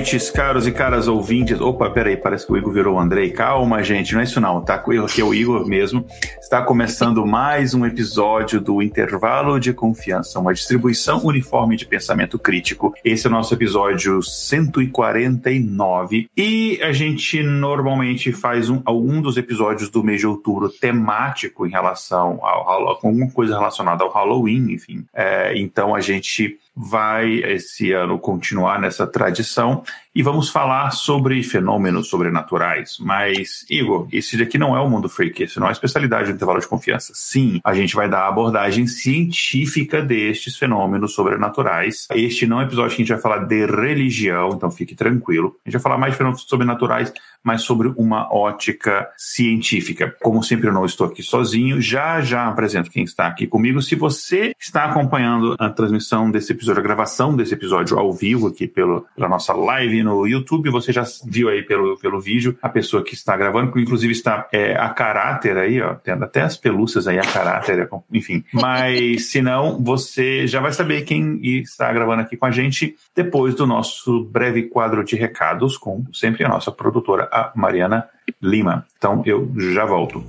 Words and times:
Noites, 0.00 0.30
caros 0.30 0.66
e 0.66 0.72
caras 0.72 1.08
ouvintes. 1.08 1.60
Opa, 1.60 1.90
peraí, 1.90 2.16
parece 2.16 2.46
que 2.46 2.52
o 2.52 2.56
Igor 2.56 2.72
virou 2.72 2.96
o 2.96 2.98
Andrei. 2.98 3.28
Calma, 3.30 3.82
gente, 3.82 4.14
não 4.14 4.22
é 4.22 4.24
isso 4.24 4.40
não, 4.40 4.62
tá? 4.62 4.76
Aqui 4.76 5.20
é 5.20 5.24
o 5.24 5.34
Igor 5.34 5.66
mesmo. 5.66 6.06
Está 6.40 6.62
começando 6.62 7.26
mais 7.26 7.74
um 7.74 7.84
episódio 7.84 8.62
do 8.62 8.80
Intervalo 8.80 9.60
de 9.60 9.74
Confiança, 9.74 10.40
uma 10.40 10.54
distribuição 10.54 11.22
uniforme 11.26 11.76
de 11.76 11.84
pensamento 11.84 12.38
crítico. 12.38 12.94
Esse 13.04 13.26
é 13.26 13.30
o 13.30 13.32
nosso 13.32 13.52
episódio 13.52 14.22
149 14.22 16.30
e 16.34 16.80
a 16.82 16.92
gente 16.92 17.42
normalmente 17.42 18.32
faz 18.32 18.70
um, 18.70 18.80
algum 18.86 19.20
dos 19.20 19.36
episódios 19.36 19.90
do 19.90 20.02
mês 20.02 20.20
de 20.20 20.26
outubro 20.26 20.70
temático 20.70 21.66
em 21.66 21.70
relação 21.70 22.38
com 22.38 23.08
alguma 23.08 23.30
coisa 23.30 23.54
relacionada 23.54 24.02
ao 24.02 24.10
Halloween, 24.10 24.72
enfim. 24.72 25.04
É, 25.14 25.52
então 25.58 25.94
a 25.94 26.00
gente 26.00 26.58
vai 26.82 27.42
esse 27.44 27.92
ano 27.92 28.18
continuar 28.18 28.80
nessa 28.80 29.06
tradição 29.06 29.82
e 30.14 30.22
vamos 30.22 30.48
falar 30.48 30.90
sobre 30.90 31.42
fenômenos 31.42 32.08
sobrenaturais. 32.08 32.96
Mas, 32.98 33.64
Igor, 33.70 34.08
esse 34.12 34.36
daqui 34.36 34.58
não 34.58 34.76
é 34.76 34.80
o 34.80 34.88
mundo 34.88 35.08
freak, 35.08 35.42
esse 35.42 35.58
não 35.58 35.66
é 35.66 35.70
a 35.70 35.72
especialidade 35.72 36.30
do 36.30 36.34
intervalo 36.34 36.60
de 36.60 36.66
confiança. 36.66 37.12
Sim, 37.14 37.60
a 37.64 37.74
gente 37.74 37.94
vai 37.94 38.08
dar 38.08 38.22
a 38.22 38.28
abordagem 38.28 38.86
científica 38.86 40.02
destes 40.02 40.56
fenômenos 40.56 41.14
sobrenaturais. 41.14 42.08
Este 42.12 42.46
não 42.46 42.60
é 42.60 42.64
um 42.64 42.66
episódio 42.66 42.96
que 42.96 43.02
a 43.02 43.04
gente 43.04 43.12
vai 43.12 43.22
falar 43.22 43.44
de 43.44 43.66
religião, 43.66 44.50
então 44.54 44.70
fique 44.70 44.94
tranquilo. 44.94 45.56
A 45.64 45.68
gente 45.68 45.74
vai 45.74 45.82
falar 45.82 45.98
mais 45.98 46.12
de 46.12 46.18
fenômenos 46.18 46.42
sobrenaturais, 46.42 47.12
mas 47.42 47.62
sobre 47.62 47.92
uma 47.96 48.32
ótica 48.34 49.08
científica. 49.16 50.14
Como 50.20 50.42
sempre, 50.42 50.68
eu 50.68 50.72
não 50.72 50.84
estou 50.84 51.06
aqui 51.06 51.22
sozinho. 51.22 51.80
Já 51.80 52.20
já 52.20 52.46
apresento 52.46 52.90
quem 52.90 53.04
está 53.04 53.26
aqui 53.26 53.46
comigo. 53.46 53.80
Se 53.80 53.94
você 53.94 54.52
está 54.58 54.84
acompanhando 54.84 55.56
a 55.58 55.70
transmissão 55.70 56.30
desse 56.30 56.52
episódio, 56.52 56.80
a 56.80 56.84
gravação 56.84 57.34
desse 57.34 57.54
episódio 57.54 57.98
ao 57.98 58.12
vivo 58.12 58.48
aqui 58.48 58.66
pelo, 58.66 59.06
pela 59.14 59.28
nossa 59.28 59.52
live 59.52 59.99
no 60.02 60.26
YouTube, 60.26 60.70
você 60.70 60.92
já 60.92 61.04
viu 61.26 61.48
aí 61.48 61.62
pelo, 61.62 61.98
pelo 61.98 62.20
vídeo 62.20 62.56
a 62.62 62.68
pessoa 62.68 63.02
que 63.02 63.14
está 63.14 63.36
gravando, 63.36 63.72
que 63.72 63.80
inclusive 63.80 64.12
está 64.12 64.48
é, 64.52 64.74
a 64.76 64.88
caráter 64.90 65.56
aí, 65.56 65.80
ó, 65.80 65.94
tendo 65.94 66.24
até 66.24 66.42
as 66.42 66.56
pelúcias 66.56 67.06
aí, 67.06 67.18
a 67.18 67.22
caráter, 67.22 67.88
enfim. 68.12 68.44
Mas 68.52 69.30
se 69.30 69.40
não, 69.40 69.82
você 69.82 70.46
já 70.46 70.60
vai 70.60 70.72
saber 70.72 71.02
quem 71.02 71.40
está 71.42 71.92
gravando 71.92 72.22
aqui 72.22 72.36
com 72.36 72.46
a 72.46 72.50
gente 72.50 72.96
depois 73.14 73.54
do 73.54 73.66
nosso 73.66 74.24
breve 74.24 74.64
quadro 74.64 75.04
de 75.04 75.16
recados 75.16 75.76
com 75.76 76.04
sempre 76.12 76.44
a 76.44 76.48
nossa 76.48 76.70
produtora, 76.70 77.28
a 77.32 77.52
Mariana 77.54 78.08
Lima. 78.42 78.84
Então 78.96 79.22
eu 79.26 79.50
já 79.56 79.84
volto. 79.84 80.24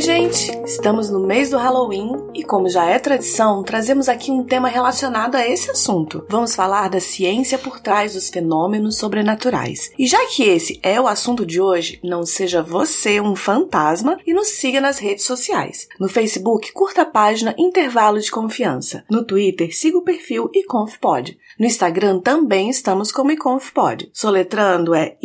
Oi, 0.00 0.04
gente! 0.04 0.50
Estamos 0.64 1.10
no 1.10 1.20
mês 1.20 1.50
do 1.50 1.58
Halloween 1.58 2.12
e, 2.34 2.42
como 2.42 2.70
já 2.70 2.86
é 2.86 2.98
tradição, 2.98 3.62
trazemos 3.62 4.08
aqui 4.08 4.30
um 4.30 4.42
tema 4.42 4.66
relacionado 4.66 5.34
a 5.34 5.46
esse 5.46 5.70
assunto. 5.70 6.24
Vamos 6.26 6.54
falar 6.54 6.88
da 6.88 6.98
ciência 6.98 7.58
por 7.58 7.80
trás 7.80 8.14
dos 8.14 8.30
fenômenos 8.30 8.96
sobrenaturais. 8.96 9.92
E 9.98 10.06
já 10.06 10.24
que 10.28 10.42
esse 10.42 10.80
é 10.82 10.98
o 10.98 11.06
assunto 11.06 11.44
de 11.44 11.60
hoje, 11.60 12.00
não 12.02 12.24
seja 12.24 12.62
você 12.62 13.20
um 13.20 13.36
fantasma 13.36 14.18
e 14.26 14.32
nos 14.32 14.48
siga 14.48 14.80
nas 14.80 14.98
redes 14.98 15.26
sociais. 15.26 15.86
No 16.00 16.08
Facebook, 16.08 16.72
curta 16.72 17.02
a 17.02 17.04
página 17.04 17.54
Intervalo 17.58 18.18
de 18.18 18.30
Confiança. 18.30 19.04
No 19.10 19.22
Twitter, 19.22 19.76
siga 19.76 19.98
o 19.98 20.02
perfil 20.02 20.48
IconfPod. 20.54 21.36
No 21.58 21.66
Instagram 21.66 22.20
também 22.20 22.70
estamos 22.70 23.12
como 23.12 23.32
IconfPod. 23.32 24.08
Soletrando 24.14 24.94
é 24.94 25.18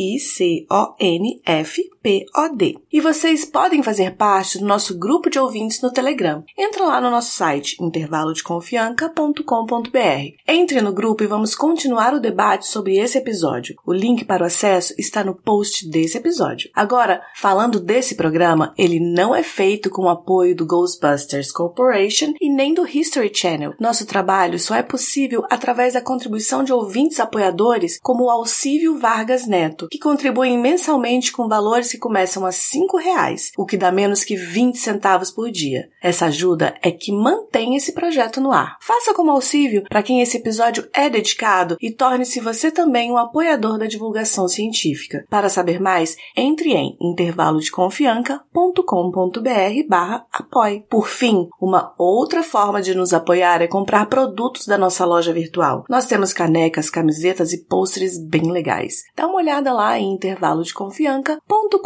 I-C-O-N-F-P-O-D. 2.06 2.78
E 2.92 3.02
vocês 3.02 3.46
podem 3.46 3.82
fazer 3.82 4.16
parte 4.16 4.36
parte 4.36 4.60
do 4.60 4.66
nosso 4.66 4.98
grupo 4.98 5.30
de 5.30 5.40
ouvintes 5.40 5.82
no 5.82 5.92
Telegram. 5.92 6.44
Entra 6.58 6.86
lá 6.86 7.02
no 7.02 7.10
nosso 7.10 7.32
site 7.32 7.78
intervalodeconfianca.com.br. 7.82 10.36
Entre 10.48 10.82
no 10.82 10.94
grupo 10.94 11.24
e 11.24 11.28
vamos 11.28 11.56
continuar 11.56 12.14
o 12.14 12.20
debate 12.20 12.68
sobre 12.68 12.98
esse 12.98 13.18
episódio. 13.18 13.76
O 13.86 13.94
link 13.94 14.26
para 14.26 14.44
o 14.44 14.46
acesso 14.46 14.94
está 14.98 15.24
no 15.24 15.34
post 15.34 15.90
desse 15.90 16.18
episódio. 16.18 16.70
Agora, 16.76 17.22
falando 17.36 17.80
desse 17.80 18.16
programa, 18.16 18.74
ele 18.78 19.00
não 19.00 19.34
é 19.34 19.42
feito 19.42 19.90
com 19.90 20.04
o 20.04 20.10
apoio 20.10 20.56
do 20.56 20.66
Ghostbusters 20.66 21.52
Corporation 21.52 22.34
e 22.40 22.54
nem 22.54 22.74
do 22.74 22.88
History 22.88 23.32
Channel. 23.34 23.74
Nosso 23.80 24.06
trabalho 24.06 24.60
só 24.60 24.76
é 24.76 24.84
possível 24.84 25.44
através 25.50 25.94
da 25.94 26.02
contribuição 26.02 26.64
de 26.64 26.74
ouvintes 26.74 27.20
apoiadores 27.20 27.98
como 28.02 28.26
o 28.26 28.30
Alcívio 28.30 29.00
Vargas 29.00 29.48
Neto, 29.48 29.88
que 29.90 29.98
contribuem 29.98 30.58
mensalmente 30.58 31.32
com 31.32 31.48
valores 31.48 31.94
que 31.95 32.00
começam 32.00 32.45
a 32.45 32.50
R$ 32.50 32.56
reais, 33.01 33.51
o 33.57 33.66
que 33.66 33.78
dá 33.78 33.91
menos 33.91 34.23
que 34.23 34.35
20 34.35 34.78
centavos 34.78 35.31
por 35.31 35.50
dia. 35.50 35.89
Essa 36.01 36.28
ajuda 36.28 36.75
é 36.81 36.91
que 36.91 37.11
mantém 37.11 37.75
esse 37.75 37.94
projeto 37.94 38.41
no 38.41 38.51
ar. 38.51 38.78
Faça 38.81 39.13
como 39.13 39.31
auxílio 39.31 39.83
para 39.89 40.03
quem 40.03 40.22
esse 40.22 40.38
episódio 40.38 40.88
é 40.94 41.09
dedicado 41.09 41.78
e 41.81 41.91
torne-se 41.91 42.39
você 42.39 42.69
também 42.69 43.11
um 43.11 43.17
apoiador 43.17 43.78
da 43.78 43.88
divulgação 43.88 44.47
científica. 44.47 45.25
Para 45.29 45.50
saber 45.50 45.79
mais, 45.79 46.16
entre 46.35 46.73
em 46.73 46.97
intervalodeconfianca.com.br 47.01 49.88
barra 49.88 50.25
apoie. 50.31 50.85
Por 50.89 51.07
fim, 51.07 51.47
uma 51.59 51.94
outra 51.97 52.44
forma 52.44 52.81
de 52.81 52.94
nos 52.94 53.13
apoiar 53.13 53.62
é 53.62 53.67
comprar 53.67 54.07
produtos 54.07 54.66
da 54.66 54.77
nossa 54.77 55.06
loja 55.06 55.31
virtual. 55.31 55.85
Nós 55.89 56.06
temos 56.06 56.33
canecas, 56.33 56.89
camisetas 56.89 57.53
e 57.53 57.63
pôsteres 57.66 58.22
bem 58.22 58.51
legais. 58.51 59.03
Dá 59.16 59.25
uma 59.25 59.38
olhada 59.38 59.72
lá 59.72 59.97
em 59.97 60.13
intervalodeconfianca.com.br 60.13 61.84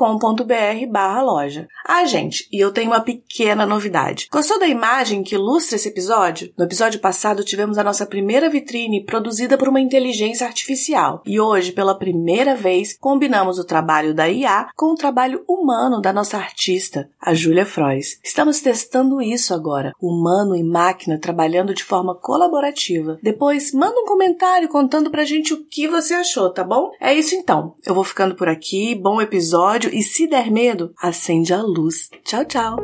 barra 0.89 1.21
loja. 1.21 1.67
Ah, 1.85 2.05
gente, 2.05 2.47
e 2.51 2.59
eu 2.59 2.71
tenho 2.71 2.91
uma 2.91 3.01
pequena 3.01 3.65
novidade. 3.65 4.27
Gostou 4.31 4.59
da 4.59 4.67
imagem 4.67 5.23
que 5.23 5.35
ilustra 5.35 5.75
esse 5.75 5.89
episódio? 5.89 6.53
No 6.57 6.65
episódio 6.65 6.99
passado 6.99 7.43
tivemos 7.43 7.77
a 7.77 7.83
nossa 7.83 8.05
primeira 8.05 8.49
vitrine 8.49 9.03
produzida 9.03 9.57
por 9.57 9.67
uma 9.67 9.81
inteligência 9.81 10.47
artificial 10.47 11.21
e 11.25 11.39
hoje, 11.39 11.71
pela 11.71 11.97
primeira 11.97 12.55
vez, 12.55 12.97
combinamos 12.99 13.59
o 13.59 13.65
trabalho 13.65 14.13
da 14.13 14.29
IA 14.29 14.69
com 14.75 14.93
o 14.93 14.95
trabalho 14.95 15.43
humano 15.47 16.01
da 16.01 16.13
nossa 16.13 16.37
artista, 16.37 17.09
a 17.19 17.33
Julia 17.33 17.65
Frois. 17.65 18.19
Estamos 18.23 18.61
testando 18.61 19.21
isso 19.21 19.53
agora, 19.53 19.93
humano 20.01 20.55
e 20.55 20.63
máquina 20.63 21.19
trabalhando 21.19 21.73
de 21.73 21.83
forma 21.83 22.15
colaborativa. 22.15 23.19
Depois, 23.21 23.73
manda 23.73 23.99
um 23.99 24.05
comentário 24.05 24.69
contando 24.69 25.11
pra 25.11 25.25
gente 25.25 25.53
o 25.53 25.65
que 25.65 25.87
você 25.87 26.13
achou, 26.13 26.49
tá 26.49 26.63
bom? 26.63 26.91
É 27.01 27.13
isso 27.13 27.35
então. 27.35 27.73
Eu 27.85 27.93
vou 27.93 28.03
ficando 28.03 28.35
por 28.35 28.47
aqui, 28.47 28.95
bom 28.95 29.21
episódio 29.21 29.88
e 29.93 30.01
se 30.01 30.27
der 30.27 30.51
medo, 30.51 30.93
acende 31.01 31.53
a 31.53 31.61
luz. 31.61 32.09
Tchau, 32.23 32.45
tchau! 32.45 32.77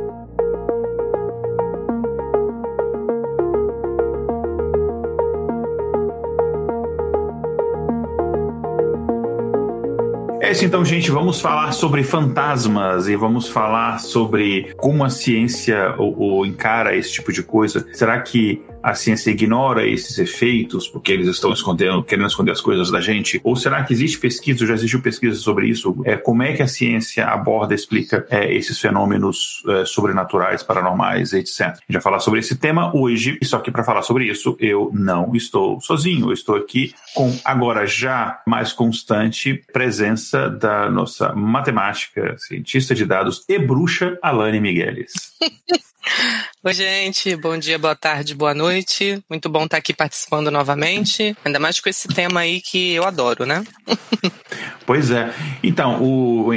É 10.45 10.51
isso 10.51 10.63
então, 10.63 10.85
gente. 10.85 11.09
Vamos 11.09 11.41
falar 11.41 11.71
sobre 11.71 12.03
fantasmas 12.03 13.07
e 13.07 13.15
vamos 13.15 13.47
falar 13.47 13.97
sobre 13.97 14.71
como 14.77 15.03
a 15.03 15.09
ciência 15.09 15.95
ou, 15.97 16.45
encara 16.45 16.95
esse 16.95 17.11
tipo 17.13 17.33
de 17.33 17.41
coisa. 17.41 17.87
Será 17.93 18.21
que 18.21 18.61
a 18.85 18.93
ciência 18.93 19.31
ignora 19.31 19.87
esses 19.87 20.19
efeitos 20.19 20.87
porque 20.87 21.11
eles 21.11 21.27
estão 21.27 21.51
escondendo, 21.51 22.03
querendo 22.03 22.27
esconder 22.27 22.51
as 22.51 22.61
coisas 22.61 22.91
da 22.91 23.01
gente? 23.01 23.41
Ou 23.43 23.55
será 23.55 23.83
que 23.83 23.91
existe 23.91 24.19
pesquisa, 24.19 24.63
já 24.63 24.75
existiu 24.75 25.01
pesquisa 25.01 25.39
sobre 25.39 25.67
isso? 25.67 25.95
É, 26.05 26.15
como 26.15 26.43
é 26.43 26.53
que 26.53 26.61
a 26.61 26.67
ciência 26.67 27.25
aborda, 27.25 27.73
explica 27.73 28.27
é, 28.29 28.53
esses 28.53 28.79
fenômenos 28.79 29.63
é, 29.67 29.85
sobrenaturais, 29.85 30.61
paranormais, 30.61 31.33
etc. 31.33 31.61
A 31.61 31.71
gente 31.71 31.93
vai 31.93 32.01
falar 32.01 32.19
sobre 32.19 32.39
esse 32.39 32.55
tema 32.55 32.95
hoje, 32.95 33.39
só 33.43 33.57
que 33.57 33.71
para 33.71 33.83
falar 33.83 34.03
sobre 34.03 34.25
isso, 34.25 34.55
eu 34.59 34.91
não 34.93 35.35
estou 35.35 35.81
sozinho. 35.81 36.27
Eu 36.27 36.33
estou 36.33 36.55
aqui 36.55 36.93
com, 37.15 37.35
agora 37.43 37.87
já 37.87 38.39
mais 38.45 38.71
constante, 38.71 39.63
presença 39.73 40.47
da 40.47 40.91
nossa 40.91 41.33
matemática, 41.33 42.35
cientista 42.37 42.93
de 42.93 43.03
dados 43.03 43.43
e 43.49 43.57
bruxa, 43.57 44.19
Alane 44.21 44.59
Migueles. 44.59 45.11
Oi, 46.67 46.73
gente. 46.73 47.35
Bom 47.35 47.55
dia, 47.59 47.77
boa 47.77 47.95
tarde, 47.95 48.33
boa 48.33 48.55
noite. 48.55 49.23
Muito 49.29 49.47
bom 49.47 49.65
estar 49.65 49.77
aqui 49.77 49.93
participando 49.93 50.49
novamente. 50.49 51.37
Ainda 51.45 51.59
mais 51.59 51.79
com 51.79 51.87
esse 51.87 52.07
tema 52.07 52.39
aí 52.39 52.59
que 52.59 52.91
eu 52.91 53.03
adoro, 53.03 53.45
né? 53.45 53.63
Pois 54.85 55.09
é. 55.09 55.33
Então, 55.63 56.01
o, 56.01 56.51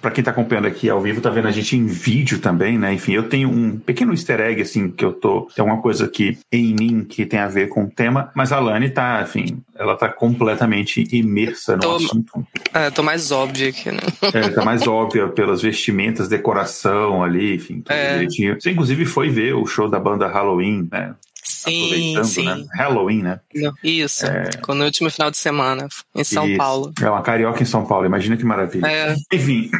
para 0.00 0.10
quem 0.10 0.22
está 0.22 0.30
acompanhando 0.30 0.66
aqui 0.66 0.88
ao 0.88 1.00
vivo, 1.00 1.20
tá 1.20 1.28
vendo 1.28 1.48
a 1.48 1.50
gente 1.50 1.76
em 1.76 1.86
vídeo 1.86 2.38
também, 2.38 2.78
né? 2.78 2.94
Enfim, 2.94 3.12
eu 3.12 3.28
tenho 3.28 3.50
um 3.50 3.78
pequeno 3.78 4.12
easter 4.12 4.40
egg, 4.40 4.62
assim, 4.62 4.90
que 4.90 5.04
eu 5.04 5.12
tô. 5.12 5.42
Tem 5.54 5.62
alguma 5.62 5.82
coisa 5.82 6.06
aqui 6.06 6.38
em 6.50 6.74
mim 6.74 7.04
que 7.04 7.26
tem 7.26 7.38
a 7.38 7.48
ver 7.48 7.68
com 7.68 7.84
o 7.84 7.90
tema, 7.90 8.30
mas 8.34 8.52
a 8.52 8.58
Lani 8.58 8.88
tá, 8.88 9.22
enfim, 9.22 9.62
ela 9.76 9.96
tá 9.96 10.08
completamente 10.08 11.06
imersa 11.12 11.74
no 11.74 11.82
tô, 11.82 11.96
assunto. 11.96 12.46
É, 12.72 12.90
tô 12.90 13.02
mais 13.02 13.30
óbvia 13.30 13.68
aqui, 13.68 13.92
né? 13.92 14.00
É, 14.32 14.48
tá 14.48 14.64
mais 14.64 14.86
óbvia 14.86 15.28
pelas 15.28 15.60
vestimentas, 15.60 16.28
decoração 16.28 17.22
ali, 17.22 17.56
enfim, 17.56 17.80
tudo 17.80 17.92
é. 17.92 18.12
direitinho. 18.14 18.58
Você, 18.58 18.70
inclusive, 18.70 19.04
foi 19.04 19.28
ver 19.38 19.54
o 19.54 19.64
show 19.66 19.88
da 19.88 20.00
banda 20.00 20.26
Halloween, 20.26 20.88
né? 20.90 21.14
Sim, 21.48 22.16
né? 22.16 22.24
sim. 22.24 22.44
Né? 22.44 22.66
Halloween, 22.74 23.22
né? 23.22 23.40
Isso, 23.82 24.26
é... 24.26 24.50
no 24.68 24.84
último 24.84 25.10
final 25.10 25.30
de 25.30 25.38
semana, 25.38 25.88
em 26.14 26.22
São 26.22 26.46
Isso. 26.46 26.58
Paulo. 26.58 26.92
É 27.00 27.08
uma 27.08 27.22
carioca 27.22 27.62
em 27.62 27.66
São 27.66 27.86
Paulo, 27.86 28.04
imagina 28.04 28.36
que 28.36 28.44
maravilha. 28.44 28.86
É. 28.86 29.16
Enfim. 29.32 29.70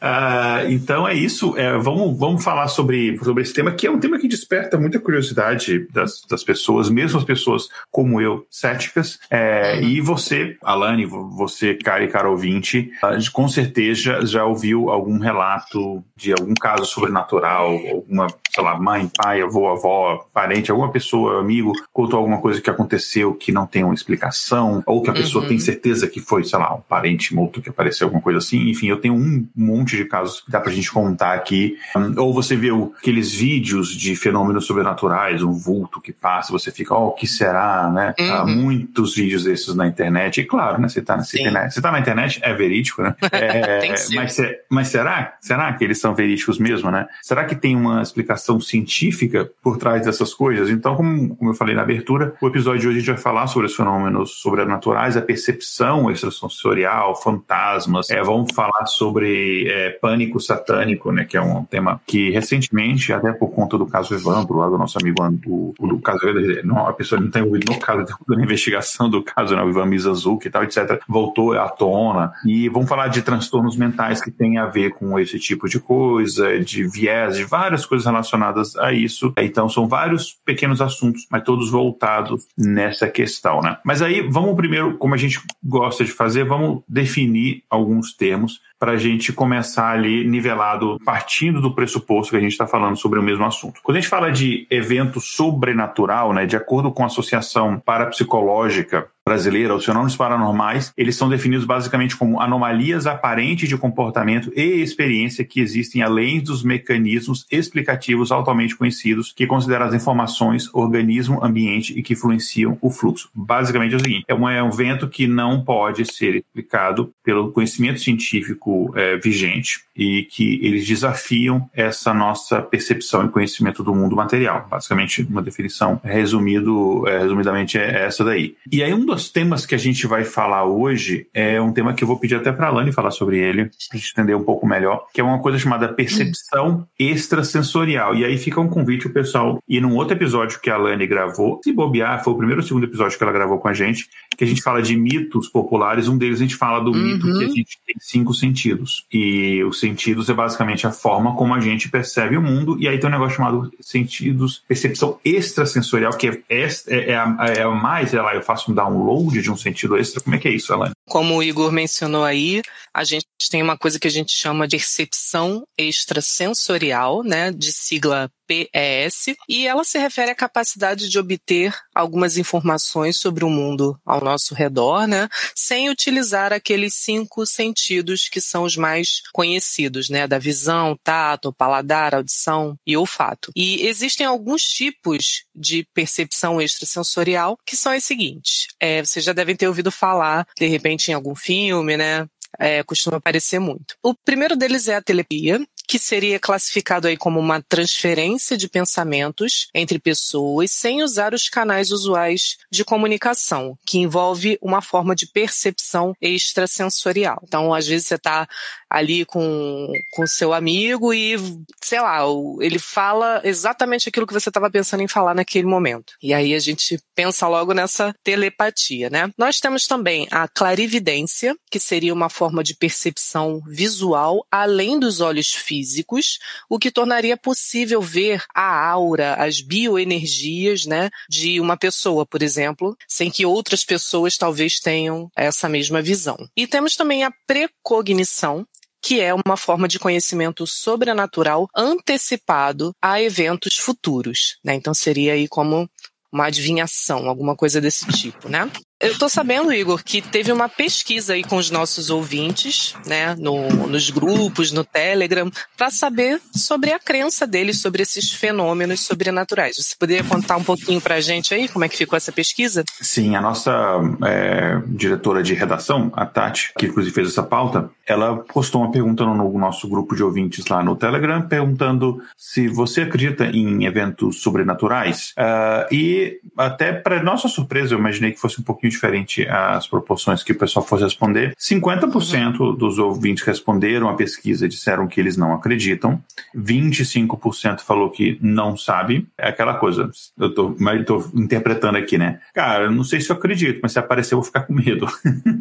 uh, 0.00 0.70
então 0.70 1.06
é 1.06 1.14
isso. 1.14 1.56
É, 1.56 1.76
vamos, 1.78 2.16
vamos 2.16 2.44
falar 2.44 2.68
sobre, 2.68 3.18
sobre 3.18 3.42
esse 3.42 3.52
tema, 3.52 3.72
que 3.72 3.88
é 3.88 3.90
um 3.90 3.98
tema 3.98 4.18
que 4.18 4.28
desperta 4.28 4.78
muita 4.78 5.00
curiosidade 5.00 5.86
das, 5.92 6.22
das 6.30 6.44
pessoas, 6.44 6.88
mesmo 6.88 7.18
as 7.18 7.24
pessoas 7.24 7.68
como 7.90 8.20
eu, 8.20 8.46
céticas. 8.48 9.18
É, 9.28 9.80
uhum. 9.80 9.88
E 9.88 10.00
você, 10.00 10.56
Alane, 10.62 11.04
você, 11.06 11.74
cara 11.74 12.04
e 12.04 12.08
cara 12.08 12.30
ouvinte, 12.30 12.90
uh, 13.02 13.32
com 13.32 13.48
certeza 13.48 14.24
já 14.24 14.44
ouviu 14.44 14.90
algum 14.90 15.18
relato 15.18 16.04
de 16.16 16.32
algum 16.32 16.54
caso 16.54 16.84
sobrenatural, 16.84 17.72
alguma, 17.90 18.28
sei 18.54 18.62
lá, 18.62 18.78
mãe, 18.78 19.10
pai, 19.16 19.42
avô, 19.42 19.55
avó, 19.64 20.26
parente, 20.32 20.70
alguma 20.70 20.90
pessoa, 20.90 21.40
amigo, 21.40 21.72
contou 21.92 22.18
alguma 22.18 22.40
coisa 22.40 22.60
que 22.60 22.68
aconteceu 22.68 23.34
que 23.34 23.52
não 23.52 23.66
tem 23.66 23.84
uma 23.84 23.94
explicação, 23.94 24.82
ou 24.86 25.02
que 25.02 25.10
a 25.10 25.12
pessoa 25.12 25.42
uhum. 25.42 25.48
tem 25.48 25.58
certeza 25.58 26.06
que 26.06 26.20
foi, 26.20 26.44
sei 26.44 26.58
lá, 26.58 26.74
um 26.74 26.80
parente 26.80 27.34
morto 27.34 27.62
que 27.62 27.68
apareceu, 27.68 28.06
alguma 28.06 28.22
coisa 28.22 28.38
assim. 28.38 28.68
Enfim, 28.68 28.88
eu 28.88 29.00
tenho 29.00 29.14
um 29.14 29.46
monte 29.54 29.96
de 29.96 30.04
casos 30.04 30.40
que 30.40 30.50
dá 30.50 30.60
pra 30.60 30.72
gente 30.72 30.90
contar 30.90 31.34
aqui. 31.34 31.76
Ou 32.16 32.32
você 32.32 32.56
vê 32.56 32.70
aqueles 32.98 33.32
vídeos 33.32 33.94
de 33.94 34.14
fenômenos 34.16 34.66
sobrenaturais, 34.66 35.42
um 35.42 35.52
vulto 35.52 36.00
que 36.00 36.12
passa, 36.12 36.52
você 36.52 36.70
fica, 36.70 36.94
oh, 36.94 37.08
o 37.08 37.12
que 37.12 37.26
será, 37.26 37.90
né? 37.90 38.14
Uhum. 38.18 38.32
Há 38.32 38.46
muitos 38.46 39.14
vídeos 39.14 39.44
desses 39.44 39.74
na 39.74 39.86
internet. 39.86 40.40
E 40.40 40.44
claro, 40.44 40.80
né? 40.80 40.88
Você 40.88 41.00
tá, 41.00 41.16
você, 41.16 41.40
internet, 41.40 41.72
você 41.72 41.80
tá 41.80 41.92
na 41.92 42.00
internet, 42.00 42.40
é 42.42 42.52
verídico, 42.52 43.02
né? 43.02 43.14
É, 43.36 43.88
mas, 44.14 44.38
mas 44.70 44.88
será? 44.88 45.36
Será 45.40 45.72
que 45.72 45.84
eles 45.84 46.00
são 46.00 46.14
verídicos 46.14 46.58
mesmo, 46.58 46.90
né? 46.90 47.06
Será 47.22 47.44
que 47.44 47.54
tem 47.54 47.76
uma 47.76 48.00
explicação 48.02 48.60
científica 48.60 49.45
por 49.62 49.76
trás 49.78 50.04
dessas 50.04 50.34
coisas? 50.34 50.70
Então, 50.70 50.96
como, 50.96 51.36
como 51.36 51.50
eu 51.50 51.54
falei 51.54 51.74
na 51.74 51.82
abertura, 51.82 52.34
o 52.40 52.46
episódio 52.46 52.80
de 52.80 52.88
hoje 52.88 52.96
a 52.96 53.00
gente 53.00 53.10
vai 53.12 53.18
falar 53.18 53.46
sobre 53.46 53.66
os 53.66 53.74
fenômenos 53.74 54.40
sobrenaturais, 54.40 55.16
a 55.16 55.22
percepção 55.22 56.10
extrasensorial, 56.10 57.14
fantasmas. 57.16 58.10
É, 58.10 58.22
vamos 58.22 58.52
falar 58.54 58.86
sobre 58.86 59.68
é, 59.68 59.90
pânico 59.90 60.40
satânico, 60.40 61.12
né? 61.12 61.24
Que 61.24 61.36
é 61.36 61.40
um 61.40 61.64
tema 61.64 62.00
que 62.06 62.30
recentemente, 62.30 63.12
até 63.12 63.32
por 63.32 63.48
conta 63.48 63.78
do 63.78 63.86
caso 63.86 64.14
Evandro, 64.14 64.58
lá 64.58 64.68
do 64.68 64.78
nosso 64.78 64.98
amigo 64.98 65.16
do, 65.30 65.74
do 65.78 65.98
caso, 65.98 66.20
não, 66.64 66.86
a 66.86 66.92
pessoa 66.92 67.20
não 67.20 67.30
tem 67.30 67.42
ouvido 67.42 67.72
no 67.72 67.78
caso, 67.78 68.04
da 68.28 68.42
investigação 68.42 69.08
do 69.08 69.22
caso, 69.22 69.54
né, 69.54 69.62
o 69.62 69.68
Ivan 69.68 69.86
Mizanzuki 69.86 70.48
e 70.48 70.50
tal, 70.50 70.64
etc., 70.64 71.00
voltou 71.08 71.52
à 71.52 71.68
tona. 71.68 72.32
E 72.44 72.68
vamos 72.68 72.88
falar 72.88 73.08
de 73.08 73.22
transtornos 73.22 73.76
mentais 73.76 74.22
que 74.22 74.30
têm 74.30 74.58
a 74.58 74.66
ver 74.66 74.90
com 74.90 75.18
esse 75.18 75.38
tipo 75.38 75.68
de 75.68 75.80
coisa, 75.80 76.58
de 76.60 76.86
viés, 76.86 77.36
de 77.36 77.44
várias 77.44 77.84
coisas 77.84 78.06
relacionadas 78.06 78.76
a 78.76 78.92
isso. 78.92 79.32
Então, 79.36 79.68
são 79.68 79.86
vários 79.86 80.32
pequenos 80.44 80.80
assuntos, 80.80 81.26
mas 81.30 81.42
todos 81.42 81.70
voltados 81.70 82.46
nessa 82.56 83.06
questão, 83.08 83.60
né? 83.60 83.76
Mas 83.84 84.00
aí, 84.00 84.22
vamos 84.22 84.56
primeiro, 84.56 84.96
como 84.96 85.14
a 85.14 85.18
gente 85.18 85.40
gosta 85.62 86.04
de 86.04 86.12
fazer, 86.12 86.44
vamos 86.44 86.82
definir 86.88 87.62
alguns 87.68 88.14
termos 88.14 88.60
para 88.78 88.92
a 88.92 88.96
gente 88.96 89.32
começar 89.32 89.90
ali 89.90 90.26
nivelado, 90.26 90.98
partindo 91.04 91.60
do 91.60 91.74
pressuposto 91.74 92.30
que 92.30 92.36
a 92.36 92.40
gente 92.40 92.52
está 92.52 92.66
falando 92.66 92.96
sobre 92.96 93.18
o 93.18 93.22
mesmo 93.22 93.44
assunto. 93.44 93.80
Quando 93.82 93.96
a 93.96 94.00
gente 94.00 94.10
fala 94.10 94.30
de 94.30 94.66
evento 94.70 95.20
sobrenatural, 95.20 96.32
né, 96.32 96.46
de 96.46 96.56
acordo 96.56 96.90
com 96.90 97.02
a 97.02 97.06
Associação 97.06 97.78
Parapsicológica 97.78 99.08
brasileira, 99.26 99.74
os 99.74 99.84
fenômenos 99.84 100.14
paranormais, 100.14 100.92
eles 100.96 101.16
são 101.16 101.28
definidos 101.28 101.66
basicamente 101.66 102.16
como 102.16 102.40
anomalias 102.40 103.08
aparentes 103.08 103.68
de 103.68 103.76
comportamento 103.76 104.52
e 104.54 104.80
experiência 104.80 105.44
que 105.44 105.60
existem 105.60 106.00
além 106.00 106.40
dos 106.40 106.62
mecanismos 106.62 107.44
explicativos 107.50 108.30
altamente 108.30 108.76
conhecidos 108.76 109.32
que 109.32 109.44
consideram 109.44 109.86
as 109.86 109.94
informações, 109.94 110.72
organismo, 110.72 111.44
ambiente 111.44 111.92
e 111.98 112.04
que 112.04 112.12
influenciam 112.12 112.78
o 112.80 112.88
fluxo. 112.88 113.28
Basicamente 113.34 113.94
é 113.94 113.96
o 113.96 114.00
seguinte, 114.00 114.24
é 114.28 114.34
um 114.34 114.48
evento 114.48 115.08
que 115.08 115.26
não 115.26 115.64
pode 115.64 116.04
ser 116.04 116.36
explicado 116.36 117.12
pelo 117.24 117.50
conhecimento 117.50 117.98
científico 117.98 118.92
é, 118.94 119.16
vigente 119.16 119.80
e 119.96 120.22
que 120.30 120.60
eles 120.62 120.86
desafiam 120.86 121.68
essa 121.74 122.14
nossa 122.14 122.62
percepção 122.62 123.24
e 123.24 123.28
conhecimento 123.28 123.82
do 123.82 123.92
mundo 123.92 124.14
material. 124.14 124.68
Basicamente, 124.70 125.22
uma 125.22 125.42
definição 125.42 126.00
resumido, 126.04 127.08
é, 127.08 127.18
resumidamente 127.22 127.76
é 127.76 128.04
essa 128.04 128.22
daí. 128.22 128.54
E 128.70 128.84
aí 128.84 128.94
um 128.94 129.04
dos 129.16 129.30
temas 129.30 129.64
que 129.64 129.74
a 129.74 129.78
gente 129.78 130.06
vai 130.06 130.24
falar 130.24 130.64
hoje 130.66 131.26
é 131.32 131.60
um 131.60 131.72
tema 131.72 131.94
que 131.94 132.04
eu 132.04 132.08
vou 132.08 132.18
pedir 132.18 132.36
até 132.36 132.52
para 132.52 132.68
a 132.68 132.70
Lani 132.70 132.92
falar 132.92 133.10
sobre 133.10 133.38
ele, 133.38 133.70
para 133.88 133.98
entender 133.98 134.34
um 134.34 134.44
pouco 134.44 134.66
melhor, 134.66 135.06
que 135.12 135.20
é 135.20 135.24
uma 135.24 135.40
coisa 135.40 135.58
chamada 135.58 135.88
percepção 135.88 136.86
extrasensorial. 136.98 138.14
E 138.14 138.24
aí 138.24 138.36
fica 138.36 138.60
um 138.60 138.68
convite 138.68 139.06
o 139.06 139.12
pessoal 139.12 139.58
ir 139.66 139.80
num 139.80 139.96
outro 139.96 140.14
episódio 140.14 140.60
que 140.60 140.68
a 140.68 140.76
Lani 140.76 141.06
gravou. 141.06 141.60
Se 141.64 141.72
bobear, 141.72 142.22
foi 142.22 142.34
o 142.34 142.36
primeiro 142.36 142.60
ou 142.60 142.66
segundo 142.66 142.84
episódio 142.84 143.16
que 143.16 143.24
ela 143.24 143.32
gravou 143.32 143.58
com 143.58 143.68
a 143.68 143.72
gente, 143.72 144.06
que 144.36 144.44
a 144.44 144.46
gente 144.46 144.62
fala 144.62 144.82
de 144.82 144.94
mitos 144.96 145.48
populares. 145.48 146.08
Um 146.08 146.18
deles 146.18 146.38
a 146.38 146.42
gente 146.42 146.56
fala 146.56 146.84
do 146.84 146.90
uhum. 146.90 147.02
mito 147.02 147.26
que 147.38 147.44
a 147.44 147.48
gente 147.48 147.78
tem 147.86 147.96
cinco 147.98 148.34
sentidos. 148.34 149.06
E 149.10 149.64
os 149.64 149.80
sentidos 149.80 150.28
é 150.28 150.34
basicamente 150.34 150.86
a 150.86 150.92
forma 150.92 151.34
como 151.34 151.54
a 151.54 151.60
gente 151.60 151.88
percebe 151.88 152.36
o 152.36 152.42
mundo. 152.42 152.76
E 152.78 152.86
aí 152.86 152.98
tem 152.98 153.08
um 153.08 153.12
negócio 153.12 153.36
chamado 153.36 153.70
sentidos, 153.80 154.62
percepção 154.68 155.18
extrasensorial, 155.24 156.12
que 156.12 156.28
é, 156.28 156.42
é, 156.50 156.66
é, 156.88 157.10
é 157.12 157.16
a, 157.16 157.36
é 157.56 157.62
a 157.62 157.70
mais, 157.70 158.10
sei 158.10 158.20
lá, 158.20 158.34
eu 158.34 158.42
faço 158.42 158.70
um 158.70 158.74
download 158.74 159.05
download 159.06 159.40
de 159.40 159.50
um 159.50 159.56
sentido 159.56 159.96
extra? 159.96 160.20
Como 160.20 160.34
é 160.34 160.38
que 160.38 160.48
é 160.48 160.50
isso, 160.50 160.72
Elaine? 160.72 160.94
Como 161.08 161.36
o 161.36 161.42
Igor 161.42 161.70
mencionou 161.70 162.24
aí, 162.24 162.62
a 162.92 163.04
gente 163.04 163.26
tem 163.50 163.62
uma 163.62 163.76
coisa 163.76 163.98
que 164.00 164.06
a 164.06 164.10
gente 164.10 164.32
chama 164.32 164.66
de 164.66 164.76
percepção 164.76 165.66
extrasensorial, 165.76 167.22
né, 167.22 167.50
de 167.50 167.72
sigla 167.72 168.30
PES, 168.46 169.34
e 169.48 169.66
ela 169.66 169.82
se 169.82 169.98
refere 169.98 170.30
à 170.30 170.34
capacidade 170.34 171.08
de 171.08 171.18
obter 171.18 171.74
algumas 171.94 172.38
informações 172.38 173.16
sobre 173.16 173.44
o 173.44 173.50
mundo 173.50 173.98
ao 174.06 174.20
nosso 174.20 174.54
redor, 174.54 175.06
né, 175.06 175.28
sem 175.54 175.90
utilizar 175.90 176.52
aqueles 176.52 176.94
cinco 176.94 177.44
sentidos 177.44 178.28
que 178.28 178.40
são 178.40 178.62
os 178.62 178.76
mais 178.76 179.22
conhecidos, 179.32 180.08
né, 180.08 180.26
da 180.28 180.38
visão, 180.38 180.96
tato, 181.02 181.52
paladar, 181.52 182.14
audição 182.14 182.78
e 182.86 182.96
olfato. 182.96 183.50
E 183.56 183.86
existem 183.86 184.24
alguns 184.24 184.62
tipos 184.62 185.44
de 185.54 185.86
percepção 185.92 186.60
extrasensorial 186.60 187.58
que 187.66 187.76
são 187.76 187.96
os 187.96 188.04
seguintes. 188.04 188.68
É, 188.78 189.04
vocês 189.04 189.24
já 189.24 189.32
devem 189.32 189.56
ter 189.56 189.66
ouvido 189.66 189.90
falar, 189.90 190.46
de 190.56 190.66
repente, 190.66 191.10
em 191.10 191.14
algum 191.14 191.34
filme, 191.34 191.96
né, 191.96 192.26
é, 192.58 192.82
costuma 192.82 193.18
aparecer 193.18 193.58
muito. 193.58 193.96
O 194.02 194.14
primeiro 194.14 194.56
deles 194.56 194.88
é 194.88 194.96
a 194.96 195.02
telepia, 195.02 195.60
que 195.88 195.98
seria 195.98 196.38
classificado 196.38 197.06
aí 197.06 197.16
como 197.16 197.38
uma 197.38 197.62
transferência 197.62 198.56
de 198.56 198.68
pensamentos 198.68 199.68
entre 199.74 199.98
pessoas 199.98 200.72
sem 200.72 201.02
usar 201.02 201.32
os 201.32 201.48
canais 201.48 201.90
usuais 201.90 202.56
de 202.70 202.84
comunicação, 202.84 203.78
que 203.86 203.98
envolve 203.98 204.58
uma 204.60 204.82
forma 204.82 205.14
de 205.14 205.26
percepção 205.26 206.14
extrasensorial. 206.20 207.40
Então, 207.44 207.72
às 207.72 207.86
vezes 207.86 208.08
você 208.08 208.16
está 208.16 208.48
ali 208.88 209.24
com 209.24 209.92
com 210.12 210.26
seu 210.26 210.52
amigo 210.52 211.12
e, 211.12 211.36
sei 211.82 212.00
lá, 212.00 212.20
ele 212.60 212.78
fala 212.78 213.40
exatamente 213.44 214.08
aquilo 214.08 214.26
que 214.26 214.32
você 214.32 214.48
estava 214.48 214.70
pensando 214.70 215.02
em 215.02 215.08
falar 215.08 215.34
naquele 215.34 215.66
momento. 215.66 216.14
E 216.22 216.32
aí 216.32 216.54
a 216.54 216.58
gente 216.58 216.98
pensa 217.14 217.46
logo 217.48 217.72
nessa 217.72 218.14
telepatia, 218.22 219.10
né? 219.10 219.30
Nós 219.36 219.60
temos 219.60 219.86
também 219.86 220.26
a 220.30 220.48
clarividência, 220.48 221.56
que 221.70 221.78
seria 221.78 222.12
uma 222.12 222.28
forma 222.28 222.62
de 222.62 222.74
percepção 222.74 223.60
visual 223.66 224.44
além 224.50 224.98
dos 224.98 225.20
olhos 225.20 225.52
físicos, 225.52 226.38
o 226.68 226.78
que 226.78 226.90
tornaria 226.90 227.36
possível 227.36 228.00
ver 228.00 228.42
a 228.54 228.88
aura, 228.88 229.34
as 229.34 229.60
bioenergias, 229.60 230.86
né, 230.86 231.10
de 231.28 231.60
uma 231.60 231.76
pessoa, 231.76 232.26
por 232.26 232.42
exemplo, 232.42 232.96
sem 233.08 233.30
que 233.30 233.46
outras 233.46 233.84
pessoas 233.84 234.36
talvez 234.36 234.80
tenham 234.80 235.30
essa 235.36 235.68
mesma 235.68 236.00
visão. 236.02 236.36
E 236.56 236.66
temos 236.66 236.96
também 236.96 237.24
a 237.24 237.32
precognição, 237.46 238.66
que 239.06 239.20
é 239.20 239.32
uma 239.32 239.56
forma 239.56 239.86
de 239.86 240.00
conhecimento 240.00 240.66
sobrenatural 240.66 241.68
antecipado 241.76 242.90
a 243.00 243.22
eventos 243.22 243.78
futuros. 243.78 244.58
Né? 244.64 244.74
Então 244.74 244.92
seria 244.92 245.34
aí 245.34 245.46
como 245.46 245.88
uma 246.32 246.46
adivinhação, 246.46 247.28
alguma 247.28 247.54
coisa 247.54 247.80
desse 247.80 248.04
tipo, 248.08 248.48
né? 248.48 248.68
Eu 248.98 249.18
tô 249.18 249.28
sabendo, 249.28 249.70
Igor, 249.70 250.02
que 250.02 250.22
teve 250.22 250.50
uma 250.50 250.70
pesquisa 250.70 251.34
aí 251.34 251.44
com 251.44 251.56
os 251.56 251.70
nossos 251.70 252.08
ouvintes, 252.08 252.94
né, 253.04 253.34
no, 253.38 253.68
nos 253.86 254.08
grupos, 254.08 254.72
no 254.72 254.84
Telegram, 254.84 255.50
para 255.76 255.90
saber 255.90 256.40
sobre 256.54 256.92
a 256.92 256.98
crença 256.98 257.46
deles 257.46 257.82
sobre 257.82 258.02
esses 258.02 258.32
fenômenos 258.32 259.00
sobrenaturais. 259.00 259.76
Você 259.76 259.94
poderia 259.98 260.24
contar 260.24 260.56
um 260.56 260.64
pouquinho 260.64 260.98
pra 260.98 261.20
gente 261.20 261.52
aí 261.52 261.68
como 261.68 261.84
é 261.84 261.90
que 261.90 261.96
ficou 261.96 262.16
essa 262.16 262.32
pesquisa? 262.32 262.84
Sim, 263.02 263.36
a 263.36 263.40
nossa 263.42 264.00
é, 264.24 264.80
diretora 264.86 265.42
de 265.42 265.52
redação, 265.52 266.10
a 266.14 266.24
Tati, 266.24 266.72
que 266.78 266.86
inclusive 266.86 267.14
fez 267.14 267.28
essa 267.28 267.42
pauta, 267.42 267.90
ela 268.06 268.36
postou 268.36 268.80
uma 268.80 268.90
pergunta 268.90 269.26
no 269.26 269.58
nosso 269.58 269.86
grupo 269.88 270.16
de 270.16 270.22
ouvintes 270.22 270.64
lá 270.68 270.82
no 270.82 270.96
Telegram, 270.96 271.42
perguntando 271.46 272.22
se 272.34 272.66
você 272.66 273.02
acredita 273.02 273.44
em 273.44 273.84
eventos 273.84 274.40
sobrenaturais. 274.40 275.34
Uh, 275.36 275.94
e 275.94 276.40
até 276.56 276.92
para 276.94 277.22
nossa 277.22 277.46
surpresa, 277.46 277.94
eu 277.94 277.98
imaginei 277.98 278.32
que 278.32 278.40
fosse 278.40 278.58
um 278.58 278.64
pouquinho 278.64 278.85
pouquinho 278.86 278.90
diferente 278.90 279.46
as 279.48 279.86
proporções 279.86 280.42
que 280.42 280.52
o 280.52 280.58
pessoal 280.58 280.84
fosse 280.84 281.04
responder. 281.04 281.54
50% 281.58 282.60
uhum. 282.60 282.74
dos 282.74 282.98
ouvintes 282.98 283.44
responderam 283.44 284.08
a 284.08 284.14
pesquisa 284.14 284.68
disseram 284.68 285.06
que 285.06 285.20
eles 285.20 285.36
não 285.36 285.52
acreditam. 285.52 286.22
25% 286.56 287.80
falou 287.80 288.10
que 288.10 288.38
não 288.40 288.76
sabe. 288.76 289.26
É 289.36 289.48
aquela 289.48 289.74
coisa, 289.74 290.10
eu 290.38 290.54
tô, 290.54 290.74
mas 290.78 291.04
tô 291.04 291.24
interpretando 291.34 291.96
aqui, 291.96 292.16
né? 292.16 292.40
Cara, 292.54 292.84
eu 292.84 292.90
não 292.90 293.04
sei 293.04 293.20
se 293.20 293.30
eu 293.30 293.36
acredito, 293.36 293.80
mas 293.82 293.92
se 293.92 293.98
aparecer 293.98 294.34
eu 294.34 294.38
vou 294.38 294.44
ficar 294.44 294.62
com 294.62 294.72
medo. 294.72 295.06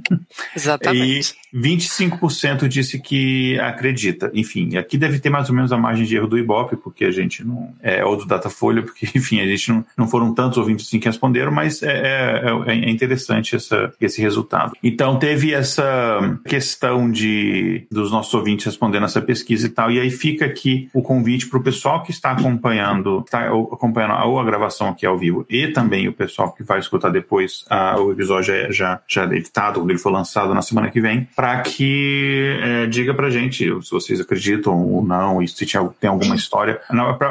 Exatamente. 0.55 1.36
E 1.53 1.58
25% 1.58 2.67
disse 2.67 3.00
que 3.00 3.60
acredita. 3.60 4.32
Enfim, 4.34 4.77
aqui 4.77 4.98
deve 4.98 5.20
ter 5.20 5.29
mais 5.29 5.50
ou 5.50 5.55
menos 5.55 5.72
a 5.72 5.77
margem 5.77 6.05
de 6.05 6.15
erro 6.15 6.27
do 6.27 6.38
Ibope, 6.38 6.75
porque 6.77 7.05
a 7.05 7.12
gente 7.12 7.44
não. 7.44 7.74
É, 7.82 8.03
ou 8.03 8.17
do 8.17 8.25
Datafolha, 8.25 8.82
porque, 8.82 9.10
enfim, 9.15 9.39
a 9.39 9.46
gente 9.46 9.70
não, 9.70 9.86
não 9.98 10.08
foram 10.08 10.34
tantos 10.34 10.58
ouvintes 10.58 10.88
assim 10.88 11.00
que 11.00 11.08
responderam, 11.08 11.51
mas 11.51 11.82
é, 11.82 12.41
é, 12.65 12.72
é 12.72 12.89
interessante 12.89 13.15
interessante 13.16 13.56
essa, 13.56 13.94
esse 14.00 14.22
resultado. 14.22 14.74
Então 14.84 15.18
teve 15.18 15.54
essa 15.54 16.40
questão 16.46 17.10
de 17.10 17.88
dos 17.92 18.12
nossos 18.12 18.34
ouvintes 18.34 18.66
respondendo 18.66 19.06
essa 19.06 19.22
pesquisa 19.22 19.68
e 19.68 19.70
tal, 19.70 19.92
e 19.92 20.00
aí 20.00 20.10
fica 20.10 20.46
aqui 20.46 20.90
o 20.94 21.02
convite 21.02 21.48
para 21.48 21.60
o 21.60 21.64
pessoal 21.64 22.04
que 22.04 22.12
está 22.12 22.32
acompanhando, 22.32 23.24
está 23.26 23.48
acompanhando 23.48 24.14
ou 24.26 24.40
a 24.40 24.44
gravação 24.44 24.90
aqui 24.90 25.06
ao 25.06 25.18
vivo 25.18 25.46
e 25.50 25.68
também 25.68 26.08
o 26.08 26.14
pessoal 26.14 26.52
que 26.52 26.64
vai 26.64 26.80
escutar 26.80 27.10
depois 27.10 27.66
a, 27.70 28.00
o 28.00 28.12
episódio 28.12 28.54
já, 28.54 28.72
já, 28.72 29.02
já 29.08 29.36
editado, 29.36 29.80
quando 29.80 29.90
ele 29.90 30.00
for 30.00 30.12
lançado 30.12 30.54
na 30.54 30.62
semana 30.62 30.90
que 30.90 31.00
vem, 31.00 31.28
para 31.36 31.62
que 31.62 32.60
é, 32.62 32.88
diga 32.88 33.14
pra 33.14 33.30
gente 33.30 33.66
se 33.82 33.92
vocês 33.92 34.20
acreditam 34.20 34.78
ou 34.86 35.04
não, 35.04 35.42
e 35.42 35.48
se 35.48 35.66
tem 36.00 36.10
alguma 36.10 36.36
história. 36.36 36.80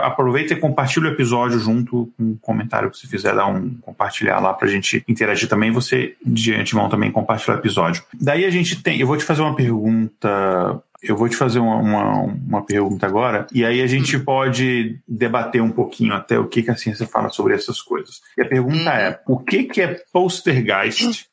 Aproveita 0.03 0.55
e 0.55 0.57
compartilha 0.57 1.09
o 1.09 1.12
episódio 1.12 1.59
junto 1.59 2.12
com 2.17 2.25
um 2.25 2.37
comentário 2.41 2.91
que 2.91 2.99
você 2.99 3.07
fizer, 3.07 3.35
dá 3.35 3.47
um 3.47 3.75
compartilhar 3.81 4.41
lá 4.41 4.53
pra 4.53 4.69
gente 4.69 5.05
interagir 5.09 5.49
também 5.49 5.71
você 5.75 6.14
de 6.25 6.54
antemão 6.54 6.88
também 6.88 7.11
compartilhar 7.11 7.57
o 7.57 7.59
episódio. 7.59 8.02
Daí 8.19 8.45
a 8.45 8.50
gente 8.50 8.83
tem, 8.83 8.99
eu 8.99 9.07
vou 9.07 9.16
te 9.16 9.25
fazer 9.25 9.43
uma 9.43 9.54
pergunta 9.54 10.83
eu 11.04 11.16
vou 11.16 11.28
te 11.28 11.37
fazer 11.37 11.59
uma, 11.59 11.76
uma, 11.76 12.23
uma, 12.23 12.64
pergunta 12.64 13.07
agora, 13.07 13.47
e 13.52 13.62
aí 13.62 13.83
a 13.83 13.87
gente 13.87 14.16
hum. 14.16 14.25
pode 14.25 14.99
debater 15.07 15.61
um 15.61 15.71
pouquinho 15.71 16.14
até 16.14 16.38
o 16.38 16.49
que, 16.49 16.62
que 16.62 16.71
a 16.71 16.76
ciência 16.76 17.07
fala 17.07 17.28
sobre 17.28 17.54
essas 17.54 17.83
coisas. 17.83 18.23
E 18.38 18.40
a 18.40 18.49
pergunta 18.49 18.90
hum. 18.90 18.97
é: 18.97 19.21
o 19.26 19.38
que, 19.38 19.64
que 19.64 19.83
é 19.83 20.02
poltergeist? 20.11 21.26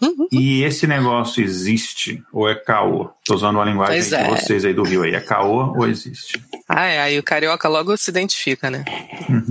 Uhum. 0.00 0.28
E 0.30 0.62
esse 0.62 0.86
negócio 0.86 1.42
existe 1.42 2.22
ou 2.32 2.48
é 2.48 2.54
caô? 2.54 3.10
Tô 3.24 3.34
usando 3.34 3.60
a 3.60 3.64
linguagem 3.64 4.00
de 4.00 4.14
é. 4.14 4.28
vocês 4.28 4.64
aí 4.64 4.72
do 4.72 4.84
Rio 4.84 5.02
aí. 5.02 5.14
É 5.14 5.20
caô 5.20 5.76
ou 5.76 5.88
existe? 5.88 6.40
Ah, 6.68 6.86
é. 6.86 7.00
Aí 7.00 7.18
o 7.18 7.22
carioca 7.22 7.68
logo 7.68 7.96
se 7.96 8.08
identifica, 8.08 8.70
né? 8.70 8.84
Uhum. 9.28 9.44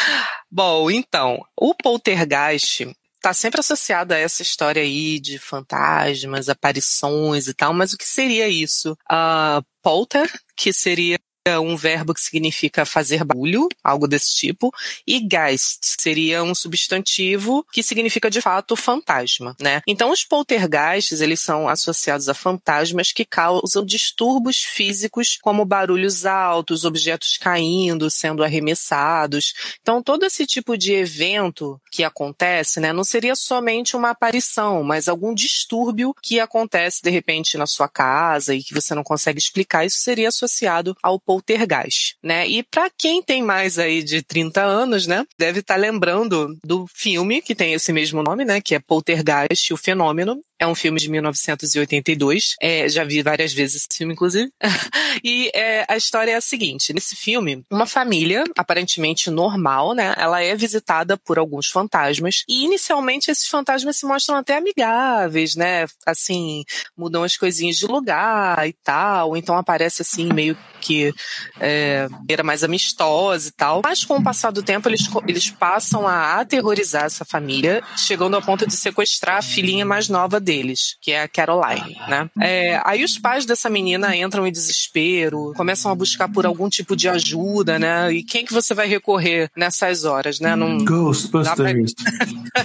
Bom, 0.50 0.90
então, 0.90 1.44
o 1.54 1.74
poltergeist 1.74 2.88
está 3.20 3.34
sempre 3.34 3.60
associado 3.60 4.14
a 4.14 4.16
essa 4.16 4.42
história 4.42 4.82
aí 4.82 5.20
de 5.20 5.38
fantasmas, 5.38 6.48
aparições 6.48 7.46
e 7.46 7.54
tal, 7.54 7.74
mas 7.74 7.92
o 7.92 7.98
que 7.98 8.06
seria 8.06 8.48
isso? 8.48 8.92
Uh, 9.12 9.62
polter, 9.82 10.30
que 10.56 10.72
seria 10.72 11.18
um 11.48 11.76
verbo 11.76 12.12
que 12.12 12.20
significa 12.20 12.84
fazer 12.84 13.24
barulho, 13.24 13.68
algo 13.82 14.06
desse 14.06 14.34
tipo, 14.34 14.70
e 15.06 15.20
Geist 15.20 15.78
seria 15.98 16.42
um 16.42 16.54
substantivo 16.54 17.66
que 17.72 17.82
significa 17.82 18.30
de 18.30 18.40
fato 18.40 18.76
fantasma, 18.76 19.56
né? 19.60 19.80
Então 19.86 20.10
os 20.10 20.22
poltergeists, 20.22 21.20
eles 21.20 21.40
são 21.40 21.68
associados 21.68 22.28
a 22.28 22.34
fantasmas 22.34 23.12
que 23.12 23.24
causam 23.24 23.84
distúrbios 23.84 24.58
físicos, 24.58 25.38
como 25.40 25.64
barulhos 25.64 26.26
altos, 26.26 26.84
objetos 26.84 27.38
caindo, 27.38 28.10
sendo 28.10 28.44
arremessados. 28.44 29.54
Então 29.80 30.02
todo 30.02 30.24
esse 30.26 30.46
tipo 30.46 30.76
de 30.76 30.92
evento 30.92 31.80
que 31.90 32.04
acontece, 32.04 32.80
né, 32.80 32.92
não 32.92 33.04
seria 33.04 33.34
somente 33.34 33.96
uma 33.96 34.10
aparição, 34.10 34.82
mas 34.82 35.08
algum 35.08 35.34
distúrbio 35.34 36.14
que 36.22 36.38
acontece 36.38 37.02
de 37.02 37.10
repente 37.10 37.56
na 37.56 37.66
sua 37.66 37.88
casa 37.88 38.54
e 38.54 38.62
que 38.62 38.74
você 38.74 38.94
não 38.94 39.02
consegue 39.02 39.38
explicar, 39.38 39.86
isso 39.86 40.00
seria 40.00 40.28
associado 40.28 40.94
ao 41.02 41.18
poltergeist, 41.30 42.16
né? 42.20 42.44
E 42.48 42.60
para 42.64 42.90
quem 42.90 43.22
tem 43.22 43.40
mais 43.40 43.78
aí 43.78 44.02
de 44.02 44.20
30 44.20 44.60
anos, 44.64 45.06
né, 45.06 45.24
deve 45.38 45.60
estar 45.60 45.74
tá 45.74 45.80
lembrando 45.80 46.56
do 46.64 46.88
filme 46.92 47.40
que 47.40 47.54
tem 47.54 47.72
esse 47.72 47.92
mesmo 47.92 48.20
nome, 48.20 48.44
né, 48.44 48.60
que 48.60 48.74
é 48.74 48.80
Poltergeist, 48.80 49.72
o 49.72 49.76
fenômeno, 49.76 50.40
é 50.60 50.66
um 50.66 50.74
filme 50.74 51.00
de 51.00 51.08
1982. 51.08 52.54
É, 52.60 52.86
já 52.86 53.02
vi 53.02 53.22
várias 53.22 53.54
vezes 53.54 53.76
esse 53.76 53.96
filme, 53.96 54.12
inclusive. 54.12 54.52
e 55.24 55.50
é, 55.54 55.86
a 55.88 55.96
história 55.96 56.32
é 56.32 56.34
a 56.34 56.40
seguinte: 56.40 56.92
nesse 56.92 57.16
filme, 57.16 57.64
uma 57.70 57.86
família, 57.86 58.44
aparentemente 58.56 59.30
normal, 59.30 59.94
né? 59.94 60.14
Ela 60.18 60.42
é 60.42 60.54
visitada 60.54 61.16
por 61.16 61.38
alguns 61.38 61.68
fantasmas. 61.70 62.44
E 62.46 62.64
inicialmente 62.64 63.30
esses 63.30 63.46
fantasmas 63.48 63.96
se 63.96 64.04
mostram 64.04 64.36
até 64.36 64.58
amigáveis, 64.58 65.56
né? 65.56 65.86
Assim, 66.04 66.62
mudam 66.94 67.24
as 67.24 67.38
coisinhas 67.38 67.76
de 67.76 67.86
lugar 67.86 68.68
e 68.68 68.74
tal. 68.84 69.38
Então 69.38 69.56
aparece 69.56 70.02
assim, 70.02 70.30
meio 70.30 70.56
que 70.78 71.12
é, 71.58 72.06
era 72.28 72.42
mais 72.42 72.62
amistosa 72.62 73.48
e 73.48 73.52
tal. 73.52 73.80
Mas 73.82 74.04
com 74.04 74.18
o 74.18 74.22
passar 74.22 74.50
do 74.50 74.62
tempo, 74.62 74.90
eles, 74.90 75.08
eles 75.26 75.48
passam 75.50 76.06
a 76.06 76.38
aterrorizar 76.40 77.04
essa 77.04 77.24
família, 77.24 77.82
chegando 77.96 78.36
ao 78.36 78.42
ponto 78.42 78.66
de 78.66 78.76
sequestrar 78.76 79.38
a 79.38 79.42
filhinha 79.42 79.86
mais 79.86 80.08
nova 80.08 80.38
dele 80.38 80.49
deles, 80.50 80.96
que 81.00 81.12
é 81.12 81.22
a 81.22 81.28
Caroline, 81.28 81.96
né? 82.08 82.28
É, 82.40 82.80
aí 82.84 83.04
os 83.04 83.16
pais 83.16 83.46
dessa 83.46 83.70
menina 83.70 84.16
entram 84.16 84.44
em 84.44 84.50
desespero, 84.50 85.52
começam 85.56 85.92
a 85.92 85.94
buscar 85.94 86.28
por 86.28 86.44
algum 86.44 86.68
tipo 86.68 86.96
de 86.96 87.08
ajuda, 87.08 87.78
né? 87.78 88.12
E 88.12 88.24
quem 88.24 88.44
que 88.44 88.52
você 88.52 88.74
vai 88.74 88.88
recorrer 88.88 89.48
nessas 89.56 90.04
horas, 90.04 90.40
né? 90.40 90.56
Não, 90.56 90.84
Ghostbusters. 90.84 91.94
Pra... 91.94 92.64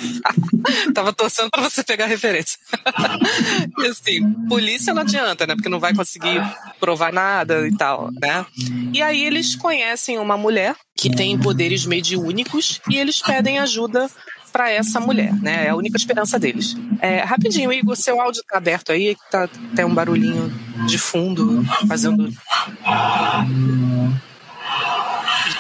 Tava 0.96 1.14
torcendo 1.14 1.52
pra 1.52 1.62
você 1.62 1.84
pegar 1.84 2.06
a 2.06 2.08
referência. 2.08 2.58
e 3.78 3.86
assim, 3.86 4.34
polícia 4.50 4.92
não 4.92 5.04
adianta, 5.04 5.46
né? 5.46 5.54
Porque 5.54 5.70
não 5.70 5.80
vai 5.80 5.94
conseguir 5.94 6.42
provar 6.80 7.14
nada 7.14 7.68
e 7.68 7.78
tal, 7.78 8.10
né? 8.20 8.48
E 8.94 9.00
aí 9.00 9.24
eles 9.24 9.56
conhecem 9.56 10.18
uma 10.18 10.36
mulher 10.36 10.76
que 10.96 11.16
tem 11.16 11.38
poderes 11.38 11.86
mediúnicos 11.86 12.82
e 12.90 12.98
eles 12.98 13.22
pedem 13.22 13.60
ajuda 13.60 14.10
para 14.56 14.72
essa 14.72 15.02
mulher, 15.02 15.34
né? 15.42 15.66
É 15.66 15.70
a 15.72 15.76
única 15.76 15.98
esperança 15.98 16.40
deles. 16.40 16.78
É, 17.02 17.20
rapidinho, 17.26 17.74
Igor, 17.74 17.94
seu 17.98 18.22
áudio 18.22 18.42
tá 18.50 18.58
aberto 18.58 18.94
aí, 18.94 19.18
tá 19.30 19.50
tem 19.76 19.84
um 19.84 19.94
barulhinho 19.94 20.50
de 20.88 20.98
fundo 20.98 21.62
fazendo. 21.90 22.32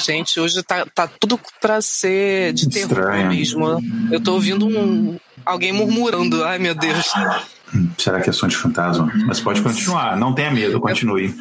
Gente, 0.01 0.39
hoje 0.39 0.63
tá, 0.63 0.85
tá 0.95 1.09
tudo 1.19 1.37
para 1.59 1.81
ser 1.81 2.53
de 2.53 2.69
terror 2.69 2.99
Estranho. 2.99 3.27
mesmo. 3.27 3.65
Eu 4.09 4.23
tô 4.23 4.35
ouvindo 4.35 4.65
um, 4.65 5.19
alguém 5.45 5.73
murmurando. 5.73 6.45
Ai, 6.45 6.57
meu 6.57 6.73
Deus. 6.73 7.11
Será 7.97 8.21
que 8.21 8.29
é 8.29 8.33
som 8.33 8.47
de 8.47 8.55
fantasma? 8.55 9.11
Mas 9.27 9.41
pode 9.41 9.61
continuar, 9.61 10.15
não 10.15 10.33
tenha 10.33 10.51
medo, 10.51 10.79
continue. 10.79 11.35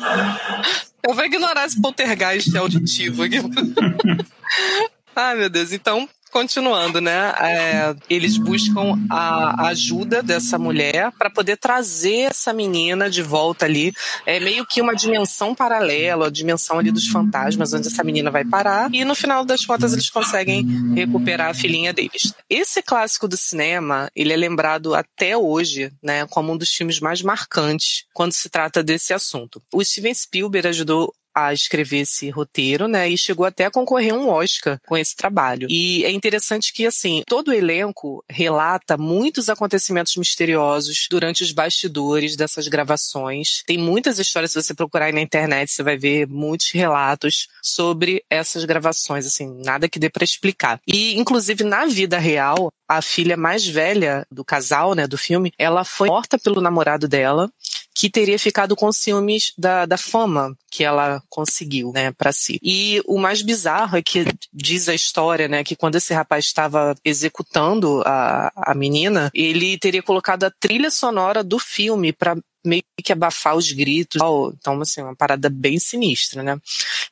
Eu 1.06 1.14
vou 1.14 1.24
ignorar 1.24 1.66
esse 1.66 1.80
poltergeist 1.80 2.52
auditivo 2.56 3.22
aqui. 3.22 3.36
Ai, 5.14 5.36
meu 5.36 5.48
Deus. 5.48 5.72
Então, 5.72 6.08
continuando, 6.34 7.00
né? 7.00 7.32
É, 7.40 7.94
eles 8.10 8.36
buscam 8.36 8.98
a 9.08 9.68
ajuda 9.68 10.20
dessa 10.20 10.58
mulher 10.58 11.12
para 11.16 11.30
poder 11.30 11.56
trazer 11.56 12.30
essa 12.30 12.52
menina 12.52 13.08
de 13.08 13.22
volta 13.22 13.66
ali. 13.66 13.92
É 14.26 14.40
meio 14.40 14.66
que 14.66 14.82
uma 14.82 14.96
dimensão 14.96 15.54
paralela, 15.54 16.26
a 16.26 16.30
dimensão 16.30 16.80
ali 16.80 16.90
dos 16.90 17.06
fantasmas, 17.06 17.72
onde 17.72 17.86
essa 17.86 18.02
menina 18.02 18.32
vai 18.32 18.44
parar. 18.44 18.92
E 18.92 19.04
no 19.04 19.14
final 19.14 19.44
das 19.44 19.64
contas 19.64 19.92
eles 19.92 20.10
conseguem 20.10 20.66
recuperar 20.96 21.50
a 21.50 21.54
filhinha 21.54 21.92
deles. 21.92 22.34
Esse 22.50 22.82
clássico 22.82 23.28
do 23.28 23.36
cinema, 23.36 24.10
ele 24.16 24.32
é 24.32 24.36
lembrado 24.36 24.92
até 24.92 25.36
hoje, 25.36 25.92
né, 26.02 26.26
como 26.26 26.52
um 26.52 26.56
dos 26.56 26.70
filmes 26.70 26.98
mais 26.98 27.22
marcantes 27.22 28.06
quando 28.12 28.32
se 28.32 28.50
trata 28.50 28.82
desse 28.82 29.14
assunto. 29.14 29.62
O 29.72 29.84
Steven 29.84 30.12
Spielberg 30.12 30.66
ajudou 30.66 31.14
a 31.34 31.52
escrever 31.52 32.00
esse 32.00 32.30
roteiro, 32.30 32.86
né? 32.86 33.08
E 33.08 33.18
chegou 33.18 33.44
até 33.44 33.64
a 33.64 33.70
concorrer 33.70 34.14
um 34.14 34.28
Oscar 34.28 34.78
com 34.86 34.96
esse 34.96 35.16
trabalho. 35.16 35.66
E 35.70 36.04
é 36.04 36.10
interessante 36.10 36.72
que, 36.72 36.86
assim, 36.86 37.22
todo 37.26 37.48
o 37.48 37.52
elenco 37.52 38.24
relata 38.30 38.96
muitos 38.96 39.48
acontecimentos 39.48 40.16
misteriosos 40.16 41.06
durante 41.10 41.42
os 41.42 41.52
bastidores 41.52 42.36
dessas 42.36 42.68
gravações. 42.68 43.62
Tem 43.66 43.78
muitas 43.78 44.18
histórias, 44.18 44.52
se 44.52 44.62
você 44.62 44.74
procurar 44.74 45.06
aí 45.06 45.12
na 45.12 45.20
internet, 45.20 45.70
você 45.70 45.82
vai 45.82 45.96
ver 45.96 46.26
muitos 46.28 46.70
relatos 46.72 47.48
sobre 47.62 48.24
essas 48.30 48.64
gravações, 48.64 49.26
assim, 49.26 49.46
nada 49.64 49.88
que 49.88 49.98
dê 49.98 50.08
para 50.08 50.24
explicar. 50.24 50.80
E, 50.86 51.18
inclusive, 51.18 51.64
na 51.64 51.86
vida 51.86 52.18
real, 52.18 52.70
a 52.88 53.02
filha 53.02 53.36
mais 53.36 53.66
velha 53.66 54.26
do 54.30 54.44
casal, 54.44 54.94
né, 54.94 55.06
do 55.06 55.18
filme, 55.18 55.52
ela 55.58 55.84
foi 55.84 56.08
morta 56.08 56.38
pelo 56.38 56.60
namorado 56.60 57.08
dela 57.08 57.50
que 57.94 58.10
teria 58.10 58.38
ficado 58.38 58.74
com 58.74 58.90
ciúmes 58.90 59.52
da, 59.56 59.86
da 59.86 59.96
fama 59.96 60.56
que 60.68 60.82
ela 60.82 61.22
conseguiu, 61.28 61.92
né, 61.92 62.10
para 62.10 62.32
si. 62.32 62.58
E 62.60 63.00
o 63.06 63.18
mais 63.18 63.40
bizarro 63.40 63.96
é 63.96 64.02
que 64.02 64.24
diz 64.52 64.88
a 64.88 64.94
história, 64.94 65.46
né, 65.46 65.62
que 65.62 65.76
quando 65.76 65.94
esse 65.94 66.12
rapaz 66.12 66.44
estava 66.44 66.96
executando 67.04 68.02
a, 68.04 68.50
a 68.56 68.74
menina, 68.74 69.30
ele 69.32 69.78
teria 69.78 70.02
colocado 70.02 70.42
a 70.42 70.50
trilha 70.50 70.90
sonora 70.90 71.44
do 71.44 71.58
filme 71.58 72.12
para 72.12 72.36
meio 72.64 72.82
que 73.02 73.12
abafar 73.12 73.56
os 73.56 73.70
gritos. 73.70 74.20
Então, 74.58 74.80
assim, 74.80 75.02
uma 75.02 75.14
parada 75.14 75.50
bem 75.50 75.78
sinistra, 75.78 76.42
né? 76.42 76.58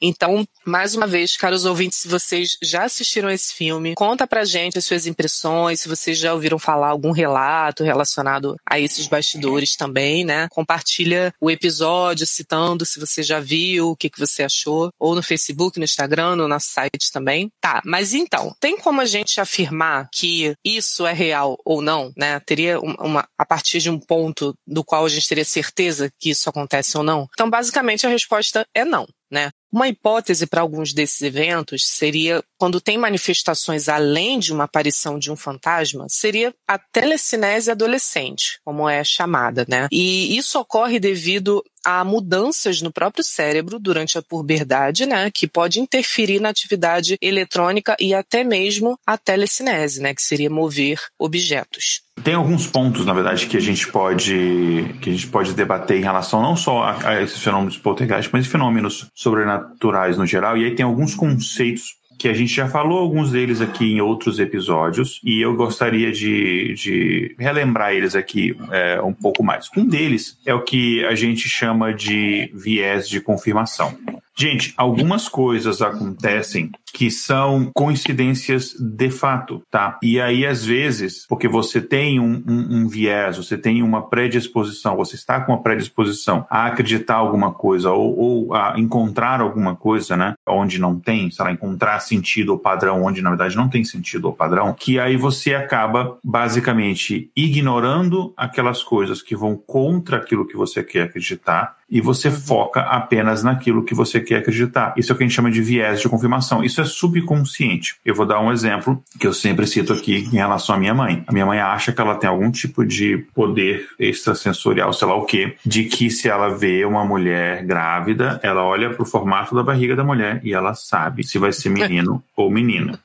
Então, 0.01 0.47
mais 0.65 0.95
uma 0.95 1.07
vez, 1.07 1.37
caros 1.37 1.65
ouvintes, 1.65 1.99
se 1.99 2.09
vocês 2.09 2.57
já 2.63 2.85
assistiram 2.85 3.31
esse 3.31 3.55
filme, 3.55 3.95
conta 3.95 4.27
pra 4.27 4.45
gente 4.45 4.79
as 4.79 4.85
suas 4.85 5.07
impressões, 5.07 5.81
se 5.81 5.89
vocês 5.89 6.19
já 6.19 6.33
ouviram 6.33 6.59
falar 6.59 6.89
algum 6.89 7.11
relato 7.11 7.85
relacionado 7.85 8.57
a 8.67 8.81
esses 8.81 9.07
bastidores 9.07 9.77
também, 9.77 10.25
né? 10.25 10.49
Compartilha 10.51 11.35
o 11.41 11.51
episódio 11.51 12.27
citando 12.27 12.87
se 12.87 12.99
você 12.99 13.23
já 13.23 13.41
viu, 13.41 13.91
o 13.91 13.97
que, 13.97 14.09
que 14.09 14.19
você 14.19 14.43
achou, 14.43 14.91
ou 14.99 15.15
no 15.15 15.23
Facebook, 15.23 15.79
no 15.79 15.85
Instagram, 15.85 16.37
no 16.37 16.49
nosso 16.49 16.69
site 16.69 17.13
também. 17.13 17.51
Tá, 17.61 17.83
mas 17.85 18.15
então, 18.15 18.55
tem 18.59 18.77
como 18.79 19.01
a 19.01 19.05
gente 19.05 19.41
afirmar 19.41 20.09
que 20.13 20.55
isso 20.65 21.07
é 21.07 21.13
real 21.13 21.59
ou 21.65 21.83
não, 21.83 22.13
né? 22.17 22.41
Teria 22.41 22.81
uma, 22.81 23.27
a 23.39 23.45
partir 23.45 23.81
de 23.81 23.91
um 23.91 23.99
ponto 23.99 24.55
do 24.67 24.83
qual 24.83 25.05
a 25.05 25.09
gente 25.09 25.29
teria 25.29 25.42
certeza 25.45 26.11
que 26.19 26.31
isso 26.31 26.49
acontece 26.49 26.97
ou 26.97 27.05
não? 27.05 27.29
Então, 27.33 27.49
basicamente, 27.49 28.07
a 28.07 28.11
resposta 28.11 28.67
é 28.75 28.85
não. 28.85 29.07
Né? 29.31 29.51
Uma 29.73 29.89
hipótese 29.89 30.47
para 30.47 30.61
alguns 30.61 30.93
desses 30.93 31.23
eventos 31.23 31.87
seria, 31.89 32.45
quando 32.59 32.83
tem 32.83 32.99
manifestações 32.99 33.89
além 33.89 34.39
de 34.39 34.53
uma 34.53 34.65
aparição 34.65 35.19
de 35.19 35.33
um 35.33 35.37
fantasma, 35.37 36.07
seria 36.11 36.55
a 36.69 36.79
telecinese 36.79 37.71
adolescente, 37.71 38.61
como 38.63 38.87
é 38.87 39.03
chamada, 39.03 39.65
né? 39.67 39.89
E 39.91 40.37
isso 40.37 40.59
ocorre 40.59 41.01
devido 41.01 41.65
a 41.85 42.05
mudanças 42.05 42.81
no 42.81 42.93
próprio 42.93 43.25
cérebro 43.25 43.79
durante 43.79 44.19
a 44.19 44.23
puberdade, 44.23 45.07
né, 45.07 45.31
que 45.31 45.47
pode 45.47 45.81
interferir 45.81 46.41
na 46.41 46.51
atividade 46.51 47.17
eletrônica 47.21 47.97
e 48.01 48.15
até 48.15 48.45
mesmo 48.45 48.99
a 49.07 49.17
telecinese, 49.17 50.01
né, 50.01 50.15
que 50.15 50.23
seria 50.23 50.51
mover 50.51 51.01
objetos. 51.19 52.03
Tem 52.23 52.35
alguns 52.35 52.67
pontos, 52.67 53.07
na 53.07 53.15
verdade, 53.15 53.47
que 53.47 53.57
a 53.57 53.61
gente 53.61 53.91
pode 53.91 54.95
que 55.01 55.11
a 55.11 55.13
gente 55.13 55.27
pode 55.29 55.55
debater 55.55 55.99
em 55.99 56.03
relação 56.03 56.43
não 56.43 56.55
só 56.55 56.83
a, 56.83 57.09
a 57.09 57.23
esses 57.23 57.43
fenômenos 57.43 57.79
poltergeist, 57.79 58.31
mas 58.33 58.47
fenômenos 58.47 59.09
sobrenaturais 59.15 60.19
no 60.19 60.27
geral. 60.27 60.57
E 60.57 60.65
aí 60.65 60.75
tem 60.75 60.85
alguns 60.85 61.15
conceitos 61.15 62.02
que 62.23 62.29
a 62.29 62.33
gente 62.33 62.55
já 62.55 62.69
falou 62.69 63.01
alguns 63.01 63.33
deles 63.33 63.61
aqui 63.61 63.85
em 63.85 64.01
outros 64.01 64.39
episódios 64.39 65.21
e 65.25 65.41
eu 65.41 65.57
gostaria 65.57 66.13
de, 66.13 66.73
de 66.75 67.35
relembrar 67.37 67.95
eles 67.95 68.15
aqui 68.15 68.57
é, 68.71 69.03
um 69.03 69.13
pouco 69.13 69.43
mais. 69.43 69.69
Um 69.77 69.85
deles 69.85 70.39
é 70.47 70.55
o 70.55 70.63
que 70.63 71.05
a 71.05 71.17
gente 71.17 71.49
chama 71.49 71.93
de 71.93 72.49
viés 72.55 73.09
de 73.09 73.21
confirmação. 73.21 73.99
Gente, 74.39 74.73
algumas 74.77 75.29
coisas 75.29 75.83
acontecem 75.83 76.71
que 76.93 77.11
são 77.11 77.71
coincidências 77.75 78.75
de 78.79 79.11
fato, 79.11 79.63
tá? 79.71 79.99
E 80.03 80.21
aí, 80.21 80.47
às 80.47 80.65
vezes, 80.65 81.27
porque 81.29 81.49
você 81.49 81.81
tem 81.81 82.21
um, 82.21 82.43
um, 82.47 82.77
um, 82.77 82.89
viés, 82.89 83.37
você 83.37 83.57
tem 83.57 83.83
uma 83.83 84.03
predisposição, 84.03 84.97
você 84.97 85.17
está 85.17 85.41
com 85.41 85.53
uma 85.53 85.63
predisposição 85.63 86.47
a 86.51 86.67
acreditar 86.67 87.17
alguma 87.17 87.53
coisa 87.53 87.91
ou, 87.91 88.19
ou 88.19 88.55
a 88.55 88.75
encontrar 88.77 89.41
alguma 89.41 89.75
coisa, 89.75 90.17
né? 90.17 90.35
Onde 90.47 90.79
não 90.79 90.99
tem, 90.99 91.31
sei 91.31 91.45
lá, 91.45 91.53
encontrar 91.53 92.01
sentido 92.01 92.51
ou 92.51 92.59
padrão, 92.59 93.05
onde 93.05 93.23
na 93.23 93.31
verdade 93.31 93.57
não 93.57 93.69
tem 93.69 93.85
sentido 93.85 94.27
ou 94.27 94.33
padrão, 94.33 94.75
que 94.75 94.99
aí 94.99 95.17
você 95.17 95.55
acaba 95.55 96.19
basicamente 96.23 97.31
ignorando 97.37 98.33
aquelas 98.37 98.83
coisas 98.83 99.23
que 99.23 99.37
vão 99.37 99.57
contra 99.57 100.19
aquilo 100.19 100.47
que 100.47 100.57
você 100.57 100.83
quer 100.83 101.03
acreditar 101.03 101.77
e 101.93 102.01
você 102.01 102.31
foca 102.31 102.81
apenas 102.81 103.43
naquilo 103.43 103.85
que 103.85 103.95
você 103.95 104.19
quer 104.19 104.37
acreditar. 104.37 104.95
Isso 104.97 105.13
é 105.13 105.15
o 105.15 105.19
que 105.19 105.25
a 105.25 105.27
gente 105.27 105.37
chama 105.37 105.51
de 105.51 105.61
viés 105.61 106.01
de 106.01 106.09
confirmação. 106.09 106.65
Isso 106.65 106.81
é 106.83 106.85
subconsciente. 106.85 107.97
Eu 108.05 108.15
vou 108.15 108.27
dar 108.27 108.41
um 108.41 108.53
exemplo 108.53 109.03
que 109.19 109.27
eu 109.27 109.33
sempre 109.33 109.67
cito 109.67 109.93
aqui 109.93 110.29
em 110.33 110.37
relação 110.37 110.75
à 110.75 110.79
minha 110.79 110.95
mãe. 110.95 111.25
A 111.27 111.33
minha 111.33 111.47
mãe 111.47 111.59
acha 111.59 111.93
que 111.93 112.01
ela 112.01 112.15
tem 112.15 112.29
algum 112.29 112.51
tipo 112.51 112.85
de 112.85 113.19
poder 113.35 113.87
extrasensorial, 113.99 114.93
sei 114.93 115.09
lá 115.09 115.15
o 115.15 115.25
quê, 115.25 115.57
de 115.65 115.85
que 115.85 116.11
se 116.11 116.29
ela 116.29 116.49
vê 116.49 116.85
uma 116.85 117.05
mulher 117.05 117.65
grávida, 117.65 118.41
ela 118.43 118.63
olha 118.65 118.91
pro 118.91 119.07
formato 119.07 119.55
da 119.55 119.63
barriga 119.63 119.97
da 119.97 120.05
mulher 120.05 120.41
e 120.45 120.53
ela 120.53 120.75
sabe 120.75 121.25
se 121.25 121.39
vai 121.39 121.53
ser 121.53 121.71
menino 121.71 122.23
ou 122.37 122.51
menina. 122.51 122.99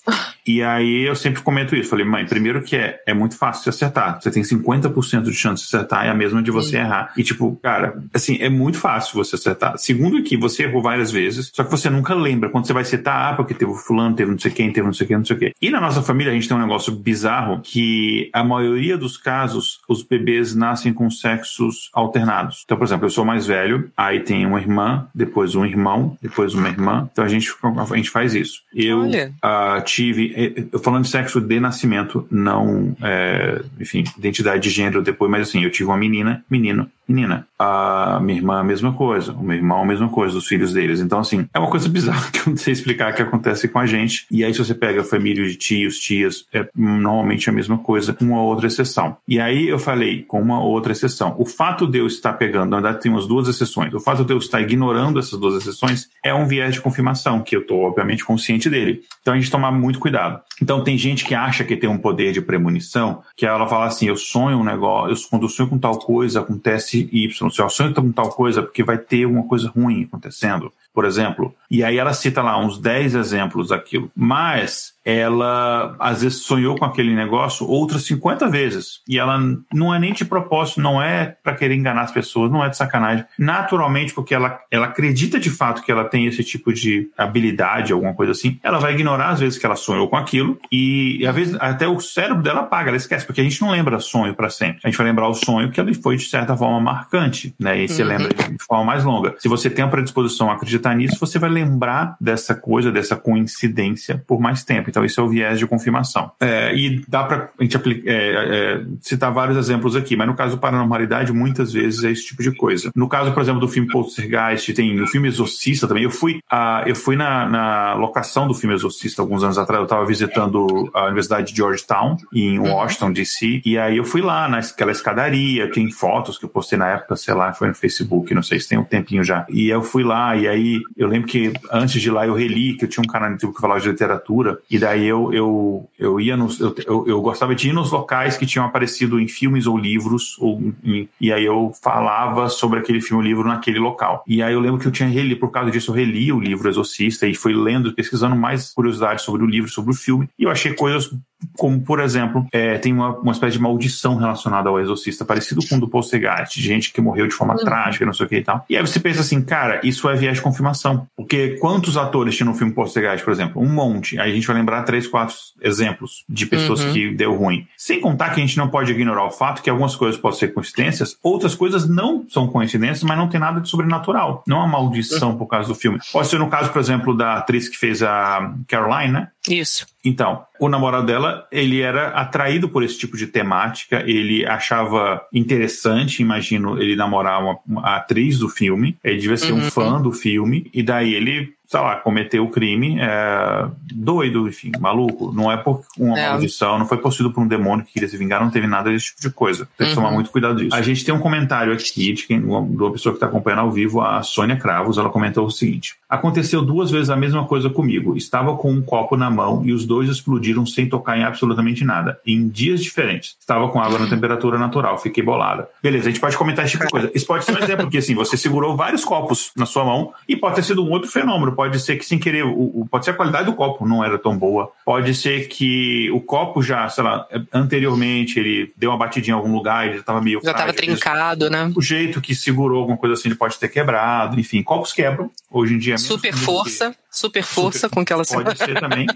E 0.48 0.64
aí 0.64 1.04
eu 1.04 1.16
sempre 1.16 1.42
comento 1.42 1.76
isso. 1.76 1.90
Falei, 1.90 2.06
mãe, 2.06 2.26
primeiro 2.26 2.62
que 2.62 2.76
é, 2.76 3.02
é 3.06 3.14
muito 3.14 3.38
fácil 3.38 3.64
de 3.64 3.70
acertar. 3.70 4.22
Você 4.22 4.32
tem 4.32 4.44
50% 4.44 5.24
de 5.24 5.34
chance 5.34 5.64
de 5.64 5.76
acertar, 5.76 6.06
é 6.06 6.10
a 6.10 6.14
mesma 6.14 6.42
de 6.42 6.52
você 6.52 6.72
Sim. 6.72 6.78
errar. 6.78 7.14
E 7.18 7.24
tipo, 7.24 7.56
cara, 7.62 8.02
assim, 8.14 8.38
é 8.40 8.50
muito 8.50 8.78
fácil 8.78 9.16
você 9.16 9.36
acertar. 9.36 9.78
Segundo 9.78 10.24
que 10.24 10.38
você 10.38 10.64
errou 10.64 10.82
várias 10.82 11.12
vezes, 11.12 11.52
só 11.54 11.64
que 11.64 11.72
você 11.72 11.90
nunca 11.90 12.14
lembra. 12.14 12.50
Quando 12.50 12.66
você 12.66 12.74
vai 12.74 12.86
citar, 12.86 13.34
ah, 13.34 13.36
porque 13.36 13.54
teve 13.54 13.74
fulano, 13.74 14.16
teve 14.16 14.32
não 14.32 14.40
sei 14.40 14.52
quem, 14.52 14.72
teve 14.72 14.86
não 14.86 14.94
sei 14.94 15.08
quem, 15.08 15.18
não 15.18 15.26
sei 15.26 15.36
o 15.36 15.40
quê. 15.40 15.54
E 15.62 15.70
na 15.70 15.82
nossa 15.82 16.02
família 16.02 16.32
a 16.32 16.36
gente 16.36 16.48
tem 16.48 16.56
um 16.56 16.62
negócio 16.62 16.94
bizarro 16.94 17.62
que 17.62 18.30
a 18.34 18.44
maioria 18.44 18.98
dos 18.98 19.18
casos, 19.18 19.80
os 19.88 20.04
bebês 20.04 20.56
nascem 20.56 20.94
com 20.94 21.10
sexos 21.10 21.90
alternados. 21.94 22.62
Então, 22.64 22.78
por 22.78 22.86
exemplo, 22.86 23.06
eu 23.06 23.10
sou 23.10 23.26
mais 23.26 23.46
velho, 23.46 23.90
aí 23.96 24.22
tem 24.22 24.46
uma 24.46 24.60
irmã, 24.60 25.08
depois 25.14 25.56
um 25.56 25.66
irmão, 25.66 26.18
depois 26.22 26.54
uma 26.54 26.70
irmã. 26.70 27.10
Então 27.12 27.26
a 27.26 27.28
gente, 27.28 27.52
a 27.64 27.96
gente 27.96 28.10
faz 28.10 28.34
isso. 28.34 28.62
Eu 28.74 29.02
uh, 29.02 29.82
tive 29.84 30.34
eu 30.72 30.78
falando 30.80 31.04
de 31.04 31.10
sexo 31.10 31.42
de 31.42 31.60
nascimento, 31.60 32.28
não, 32.30 32.96
é, 33.02 33.64
enfim, 33.80 34.04
identidade 34.18 34.62
de 34.62 34.70
gênero 34.70 35.02
depois, 35.02 35.32
mas 35.32 35.50
assim, 35.50 35.64
eu 35.64 35.72
tive 35.72 35.86
uma 35.86 35.98
menina, 35.98 36.46
menino, 36.48 36.90
menina. 37.08 37.48
A 37.58 38.20
minha 38.22 38.38
irmã, 38.38 38.60
a 38.60 38.64
mesma 38.64 38.94
coisa. 38.94 39.32
O 39.32 39.44
meu 39.44 39.56
irmão, 39.56 39.82
a 39.82 39.86
mesma 39.86 40.10
coisa, 40.10 40.38
os 40.38 40.46
filhos 40.46 40.74
deles. 40.74 41.00
Então, 41.00 41.20
assim, 41.20 41.48
é 41.54 41.60
uma 41.60 41.70
coisa 41.70 41.88
bizarra 41.90 42.30
que 42.32 42.40
eu 42.40 42.52
não 42.52 42.58
sei 42.58 42.74
explicar 42.74 43.14
que 43.14 43.22
acontece 43.22 43.68
com 43.68 43.80
a 43.80 43.86
gente. 43.86 44.26
E 44.30 44.44
aí, 44.44 44.54
se 44.54 44.60
você 44.60 44.76
pega 44.76 45.04
família 45.04 45.48
de 45.48 45.56
tios, 45.56 45.98
tias, 45.98 46.46
é 46.54 46.68
normalmente 46.76 47.50
a 47.50 47.54
mesma 47.54 47.78
coisa, 47.78 48.14
com 48.14 48.26
uma 48.26 48.42
outra 48.42 48.68
exceção. 48.68 49.18
E 49.28 49.40
aí 49.40 49.68
eu 49.68 49.80
falei, 49.80 50.24
com 50.24 50.42
uma 50.42 50.62
outra 50.62 50.92
exceção. 50.92 51.36
O 51.38 51.46
fato 51.46 51.88
de 51.88 52.00
eu 52.00 52.08
estar 52.08 52.34
pegando, 52.34 52.70
na 52.70 52.78
verdade, 52.78 53.02
tem 53.02 53.12
umas 53.12 53.28
duas 53.28 53.48
exceções. 53.48 53.94
O 53.94 54.00
fato 54.00 54.24
de 54.24 54.34
eu 54.34 54.38
estar 54.38 54.62
ignorando 54.62 55.20
essas 55.20 55.40
duas 55.40 55.56
exceções 55.56 56.10
é 56.24 56.34
um 56.34 56.48
viés 56.48 56.76
de 56.76 56.82
confirmação, 56.82 57.42
que 57.42 57.56
eu 57.56 57.62
estou, 57.62 57.82
obviamente, 57.82 58.26
consciente 58.26 58.70
dele. 58.70 59.02
Então, 59.22 59.34
a 59.34 59.38
gente 59.38 59.50
tomar 59.50 59.72
muito 59.72 60.00
cuidado. 60.00 60.42
Então, 60.62 60.84
tem 60.84 60.98
gente 60.98 61.26
que 61.26 61.34
acha 61.34 61.64
que 61.64 61.76
tem 61.76 61.90
um 61.90 61.98
poder 61.98 62.32
de 62.32 62.42
premonição, 62.42 63.22
que 63.36 63.46
ela 63.46 63.68
fala 63.68 63.86
assim: 63.86 64.08
eu 64.08 64.18
sonho 64.18 64.58
um 64.58 64.64
negócio, 64.64 65.28
quando 65.30 65.44
eu 65.44 65.50
sonho 65.50 65.70
com 65.70 65.78
tal 65.78 65.98
coisa, 66.00 66.40
acontece 66.40 66.97
Y. 67.00 67.52
Se 67.52 67.62
eu 67.62 67.70
sonho 67.70 67.94
com 67.94 68.12
tal 68.12 68.30
coisa, 68.30 68.62
porque 68.62 68.84
vai 68.84 68.98
ter 68.98 69.26
uma 69.26 69.44
coisa 69.44 69.70
ruim 69.70 70.04
acontecendo, 70.04 70.72
por 70.94 71.06
exemplo. 71.06 71.54
E 71.70 71.84
aí 71.84 71.98
ela 71.98 72.14
cita 72.14 72.42
lá 72.42 72.58
uns 72.58 72.80
10 72.80 73.16
exemplos 73.16 73.70
daquilo. 73.70 74.12
Mas 74.16 74.94
ela 75.08 75.96
às 76.00 76.22
vezes 76.22 76.40
sonhou 76.40 76.78
com 76.78 76.84
aquele 76.84 77.16
negócio 77.16 77.66
outras 77.66 78.04
50 78.04 78.50
vezes. 78.50 79.00
E 79.08 79.18
ela 79.18 79.40
não 79.74 79.96
é 79.96 79.98
nem 79.98 80.12
de 80.12 80.26
propósito, 80.26 80.82
não 80.82 81.02
é 81.02 81.38
para 81.42 81.56
querer 81.56 81.76
enganar 81.76 82.02
as 82.02 82.12
pessoas, 82.12 82.52
não 82.52 82.62
é 82.62 82.68
de 82.68 82.76
sacanagem. 82.76 83.24
Naturalmente, 83.40 84.14
porque 84.14 84.36
ela, 84.36 84.60
ela 84.70 84.88
acredita 84.88 85.40
de 85.40 85.50
fato 85.50 85.82
que 85.82 85.90
ela 85.90 86.04
tem 86.04 86.26
esse 86.26 86.44
tipo 86.44 86.74
de 86.74 87.10
habilidade, 87.18 87.94
alguma 87.94 88.14
coisa 88.14 88.34
assim, 88.34 88.60
ela 88.62 88.80
vai 88.80 88.96
ignorar 88.96 89.30
às 89.30 89.40
vezes 89.40 89.58
que 89.58 89.66
ela 89.66 89.78
sonhou 89.78 90.10
com 90.10 90.18
aquilo 90.18 90.60
e, 90.70 91.26
às 91.26 91.34
vezes 91.34 91.56
até 91.58 91.88
o 91.88 92.02
cérebro 92.02 92.44
dela 92.44 92.62
apaga, 92.62 92.90
ela 92.90 92.98
esquece, 92.98 93.26
porque 93.26 93.40
a 93.40 93.44
gente 93.46 93.62
não 93.62 93.72
lembra 93.72 94.02
sonho 94.02 94.36
para 94.36 94.50
sempre. 94.50 94.82
A 94.84 94.90
gente 94.90 94.98
vai 94.98 95.08
lembrar 95.08 95.30
o 95.30 95.34
sonho 95.34 95.72
que 95.72 95.80
ele 95.80 95.94
foi 95.94 96.18
de 96.18 96.26
certa 96.26 96.58
forma 96.58 96.82
marcante, 96.82 97.56
né? 97.58 97.82
E 97.82 97.88
uhum. 97.88 98.08
lembra 98.08 98.34
de 98.34 98.64
forma 98.66 98.84
mais 98.84 99.06
longa. 99.06 99.36
Se 99.40 99.48
você 99.48 99.70
tem 99.70 99.86
a 99.86 99.88
predisposição 99.88 100.52
a 100.52 100.56
acreditar 100.56 100.94
nisso, 100.94 101.16
você 101.18 101.40
vai 101.40 101.50
lembrar 101.50 102.18
dessa 102.20 102.54
coisa, 102.54 102.92
dessa 102.92 103.16
coincidência 103.16 104.22
por 104.28 104.42
mais 104.42 104.66
tempo. 104.66 104.97
Então, 104.98 105.06
isso 105.06 105.22
é 105.22 105.24
o 105.24 105.30
viés 105.30 105.60
de 105.60 105.68
confirmação. 105.68 106.32
É, 106.40 106.76
e 106.76 107.04
dá 107.08 107.24
para 107.24 107.52
a 107.60 107.64
gente 107.64 107.78
aplicar, 107.78 108.10
é, 108.10 108.16
é, 108.16 108.86
citar 109.00 109.32
vários 109.32 109.56
exemplos 109.56 109.96
aqui, 109.96 110.16
mas 110.16 110.26
no 110.26 110.34
caso 110.34 110.56
do 110.56 110.60
paranormalidade, 110.60 111.32
muitas 111.32 111.72
vezes 111.72 112.04
é 112.04 112.10
esse 112.10 112.26
tipo 112.26 112.42
de 112.42 112.52
coisa. 112.52 112.92
No 112.96 113.08
caso, 113.08 113.32
por 113.32 113.44
exemplo, 113.44 113.62
do 113.62 113.68
filme 113.68 113.88
Poltergeist, 113.90 114.74
tem 114.74 115.00
o 115.00 115.06
filme 115.06 115.28
Exorcista 115.28 115.88
também. 115.88 116.04
Eu 116.04 116.10
fui, 116.10 116.40
a, 116.50 116.82
eu 116.88 116.96
fui 116.96 117.16
na, 117.16 117.48
na 117.48 117.94
locação 117.94 118.48
do 118.48 118.56
filme 118.56 118.74
Exorcista 118.74 119.22
alguns 119.22 119.44
anos 119.44 119.60
atrás. 119.60 119.82
Eu 119.82 119.84
estava 119.84 120.04
visitando 120.04 120.90
a 120.96 121.06
Universidade 121.06 121.52
de 121.52 121.58
Georgetown, 121.58 122.18
em 122.34 122.58
uhum. 122.58 122.72
Washington, 122.72 123.12
D.C., 123.12 123.62
e 123.64 123.78
aí 123.78 123.98
eu 123.98 124.04
fui 124.04 124.22
lá 124.22 124.48
naquela 124.48 124.92
escadaria. 124.92 125.70
Tem 125.70 125.92
fotos 125.92 126.40
que 126.40 126.46
eu 126.46 126.50
postei 126.50 126.80
na 126.80 126.88
época, 126.88 127.16
sei 127.16 127.36
lá, 127.36 127.54
foi 127.54 127.68
no 127.68 127.76
Facebook, 127.76 128.34
não 128.34 128.42
sei 128.42 128.60
se 128.60 128.70
tem 128.70 128.80
um 128.80 128.84
tempinho 128.84 129.24
já. 129.24 129.46
E 129.48 129.70
eu 129.70 129.84
fui 129.84 130.04
lá, 130.04 130.36
e 130.36 130.48
aí 130.48 130.82
eu 130.98 131.08
lembro 131.08 131.28
que 131.28 131.54
antes 131.72 132.02
de 132.02 132.08
ir 132.08 132.12
lá 132.12 132.26
eu 132.26 132.34
reli, 132.34 132.74
que 132.74 132.86
eu 132.86 132.90
tinha 132.90 133.04
um 133.04 133.08
canal 133.08 133.30
no 133.30 133.36
YouTube 133.36 133.54
que 133.54 133.62
falava 133.62 133.80
de 133.80 133.90
literatura, 133.90 134.60
e 134.70 134.80
daí 134.80 134.87
eu, 134.96 135.34
eu, 135.34 135.90
eu 135.98 136.20
ia 136.20 136.38
nos. 136.38 136.60
Eu, 136.60 136.76
eu, 136.86 137.08
eu, 137.08 137.22
gostava 137.22 137.56
de 137.56 137.70
ir 137.70 137.74
nos 137.74 137.92
locais 137.92 138.38
que 138.38 138.46
tinham 138.46 138.66
aparecido 138.66 139.20
em 139.20 139.28
filmes 139.28 139.66
ou 139.66 139.78
livros, 139.78 140.38
ou, 140.40 140.62
em, 140.84 141.10
e 141.20 141.34
aí 141.34 141.44
eu 141.44 141.72
falava 141.82 142.48
sobre 142.50 142.80
aquele 142.80 143.02
filme 143.02 143.24
ou 143.24 143.28
livro 143.28 143.48
naquele 143.48 143.80
local. 143.80 144.24
E 144.28 144.42
aí 144.42 144.54
eu 144.54 144.60
lembro 144.60 144.80
que 144.80 144.88
eu 144.88 144.92
tinha 144.92 145.10
reli, 145.10 145.36
por 145.36 145.52
causa 145.52 145.72
disso, 145.72 145.92
eu 145.92 145.96
reli 145.96 146.32
o 146.32 146.40
livro 146.40 146.70
Exorcista 146.70 147.28
e 147.28 147.34
fui 147.34 147.54
lendo, 147.54 147.94
pesquisando 147.94 148.36
mais 148.36 148.72
curiosidades 148.72 149.24
sobre 149.24 149.44
o 149.44 149.48
livro, 149.48 149.70
sobre 149.70 149.92
o 149.92 149.96
filme, 149.96 150.30
e 150.38 150.44
eu 150.44 150.52
achei 150.52 150.74
coisas 150.74 151.10
como 151.58 151.82
por 151.82 152.00
exemplo, 152.00 152.46
é, 152.52 152.78
tem 152.78 152.94
uma, 152.94 153.18
uma 153.18 153.32
espécie 153.32 153.54
de 153.54 153.62
maldição 153.62 154.16
relacionada 154.16 154.70
ao 154.70 154.80
exorcista, 154.80 155.26
parecido 155.26 155.62
com 155.68 155.76
o 155.76 155.80
do 155.80 155.88
Poltergeist, 155.88 156.60
de 156.60 156.66
gente 156.66 156.92
que 156.92 157.02
morreu 157.02 157.28
de 157.28 157.34
forma 157.34 157.54
uhum. 157.54 157.64
trágica, 157.64 158.06
não 158.06 158.14
sei 158.14 158.26
o 158.26 158.30
que 158.30 158.38
e 158.38 158.44
tal. 158.44 158.66
E 158.70 158.76
aí 158.76 158.82
você 158.82 159.00
pensa 159.00 159.22
assim, 159.22 159.42
cara, 159.42 159.80
isso 159.84 160.10
é 160.10 160.16
viés 160.16 160.38
de 160.38 160.42
confirmação. 160.42 161.08
Porque 161.16 161.58
quantos 161.60 161.98
atores 161.98 162.36
tinham 162.36 162.52
no 162.52 162.58
filme 162.58 162.74
Poltergeist, 162.74 163.24
por 163.24 163.32
exemplo? 163.32 163.62
Um 163.62 163.70
monte. 163.70 164.20
Aí 164.20 164.32
a 164.32 164.36
gente 164.36 164.48
vai 164.48 164.56
lembrar 164.56 164.84
três, 164.84 165.08
quatro 165.08 165.36
exemplos 165.62 166.24
de 166.28 166.46
pessoas 166.46 166.84
uhum. 166.84 166.94
que 166.94 167.16
deu 167.16 167.36
ruim. 167.36 167.68
Sem 167.78 168.00
contar 168.00 168.30
que 168.30 168.42
a 168.42 168.46
gente 168.46 168.58
não 168.58 168.70
pode 168.70 168.92
ignorar 168.92 169.26
o 169.26 169.32
fato 169.32 169.62
que 169.62 169.70
algumas 169.70 169.96
coisas 169.96 170.20
podem 170.20 170.40
ser 170.40 170.54
coincidências, 170.54 171.18
outras 171.24 171.56
coisas 171.56 171.88
não 171.88 172.26
são 172.30 172.48
coincidências, 172.48 173.04
mas 173.04 173.18
não 173.18 173.28
tem 173.28 173.40
nada 173.40 173.60
de 173.62 173.70
sobrenatural. 173.70 174.44
Não 174.48 174.62
há 174.62 174.68
maldição 174.68 175.32
uhum. 175.32 175.38
por 175.38 175.48
causa 175.48 175.68
do 175.68 175.76
filme. 175.76 176.00
Pode 176.12 176.28
ser 176.28 176.40
no 176.40 176.50
caso, 176.50 176.72
por 176.72 176.80
exemplo, 176.80 177.16
da 177.16 177.38
atriz 177.38 177.68
que 177.70 177.78
fez 177.78 178.02
a 178.02 178.54
Caroline, 178.68 179.14
né? 179.14 179.28
Isso. 179.48 179.86
Então, 180.04 180.46
o 180.60 180.70
namorado 180.70 181.06
dela, 181.06 181.46
ele 181.52 181.82
era 181.82 182.10
atraído 182.10 182.70
por 182.70 182.84
esse 182.84 182.98
tipo 182.98 183.18
de 183.18 183.28
temática, 183.28 184.04
ele 184.06 184.46
achava 184.46 185.22
interessante, 185.34 186.22
imagino, 186.22 186.82
ele 186.82 186.96
namorar 186.96 187.42
uma, 187.42 187.60
uma 187.68 187.96
atriz 187.98 188.40
do 188.40 188.48
filme, 188.48 188.98
ele 189.04 189.18
devia 189.18 189.38
ser 189.38 189.52
uhum. 189.52 189.60
um 189.60 189.72
fã 189.72 190.02
do 190.02 190.12
filme, 190.12 190.70
e 190.74 190.82
daí 190.82 191.14
ele 191.14 191.57
sei 191.68 191.80
lá, 191.82 191.98
cometeu 191.98 192.46
o 192.46 192.50
crime, 192.50 192.98
é, 193.00 193.68
doido, 193.94 194.48
enfim, 194.48 194.72
maluco. 194.80 195.34
Não 195.34 195.52
é 195.52 195.58
por 195.58 195.84
uma 195.98 196.18
é. 196.18 196.30
maldição, 196.30 196.80
não 196.80 196.86
foi 196.86 196.98
possuído 196.98 197.32
por 197.32 197.42
um 197.42 197.48
demônio 197.48 197.86
que 197.86 197.94
queria 197.94 198.08
se 198.08 198.18
vingar, 198.18 198.42
não 198.42 198.50
teve 198.50 198.68
nada 198.68 198.90
desse 198.90 199.08
tipo 199.08 199.22
de 199.22 199.30
coisa. 199.30 199.68
Tem 199.78 199.88
que 199.88 199.94
uhum. 199.94 200.02
tomar 200.02 200.12
muito 200.12 200.32
cuidado 200.32 200.56
disso. 200.56 200.74
A 200.74 200.82
gente 200.82 201.04
tem 201.04 201.14
um 201.14 201.20
comentário 201.20 201.74
aqui 201.74 202.14
de, 202.14 202.26
quem, 202.26 202.40
de 202.40 202.48
uma 202.48 202.92
pessoa 202.92 203.12
que 203.12 203.18
está 203.18 203.28
acompanhando 203.28 203.60
ao 203.60 203.72
vivo, 203.72 204.02
a 204.02 204.24
Sônia 204.24 204.56
Cravos, 204.56 204.98
ela 204.98 205.10
comentou 205.10 205.46
o 205.46 205.52
seguinte: 205.52 205.96
Aconteceu 206.10 206.62
duas 206.62 206.90
vezes 206.90 207.10
a 207.10 207.18
mesma 207.18 207.46
coisa 207.46 207.70
comigo. 207.70 208.16
Estava 208.16 208.56
com 208.56 208.72
um 208.72 208.82
copo 208.82 209.18
na 209.18 209.30
mão 209.30 209.62
e 209.66 209.74
os 209.74 209.86
dois 209.86 210.10
explodiram 210.10 210.66
sem 210.66 210.88
tocar 210.88 211.18
em 211.18 211.24
absolutamente 211.24 211.84
nada, 211.84 212.18
em 212.26 212.48
dias 212.48 212.82
diferentes. 212.82 213.36
Estava 213.38 213.68
com 213.68 213.82
água 213.82 214.00
na 214.00 214.08
temperatura 214.08 214.58
natural, 214.58 214.98
fiquei 214.98 215.22
bolada. 215.22 215.68
Beleza, 215.84 216.08
a 216.08 216.12
gente 216.12 216.22
pode 216.22 216.38
comentar 216.38 216.64
esse 216.64 216.74
tipo 216.74 216.86
de 216.86 216.92
coisa. 216.92 217.12
Isso 217.14 217.28
pode 217.28 217.44
ser 217.44 217.52
um 217.52 217.62
exemplo, 217.62 217.84
porque 217.84 217.98
assim, 217.98 218.16
você 218.16 218.38
segurou 218.38 218.78
vários 218.78 219.04
copos 219.04 219.52
na 219.58 219.66
sua 219.66 219.84
mão 219.84 220.14
e 220.30 220.38
pode 220.38 220.56
ter 220.56 220.64
sido 220.64 220.82
um 220.82 220.90
outro 220.92 221.10
fenômeno 221.10 221.52
pode 221.58 221.80
ser 221.80 221.98
que 221.98 222.06
sem 222.06 222.20
querer, 222.20 222.46
o, 222.46 222.82
o, 222.82 222.88
pode 222.90 223.04
ser 223.04 223.12
a 223.12 223.14
qualidade 223.16 223.46
do 223.46 223.54
copo 223.54 223.88
não 223.88 224.06
era 224.06 224.20
tão 224.20 224.38
boa, 224.38 224.72
pode 224.86 225.16
ser 225.16 225.48
que 225.48 226.12
o 226.12 226.22
copo 226.22 226.62
já, 226.62 226.88
sei 226.88 227.04
lá, 227.04 227.28
anteriormente 227.52 228.40
ele 228.40 228.72
deu 228.78 228.92
uma 228.92 228.98
batidinha 228.98 229.34
em 229.34 229.38
algum 229.38 229.52
lugar, 229.52 229.86
ele 229.86 229.96
já 229.96 230.02
estava 230.02 230.22
meio 230.22 230.40
já 230.44 230.52
estava 230.52 230.72
trincado, 230.72 231.50
né? 231.50 231.72
O 231.76 231.82
jeito 231.82 232.22
que 232.22 232.36
segurou 232.36 232.82
alguma 232.82 232.98
coisa 232.98 233.16
assim, 233.16 233.30
ele 233.30 233.36
pode 233.36 233.58
ter 233.58 233.70
quebrado, 233.70 234.40
enfim, 234.40 234.62
copos 234.62 234.94
quebram. 234.94 235.32
Hoje 235.50 235.74
em 235.74 235.80
dia 235.80 235.96
é 235.96 235.98
super 235.98 236.34
força, 236.36 236.92
que... 236.92 236.98
super 237.18 237.44
força 237.44 237.80
super, 237.82 237.96
com 237.96 238.06
que 238.06 238.14
ela 238.14 238.24
se 238.24 238.34
Pode 238.34 238.58
ser 238.58 238.80
também. 238.80 239.08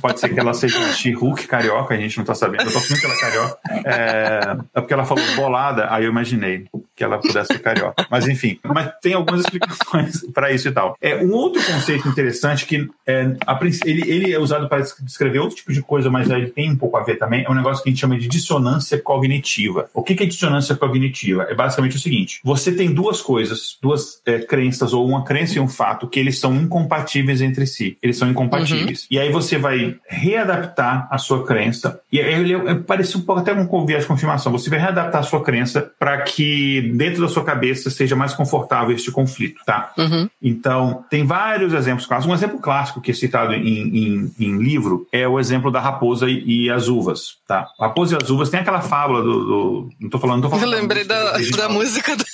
Pode 0.00 0.20
ser 0.20 0.28
que 0.28 0.38
ela 0.38 0.54
seja 0.54 0.92
She-Hulk 0.92 1.46
carioca, 1.46 1.94
a 1.94 1.98
gente 1.98 2.18
não 2.18 2.24
tá 2.24 2.34
sabendo. 2.34 2.64
Eu 2.64 2.72
tô 2.72 2.80
falando 2.80 3.00
que 3.00 3.06
ela 3.06 3.14
é 3.14 3.20
carioca. 3.20 3.58
É, 3.84 4.56
é 4.74 4.80
porque 4.80 4.94
ela 4.94 5.04
falou 5.04 5.24
bolada, 5.34 5.88
aí 5.90 6.04
eu 6.04 6.10
imaginei 6.10 6.66
que 6.94 7.04
ela 7.04 7.18
pudesse 7.18 7.54
ser 7.54 7.60
carioca. 7.60 8.06
Mas 8.10 8.26
enfim, 8.26 8.58
mas 8.64 8.92
tem 9.00 9.14
algumas 9.14 9.40
explicações 9.40 10.24
para 10.34 10.52
isso 10.52 10.68
e 10.68 10.72
tal. 10.72 10.96
É 11.00 11.16
um 11.16 11.32
outro 11.32 11.64
conceito 11.64 12.08
interessante 12.08 12.66
que 12.66 12.88
é, 13.06 13.36
a, 13.46 13.58
ele, 13.84 14.10
ele 14.10 14.32
é 14.32 14.38
usado 14.38 14.68
para 14.68 14.80
descrever 14.80 15.38
outro 15.38 15.56
tipo 15.56 15.72
de 15.72 15.80
coisa, 15.80 16.10
mas 16.10 16.28
ele 16.28 16.48
tem 16.48 16.70
um 16.70 16.76
pouco 16.76 16.96
a 16.96 17.02
ver 17.02 17.16
também. 17.16 17.44
É 17.44 17.50
um 17.50 17.54
negócio 17.54 17.82
que 17.82 17.88
a 17.88 17.92
gente 17.92 18.00
chama 18.00 18.18
de 18.18 18.28
dissonância 18.28 18.98
cognitiva. 19.00 19.88
O 19.94 20.02
que, 20.02 20.14
que 20.14 20.24
é 20.24 20.26
dissonância 20.26 20.74
cognitiva? 20.74 21.44
É 21.44 21.54
basicamente 21.54 21.96
o 21.96 22.00
seguinte: 22.00 22.40
você 22.44 22.72
tem 22.72 22.92
duas 22.92 23.20
coisas, 23.20 23.78
duas 23.80 24.20
é, 24.26 24.40
crenças 24.40 24.92
ou 24.92 25.06
uma 25.06 25.24
crença 25.24 25.58
e 25.58 25.60
um 25.60 25.68
fato 25.68 26.08
que 26.08 26.18
eles 26.18 26.38
são 26.38 26.54
incompatíveis 26.54 27.40
entre 27.48 27.66
si. 27.66 27.96
Eles 28.02 28.16
são 28.16 28.30
incompatíveis. 28.30 29.02
Uhum. 29.02 29.06
E 29.10 29.18
aí 29.18 29.30
você 29.30 29.58
vai 29.58 29.96
readaptar 30.06 31.08
a 31.10 31.18
sua 31.18 31.44
crença. 31.44 32.00
E 32.12 32.18
ele 32.18 32.54
é, 32.54 32.74
parece 32.74 33.16
um 33.16 33.22
pouco 33.22 33.40
até 33.40 33.52
um 33.52 33.86
viés 33.86 34.02
de 34.02 34.08
confirmação. 34.08 34.52
Você 34.52 34.70
vai 34.70 34.78
readaptar 34.78 35.20
a 35.20 35.24
sua 35.24 35.42
crença 35.42 35.90
para 35.98 36.22
que 36.22 36.92
dentro 36.94 37.22
da 37.22 37.28
sua 37.28 37.44
cabeça 37.44 37.90
seja 37.90 38.14
mais 38.14 38.34
confortável 38.34 38.94
este 38.94 39.10
conflito, 39.10 39.62
tá? 39.64 39.92
Uhum. 39.96 40.28
Então, 40.42 41.04
tem 41.10 41.24
vários 41.24 41.72
exemplos 41.72 42.06
clássicos. 42.06 42.30
Um 42.30 42.34
exemplo 42.34 42.58
clássico 42.58 43.00
que 43.00 43.10
é 43.10 43.14
citado 43.14 43.54
em, 43.54 43.68
em, 43.68 44.34
em 44.38 44.58
livro 44.58 45.06
é 45.12 45.26
o 45.26 45.38
exemplo 45.38 45.70
da 45.70 45.80
raposa 45.80 46.28
e, 46.28 46.64
e, 46.64 46.70
as 46.70 46.88
uvas, 46.88 47.36
tá? 47.46 47.68
Raposa 47.78 48.14
e 48.14 48.22
as 48.22 48.30
uvas 48.30 48.48
tem 48.48 48.60
aquela 48.60 48.80
fábula 48.80 49.22
do. 49.22 49.44
do 49.44 49.90
não 50.00 50.10
tô 50.10 50.18
falando, 50.18 50.42
não 50.42 50.50
tô 50.50 50.56
falando. 50.56 50.72
Eu 50.72 50.80
lembrei 50.80 51.04
da, 51.04 51.38
da 51.56 51.68
música 51.68 52.16
do. 52.16 52.24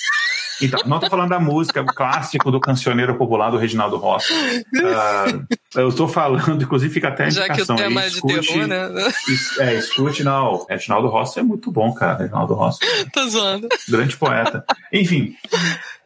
Então, 0.65 0.81
não 0.87 0.97
estou 0.97 1.11
falando 1.11 1.31
da 1.31 1.41
música, 1.41 1.83
o 1.83 1.87
clássico 1.87 2.51
do 2.51 2.61
cancioneiro 2.61 3.17
popular 3.17 3.51
do 3.51 3.57
Reginaldo 3.57 3.97
Rossi. 3.97 4.33
Uh, 4.33 5.47
eu 5.77 5.89
estou 5.89 6.09
falando, 6.09 6.63
inclusive 6.63 6.93
fica 6.93 7.09
até 7.09 7.25
a 7.25 7.31
Já 7.31 7.49
que 7.49 7.63
o 7.63 7.67
tema 7.67 8.01
aí, 8.01 8.07
é 8.07 8.11
de 8.11 8.23
terror, 8.23 8.67
né? 8.67 8.91
É, 9.61 9.75
escute, 9.75 10.23
não. 10.23 10.67
Reginaldo 10.69 11.09
Rossi 11.09 11.41
é 11.41 11.43
muito 11.43 11.71
bom, 11.71 11.93
cara. 11.93 12.19
Reginaldo 12.19 12.55
Rossi. 12.55 12.81
Tô 13.13 13.29
zoando. 13.29 13.69
Grande 13.89 14.17
poeta. 14.17 14.65
Enfim, 14.93 15.35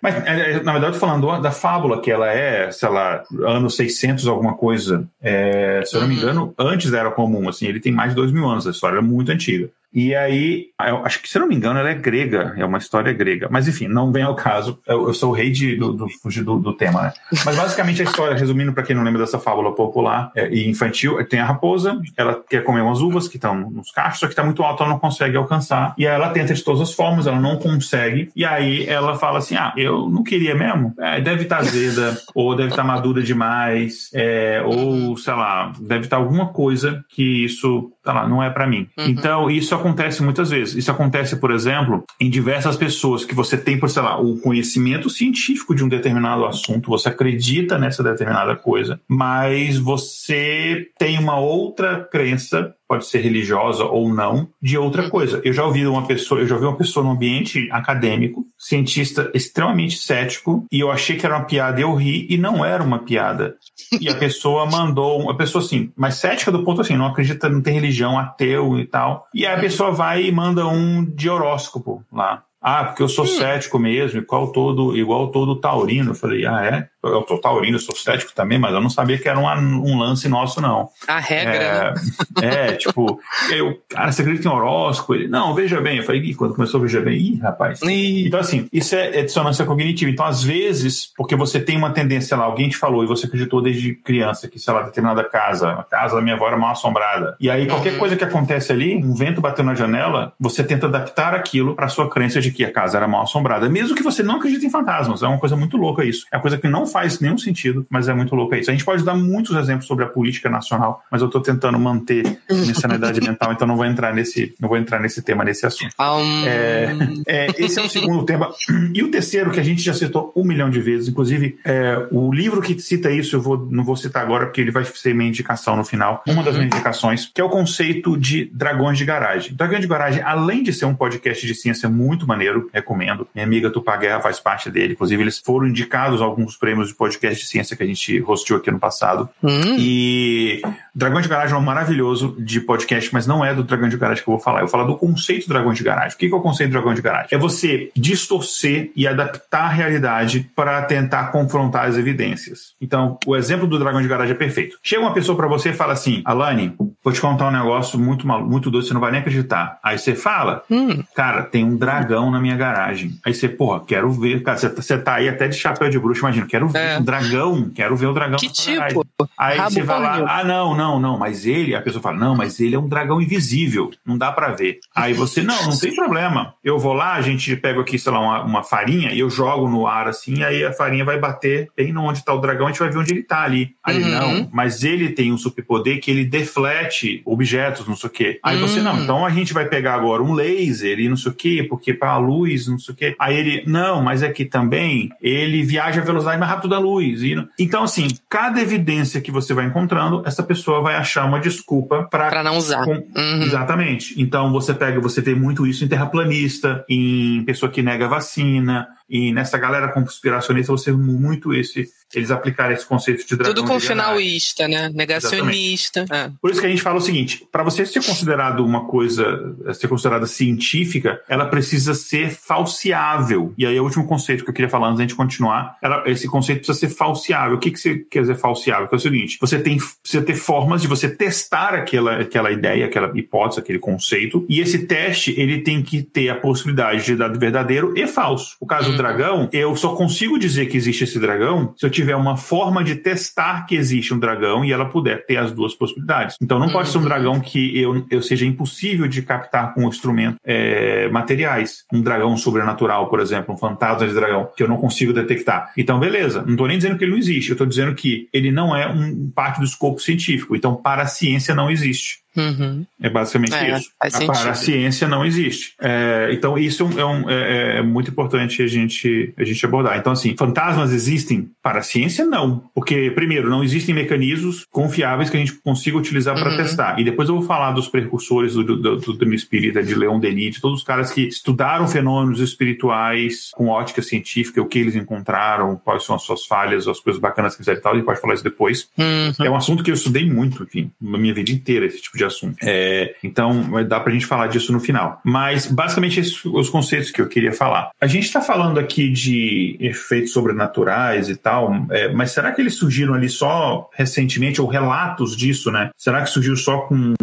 mas, 0.01 0.15
é, 0.25 0.53
é, 0.53 0.63
na 0.63 0.73
verdade, 0.73 0.99
falando 0.99 1.41
da 1.41 1.51
fábula, 1.51 2.01
que 2.01 2.11
ela 2.11 2.29
é, 2.29 2.71
sei 2.71 2.89
lá, 2.89 3.25
anos 3.45 3.77
600 3.77 4.27
alguma 4.29 4.55
coisa. 4.55 5.09
É, 5.21 5.83
se 5.85 5.97
eu 5.97 6.01
não 6.01 6.09
me 6.09 6.15
uhum. 6.15 6.21
engano, 6.21 6.55
antes 6.59 6.93
era 6.93 7.11
comum, 7.11 7.49
assim, 7.49 7.67
ele 7.67 7.81
tem 7.81 7.93
mais 7.93 8.11
de 8.11 8.17
dois 8.17 8.31
mil 8.31 8.49
anos, 8.49 8.67
a 8.67 8.71
história 8.71 8.99
é 8.99 9.03
muito 9.03 9.33
antiga. 9.33 9.69
E 9.93 10.15
aí, 10.15 10.67
eu 10.87 11.05
acho 11.05 11.23
que, 11.23 11.29
se 11.29 11.39
não 11.39 11.49
me 11.49 11.55
engano, 11.55 11.79
ela 11.79 11.91
é 11.91 11.95
grega, 11.95 12.55
é 12.57 12.65
uma 12.65 12.79
história 12.79 13.13
grega. 13.13 13.49
Mas, 13.51 13.67
enfim, 13.67 13.89
não 13.89 14.13
vem 14.13 14.23
ao 14.23 14.35
caso, 14.35 14.79
eu, 14.87 15.09
eu 15.09 15.15
sou 15.15 15.31
o 15.31 15.35
rei 15.35 15.51
de, 15.51 15.77
do, 15.77 15.93
do, 15.93 16.07
do, 16.07 16.59
do, 16.59 16.73
tema, 16.75 17.03
né? 17.03 17.13
Mas, 17.45 17.57
basicamente, 17.57 18.03
a 18.03 18.05
história, 18.05 18.37
resumindo 18.37 18.73
para 18.73 18.83
quem 18.83 18.95
não 18.95 19.03
lembra 19.03 19.21
dessa 19.21 19.39
fábula 19.39 19.75
popular 19.75 20.31
é, 20.37 20.49
e 20.51 20.69
infantil, 20.69 21.25
tem 21.27 21.41
a 21.41 21.45
raposa, 21.45 21.99
ela 22.17 22.43
quer 22.49 22.63
comer 22.63 22.83
umas 22.83 23.01
uvas 23.01 23.29
que 23.29 23.37
estão 23.37 23.55
nos 23.71 23.91
cachos, 23.91 24.21
só 24.21 24.27
que 24.27 24.33
está 24.33 24.45
muito 24.45 24.63
alto, 24.63 24.83
ela 24.83 24.93
não 24.93 24.99
consegue 24.99 25.37
alcançar. 25.37 25.95
E 25.97 26.07
aí 26.07 26.15
ela 26.15 26.31
tenta 26.31 26.53
de 26.53 26.63
todas 26.63 26.83
as 26.83 26.93
formas, 26.93 27.27
ela 27.27 27.41
não 27.41 27.57
consegue. 27.57 28.31
E 28.37 28.45
aí 28.45 28.87
ela 28.87 29.17
fala 29.17 29.39
assim, 29.39 29.57
ah, 29.57 29.73
eu 29.77 30.09
não 30.09 30.23
queria 30.23 30.55
mesmo. 30.55 30.95
É, 30.99 31.21
deve 31.21 31.45
estar 31.45 31.57
tá 31.57 31.63
azeda, 31.63 32.21
ou 32.35 32.55
deve 32.55 32.71
estar 32.71 32.83
tá 32.83 32.89
madura 32.89 33.23
demais, 33.23 34.11
é, 34.15 34.63
ou 34.65 35.17
sei 35.17 35.33
lá, 35.33 35.73
deve 35.81 36.05
estar 36.05 36.17
tá 36.17 36.23
alguma 36.23 36.49
coisa 36.49 37.05
que 37.09 37.45
isso, 37.45 37.91
tá 38.13 38.21
lá, 38.21 38.29
não 38.29 38.43
é 38.43 38.51
para 38.51 38.67
mim. 38.67 38.89
Uhum. 38.99 39.07
Então, 39.07 39.51
isso 39.51 39.75
acontece 39.75 40.23
muitas 40.23 40.51
vezes. 40.51 40.75
Isso 40.75 40.91
acontece, 40.91 41.37
por 41.37 41.51
exemplo, 41.51 42.05
em 42.21 42.31
diversas 42.31 42.77
pessoas 42.77 43.25
que 43.25 43.35
você 43.35 43.57
tem, 43.57 43.79
por 43.79 43.91
sei 43.91 44.03
lá, 44.03 44.21
o 44.21 44.39
conhecimento 44.39 45.11
científico 45.11 45.75
de 45.75 45.85
um 45.85 45.89
determinado 45.89 46.45
assunto, 46.45 46.91
você 46.91 47.09
acredita 47.09 47.79
nessa 47.79 48.03
determinada 48.03 48.57
coisa, 48.57 49.01
mas 49.07 49.79
você 49.79 50.89
tem 50.99 51.19
uma 51.19 51.39
outra 51.39 52.07
crença 52.11 52.75
pode 52.89 53.07
ser 53.07 53.19
religiosa 53.19 53.85
ou 53.85 54.13
não, 54.13 54.49
de 54.61 54.79
outra 54.79 55.05
uhum. 55.05 55.11
coisa. 55.11 55.41
Eu 55.45 55.53
já 55.53 55.65
ouvi 55.65 55.87
uma 55.87 56.07
pessoa, 56.07 56.41
eu 56.41 56.47
já 56.47 56.55
ouvi 56.55 56.67
uma 56.67 56.77
pessoa 56.77 57.05
no 57.05 57.13
ambiente 57.13 57.69
acadêmico, 57.71 58.47
cientista 58.59 59.31
extremamente 59.35 59.99
cético, 59.99 60.65
e 60.73 60.81
eu 60.81 60.91
achei 60.91 61.17
que 61.17 61.27
era 61.27 61.37
uma 61.37 61.45
piada 61.45 61.79
e 61.79 61.83
eu 61.83 61.95
ri, 61.95 62.27
e 62.31 62.39
não 62.39 62.65
era 62.65 62.83
uma 62.83 63.01
piada. 63.01 63.57
E 64.01 64.09
a 64.09 64.15
pessoa 64.15 64.67
mandou, 64.67 65.21
uma 65.21 65.37
pessoa 65.37 65.63
assim, 65.63 65.93
mas 65.95 66.15
cética 66.15 66.51
do 66.51 66.65
ponto 66.65 66.81
assim, 66.81 66.97
não 66.97 67.07
acredita, 67.07 67.49
não 67.49 67.61
tem 67.61 67.75
religião, 67.75 68.19
ateu 68.19 68.79
e 68.79 68.87
tal. 68.87 69.27
E 69.35 69.47
aí 69.47 69.55
a 69.55 69.61
pessoa 69.61 69.93
vai 69.93 70.25
e 70.25 70.33
manda 70.33 70.67
um 70.67 71.05
de 71.05 71.29
horóscopo 71.29 72.03
lá. 72.13 72.43
Ah, 72.61 72.85
porque 72.85 73.03
eu 73.03 73.09
sou 73.09 73.25
hum. 73.25 73.29
cético 73.29 73.79
mesmo, 73.79 74.19
igual 74.21 74.51
todo, 74.51 74.97
igual 74.97 75.29
todo 75.29 75.61
taurino. 75.61 76.11
Eu 76.11 76.15
falei, 76.15 76.45
ah, 76.45 76.65
é? 76.65 76.89
Eu 77.03 77.25
sou 77.27 77.41
taurino, 77.41 77.77
eu 77.77 77.81
sou 77.81 77.95
cético 77.95 78.33
também, 78.35 78.59
mas 78.59 78.75
eu 78.75 78.81
não 78.81 78.91
sabia 78.91 79.17
que 79.17 79.29
era 79.29 79.39
uma, 79.39 79.57
um 79.57 79.97
lance 79.97 80.29
nosso, 80.29 80.61
não. 80.61 80.89
A 81.07 81.21
regra, 81.21 81.55
é, 81.55 81.93
né? 81.93 81.95
É, 82.43 82.73
tipo, 82.77 83.21
eu, 83.51 83.81
cara, 83.89 84.11
você 84.11 84.23
acredita 84.23 84.49
em 84.49 84.51
horóscopo? 84.51 85.15
Ele, 85.15 85.29
não, 85.29 85.55
veja 85.55 85.81
bem. 85.81 85.99
Eu 85.99 86.03
falei, 86.03 86.21
Ih, 86.23 86.35
quando 86.35 86.55
começou 86.55 86.81
a 86.81 86.83
veja 86.83 87.01
bem, 87.01 87.17
ih, 87.17 87.39
rapaz. 87.39 87.81
Ih. 87.83 88.27
Então, 88.27 88.41
assim, 88.41 88.69
isso 88.73 88.95
é, 88.97 89.21
é 89.21 89.23
dissonância 89.23 89.65
cognitiva. 89.65 90.11
Então, 90.11 90.27
às 90.27 90.43
vezes, 90.43 91.13
porque 91.17 91.37
você 91.37 91.61
tem 91.61 91.77
uma 91.77 91.91
tendência 91.91 92.37
lá, 92.37 92.45
alguém 92.45 92.69
te 92.69 92.77
falou 92.77 93.05
e 93.05 93.07
você 93.07 93.27
acreditou 93.27 93.63
desde 93.63 93.95
criança 93.95 94.49
que, 94.49 94.59
sei 94.59 94.75
lá, 94.75 94.83
determinada 94.83 95.23
casa, 95.23 95.71
a 95.71 95.85
casa 95.85 96.17
da 96.17 96.23
minha 96.23 96.35
avó 96.35 96.49
era 96.49 96.57
mal 96.57 96.73
assombrada. 96.73 97.37
E 97.41 97.49
aí, 97.49 97.67
qualquer 97.67 97.93
uhum. 97.93 97.99
coisa 98.01 98.17
que 98.17 98.25
acontece 98.25 98.73
ali, 98.73 98.97
um 98.97 99.15
vento 99.15 99.41
bateu 99.41 99.65
na 99.65 99.75
janela, 99.77 100.33
você 100.41 100.65
tenta 100.65 100.87
adaptar 100.87 101.35
aquilo 101.35 101.77
para 101.77 101.89
sua 101.89 102.11
crença 102.11 102.41
de 102.41 102.51
que 102.59 102.65
a 102.65 102.73
casa 102.73 102.97
era 102.97 103.07
mal 103.07 103.23
assombrada. 103.23 103.69
Mesmo 103.69 103.95
que 103.95 104.03
você 104.03 104.21
não 104.21 104.35
acredite 104.35 104.67
em 104.67 104.71
fantasmas. 104.71 105.23
É 105.23 105.29
uma 105.29 105.39
coisa 105.39 105.55
muito 105.55 105.77
louca 105.77 106.05
isso. 106.05 106.27
É 106.33 106.37
uma 106.37 106.43
coisa 106.43 106.59
que 106.59 106.67
não 106.67 106.89
faz 106.89 107.21
nenhum 107.21 107.39
sentido, 107.39 107.87
mas 107.89 108.09
é 108.09 108.15
muito 108.15 108.35
louca 108.35 108.59
isso. 108.59 108.69
A 108.69 108.73
gente 108.73 108.85
pode 108.85 109.05
dar 109.05 109.15
muitos 109.15 109.57
exemplos 109.57 109.87
sobre 109.87 110.05
a 110.05 110.09
política 110.09 110.51
nacional, 110.51 111.01
mas 111.09 111.21
eu 111.21 111.29
estou 111.29 111.41
tentando 111.41 111.79
manter 111.79 112.41
minha 112.51 112.75
sanidade 112.75 113.21
mental, 113.21 113.53
então 113.53 113.65
não 113.65 113.77
vou 113.77 113.87
entrar 113.87 114.13
nesse, 114.13 114.57
não 114.59 114.69
vou 114.69 114.77
entrar 114.77 114.99
nesse 114.99 115.23
tema, 115.23 115.45
nesse 115.45 115.65
assunto. 115.65 115.95
Um... 116.01 116.47
É, 116.47 116.97
é, 117.29 117.47
esse 117.59 117.79
é 117.79 117.83
o 117.83 117.89
segundo 117.89 118.25
tema. 118.25 118.51
E 118.93 119.05
o 119.05 119.11
terceiro, 119.11 119.53
que 119.53 119.61
a 119.61 119.63
gente 119.63 119.81
já 119.81 119.95
citou 119.95 120.33
um 120.35 120.43
milhão 120.43 120.69
de 120.69 120.81
vezes, 120.81 121.09
inclusive 121.09 121.61
é, 121.65 122.09
o 122.11 122.33
livro 122.33 122.61
que 122.61 122.77
cita 122.81 123.09
isso, 123.09 123.37
eu 123.37 123.41
vou, 123.41 123.69
não 123.71 123.85
vou 123.85 123.97
citar 123.97 124.25
agora, 124.25 124.47
porque 124.47 124.61
ele 124.61 124.73
vai 124.73 124.85
ser 124.85 125.15
minha 125.15 125.29
indicação 125.29 125.77
no 125.77 125.85
final, 125.85 126.25
uma 126.27 126.43
das 126.43 126.57
minhas 126.57 126.75
indicações, 126.75 127.31
que 127.33 127.41
é 127.41 127.45
o 127.45 127.49
conceito 127.49 128.17
de 128.17 128.47
dragões 128.47 128.99
de 128.99 129.05
garagem. 129.05 129.55
Dragões 129.55 129.81
de 129.81 129.87
garagem, 129.87 130.23
além 130.25 130.65
de 130.65 130.73
ser 130.73 130.87
um 130.87 130.95
podcast 130.95 131.47
de 131.47 131.55
ciência 131.55 131.89
muito 131.89 132.27
maneiro, 132.27 132.38
maneiro, 132.39 132.71
recomendo. 132.73 133.27
Minha 133.35 133.45
amiga 133.45 133.71
Tupá 133.71 133.97
Guerra 133.97 134.21
faz 134.21 134.39
parte 134.39 134.71
dele, 134.71 134.93
inclusive 134.93 135.21
eles 135.21 135.39
foram 135.39 135.67
indicados 135.67 136.23
alguns 136.23 136.57
prêmios 136.57 136.89
de 136.89 136.95
podcast 136.95 137.43
de 137.43 137.49
ciência 137.49 137.77
que 137.77 137.83
a 137.83 137.87
gente 137.87 138.23
hosteou 138.27 138.61
aqui 138.61 138.71
no 138.71 138.79
passado. 138.79 139.29
Hum. 139.43 139.77
E 139.79 140.63
Dragão 140.95 141.21
de 141.21 141.29
Garagem 141.29 141.55
é 141.55 141.59
um 141.59 141.63
maravilhoso 141.63 142.37
de 142.39 142.61
podcast, 142.61 143.13
mas 143.13 143.27
não 143.27 143.45
é 143.45 143.53
do 143.53 143.65
Dragão 143.65 143.89
de 143.89 143.97
Garagem 143.97 144.23
que 144.23 144.31
eu 144.31 144.35
vou 144.35 144.43
falar. 144.43 144.61
Eu 144.61 144.67
vou 144.67 144.71
falar 144.71 144.85
do 144.85 144.97
conceito 144.97 145.49
do 145.49 145.53
Dragão 145.53 145.73
de 145.73 145.83
Garagem. 145.83 146.15
O 146.15 146.19
que 146.19 146.27
é 146.27 146.35
o 146.35 146.41
conceito 146.41 146.71
do 146.71 146.73
Dragão 146.75 146.95
de 146.95 147.03
Garagem? 147.03 147.29
É 147.33 147.39
você 147.39 147.91
distorcer 147.97 148.93
e 148.95 149.07
adaptar 149.07 149.65
a 149.65 149.69
realidade 149.69 150.49
para 150.55 150.81
tentar 150.83 151.33
confrontar 151.33 151.87
as 151.87 151.97
evidências. 151.97 152.75
Então, 152.81 153.19
o 153.27 153.37
exemplo 153.37 153.67
do 153.67 153.79
Dragão 153.79 154.01
de 154.01 154.09
Garagem 154.09 154.35
é 154.35 154.39
perfeito. 154.39 154.79
Chega 154.83 155.03
uma 155.03 155.13
pessoa 155.13 155.37
para 155.37 155.49
você 155.49 155.71
e 155.71 155.73
fala 155.73 155.93
assim: 155.93 156.23
Alane, 156.25 156.75
vou 157.03 157.13
te 157.13 157.21
contar 157.21 157.49
um 157.49 157.53
negócio 157.53 157.99
muito 157.99 158.27
muito 158.27 158.71
doce, 158.71 158.89
você 158.89 158.95
não 158.95 159.01
vai 159.01 159.11
nem 159.11 159.21
acreditar. 159.21 159.79
Aí 159.83 159.99
você 159.99 160.15
fala, 160.15 160.63
hum. 160.71 161.03
cara, 161.15 161.43
tem 161.43 161.65
um 161.65 161.77
dragão 161.77 162.31
na 162.31 162.41
minha 162.41 162.57
garagem. 162.57 163.19
Aí 163.25 163.33
você, 163.33 163.49
porra, 163.49 163.81
quero 163.87 164.11
ver. 164.11 164.43
Cara, 164.43 164.59
você, 164.59 164.69
você 164.69 164.99
tá 164.99 165.15
aí 165.15 165.29
até 165.29 165.49
de 165.49 165.57
chapéu 165.57 165.89
de 165.89 165.99
bruxo, 165.99 166.21
imagina, 166.21 166.47
quero 166.47 166.69
ver 166.69 166.79
é. 166.79 166.99
um 166.99 167.03
dragão, 167.03 167.71
quero 167.71 167.97
ver 167.97 168.07
o 168.07 168.13
dragão. 168.13 168.39
Que 168.39 168.51
tipo? 168.51 169.07
Aí 169.37 169.59
Rabo 169.59 169.71
você 169.71 169.83
vai 169.83 170.01
lá, 170.01 170.41
ah, 170.41 170.45
não, 170.45 170.77
não, 170.77 171.01
não, 171.01 171.19
mas 171.19 171.47
ele, 171.47 171.75
a 171.75 171.83
pessoa 171.83 172.03
fala, 172.03 172.19
não, 172.19 172.37
mas 172.37 172.61
ele 172.61 172.75
é 172.75 172.79
um 172.79 172.89
dragão 172.89 173.21
invisível, 173.21 173.91
não 174.05 174.19
dá 174.19 174.33
para 174.33 174.49
ver. 174.49 174.81
Aí 174.95 175.13
você, 175.13 175.43
não, 175.43 175.63
não 175.65 175.79
tem 175.79 175.95
problema. 175.95 176.55
Eu 176.63 176.79
vou 176.79 176.93
lá, 176.93 177.15
a 177.15 177.23
gente 177.23 177.55
pega 177.57 177.81
aqui, 177.81 177.99
sei 177.99 178.13
lá, 178.13 178.21
uma, 178.21 178.43
uma 178.43 178.63
farinha 178.63 179.13
e 179.13 179.21
eu 179.21 179.31
jogo 179.31 179.69
no 179.69 179.87
ar 179.87 180.09
assim, 180.09 180.43
aí 180.43 180.65
a 180.65 180.73
farinha 180.73 181.05
vai 181.05 181.19
bater 181.19 181.69
bem 181.77 181.97
onde 181.97 182.25
tá 182.25 182.33
o 182.35 182.41
dragão, 182.41 182.67
a 182.67 182.71
gente 182.71 182.81
vai 182.81 182.91
ver 182.91 182.99
onde 182.99 183.13
ele 183.13 183.23
tá 183.23 183.43
ali. 183.43 183.71
Aí 183.85 184.03
uhum. 184.03 184.11
não, 184.11 184.49
mas 184.53 184.85
ele 184.85 185.11
tem 185.11 185.33
um 185.33 185.39
superpoder 185.39 186.01
que 186.01 186.11
ele 186.11 186.25
deflete 186.25 186.88
objetos, 187.25 187.87
não 187.87 187.97
sei 187.97 188.09
o 188.09 188.13
quê. 188.13 188.41
Aí 188.43 188.59
você, 188.59 188.81
não, 188.81 188.95
hum. 188.95 189.03
então 189.03 189.27
a 189.27 189.31
gente 189.31 189.53
vai 189.53 189.67
pegar 189.67 189.95
agora 189.95 190.23
um 190.23 190.33
laser 190.33 190.99
e 190.99 191.09
não 191.09 191.17
sei 191.17 191.33
o 191.33 191.35
quê, 191.35 191.67
porque 191.69 191.95
para 191.95 192.13
a 192.13 192.19
luz, 192.19 192.67
não 192.69 192.79
sei 192.79 192.95
o 192.95 192.97
quê. 192.97 193.17
Aí 193.19 193.37
ele, 193.37 193.63
não, 193.67 194.03
mas 194.03 194.23
é 194.23 194.31
que 194.31 194.45
também 194.45 195.11
ele 195.21 195.63
viaja 195.63 196.01
a 196.01 196.05
velocidade 196.05 196.39
mais 196.39 196.51
rápida 196.51 196.69
da 196.69 196.79
luz. 196.79 197.23
E, 197.23 197.37
então, 197.59 197.85
assim, 197.85 198.09
cada 198.29 198.61
evidência 198.61 199.21
que 199.21 199.31
você 199.31 199.55
vai 199.55 199.67
encontrando, 199.67 200.23
essa 200.27 200.43
pessoa 200.43 200.81
vai 200.81 200.95
achar 200.97 201.25
uma 201.25 201.41
desculpa 201.41 202.05
para 202.11 202.43
não 202.43 202.57
usar. 202.57 202.85
Com... 202.85 202.93
Uhum. 202.93 203.43
Exatamente. 203.43 204.21
Então 204.21 204.53
você 204.53 204.75
pega, 204.75 205.01
você 205.01 205.21
vê 205.21 205.35
muito 205.35 205.67
isso 205.67 205.85
em 205.85 205.89
terraplanista, 205.89 206.85
em 206.89 207.43
pessoa 207.45 207.71
que 207.71 207.83
nega 207.83 208.09
vacina, 208.09 208.89
e 209.09 209.33
nessa 209.33 209.57
galera 209.57 209.89
conspiracionista 209.89 210.73
você 210.73 210.93
vê 210.93 210.99
muito 210.99 211.55
esse 211.55 211.89
eles 212.15 212.31
aplicarem 212.31 212.75
esse 212.75 212.87
conceito 212.87 213.27
de 213.27 213.37
dragão. 213.37 213.55
Tudo 213.55 213.67
com 213.67 213.79
finalista, 213.79 214.67
né? 214.67 214.89
Negacionista. 214.95 216.07
É. 216.11 216.31
Por 216.41 216.51
isso 216.51 216.61
que 216.61 216.67
a 216.67 216.71
gente 216.71 216.81
fala 216.81 216.97
o 216.97 217.03
seguinte: 217.03 217.47
para 217.53 217.63
você 217.63 217.85
ser 217.85 218.03
considerado 218.03 218.65
uma 218.65 218.87
coisa, 218.87 219.55
ser 219.75 219.89
considerada 219.89 220.27
científica, 220.27 221.21
ela 221.29 221.47
precisa 221.47 221.93
ser 221.93 222.31
falseável. 222.31 223.53
E 223.59 223.67
aí 223.67 223.77
é 223.77 223.81
o 223.81 223.85
último 223.85 224.07
conceito 224.07 224.43
que 224.43 224.51
eu 224.51 224.55
queria 224.55 224.71
falar 224.71 224.87
antes 224.87 224.99
da 224.99 225.05
gente 225.05 225.15
continuar. 225.15 225.77
Ela, 225.83 226.03
esse 226.07 226.27
conceito 226.27 226.65
precisa 226.65 226.79
ser 226.79 226.95
falseável. 226.95 227.57
O 227.57 227.61
que, 227.61 227.71
que 227.71 227.79
você 227.79 227.99
quer 228.11 228.23
dizer 228.23 228.37
falseável? 228.37 228.89
É 228.91 228.97
o 228.97 228.99
seguinte: 228.99 229.37
você 229.39 229.59
tem, 229.59 229.77
precisa 230.03 230.25
ter 230.25 230.35
formas 230.35 230.81
de 230.81 230.89
você 230.89 231.11
testar 231.11 231.75
aquela, 231.75 232.21
aquela 232.21 232.51
ideia, 232.51 232.87
aquela 232.87 233.13
hipótese, 233.19 233.61
aquele 233.61 233.79
conceito. 233.79 234.47
E 234.49 234.61
esse 234.61 234.87
teste 234.87 235.35
ele 235.39 235.61
tem 235.61 235.83
que 235.83 236.03
ter 236.03 236.31
a 236.31 236.37
possibilidade 236.37 237.05
de 237.05 237.17
dar 237.17 237.29
verdadeiro 237.37 237.93
e 237.97 238.07
falso. 238.07 238.57
O 238.59 238.67
caso. 238.67 238.97
Dragão, 238.99 239.49
eu 239.53 239.75
só 239.75 239.95
consigo 239.95 240.39
dizer 240.39 240.67
que 240.67 240.77
existe 240.77 241.05
esse 241.05 241.19
dragão 241.19 241.73
se 241.77 241.87
eu 241.87 241.91
tiver 241.91 242.17
uma 242.17 242.37
forma 242.37 242.85
de 242.85 242.97
testar 242.97 243.65
que 243.67 243.75
existe 243.75 244.13
um 244.13 244.19
dragão 244.19 244.65
e 244.65 244.73
ela 244.73 244.85
puder 244.85 245.25
ter 245.25 245.39
as 245.39 245.53
duas 245.53 245.75
possibilidades. 245.75 246.37
Então 246.43 246.59
não 246.59 246.69
pode 246.69 246.89
ser 246.89 246.99
um 246.99 247.01
uhum. 247.01 247.07
dragão 247.07 247.41
que 247.41 247.81
eu, 247.81 248.05
eu 248.11 248.21
seja 248.21 248.45
impossível 248.45 249.09
de 249.09 249.23
captar 249.23 249.73
com 249.73 249.89
instrumentos 249.89 250.39
é, 250.45 251.09
materiais. 251.09 251.85
Um 251.93 252.03
dragão 252.03 252.37
sobrenatural, 252.37 253.09
por 253.09 253.21
exemplo, 253.21 253.55
um 253.55 253.57
fantasma 253.57 254.07
de 254.07 254.15
dragão, 254.15 254.51
que 254.55 254.63
eu 254.63 254.69
não 254.69 254.77
consigo 254.77 255.13
detectar. 255.13 255.73
Então, 255.77 255.99
beleza, 255.99 256.43
não 256.43 256.53
estou 256.53 256.69
nem 256.69 256.77
dizendo 256.77 256.99
que 256.99 257.05
ele 257.05 257.13
não 257.13 257.19
existe, 257.19 257.51
eu 257.51 257.55
estou 257.55 257.67
dizendo 257.67 257.95
que 257.95 258.29
ele 258.33 258.51
não 258.51 258.77
é 258.77 258.87
um 258.89 259.31
parte 259.31 259.61
do 259.61 259.65
escopo 259.65 260.01
científico. 260.01 260.55
Então, 260.57 260.75
para 260.75 261.03
a 261.03 261.07
ciência 261.07 261.55
não 261.55 261.71
existe. 261.71 262.19
Uhum. 262.37 262.87
É 263.01 263.11
basicamente 263.11 263.55
é, 263.55 263.77
isso. 263.77 263.91
A, 264.01 264.09
para 264.27 264.51
a 264.51 264.55
ciência 264.55 265.09
não 265.09 265.25
existe. 265.25 265.75
É, 265.81 266.31
então, 266.33 266.57
isso 266.59 266.89
é, 266.97 267.05
um, 267.05 267.29
é, 267.29 267.35
é, 267.35 267.79
é, 267.79 267.83
muito 267.83 268.11
importante 268.11 268.63
a 268.63 268.67
gente, 268.67 269.35
a 269.37 269.45
gente 269.45 269.65
abordar. 269.65 269.99
Então, 269.99 270.13
assim, 270.13 270.37
fantasmas 270.37 270.93
existem 270.93 271.51
para 271.63 271.81
a 271.81 271.83
ciência? 271.83 272.25
Não. 272.25 272.63
Porque, 272.75 273.11
primeiro, 273.15 273.51
não 273.51 273.65
existem 273.65 273.95
mecanismos 273.95 274.67
confiáveis 274.71 275.31
que 275.31 275.37
a 275.37 275.41
gente 275.41 275.55
consiga 275.55 275.97
utilizar 275.97 276.37
uhum. 276.37 276.43
para 276.43 276.57
testar. 276.57 277.01
E 277.01 277.05
depois 277.05 277.29
eu 277.29 277.37
vou 277.37 277.45
falar 277.45 277.73
dos 277.73 277.89
precursores 277.89 278.55
do, 278.55 278.65
do, 278.65 278.97
do, 278.97 279.13
do 279.13 279.35
espírita, 279.35 279.83
de 279.83 279.95
Leon 279.95 280.21
Denis, 280.21 280.57
de 280.57 280.61
todos 280.61 280.79
os 280.79 280.85
caras 280.85 281.11
que 281.11 281.23
estudaram 281.23 281.89
fenômenos 281.89 282.41
espirituais 282.41 283.51
com 283.55 283.69
ótica 283.69 284.03
científica, 284.03 284.61
o 284.61 284.67
que 284.67 284.79
eles 284.79 284.95
encontraram, 284.95 285.77
quais 285.77 286.05
são 286.05 286.15
as 286.15 286.23
suas 286.23 286.45
falhas, 286.45 286.87
as 286.87 287.01
coisas 287.01 287.21
bacanas 287.21 287.55
que 287.55 287.59
fizeram 287.59 287.79
e 287.79 287.83
tal. 287.83 287.93
A 287.93 287.97
gente 287.97 288.05
pode 288.05 288.21
falar 288.21 288.35
isso 288.35 288.45
depois. 288.45 288.89
Uhum. 288.97 289.45
É 289.45 289.51
um 289.51 289.57
assunto 289.57 289.83
que 289.83 289.91
eu 289.91 289.95
estudei 289.95 290.29
muito, 290.29 290.63
enfim, 290.63 290.91
na 291.01 291.19
minha 291.19 291.35
vida 291.35 291.51
inteira, 291.51 291.87
esse 291.87 292.01
tipo 292.01 292.18
de 292.19 292.25
assunto. 292.25 292.57
É, 292.63 293.15
então, 293.23 293.85
dá 293.87 293.99
pra 294.01 294.13
gente 294.13 294.27
falar 294.27 294.49
disso 294.49 294.73
no 294.73 294.81
final. 294.81 295.21
Mas, 295.25 295.67
basicamente, 295.67 296.21
esses 296.21 296.45
os 296.45 296.69
conceitos 296.69 297.11
que 297.11 297.21
eu 297.21 297.29
queria 297.29 297.53
falar. 297.53 297.91
A 298.01 298.07
gente 298.07 298.25
está 298.25 298.41
falando 298.41 298.79
aqui 298.79 299.09
de 299.09 299.77
efeitos 299.81 300.33
sobrenaturais 300.33 301.29
e 301.29 301.37
tal, 301.37 301.73
é, 301.91 302.13
mas 302.13 302.33
será 302.33 302.53
que 302.53 302.61
eles 302.61 302.75
surgiram 302.75 303.15
ali 303.15 303.29
só 303.29 303.89
recentemente, 303.95 304.61
ou 304.61 304.67
relatos 304.67 305.37
disso, 305.37 305.71
né? 305.71 305.91
Será 305.97 306.23
que 306.23 306.31
surgiu 306.31 306.57
só 306.57 306.79
com 306.81 307.15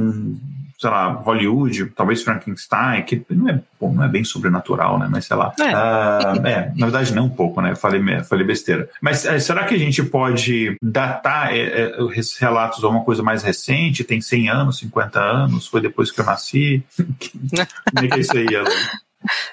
sei 0.78 0.90
lá, 0.90 1.08
Hollywood, 1.08 1.92
talvez 1.96 2.22
Frankenstein, 2.22 3.04
que 3.04 3.26
não 3.30 3.50
é, 3.50 3.62
bom, 3.80 3.94
não 3.94 4.04
é 4.04 4.08
bem 4.08 4.24
sobrenatural, 4.24 5.00
né? 5.00 5.08
Mas 5.10 5.26
sei 5.26 5.38
lá. 5.38 5.54
É. 5.60 5.64
Uh, 5.64 6.48
é, 6.48 6.74
na 6.76 6.86
verdade, 6.88 7.14
não 7.14 7.26
um 7.26 7.30
pouco, 7.30 7.62
né? 7.62 7.76
Falei, 7.76 8.02
falei 8.24 8.46
besteira. 8.46 8.90
Mas 9.02 9.26
é, 9.26 9.40
será 9.40 9.64
que 9.64 9.76
a 9.76 9.80
gente 9.80 10.04
pode 10.04 10.78
datar 10.82 11.54
é, 11.54 11.60
é 11.60 11.98
esses 12.16 12.38
relatos 12.38 12.84
a 12.84 12.90
uma 12.90 13.04
coisa 13.04 13.24
mais 13.24 13.44
recente? 13.44 14.04
Tem 14.04 14.20
100 14.20 14.50
anos, 14.50 14.80
50 14.80 15.20
anos? 15.20 15.68
Foi 15.68 15.82
depois 15.82 16.12
que 16.12 16.20
eu 16.20 16.26
nasci? 16.26 16.84
Como 16.98 18.06
é 18.06 18.08
que 18.08 18.14
é 18.16 18.20
isso 18.20 18.38
aí, 18.38 18.56
Alan? 18.56 18.70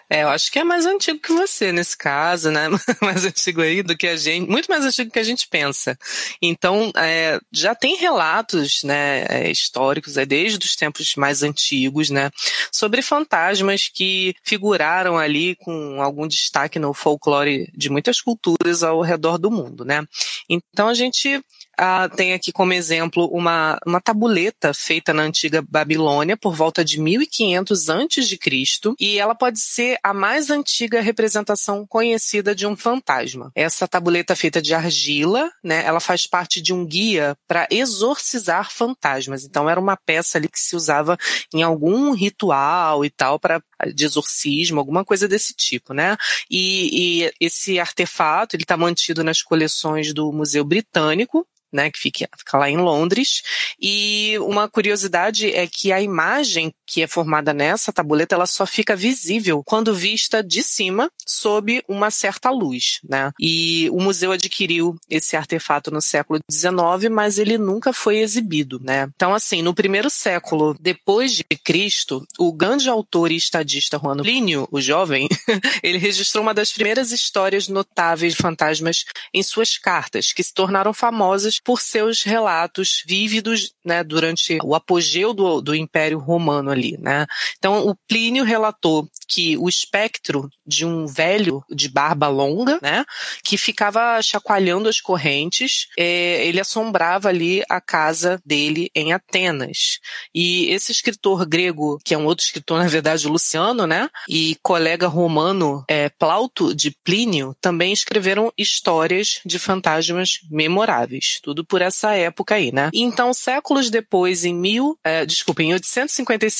É, 0.09 0.23
eu 0.23 0.29
acho 0.29 0.51
que 0.51 0.59
é 0.59 0.65
mais 0.65 0.87
antigo 0.87 1.19
que 1.19 1.33
você 1.33 1.73
nesse 1.73 1.97
caso, 1.97 2.51
né? 2.51 2.69
mais 3.01 3.25
antigo 3.25 3.63
aí 3.63 3.83
do 3.83 3.97
que 3.97 4.07
a 4.07 4.17
gente, 4.17 4.49
muito 4.49 4.71
mais 4.71 4.85
antigo 4.85 5.11
que 5.11 5.19
a 5.19 5.25
gente 5.25 5.49
pensa. 5.49 5.99
Então, 6.41 6.93
é, 6.97 7.41
já 7.51 7.75
tem 7.75 7.97
relatos, 7.97 8.83
né, 8.83 9.25
é, 9.29 9.51
históricos, 9.51 10.17
é, 10.17 10.25
desde 10.25 10.65
os 10.65 10.77
tempos 10.77 11.15
mais 11.17 11.43
antigos, 11.43 12.11
né, 12.11 12.31
sobre 12.71 13.03
fantasmas 13.03 13.89
que 13.93 14.35
figuraram 14.43 15.19
ali 15.19 15.57
com 15.57 16.03
algum 16.03 16.27
destaque 16.27 16.79
no 16.79 16.93
folclore 16.95 17.71
de 17.75 17.91
muitas 17.91 18.21
culturas 18.21 18.83
ao 18.83 19.01
redor 19.01 19.39
do 19.39 19.51
mundo, 19.51 19.85
né? 19.85 20.03
Então 20.49 20.89
a 20.89 20.95
gente 20.95 21.43
ah, 21.79 22.09
tem 22.09 22.33
aqui 22.33 22.53
como 22.53 22.73
exemplo 22.73 23.27
uma, 23.33 23.79
uma 23.87 24.01
tabuleta 24.01 24.73
feita 24.75 25.13
na 25.13 25.23
antiga 25.23 25.63
Babilônia 25.63 26.37
por 26.37 26.55
volta 26.55 26.85
de 26.85 27.01
1500 27.01 27.89
antes 27.89 28.29
de 28.29 28.37
Cristo 28.37 28.95
e 29.01 29.19
ela 29.19 29.35
pode 29.35 29.61
ser 29.61 29.99
a 30.03 30.13
mais 30.13 30.51
antiga 30.51 31.01
representação 31.01 31.87
conhecida 31.87 32.55
de 32.55 32.67
um 32.67 32.77
fantasma. 32.77 33.51
Essa 33.55 33.89
tabuleta 33.89 34.37
feita 34.37 34.61
de 34.61 34.75
argila, 34.75 35.51
né, 35.63 35.85
ela 35.85 36.01
faz 36.01 36.27
parte 36.27 36.61
de 36.61 36.73
um 36.73 36.85
guia 36.85 37.37
para 37.49 37.67
exorcizar 37.71 38.71
fantasmas. 38.71 39.45
Então 39.45 39.69
era 39.69 39.81
uma 39.81 39.97
peça 39.97 40.39
ali 40.39 40.49
que 40.49 40.61
se 40.61 40.77
usava 40.77 41.17
em 41.55 41.63
algum 41.63 42.13
ritual 42.13 43.05
e 43.05 43.11
tal 43.11 43.39
para 43.39 43.63
de 43.93 44.05
exorcismo, 44.05 44.79
alguma 44.79 45.05
coisa 45.05 45.27
desse 45.27 45.53
tipo, 45.55 45.93
né? 45.93 46.17
E, 46.49 47.25
e 47.25 47.33
esse 47.41 47.81
artefato 47.81 48.55
ele 48.55 48.63
está 48.63 48.77
mantido 48.77 49.25
nas 49.25 49.43
coleções 49.43 50.13
do 50.13 50.33
Museu 50.33 50.65
Britânico 50.65 51.47
né, 51.73 51.91
que 51.91 51.99
fica, 51.99 52.29
fica, 52.37 52.59
lá 52.59 52.69
em 52.69 52.77
Londres. 52.77 53.43
E 53.81 54.39
uma 54.41 54.69
curiosidade 54.69 55.51
é 55.53 55.67
que 55.67 55.93
a 55.93 56.01
imagem 56.01 56.73
que 56.93 57.01
é 57.01 57.07
formada 57.07 57.55
nessa 57.55 57.91
tabuleta, 57.91 58.35
ela 58.35 58.45
só 58.45 58.67
fica 58.67 58.95
visível 58.95 59.63
quando 59.65 59.95
vista 59.95 60.43
de 60.43 60.63
cima, 60.63 61.11
sob 61.27 61.83
uma 61.89 62.11
certa 62.11 62.51
luz, 62.51 63.01
né? 63.03 63.33
E 63.41 63.89
o 63.91 63.99
museu 63.99 64.31
adquiriu 64.31 64.95
esse 65.09 65.35
artefato 65.35 65.91
no 65.91 66.03
século 66.03 66.39
XIX, 66.51 67.11
mas 67.11 67.39
ele 67.39 67.57
nunca 67.57 67.95
foi 67.95 68.19
exibido, 68.19 68.79
né? 68.79 69.09
Então, 69.17 69.33
assim, 69.33 69.63
no 69.63 69.73
primeiro 69.73 70.11
século 70.11 70.77
depois 70.79 71.33
de 71.33 71.45
Cristo, 71.65 72.27
o 72.39 72.53
grande 72.53 72.91
autor 72.91 73.33
e 73.33 73.37
estadista 73.37 73.99
Juan 73.99 74.19
Plínio, 74.19 74.69
o 74.71 74.79
jovem, 74.79 75.29
ele 75.83 75.97
registrou 75.97 76.43
uma 76.43 76.53
das 76.53 76.75
primeiras 76.75 77.11
histórias 77.11 77.69
notáveis 77.69 78.35
de 78.35 78.43
fantasmas 78.43 79.07
em 79.33 79.43
suas 79.43 79.79
cartas, 79.79 80.35
que 80.35 80.43
se 80.43 80.53
tornaram 80.53 80.93
famosas 80.93 81.59
por 81.59 81.81
seus 81.81 82.23
relatos 82.23 83.03
vívidos 83.07 83.73
né, 83.83 84.05
durante 84.05 84.59
o 84.63 84.75
apogeu 84.75 85.33
do, 85.33 85.63
do 85.63 85.75
Império 85.75 86.19
Romano 86.19 86.71
ali. 86.71 86.82
Né? 87.01 87.27
Então, 87.59 87.87
o 87.87 87.95
Plínio 88.09 88.45
relatou 88.45 89.09
que 89.29 89.57
o 89.57 89.69
espectro 89.69 90.51
de 90.67 90.85
um 90.85 91.07
velho 91.07 91.65
de 91.71 91.89
barba 91.89 92.29
longa, 92.29 92.79
né, 92.83 93.05
que 93.43 93.57
ficava 93.57 94.21
chacoalhando 94.23 94.89
as 94.89 95.01
correntes, 95.01 95.89
é, 95.99 96.47
ele 96.47 96.61
assombrava 96.61 97.29
ali 97.29 97.63
a 97.69 97.81
casa 97.81 98.41
dele 98.45 98.91
em 98.95 99.13
Atenas. 99.13 99.99
E 100.35 100.71
esse 100.71 100.93
escritor 100.93 101.47
grego, 101.47 101.99
que 102.05 102.15
é 102.15 102.19
um 102.19 102.27
outro 102.27 102.45
escritor, 102.45 102.79
na 102.83 102.89
verdade, 102.89 103.27
Luciano, 103.27 103.87
né, 103.87 104.09
e 104.29 104.57
colega 104.63 105.07
romano 105.07 105.85
é, 105.89 106.09
Plauto 106.09 106.75
de 106.75 106.91
Plínio, 107.05 107.57
também 107.61 107.93
escreveram 107.93 108.53
histórias 108.57 109.41
de 109.45 109.59
fantasmas 109.59 110.41
memoráveis. 110.51 111.39
Tudo 111.43 111.65
por 111.65 111.81
essa 111.81 112.15
época 112.15 112.55
aí, 112.55 112.73
né? 112.73 112.91
Então, 112.93 113.33
séculos 113.33 113.91
depois, 113.91 114.45
em 114.45 114.55
mil, 114.55 114.99
é, 115.05 115.25
desculpa, 115.25 115.63
em 115.63 115.73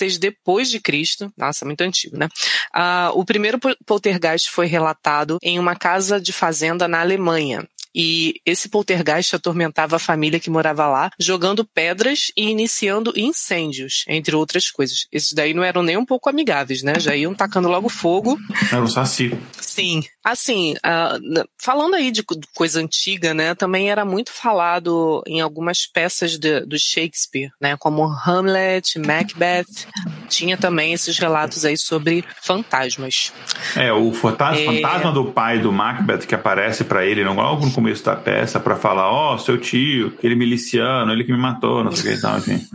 856 0.03 0.19
depois 0.19 0.71
de 0.71 0.81
Cristo, 0.81 1.33
nossa, 1.37 1.65
muito 1.65 1.81
antigo, 1.83 2.17
né? 2.17 2.29
Ah, 2.73 3.11
o 3.15 3.25
primeiro 3.25 3.59
poltergeist 3.87 4.51
foi 4.51 4.67
relatado 4.67 5.39
em 5.43 5.59
uma 5.59 5.77
casa 5.77 6.21
de 6.21 6.33
fazenda 6.33 6.89
na 6.89 7.01
Alemanha. 7.01 7.67
E 7.95 8.41
esse 8.47 8.69
poltergeist 8.69 9.35
atormentava 9.35 9.97
a 9.97 9.99
família 9.99 10.41
que 10.41 10.51
morava 10.51 10.87
lá, 10.87 11.11
jogando 11.19 11.65
pedras 11.65 12.33
e 12.37 12.49
iniciando 12.49 13.13
incêndios, 13.17 14.05
entre 14.09 14.35
outras 14.35 14.71
coisas. 14.71 15.07
Esses 15.13 15.33
daí 15.33 15.55
não 15.55 15.63
eram 15.63 15.83
nem 15.83 15.97
um 15.97 16.05
pouco 16.05 16.29
amigáveis, 16.29 16.83
né? 16.83 16.99
Já 16.99 17.15
iam 17.15 17.35
tacando 17.35 17.69
logo 17.69 17.89
fogo. 17.89 18.39
Era 18.71 18.83
um 18.83 18.87
saci. 18.87 19.37
Sim. 19.61 20.03
Assim, 20.25 20.75
uh, 20.75 21.45
falando 21.61 21.95
aí 21.95 22.11
de 22.11 22.23
coisa 22.55 22.81
antiga, 22.81 23.35
né? 23.35 23.55
Também 23.55 23.91
era 23.91 24.05
muito 24.05 24.33
falado 24.33 25.23
em 25.27 25.41
algumas 25.41 25.87
peças 25.87 26.39
de, 26.39 26.61
do 26.61 26.79
Shakespeare, 26.79 27.51
né? 27.61 27.77
Como 27.77 28.05
Hamlet, 28.05 28.99
Macbeth. 28.99 29.87
Tinha 30.29 30.57
também 30.57 30.93
esses 30.93 31.19
relatos 31.19 31.65
aí 31.65 31.77
sobre 31.77 32.25
fantasmas. 32.41 33.33
É, 33.77 33.93
o 33.93 34.13
fantasma, 34.13 34.61
é... 34.61 34.65
fantasma 34.77 35.13
do 35.13 35.33
pai 35.33 35.59
do 35.59 35.73
Macbeth 35.73 36.27
que 36.27 36.35
aparece 36.35 36.85
para 36.85 37.05
ele 37.05 37.25
logo 37.25 37.67
no 37.67 37.73
começo 37.83 38.05
da 38.05 38.15
peça 38.15 38.61
para 38.61 38.77
falar, 38.77 39.11
ó, 39.11 39.35
oh, 39.35 39.39
seu 39.39 39.59
tio, 39.59 40.15
aquele 40.17 40.37
miliciano, 40.37 41.11
ele 41.11 41.25
que 41.25 41.33
me 41.33 41.39
matou, 41.39 41.83
não 41.83 41.91
sei 41.91 42.13
o 42.13 42.15
que 42.15 42.19
e 42.19 42.23
tal, 42.23 42.39
enfim. 42.39 42.61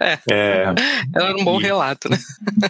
É. 0.00 0.18
é. 0.30 0.64
Era 1.14 1.36
um 1.36 1.44
bom 1.44 1.58
relato, 1.58 2.08
né? 2.08 2.18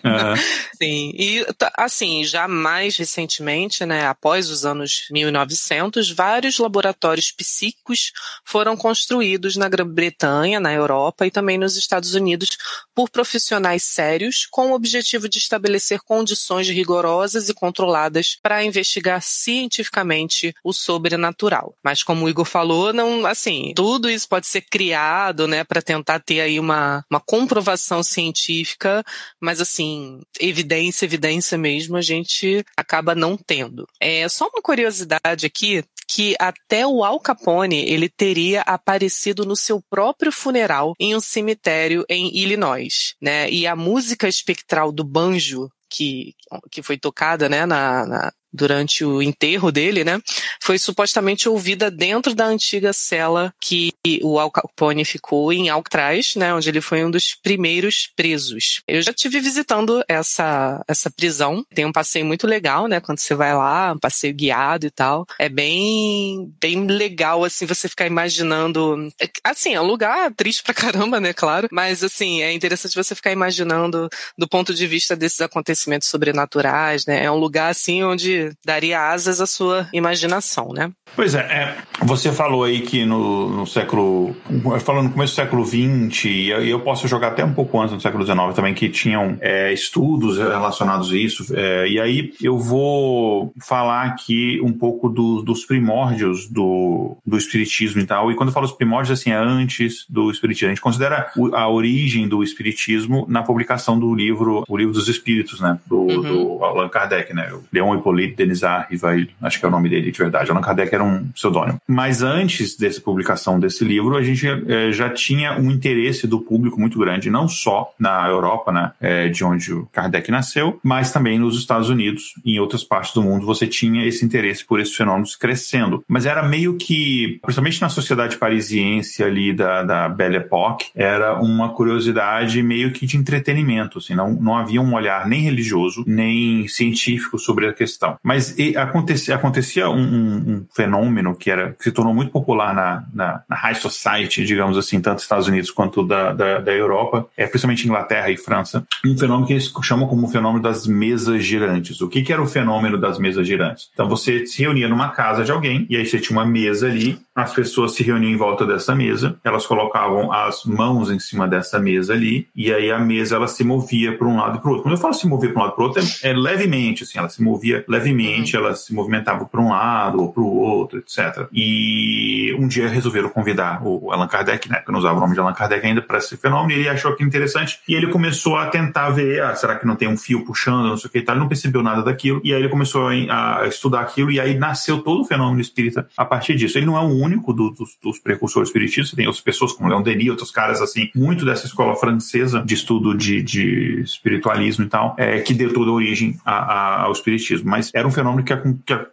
É. 0.02 0.36
Sim. 0.82 1.12
E, 1.14 1.46
assim, 1.76 2.24
já 2.24 2.48
mais 2.48 2.96
recentemente, 2.96 3.86
né, 3.86 4.06
após 4.06 4.50
os 4.50 4.66
anos 4.66 5.06
1900, 5.10 6.10
vários 6.10 6.58
laboratórios 6.58 7.30
psíquicos 7.30 8.12
foram 8.44 8.76
construídos 8.76 9.56
na 9.56 9.68
Grã-Bretanha, 9.68 10.58
na 10.58 10.72
Europa 10.72 11.24
e 11.24 11.30
também 11.30 11.56
nos 11.56 11.76
Estados 11.76 12.14
Unidos 12.14 12.58
por 12.94 13.08
profissionais 13.08 13.84
sérios 13.84 14.46
com 14.50 14.72
o 14.72 14.74
objetivo 14.74 15.28
de 15.28 15.38
estabelecer 15.38 16.00
condições 16.00 16.68
rigorosas 16.68 17.48
e 17.48 17.54
controladas 17.54 18.36
para 18.42 18.64
investigar 18.64 19.22
cientificamente 19.22 20.52
o 20.64 20.72
sobrenatural. 20.72 21.74
Mas 21.84 22.02
como 22.02 22.24
o 22.24 22.28
Igor 22.28 22.44
falou, 22.44 22.92
não, 22.92 23.24
assim, 23.26 23.72
tudo 23.74 24.10
isso 24.10 24.28
pode 24.28 24.46
ser 24.46 24.62
criado, 24.62 25.48
né, 25.48 25.64
para 25.64 25.82
tentar 25.82 26.20
ter 26.20 26.40
aí 26.40 26.60
uma, 26.60 27.04
uma 27.10 27.20
comprovação 27.20 28.02
científica, 28.02 29.02
mas 29.40 29.60
assim, 29.60 30.20
evidência, 30.38 31.04
evidência 31.04 31.56
mesmo, 31.56 31.96
a 31.96 32.02
gente 32.02 32.64
acaba 32.76 33.14
não 33.14 33.36
tendo. 33.36 33.86
É 34.00 34.28
só 34.28 34.46
uma 34.48 34.62
curiosidade 34.62 35.46
aqui, 35.46 35.82
que 36.08 36.34
até 36.40 36.86
o 36.86 37.04
Al 37.04 37.20
Capone 37.20 37.88
ele 37.88 38.08
teria 38.08 38.62
aparecido 38.62 39.44
no 39.44 39.54
seu 39.54 39.80
próprio 39.88 40.32
funeral 40.32 40.94
em 40.98 41.14
um 41.14 41.20
cemitério 41.20 42.04
em 42.08 42.36
Illinois, 42.36 43.14
né? 43.22 43.48
E 43.48 43.66
a 43.66 43.76
música 43.76 44.28
espectral 44.28 44.90
do 44.90 45.04
banjo 45.04 45.70
que, 45.90 46.34
que 46.70 46.82
foi 46.82 46.96
tocada 46.96 47.48
né, 47.48 47.66
na, 47.66 48.06
na, 48.06 48.32
durante 48.52 49.04
o 49.04 49.22
enterro 49.22 49.70
dele, 49.70 50.04
né, 50.04 50.20
foi 50.62 50.78
supostamente 50.78 51.48
ouvida 51.48 51.90
dentro 51.90 52.34
da 52.34 52.46
antiga 52.46 52.92
cela 52.92 53.52
que 53.60 53.92
o 54.22 54.38
Al 54.38 54.50
Capone 54.50 55.04
ficou 55.04 55.52
em 55.52 55.68
Alcatraz, 55.68 56.34
né, 56.36 56.54
onde 56.54 56.68
ele 56.68 56.80
foi 56.80 57.04
um 57.04 57.10
dos 57.10 57.34
primeiros 57.34 58.08
presos. 58.16 58.82
Eu 58.86 59.02
já 59.02 59.12
tive 59.12 59.40
visitando 59.40 60.02
essa 60.08 60.82
essa 60.88 61.10
prisão. 61.10 61.64
Tem 61.74 61.84
um 61.84 61.92
passeio 61.92 62.24
muito 62.24 62.46
legal, 62.46 62.86
né, 62.86 63.00
quando 63.00 63.18
você 63.18 63.34
vai 63.34 63.54
lá, 63.54 63.92
um 63.92 63.98
passeio 63.98 64.34
guiado 64.34 64.86
e 64.86 64.90
tal. 64.90 65.26
É 65.38 65.48
bem 65.48 66.52
bem 66.60 66.86
legal 66.86 67.44
assim 67.44 67.66
você 67.66 67.88
ficar 67.88 68.06
imaginando, 68.06 69.10
assim, 69.44 69.74
é 69.74 69.80
um 69.80 69.86
lugar 69.86 70.32
triste 70.34 70.62
pra 70.62 70.74
caramba, 70.74 71.20
né, 71.20 71.32
claro, 71.32 71.68
mas 71.70 72.02
assim, 72.02 72.42
é 72.42 72.52
interessante 72.52 72.94
você 72.94 73.14
ficar 73.14 73.32
imaginando 73.32 74.08
do 74.36 74.48
ponto 74.48 74.74
de 74.74 74.86
vista 74.86 75.16
desses 75.16 75.40
acontecimentos 75.40 76.08
sobrenaturais, 76.08 77.06
né? 77.06 77.24
É 77.24 77.30
um 77.30 77.36
lugar 77.36 77.70
assim 77.70 78.02
onde 78.02 78.39
daria 78.64 79.00
asas 79.00 79.40
à 79.40 79.46
sua 79.46 79.88
imaginação, 79.92 80.72
né? 80.72 80.90
Pois 81.14 81.34
é, 81.34 81.40
é 81.40 81.76
você 82.02 82.32
falou 82.32 82.64
aí 82.64 82.80
que 82.80 83.04
no, 83.04 83.50
no 83.50 83.66
século, 83.66 84.34
falando 84.80 85.04
no 85.04 85.12
começo 85.12 85.34
do 85.34 85.36
século 85.36 85.64
XX, 85.64 86.24
e 86.24 86.48
eu 86.48 86.80
posso 86.80 87.06
jogar 87.06 87.28
até 87.28 87.44
um 87.44 87.52
pouco 87.52 87.80
antes 87.80 87.94
do 87.94 88.00
século 88.00 88.24
XIX 88.24 88.54
também, 88.54 88.74
que 88.74 88.88
tinham 88.88 89.36
é, 89.40 89.72
estudos 89.72 90.38
relacionados 90.38 91.12
a 91.12 91.16
isso, 91.16 91.54
é, 91.54 91.88
e 91.88 92.00
aí 92.00 92.32
eu 92.42 92.58
vou 92.58 93.52
falar 93.62 94.04
aqui 94.04 94.60
um 94.62 94.72
pouco 94.72 95.08
do, 95.08 95.42
dos 95.42 95.64
primórdios 95.64 96.48
do, 96.48 97.16
do 97.26 97.36
espiritismo 97.36 98.00
e 98.00 98.06
tal, 98.06 98.30
e 98.30 98.34
quando 98.34 98.48
eu 98.48 98.54
falo 98.54 98.66
os 98.66 98.72
primórdios, 98.72 99.18
assim, 99.18 99.30
é 99.30 99.36
antes 99.36 100.06
do 100.08 100.30
espiritismo. 100.30 100.68
A 100.68 100.74
gente 100.74 100.82
considera 100.82 101.30
a 101.52 101.68
origem 101.68 102.28
do 102.28 102.42
espiritismo 102.42 103.26
na 103.28 103.42
publicação 103.42 103.98
do 103.98 104.14
livro, 104.14 104.64
o 104.68 104.76
livro 104.76 104.92
dos 104.92 105.08
espíritos, 105.08 105.60
né, 105.60 105.78
do, 105.86 106.00
uhum. 106.00 106.22
do 106.22 106.64
Allan 106.64 106.88
Kardec, 106.88 107.34
né, 107.34 107.52
Leon 107.72 107.96
Hippolyte 107.96 108.29
Denisar 108.30 108.86
Rivail, 108.90 109.28
acho 109.42 109.58
que 109.58 109.64
é 109.64 109.68
o 109.68 109.70
nome 109.70 109.88
dele 109.88 110.10
de 110.10 110.18
verdade. 110.18 110.50
Allan 110.50 110.60
Kardec 110.60 110.94
era 110.94 111.04
um 111.04 111.28
pseudônimo. 111.28 111.80
Mas 111.86 112.22
antes 112.22 112.76
dessa 112.76 113.00
publicação 113.00 113.58
desse 113.58 113.84
livro, 113.84 114.16
a 114.16 114.22
gente 114.22 114.46
é, 114.46 114.92
já 114.92 115.10
tinha 115.10 115.58
um 115.58 115.70
interesse 115.70 116.26
do 116.26 116.40
público 116.40 116.78
muito 116.80 116.98
grande, 116.98 117.30
não 117.30 117.48
só 117.48 117.92
na 117.98 118.26
Europa, 118.28 118.72
né, 118.72 118.92
é, 119.00 119.28
de 119.28 119.44
onde 119.44 119.72
o 119.72 119.86
Kardec 119.92 120.30
nasceu, 120.30 120.78
mas 120.82 121.12
também 121.12 121.38
nos 121.38 121.58
Estados 121.58 121.88
Unidos 121.88 122.34
e 122.44 122.56
em 122.56 122.58
outras 122.58 122.84
partes 122.84 123.12
do 123.12 123.22
mundo 123.22 123.46
você 123.46 123.66
tinha 123.66 124.04
esse 124.06 124.24
interesse 124.24 124.64
por 124.64 124.80
esses 124.80 124.94
fenômenos 124.94 125.36
crescendo. 125.36 126.04
Mas 126.08 126.26
era 126.26 126.42
meio 126.42 126.76
que, 126.76 127.38
principalmente 127.42 127.80
na 127.80 127.88
sociedade 127.88 128.36
parisiense 128.36 129.22
ali 129.22 129.52
da, 129.52 129.82
da 129.82 130.08
Belle 130.08 130.36
Époque, 130.36 130.90
era 130.94 131.40
uma 131.40 131.70
curiosidade 131.70 132.62
meio 132.62 132.92
que 132.92 133.06
de 133.06 133.16
entretenimento, 133.16 133.98
assim, 133.98 134.14
não, 134.14 134.32
não 134.32 134.56
havia 134.56 134.80
um 134.80 134.94
olhar 134.94 135.26
nem 135.26 135.42
religioso, 135.42 136.04
nem 136.06 136.66
científico 136.68 137.38
sobre 137.38 137.66
a 137.66 137.72
questão. 137.72 138.18
Mas 138.22 138.54
acontecia, 138.76 139.34
acontecia 139.34 139.88
um, 139.88 139.98
um, 139.98 140.36
um, 140.36 140.66
fenômeno 140.74 141.34
que, 141.34 141.50
era, 141.50 141.72
que 141.72 141.84
se 141.84 141.92
tornou 141.92 142.12
muito 142.12 142.30
popular 142.30 142.74
na, 142.74 143.04
na, 143.14 143.42
na, 143.48 143.56
high 143.56 143.74
society, 143.74 144.44
digamos 144.44 144.76
assim, 144.76 145.00
tanto 145.00 145.16
dos 145.16 145.24
Estados 145.24 145.48
Unidos 145.48 145.70
quanto 145.70 146.06
da, 146.06 146.32
da, 146.32 146.58
da, 146.58 146.72
Europa, 146.72 147.26
é, 147.36 147.46
principalmente 147.46 147.86
Inglaterra 147.86 148.30
e 148.30 148.36
França, 148.36 148.86
um 149.06 149.16
fenômeno 149.16 149.46
que 149.46 149.54
eles 149.54 149.72
chamam 149.82 150.06
como 150.06 150.26
o 150.26 150.30
fenômeno 150.30 150.62
das 150.62 150.86
mesas 150.86 151.42
girantes. 151.42 152.00
O 152.02 152.08
que, 152.08 152.22
que 152.22 152.32
era 152.32 152.42
o 152.42 152.46
fenômeno 152.46 152.98
das 152.98 153.18
mesas 153.18 153.46
girantes? 153.46 153.88
Então 153.94 154.06
você 154.06 154.46
se 154.46 154.62
reunia 154.62 154.88
numa 154.88 155.08
casa 155.08 155.42
de 155.42 155.50
alguém, 155.50 155.86
e 155.88 155.96
aí 155.96 156.04
você 156.04 156.18
tinha 156.18 156.38
uma 156.38 156.46
mesa 156.46 156.88
ali, 156.88 157.18
as 157.34 157.54
pessoas 157.54 157.94
se 157.94 158.02
reuniam 158.02 158.30
em 158.30 158.36
volta 158.36 158.66
dessa 158.66 158.94
mesa, 158.94 159.38
elas 159.42 159.64
colocavam 159.64 160.30
as 160.30 160.64
mãos 160.64 161.10
em 161.10 161.18
cima 161.18 161.48
dessa 161.48 161.78
mesa 161.78 162.12
ali, 162.12 162.46
e 162.54 162.72
aí 162.72 162.90
a 162.90 162.98
mesa 162.98 163.36
ela 163.36 163.48
se 163.48 163.64
movia 163.64 164.16
para 164.16 164.28
um 164.28 164.36
lado 164.36 164.58
e 164.58 164.60
para 164.60 164.68
o 164.68 164.72
outro. 164.72 164.82
Quando 164.82 164.94
eu 164.94 165.00
falo 165.00 165.14
se 165.14 165.26
mover 165.26 165.54
para 165.54 165.62
um 165.62 165.64
lado 165.64 165.72
e 165.72 165.76
para 165.76 165.82
o 165.82 165.86
outro, 165.86 166.02
é, 166.22 166.30
é 166.30 166.32
levemente, 166.34 167.04
assim, 167.04 167.18
ela 167.18 167.28
se 167.28 167.42
movia 167.42 167.82
levemente 167.88 168.09
levemente, 168.10 168.56
ela 168.56 168.74
se 168.74 168.92
movimentava 168.92 169.44
para 169.44 169.60
um 169.60 169.70
lado 169.70 170.20
ou 170.20 170.32
para 170.32 170.42
o 170.42 170.56
outro, 170.56 170.98
etc. 170.98 171.46
E 171.52 172.54
um 172.58 172.66
dia 172.66 172.88
resolveram 172.88 173.28
convidar 173.28 173.80
o 173.86 174.12
Allan 174.12 174.26
Kardec, 174.26 174.68
né, 174.68 174.82
que 174.84 174.90
não 174.90 174.98
usava 174.98 175.16
o 175.16 175.20
nome 175.20 175.34
de 175.34 175.40
Allan 175.40 175.52
Kardec 175.52 175.86
ainda, 175.86 176.02
para 176.02 176.18
esse 176.18 176.36
fenômeno, 176.36 176.78
ele 176.78 176.88
achou 176.88 177.14
que 177.14 177.24
interessante, 177.24 177.80
e 177.88 177.94
ele 177.94 178.08
começou 178.08 178.56
a 178.56 178.66
tentar 178.66 179.10
ver, 179.10 179.42
ah, 179.42 179.54
será 179.54 179.76
que 179.76 179.86
não 179.86 179.96
tem 179.96 180.08
um 180.08 180.16
fio 180.16 180.44
puxando, 180.44 180.88
não 180.88 180.96
sei 180.96 181.08
o 181.08 181.10
que 181.10 181.18
e 181.18 181.22
tal, 181.22 181.34
ele 181.34 181.40
não 181.40 181.48
percebeu 181.48 181.82
nada 181.82 182.02
daquilo, 182.02 182.40
e 182.44 182.52
aí 182.52 182.60
ele 182.60 182.68
começou 182.68 183.08
a, 183.08 183.60
a 183.60 183.66
estudar 183.66 184.00
aquilo, 184.00 184.30
e 184.30 184.40
aí 184.40 184.58
nasceu 184.58 184.98
todo 184.98 185.22
o 185.22 185.24
fenômeno 185.24 185.60
espírita 185.60 186.08
a 186.16 186.24
partir 186.24 186.54
disso. 186.56 186.78
Ele 186.78 186.86
não 186.86 186.96
é 186.96 187.00
o 187.00 187.08
único 187.08 187.52
do, 187.52 187.70
dos, 187.70 187.96
dos, 188.02 188.18
precursores 188.18 188.68
espiritistas, 188.68 189.14
tem 189.14 189.26
outras 189.26 189.42
pessoas 189.42 189.72
como 189.72 189.88
Leon 189.88 190.02
Denis, 190.02 190.30
outros 190.30 190.50
caras 190.50 190.80
assim, 190.80 191.10
muito 191.14 191.44
dessa 191.44 191.66
escola 191.66 191.94
francesa 191.96 192.62
de 192.62 192.74
estudo 192.74 193.16
de, 193.16 193.42
de 193.42 194.00
espiritualismo 194.00 194.84
e 194.84 194.88
tal, 194.88 195.14
é, 195.18 195.40
que 195.40 195.54
deu 195.54 195.72
toda 195.72 195.90
a 195.90 195.94
origem 195.94 196.38
a, 196.44 196.54
a, 196.54 197.02
ao 197.02 197.12
espiritismo. 197.12 197.70
Mas 197.70 197.90
era 198.00 198.08
um 198.08 198.10
fenômeno 198.10 198.42
que, 198.42 198.54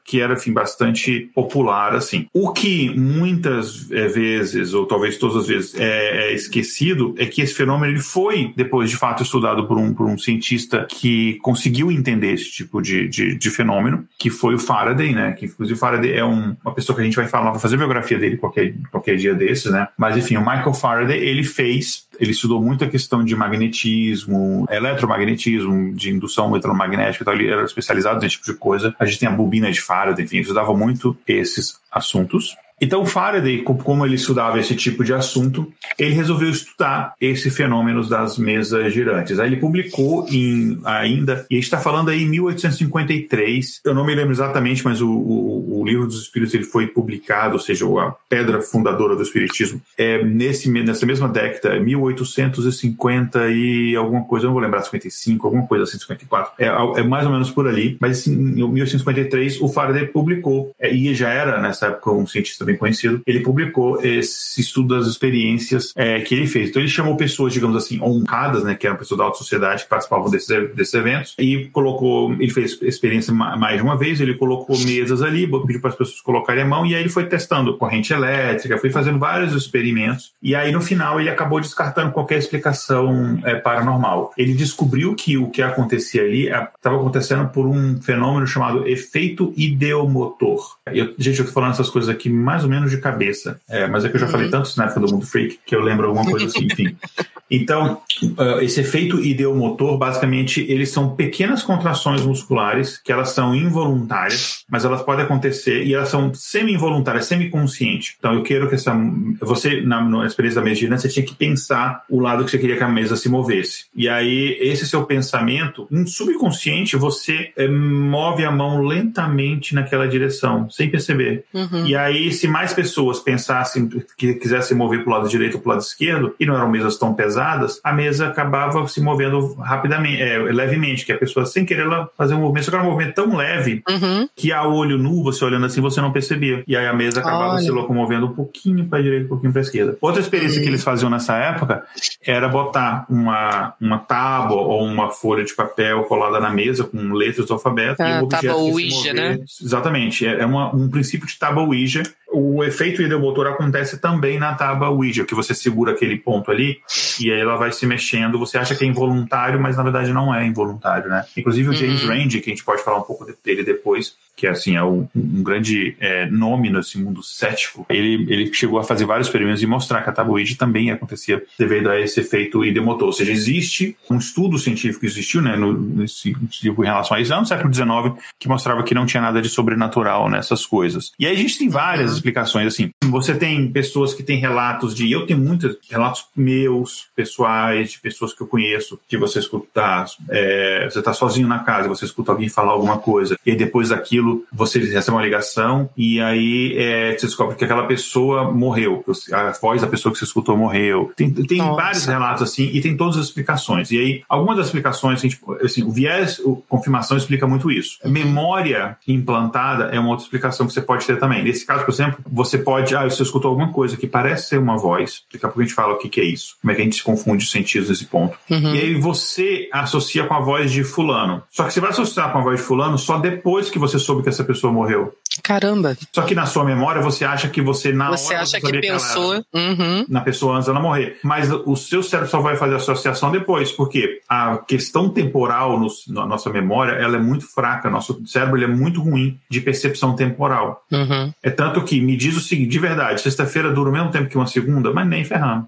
que, 0.04 0.21
era 0.21 0.34
assim, 0.34 0.52
bastante 0.52 1.30
popular. 1.36 1.93
assim. 1.93 2.28
O 2.34 2.52
que 2.52 2.97
muitas 2.97 3.91
é, 3.91 4.08
vezes, 4.08 4.73
ou 4.73 4.86
talvez 4.86 5.17
todas 5.17 5.38
as 5.38 5.47
vezes, 5.47 5.76
é, 5.76 6.30
é, 6.30 6.34
esquecido 6.34 7.13
é 7.17 7.26
que 7.26 7.41
esse 7.41 7.54
fenômeno 7.54 7.93
ele 7.93 8.02
foi, 8.02 8.54
depois 8.56 8.89
de 8.89 8.97
fato, 8.97 9.23
estudado 9.23 9.67
por 9.67 9.78
um, 9.78 9.93
por 9.93 10.08
um 10.08 10.17
cientista 10.17 10.88
que 10.89 11.38
conseguiu 11.41 11.91
entender 11.91 12.34
esse 12.34 12.50
tipo 12.50 12.82
de, 12.82 13.08
de, 13.08 13.36
de 13.36 13.50
fenômeno, 13.50 14.08
que 14.17 14.30
foi 14.30 14.56
o 14.56 14.60
Faraday, 14.60 15.13
né? 15.13 15.34
Que 15.34 15.45
inclusive 15.45 15.78
o 15.78 15.80
Faraday 15.80 16.13
é 16.13 16.26
um, 16.26 16.56
uma 16.63 16.73
pessoa 16.73 16.95
que 16.95 17.02
a 17.02 17.06
gente 17.06 17.15
vai 17.15 17.28
falar, 17.28 17.52
vai 17.52 17.60
fazer 17.60 17.76
a 17.76 17.80
biografia 17.80 18.17
dele 18.17 18.38
qualquer, 18.38 18.73
qualquer 18.91 19.17
dia 19.17 19.34
desses, 19.34 19.71
né? 19.71 19.88
Mas 19.97 20.17
enfim, 20.17 20.38
o 20.38 20.41
Michael 20.41 20.73
Faraday, 20.73 21.19
ele 21.19 21.43
fez 21.43 22.08
ele 22.20 22.32
estudou 22.32 22.61
muito 22.61 22.84
a 22.84 22.88
questão 22.88 23.24
de 23.24 23.36
magnetismo, 23.36 24.66
eletromagnetismo, 24.70 25.93
de 25.93 26.09
indução 26.09 26.49
eletromagnética, 26.49 27.24
então 27.24 27.34
ele 27.34 27.47
era 27.47 27.64
especializado 27.64 28.20
nesse 28.20 28.36
tipo 28.36 28.45
de 28.45 28.53
coisa. 28.53 28.76
A 28.99 29.05
gente 29.05 29.19
tem 29.19 29.30
a 29.30 29.32
bobina 29.32 29.71
de 29.71 29.82
Faraday, 29.82 30.25
enfim, 30.25 30.39
estudava 30.39 30.73
muito 30.75 31.17
esses 31.28 31.80
assuntos. 31.91 32.55
Então, 32.80 33.05
Faraday, 33.05 33.63
como 33.63 34.05
ele 34.05 34.15
estudava 34.15 34.59
esse 34.59 34.75
tipo 34.75 35.03
de 35.03 35.13
assunto, 35.13 35.71
ele 35.97 36.13
resolveu 36.13 36.49
estudar 36.49 37.13
esse 37.19 37.49
fenômeno 37.49 38.07
das 38.07 38.38
mesas 38.38 38.93
girantes. 38.93 39.39
Aí 39.39 39.49
ele 39.49 39.57
publicou 39.57 40.28
em, 40.30 40.80
ainda, 40.86 41.45
e 41.49 41.55
a 41.55 41.57
gente 41.57 41.63
está 41.63 41.80
falando 41.80 42.09
aí 42.09 42.23
em 42.23 42.30
1853, 42.30 43.82
eu 43.84 43.95
não 43.95 44.05
me 44.05 44.13
lembro 44.13 44.32
exatamente, 44.32 44.84
mas 44.86 45.01
o, 45.01 45.09
o, 45.09 45.80
o, 45.80 45.88
Livro 45.88 46.05
dos 46.05 46.21
Espíritos 46.21 46.53
ele 46.53 46.65
foi 46.65 46.88
publicado, 46.88 47.53
ou 47.53 47.59
seja, 47.59 47.86
a 47.99 48.13
pedra 48.30 48.61
fundadora 48.61 49.15
do 49.15 49.23
Espiritismo, 49.23 49.82
é 49.97 50.23
nesse, 50.23 50.69
nessa 50.69 51.05
mesma 51.05 51.28
década, 51.28 51.80
1850 51.80 53.47
e 53.49 53.95
alguma 53.95 54.23
coisa, 54.25 54.45
eu 54.45 54.47
não 54.49 54.53
vou 54.53 54.61
lembrar, 54.61 54.82
55, 54.82 55.47
alguma 55.47 55.65
coisa 55.65 55.86
assim, 55.86 55.97
54, 55.97 56.51
é, 56.59 56.67
é 56.99 57.03
mais 57.03 57.25
ou 57.25 57.32
menos 57.32 57.49
por 57.49 57.67
ali, 57.67 57.97
mas 57.99 58.19
assim, 58.19 58.34
em 58.34 58.69
1853 58.69 59.61
o 59.61 59.69
Faraday 59.69 60.05
publicou, 60.05 60.75
é, 60.80 60.93
e 60.93 61.15
já 61.15 61.30
era 61.30 61.59
nessa 61.59 61.88
época 61.88 62.11
um 62.11 62.28
cientista 62.28 62.66
bem 62.68 62.78
conhecido, 62.78 63.22
ele 63.26 63.39
publicou 63.39 63.99
esse 64.03 64.61
estudo 64.61 64.95
das 64.95 65.07
experiências 65.07 65.93
é, 65.95 66.20
que 66.22 66.36
ele 66.36 66.47
fez. 66.47 66.70
Então 66.70 66.82
ele 66.82 66.89
chamou 66.89 67.15
pessoas, 67.15 67.53
digamos 67.53 67.76
assim, 67.76 67.99
honradas, 68.01 68.63
né, 68.63 68.76
que 68.76 68.86
eram 68.86 68.97
pessoas 68.97 69.18
da 69.18 69.24
alta 69.26 69.38
sociedade 69.38 69.84
que 69.84 69.89
participavam 69.89 70.30
desses, 70.30 70.47
desses 70.76 70.93
eventos, 70.93 71.34
e 71.38 71.65
colocou, 71.72 72.34
ele 72.34 72.49
fez 72.49 72.78
experiência 72.82 73.34
mais 73.34 73.78
de 73.78 73.84
uma 73.84 73.97
vez, 73.97 74.22
ele 74.22 74.36
colocou 74.36 74.78
mesas 74.80 75.22
ali, 75.22 75.47
pediu 75.65 75.82
para 75.82 75.89
as 75.89 75.95
pessoas 75.95 76.22
colocarem 76.22 76.63
a 76.63 76.65
mão, 76.65 76.86
e 76.86 76.93
aí 76.93 77.01
ele 77.01 77.09
foi 77.09 77.26
testando 77.26 77.78
corrente 77.78 78.13
elétrica, 78.13 78.78
foi 78.78 78.89
fazendo 78.89 79.20
vários 79.20 79.53
experimentos, 79.53 80.34
e 80.41 80.55
aí 80.55 80.72
no 80.72 80.82
final 80.82 81.20
ele 81.20 81.30
acabou 81.30 81.59
descartando 81.59 82.11
qualquer 82.11 82.38
explicação 82.38 83.39
é, 83.43 83.55
paranormal. 83.55 84.34
Ele 84.38 84.53
descobriu 84.53 85.15
que 85.15 85.38
o 85.38 85.49
que 85.49 85.61
acontecia 85.61 86.22
ali 86.22 86.47
estava 86.47 86.95
é, 86.95 86.99
acontecendo 86.99 87.49
por 87.49 87.65
um 87.65 88.01
fenômeno 88.01 88.45
chamado 88.45 88.88
efeito 88.88 89.53
ideomotor. 89.55 90.78
Eu, 90.88 91.13
gente, 91.18 91.39
eu 91.39 91.45
tô 91.45 91.51
falando 91.51 91.72
essas 91.72 91.89
coisas 91.89 92.09
aqui 92.09 92.30
mais 92.30 92.57
mais 92.58 92.64
ou 92.64 92.70
menos 92.70 92.89
de 92.89 92.97
cabeça. 92.97 93.60
É, 93.70 93.88
mas 93.88 94.03
é 94.03 94.10
que 94.10 94.16
eu 94.16 94.20
já 94.20 94.26
uhum. 94.26 94.32
falei 94.32 94.49
tanto 94.49 94.76
na 94.76 94.86
época 94.86 94.99
do 95.01 95.12
Mundo 95.12 95.26
Freak 95.26 95.60
que 95.64 95.76
eu 95.76 95.82
lembro 95.82 96.08
alguma 96.08 96.26
coisa 96.26 96.47
assim, 96.47 96.66
enfim. 96.66 96.97
Então, 97.50 98.02
uh, 98.24 98.60
esse 98.62 98.82
efeito 98.82 99.24
ideomotor, 99.24 99.98
basicamente, 99.98 100.66
eles 100.70 100.89
são 100.89 101.16
pequenas 101.16 101.64
contrações 101.64 102.22
musculares 102.24 102.98
que 102.98 103.12
elas 103.12 103.30
são 103.30 103.56
involuntárias, 103.56 104.64
mas 104.70 104.84
elas 104.84 105.02
podem 105.02 105.26
acontecer 105.26 105.84
e 105.84 105.93
elas 105.93 106.10
são 106.10 106.34
semi-involuntárias, 106.34 107.26
semi-conscientes. 107.26 108.16
Então, 108.20 108.34
eu 108.34 108.43
quero 108.43 108.68
que 108.68 108.76
essa. 108.76 108.93
Você, 109.41 109.82
na, 109.82 110.02
na 110.02 110.26
experiência 110.26 110.60
da 110.60 110.66
mesa 110.66 110.82
girante, 110.82 111.02
você 111.04 111.10
tinha 111.10 111.26
que 111.26 111.36
pensar 111.36 112.04
o 112.10 112.20
lado 112.20 112.43
que 112.43 112.52
você 112.52 112.58
queria 112.58 112.78
que 112.78 112.84
a 112.84 112.89
mesa 112.89 113.16
se 113.16 113.30
movesse. 113.30 113.86
E 113.95 114.10
aí, 114.10 114.58
esse 114.60 114.86
seu 114.86 115.04
pensamento, 115.06 115.88
um 115.91 116.06
subconsciente, 116.06 116.98
você 116.98 117.52
é, 117.56 117.68
move 117.68 118.43
a 118.43 118.52
mão 118.52 118.82
lentamente 118.82 119.74
naquela 119.74 120.08
direção, 120.08 120.70
sem 120.70 120.89
perceber. 120.89 121.45
Uhum. 121.54 121.86
E 121.86 121.95
aí, 121.95 122.32
se 122.32 122.48
mais 122.48 122.74
pessoas 122.74 123.20
pensassem 123.20 123.89
que 124.18 124.34
quisessem 124.34 124.76
mover 124.76 125.04
para 125.04 125.14
o 125.14 125.18
lado 125.18 125.30
direito 125.30 125.56
ou 125.56 125.62
para 125.62 125.70
o 125.70 125.72
lado 125.74 125.82
esquerdo, 125.82 126.36
e 126.39 126.45
não 126.45 126.56
eram 126.56 126.70
mesas 126.70 126.98
tão 126.98 127.14
pesadas, 127.14 127.36
pesadas, 127.38 127.79
a 127.83 127.93
mesa 127.93 128.27
acabava 128.27 128.88
se 128.88 128.99
movendo 128.99 129.53
rapidamente, 129.55 130.21
é, 130.21 130.39
levemente, 130.39 131.05
que 131.05 131.11
a 131.11 131.17
pessoa, 131.17 131.45
sem 131.45 131.63
querer, 131.63 131.83
ela 131.83 132.09
fazer 132.17 132.33
um 132.33 132.39
movimento, 132.39 132.65
só 132.65 132.71
que 132.71 132.77
era 132.77 132.85
um 132.85 132.89
movimento 132.89 133.15
tão 133.15 133.35
leve 133.35 133.83
uhum. 133.88 134.27
que 134.35 134.51
a 134.51 134.63
olho 134.67 134.97
nu, 134.97 135.23
você 135.23 135.45
olhando 135.45 135.65
assim, 135.67 135.79
você 135.79 136.01
não 136.01 136.11
percebia. 136.11 136.63
E 136.67 136.75
aí 136.75 136.88
a 136.88 136.93
mesa 136.93 137.19
acabava 137.19 137.53
Olha. 137.53 137.61
se 137.61 137.69
locomovendo 137.69 138.25
um 138.25 138.33
pouquinho 138.33 138.85
para 138.85 138.99
a 138.99 139.01
direita, 139.01 139.25
um 139.25 139.29
pouquinho 139.29 139.51
para 139.51 139.61
a 139.61 139.63
esquerda. 139.63 139.97
Outra 140.01 140.19
experiência 140.19 140.57
uhum. 140.57 140.63
que 140.63 140.69
eles 140.69 140.83
faziam 140.83 141.09
nessa 141.09 141.35
época 141.38 141.83
era 142.25 142.47
botar 142.47 143.05
uma, 143.09 143.73
uma 143.79 143.99
tábua 143.99 144.57
ou 144.57 144.83
uma 144.83 145.09
folha 145.09 145.43
de 145.43 145.53
papel 145.53 146.03
colada 146.05 146.39
na 146.39 146.49
mesa 146.49 146.83
com 146.83 147.13
letras 147.13 147.45
do 147.45 147.53
alfabeto 147.53 148.01
ah, 148.01 148.09
e 148.09 148.21
o 148.21 148.23
objeto 148.23 148.47
tábua 148.47 148.61
Ouija, 148.61 149.13
né? 149.13 149.39
Exatamente. 149.61 150.25
É, 150.25 150.41
é 150.41 150.45
uma, 150.45 150.75
um 150.75 150.89
princípio 150.89 151.27
de 151.27 151.38
tábua 151.38 151.63
Ouija 151.63 152.03
o 152.32 152.63
efeito 152.63 153.01
ideomotor 153.01 153.47
acontece 153.47 153.99
também 153.99 154.38
na 154.38 154.53
tábua 154.53 154.89
Ouija, 154.89 155.25
que 155.25 155.34
você 155.34 155.53
segura 155.53 155.93
aquele 155.93 156.17
ponto 156.17 156.51
ali 156.51 156.80
e 157.19 157.32
aí 157.32 157.39
ela 157.39 157.55
vai 157.55 157.71
se 157.71 157.86
mexendo. 157.86 158.38
Você 158.38 158.57
acha 158.57 158.75
que 158.75 158.84
é 158.84 158.88
involuntário, 158.88 159.59
mas 159.59 159.78
na 159.78 159.84
verdade 159.84 160.11
não 160.11 160.34
é 160.34 160.45
involuntário, 160.45 161.09
né? 161.09 161.25
Inclusive 161.38 161.69
o 161.69 161.73
James 161.73 162.03
uhum. 162.03 162.09
Randi, 162.09 162.41
que 162.41 162.49
a 162.49 162.53
gente 162.53 162.65
pode 162.65 162.84
falar 162.84 162.97
um 162.97 163.03
pouco 163.03 163.25
dele 163.43 163.63
depois, 163.63 164.15
que 164.38 164.45
assim 164.45 164.75
é 164.75 164.83
um, 164.83 165.07
um 165.15 165.41
grande 165.41 165.97
é, 165.99 166.29
nome 166.29 166.69
nesse 166.69 166.99
mundo 166.99 167.23
cético, 167.23 167.85
ele, 167.89 168.31
ele 168.31 168.53
chegou 168.53 168.79
a 168.79 168.83
fazer 168.83 169.03
vários 169.05 169.27
experimentos 169.27 169.63
e 169.63 169.65
mostrar 169.65 170.03
que 170.03 170.09
a 170.11 170.13
tabuide 170.13 170.55
também 170.55 170.91
acontecia 170.91 171.43
devido 171.57 171.89
a 171.89 171.99
esse 171.99 172.19
efeito 172.19 172.63
idemotor. 172.63 173.07
Ou 173.07 173.13
seja, 173.13 173.31
existe 173.31 173.97
um 174.09 174.17
estudo 174.17 174.59
científico 174.59 175.01
que 175.01 175.07
existiu 175.07 175.41
né, 175.41 175.55
no, 175.55 175.73
nesse, 175.73 176.35
tipo, 176.49 176.83
em 176.83 176.88
relação 176.88 177.17
a 177.17 177.19
isso, 177.19 177.35
no 177.35 177.45
século 177.45 177.73
XIX, 177.73 178.23
que 178.38 178.47
mostrava 178.47 178.83
que 178.83 178.93
não 178.93 179.07
tinha 179.07 179.21
nada 179.21 179.41
de 179.41 179.49
sobrenatural 179.49 180.29
nessas 180.29 180.65
coisas. 180.65 181.11
E 181.19 181.25
aí 181.25 181.33
a 181.33 181.38
gente 181.38 181.57
tem 181.57 181.67
várias 181.67 182.13
explicações, 182.13 182.67
assim, 182.67 182.91
você 183.05 183.33
tem 183.33 183.71
pessoas 183.71 184.13
que 184.13 184.21
têm 184.21 184.38
relatos 184.38 184.93
de, 184.93 185.11
eu 185.11 185.25
tenho 185.25 185.39
muitos 185.39 185.77
relatos 185.89 186.27
meus, 186.35 187.07
pessoais, 187.15 187.91
de 187.91 187.99
pessoas 187.99 188.33
que 188.33 188.41
eu 188.41 188.47
conheço, 188.47 188.99
que 189.07 189.17
você 189.17 189.39
escuta, 189.39 190.05
é, 190.29 190.88
você 190.89 190.99
está 190.99 191.11
sozinho 191.11 191.47
na 191.47 191.59
casa, 191.59 191.88
você 191.88 192.05
escuta 192.05 192.31
alguém 192.31 192.49
falar 192.49 192.73
alguma 192.73 192.99
coisa, 192.99 193.38
e 193.43 193.55
depois 193.55 193.89
daquilo 193.89 194.26
aquilo, 194.28 194.43
você 194.51 194.80
recebe 194.80 195.15
uma 195.15 195.23
ligação 195.23 195.89
e 195.95 196.19
aí 196.19 196.75
é, 196.78 197.17
você 197.17 197.25
descobre 197.25 197.55
que 197.55 197.63
aquela 197.63 197.86
pessoa 197.86 198.51
morreu, 198.51 199.03
a 199.32 199.51
voz 199.61 199.82
da 199.82 199.88
pessoa 199.88 200.11
que 200.11 200.19
você 200.19 200.25
escutou 200.25 200.57
morreu. 200.57 201.11
Tem, 201.15 201.32
tem 201.32 201.57
vários 201.57 202.05
relatos 202.05 202.43
assim 202.43 202.69
e 202.73 202.82
tem 202.82 202.95
todas 202.97 203.17
as 203.17 203.25
explicações. 203.25 203.91
E 203.91 203.99
aí, 203.99 204.23
algumas 204.28 204.57
das 204.57 204.67
explicações, 204.67 205.21
assim, 205.63 205.84
o 205.84 205.91
viés, 205.91 206.39
a 206.39 206.55
confirmação 206.67 207.17
explica 207.17 207.47
muito 207.47 207.71
isso. 207.71 207.97
Memória 208.03 208.97
implantada 209.07 209.86
é 209.86 209.99
uma 209.99 210.09
outra 210.09 210.25
explicação 210.25 210.67
que 210.67 210.73
você 210.73 210.82
pode 210.82 211.05
ter 211.05 211.19
também. 211.19 211.43
Nesse 211.43 211.65
caso, 211.65 211.86
por 211.86 211.91
exemplo, 211.91 212.19
você 212.30 212.57
pode, 212.57 212.95
ah, 212.95 213.03
você 213.03 213.23
escutou 213.23 213.49
alguma 213.49 213.71
coisa 213.71 213.95
que 213.95 214.07
parece 214.07 214.49
ser 214.49 214.57
uma 214.57 214.78
voz, 214.78 215.23
daqui 215.32 215.45
a 215.45 215.49
pouco 215.49 215.61
a 215.61 215.63
gente 215.63 215.73
fala 215.73 215.93
o 215.93 215.97
que, 215.97 216.09
que 216.09 216.21
é 216.21 216.25
isso, 216.25 216.55
como 216.61 216.71
é 216.71 216.75
que 216.75 216.82
a 216.82 216.84
gente 216.84 216.97
se 216.97 217.03
confunde 217.03 217.43
os 217.43 217.51
sentidos 217.51 217.89
nesse 217.89 218.05
ponto. 218.05 218.38
Uhum. 218.49 218.75
E 218.75 218.80
aí 218.80 218.93
você 218.95 219.69
associa 219.71 220.25
com 220.25 220.34
a 220.34 220.39
voz 220.39 220.71
de 220.71 220.84
fulano. 220.84 221.43
Só 221.49 221.63
que 221.63 221.73
você 221.73 221.80
vai 221.80 221.91
associar 221.91 222.32
com 222.32 222.39
a 222.39 222.41
voz 222.41 222.59
de 222.59 222.65
fulano 222.65 222.97
só 222.97 223.17
depois 223.17 223.69
que 223.69 223.80
você 223.80 223.99
soube 223.99 224.16
soube 224.18 224.24
que 224.24 224.30
essa 224.30 224.43
pessoa 224.43 224.74
morreu. 224.74 225.13
Caramba. 225.43 225.97
Só 226.13 226.21
que 226.23 226.35
na 226.35 226.45
sua 226.45 226.63
memória 226.63 227.01
você 227.01 227.25
acha 227.25 227.47
que 227.47 227.61
você 227.61 227.91
na 227.91 228.09
você 228.09 228.33
hora 228.33 228.43
acha 228.43 228.59
que 228.59 228.79
pensou 228.79 229.43
que 229.43 229.57
uhum. 229.57 230.05
na 230.09 230.21
pessoa 230.21 230.55
antes 230.55 230.67
dela 230.67 230.79
morrer, 230.79 231.17
mas 231.23 231.51
o 231.51 231.75
seu 231.75 232.03
cérebro 232.03 232.29
só 232.29 232.39
vai 232.39 232.55
fazer 232.55 232.73
a 232.73 232.77
associação 232.77 233.31
depois, 233.31 233.71
porque 233.71 234.21
a 234.27 234.57
questão 234.57 235.09
temporal 235.09 235.79
no, 235.79 235.88
na 236.09 236.25
nossa 236.25 236.49
memória 236.49 236.93
ela 236.93 237.17
é 237.17 237.19
muito 237.19 237.45
fraca. 237.45 237.89
Nosso 237.89 238.21
cérebro 238.25 238.61
é 238.61 238.67
muito 238.67 239.01
ruim 239.01 239.39
de 239.49 239.61
percepção 239.61 240.15
temporal. 240.15 240.83
Uhum. 240.91 241.33
É 241.41 241.49
tanto 241.49 241.83
que 241.83 242.01
me 242.01 242.15
diz 242.15 242.35
o 242.35 242.41
seguinte, 242.41 242.69
de 242.69 242.79
verdade, 242.79 243.21
sexta-feira 243.21 243.71
dura 243.71 243.89
o 243.89 243.93
mesmo 243.93 244.11
tempo 244.11 244.29
que 244.29 244.38
uma 244.38 244.47
segunda, 244.47 244.91
mas 244.93 245.07
nem 245.07 245.23
ferrando. 245.23 245.67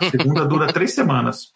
A 0.00 0.10
segunda 0.10 0.44
dura 0.44 0.72
três 0.72 0.94
semanas. 0.94 1.52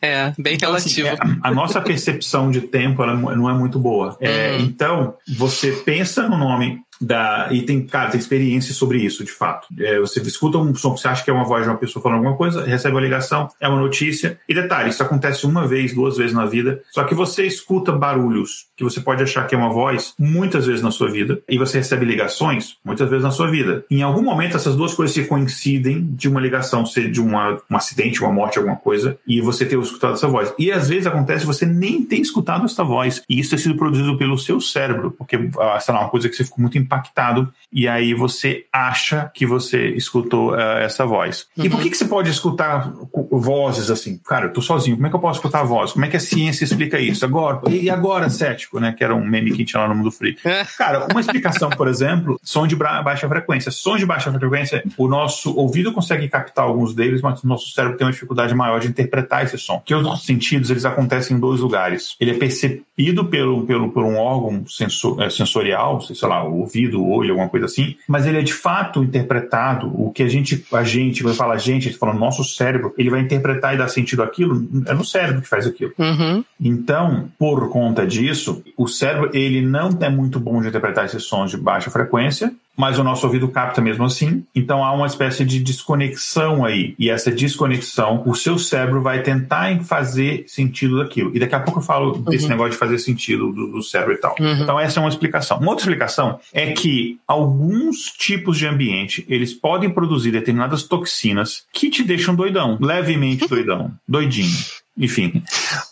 É, 0.00 0.08
é? 0.08 0.12
é 0.12 0.34
bem 0.38 0.54
então, 0.54 0.74
assim, 0.74 1.02
relativo. 1.02 1.22
Assim, 1.22 1.40
é, 1.42 1.48
a 1.48 1.50
nossa 1.50 1.80
percepção 1.80 2.50
de 2.50 2.60
tempo 2.60 3.02
ela 3.02 3.14
não 3.14 3.48
é 3.48 3.54
muito 3.54 3.78
boa. 3.78 4.16
É, 4.20 4.52
uhum. 4.52 4.60
Então 4.60 5.14
você 5.36 5.72
pensa 5.72 6.05
no 6.28 6.36
nome 6.36 6.85
da, 7.00 7.48
e 7.50 7.62
tem, 7.62 7.86
cara, 7.86 8.10
tem 8.10 8.18
experiência 8.18 8.74
sobre 8.74 8.98
isso, 8.98 9.24
de 9.24 9.32
fato. 9.32 9.66
É, 9.78 9.98
você 9.98 10.20
escuta 10.20 10.58
um 10.58 10.74
som 10.74 10.94
que 10.94 11.00
você 11.00 11.08
acha 11.08 11.24
que 11.24 11.30
é 11.30 11.32
uma 11.32 11.44
voz 11.44 11.64
de 11.64 11.70
uma 11.70 11.76
pessoa 11.76 12.02
falando 12.02 12.18
alguma 12.18 12.36
coisa, 12.36 12.64
recebe 12.64 12.94
uma 12.94 13.00
ligação, 13.00 13.48
é 13.60 13.68
uma 13.68 13.80
notícia. 13.80 14.38
E 14.48 14.54
detalhe, 14.54 14.90
isso 14.90 15.02
acontece 15.02 15.46
uma 15.46 15.66
vez, 15.66 15.94
duas 15.94 16.16
vezes 16.16 16.32
na 16.32 16.46
vida. 16.46 16.82
Só 16.90 17.04
que 17.04 17.14
você 17.14 17.46
escuta 17.46 17.92
barulhos 17.92 18.66
que 18.76 18.84
você 18.84 19.00
pode 19.00 19.22
achar 19.22 19.46
que 19.46 19.54
é 19.54 19.58
uma 19.58 19.70
voz 19.70 20.14
muitas 20.18 20.66
vezes 20.66 20.82
na 20.82 20.90
sua 20.90 21.10
vida, 21.10 21.40
e 21.48 21.56
você 21.56 21.78
recebe 21.78 22.04
ligações 22.04 22.76
muitas 22.84 23.08
vezes 23.08 23.24
na 23.24 23.30
sua 23.30 23.50
vida. 23.50 23.84
Em 23.90 24.02
algum 24.02 24.22
momento, 24.22 24.56
essas 24.56 24.76
duas 24.76 24.92
coisas 24.94 25.14
se 25.14 25.24
coincidem 25.24 26.06
de 26.14 26.28
uma 26.28 26.40
ligação 26.40 26.84
ser 26.84 27.10
de 27.10 27.20
uma, 27.20 27.58
um 27.70 27.76
acidente, 27.76 28.20
uma 28.22 28.32
morte, 28.32 28.58
alguma 28.58 28.76
coisa, 28.76 29.18
e 29.26 29.40
você 29.40 29.64
ter 29.64 29.78
escutado 29.78 30.14
essa 30.14 30.28
voz. 30.28 30.52
E 30.58 30.70
às 30.70 30.88
vezes 30.88 31.06
acontece 31.06 31.46
você 31.46 31.64
nem 31.64 32.04
ter 32.04 32.16
escutado 32.16 32.64
essa 32.66 32.84
voz, 32.84 33.22
e 33.28 33.40
isso 33.40 33.50
ter 33.50 33.58
sido 33.58 33.76
produzido 33.76 34.16
pelo 34.18 34.36
seu 34.38 34.60
cérebro, 34.60 35.10
porque, 35.10 35.36
ah, 35.58 35.80
sei 35.80 35.94
lá, 35.94 36.00
uma 36.00 36.10
coisa 36.10 36.28
que 36.28 36.36
você 36.36 36.44
ficou 36.44 36.60
muito 36.60 36.76
impactado 36.86 37.52
e 37.72 37.86
aí 37.86 38.14
você 38.14 38.64
acha 38.72 39.30
que 39.34 39.44
você 39.44 39.88
escutou 39.88 40.52
uh, 40.52 40.78
essa 40.78 41.04
voz. 41.04 41.46
Uhum. 41.56 41.64
E 41.64 41.68
por 41.68 41.76
uhum. 41.76 41.82
que, 41.82 41.90
que 41.90 41.96
você 41.96 42.06
pode 42.06 42.30
escutar 42.30 42.92
vozes 43.30 43.90
assim. 43.90 44.18
Cara, 44.24 44.46
eu 44.46 44.52
tô 44.52 44.62
sozinho, 44.62 44.96
como 44.96 45.06
é 45.06 45.10
que 45.10 45.16
eu 45.16 45.20
posso 45.20 45.38
escutar 45.38 45.60
a 45.60 45.64
voz? 45.64 45.92
Como 45.92 46.04
é 46.04 46.08
que 46.08 46.16
a 46.16 46.20
ciência 46.20 46.64
explica 46.64 46.98
isso? 46.98 47.24
Agora, 47.24 47.60
e 47.68 47.90
agora, 47.90 48.30
cético, 48.30 48.80
né? 48.80 48.92
Que 48.92 49.04
era 49.04 49.14
um 49.14 49.24
meme 49.24 49.52
que 49.52 49.64
tinha 49.64 49.82
lá 49.82 49.88
no 49.88 49.94
Mundo 49.94 50.10
Free. 50.10 50.36
É. 50.44 50.64
Cara, 50.76 51.06
uma 51.10 51.20
explicação, 51.20 51.70
por 51.70 51.88
exemplo, 51.88 52.38
som 52.42 52.66
de 52.66 52.76
baixa 52.76 53.28
frequência. 53.28 53.70
Som 53.70 53.96
de 53.96 54.06
baixa 54.06 54.32
frequência, 54.32 54.82
o 54.96 55.08
nosso 55.08 55.54
ouvido 55.56 55.92
consegue 55.92 56.28
captar 56.28 56.64
alguns 56.64 56.94
deles, 56.94 57.20
mas 57.20 57.42
o 57.42 57.48
nosso 57.48 57.70
cérebro 57.70 57.96
tem 57.96 58.06
uma 58.06 58.12
dificuldade 58.12 58.54
maior 58.54 58.80
de 58.80 58.88
interpretar 58.88 59.44
esse 59.44 59.58
som. 59.58 59.78
Porque 59.78 59.94
os 59.94 60.02
nossos 60.02 60.26
sentidos, 60.26 60.70
eles 60.70 60.84
acontecem 60.84 61.36
em 61.36 61.40
dois 61.40 61.60
lugares. 61.60 62.16
Ele 62.20 62.32
é 62.32 62.34
percebido 62.34 63.24
pelo, 63.26 63.64
pelo, 63.66 63.90
por 63.90 64.04
um 64.04 64.16
órgão 64.16 64.64
sensor, 64.66 65.20
é, 65.22 65.30
sensorial, 65.30 66.00
sei 66.00 66.28
lá, 66.28 66.44
o 66.44 66.60
ouvido, 66.60 66.75
o 66.84 67.08
olho, 67.08 67.30
alguma 67.30 67.48
coisa 67.48 67.66
assim, 67.66 67.96
mas 68.06 68.26
ele 68.26 68.38
é 68.38 68.42
de 68.42 68.52
fato 68.52 69.02
interpretado, 69.02 69.88
o 69.94 70.10
que 70.10 70.22
a 70.22 70.28
gente, 70.28 70.64
a 70.72 70.84
gente, 70.84 71.22
quando 71.22 71.34
fala 71.34 71.54
a 71.54 71.58
gente, 71.58 71.88
a 71.88 71.90
gente 71.90 71.98
fala 71.98 72.12
nosso 72.12 72.44
cérebro, 72.44 72.94
ele 72.98 73.10
vai 73.10 73.20
interpretar 73.20 73.74
e 73.74 73.78
dar 73.78 73.88
sentido 73.88 74.22
àquilo, 74.22 74.68
é 74.86 74.94
no 74.94 75.04
cérebro 75.04 75.42
que 75.42 75.48
faz 75.48 75.66
aquilo. 75.66 75.92
Uhum. 75.98 76.44
Então, 76.60 77.28
por 77.38 77.68
conta 77.70 78.06
disso, 78.06 78.62
o 78.76 78.86
cérebro, 78.86 79.30
ele 79.32 79.62
não 79.62 79.90
é 80.00 80.08
muito 80.08 80.40
bom 80.40 80.60
de 80.60 80.68
interpretar 80.68 81.04
esses 81.04 81.24
sons 81.24 81.50
de 81.50 81.56
baixa 81.56 81.90
frequência, 81.90 82.52
mas 82.76 82.98
o 82.98 83.04
nosso 83.04 83.26
ouvido 83.26 83.48
capta 83.48 83.80
mesmo 83.80 84.04
assim. 84.04 84.44
Então 84.54 84.84
há 84.84 84.92
uma 84.92 85.06
espécie 85.06 85.44
de 85.44 85.60
desconexão 85.60 86.64
aí. 86.64 86.94
E 86.98 87.08
essa 87.10 87.30
desconexão, 87.30 88.22
o 88.26 88.34
seu 88.34 88.58
cérebro 88.58 89.02
vai 89.02 89.22
tentar 89.22 89.82
fazer 89.84 90.44
sentido 90.46 90.98
daquilo. 90.98 91.30
E 91.34 91.40
daqui 91.40 91.54
a 91.54 91.60
pouco 91.60 91.80
eu 91.80 91.84
falo 91.84 92.18
desse 92.18 92.44
uhum. 92.44 92.50
negócio 92.50 92.72
de 92.72 92.78
fazer 92.78 92.98
sentido 92.98 93.52
do, 93.52 93.72
do 93.72 93.82
cérebro 93.82 94.14
e 94.14 94.18
tal. 94.18 94.34
Uhum. 94.38 94.62
Então 94.62 94.78
essa 94.78 95.00
é 95.00 95.02
uma 95.02 95.08
explicação. 95.08 95.58
Uma 95.58 95.70
outra 95.70 95.84
explicação 95.84 96.38
é 96.52 96.72
que 96.72 97.18
alguns 97.26 98.12
tipos 98.16 98.58
de 98.58 98.66
ambiente, 98.66 99.24
eles 99.28 99.54
podem 99.54 99.90
produzir 99.90 100.30
determinadas 100.30 100.82
toxinas 100.82 101.64
que 101.72 101.90
te 101.90 102.02
deixam 102.02 102.34
doidão, 102.34 102.78
levemente 102.80 103.48
doidão, 103.48 103.92
doidinho. 104.06 104.56
Enfim, 104.98 105.42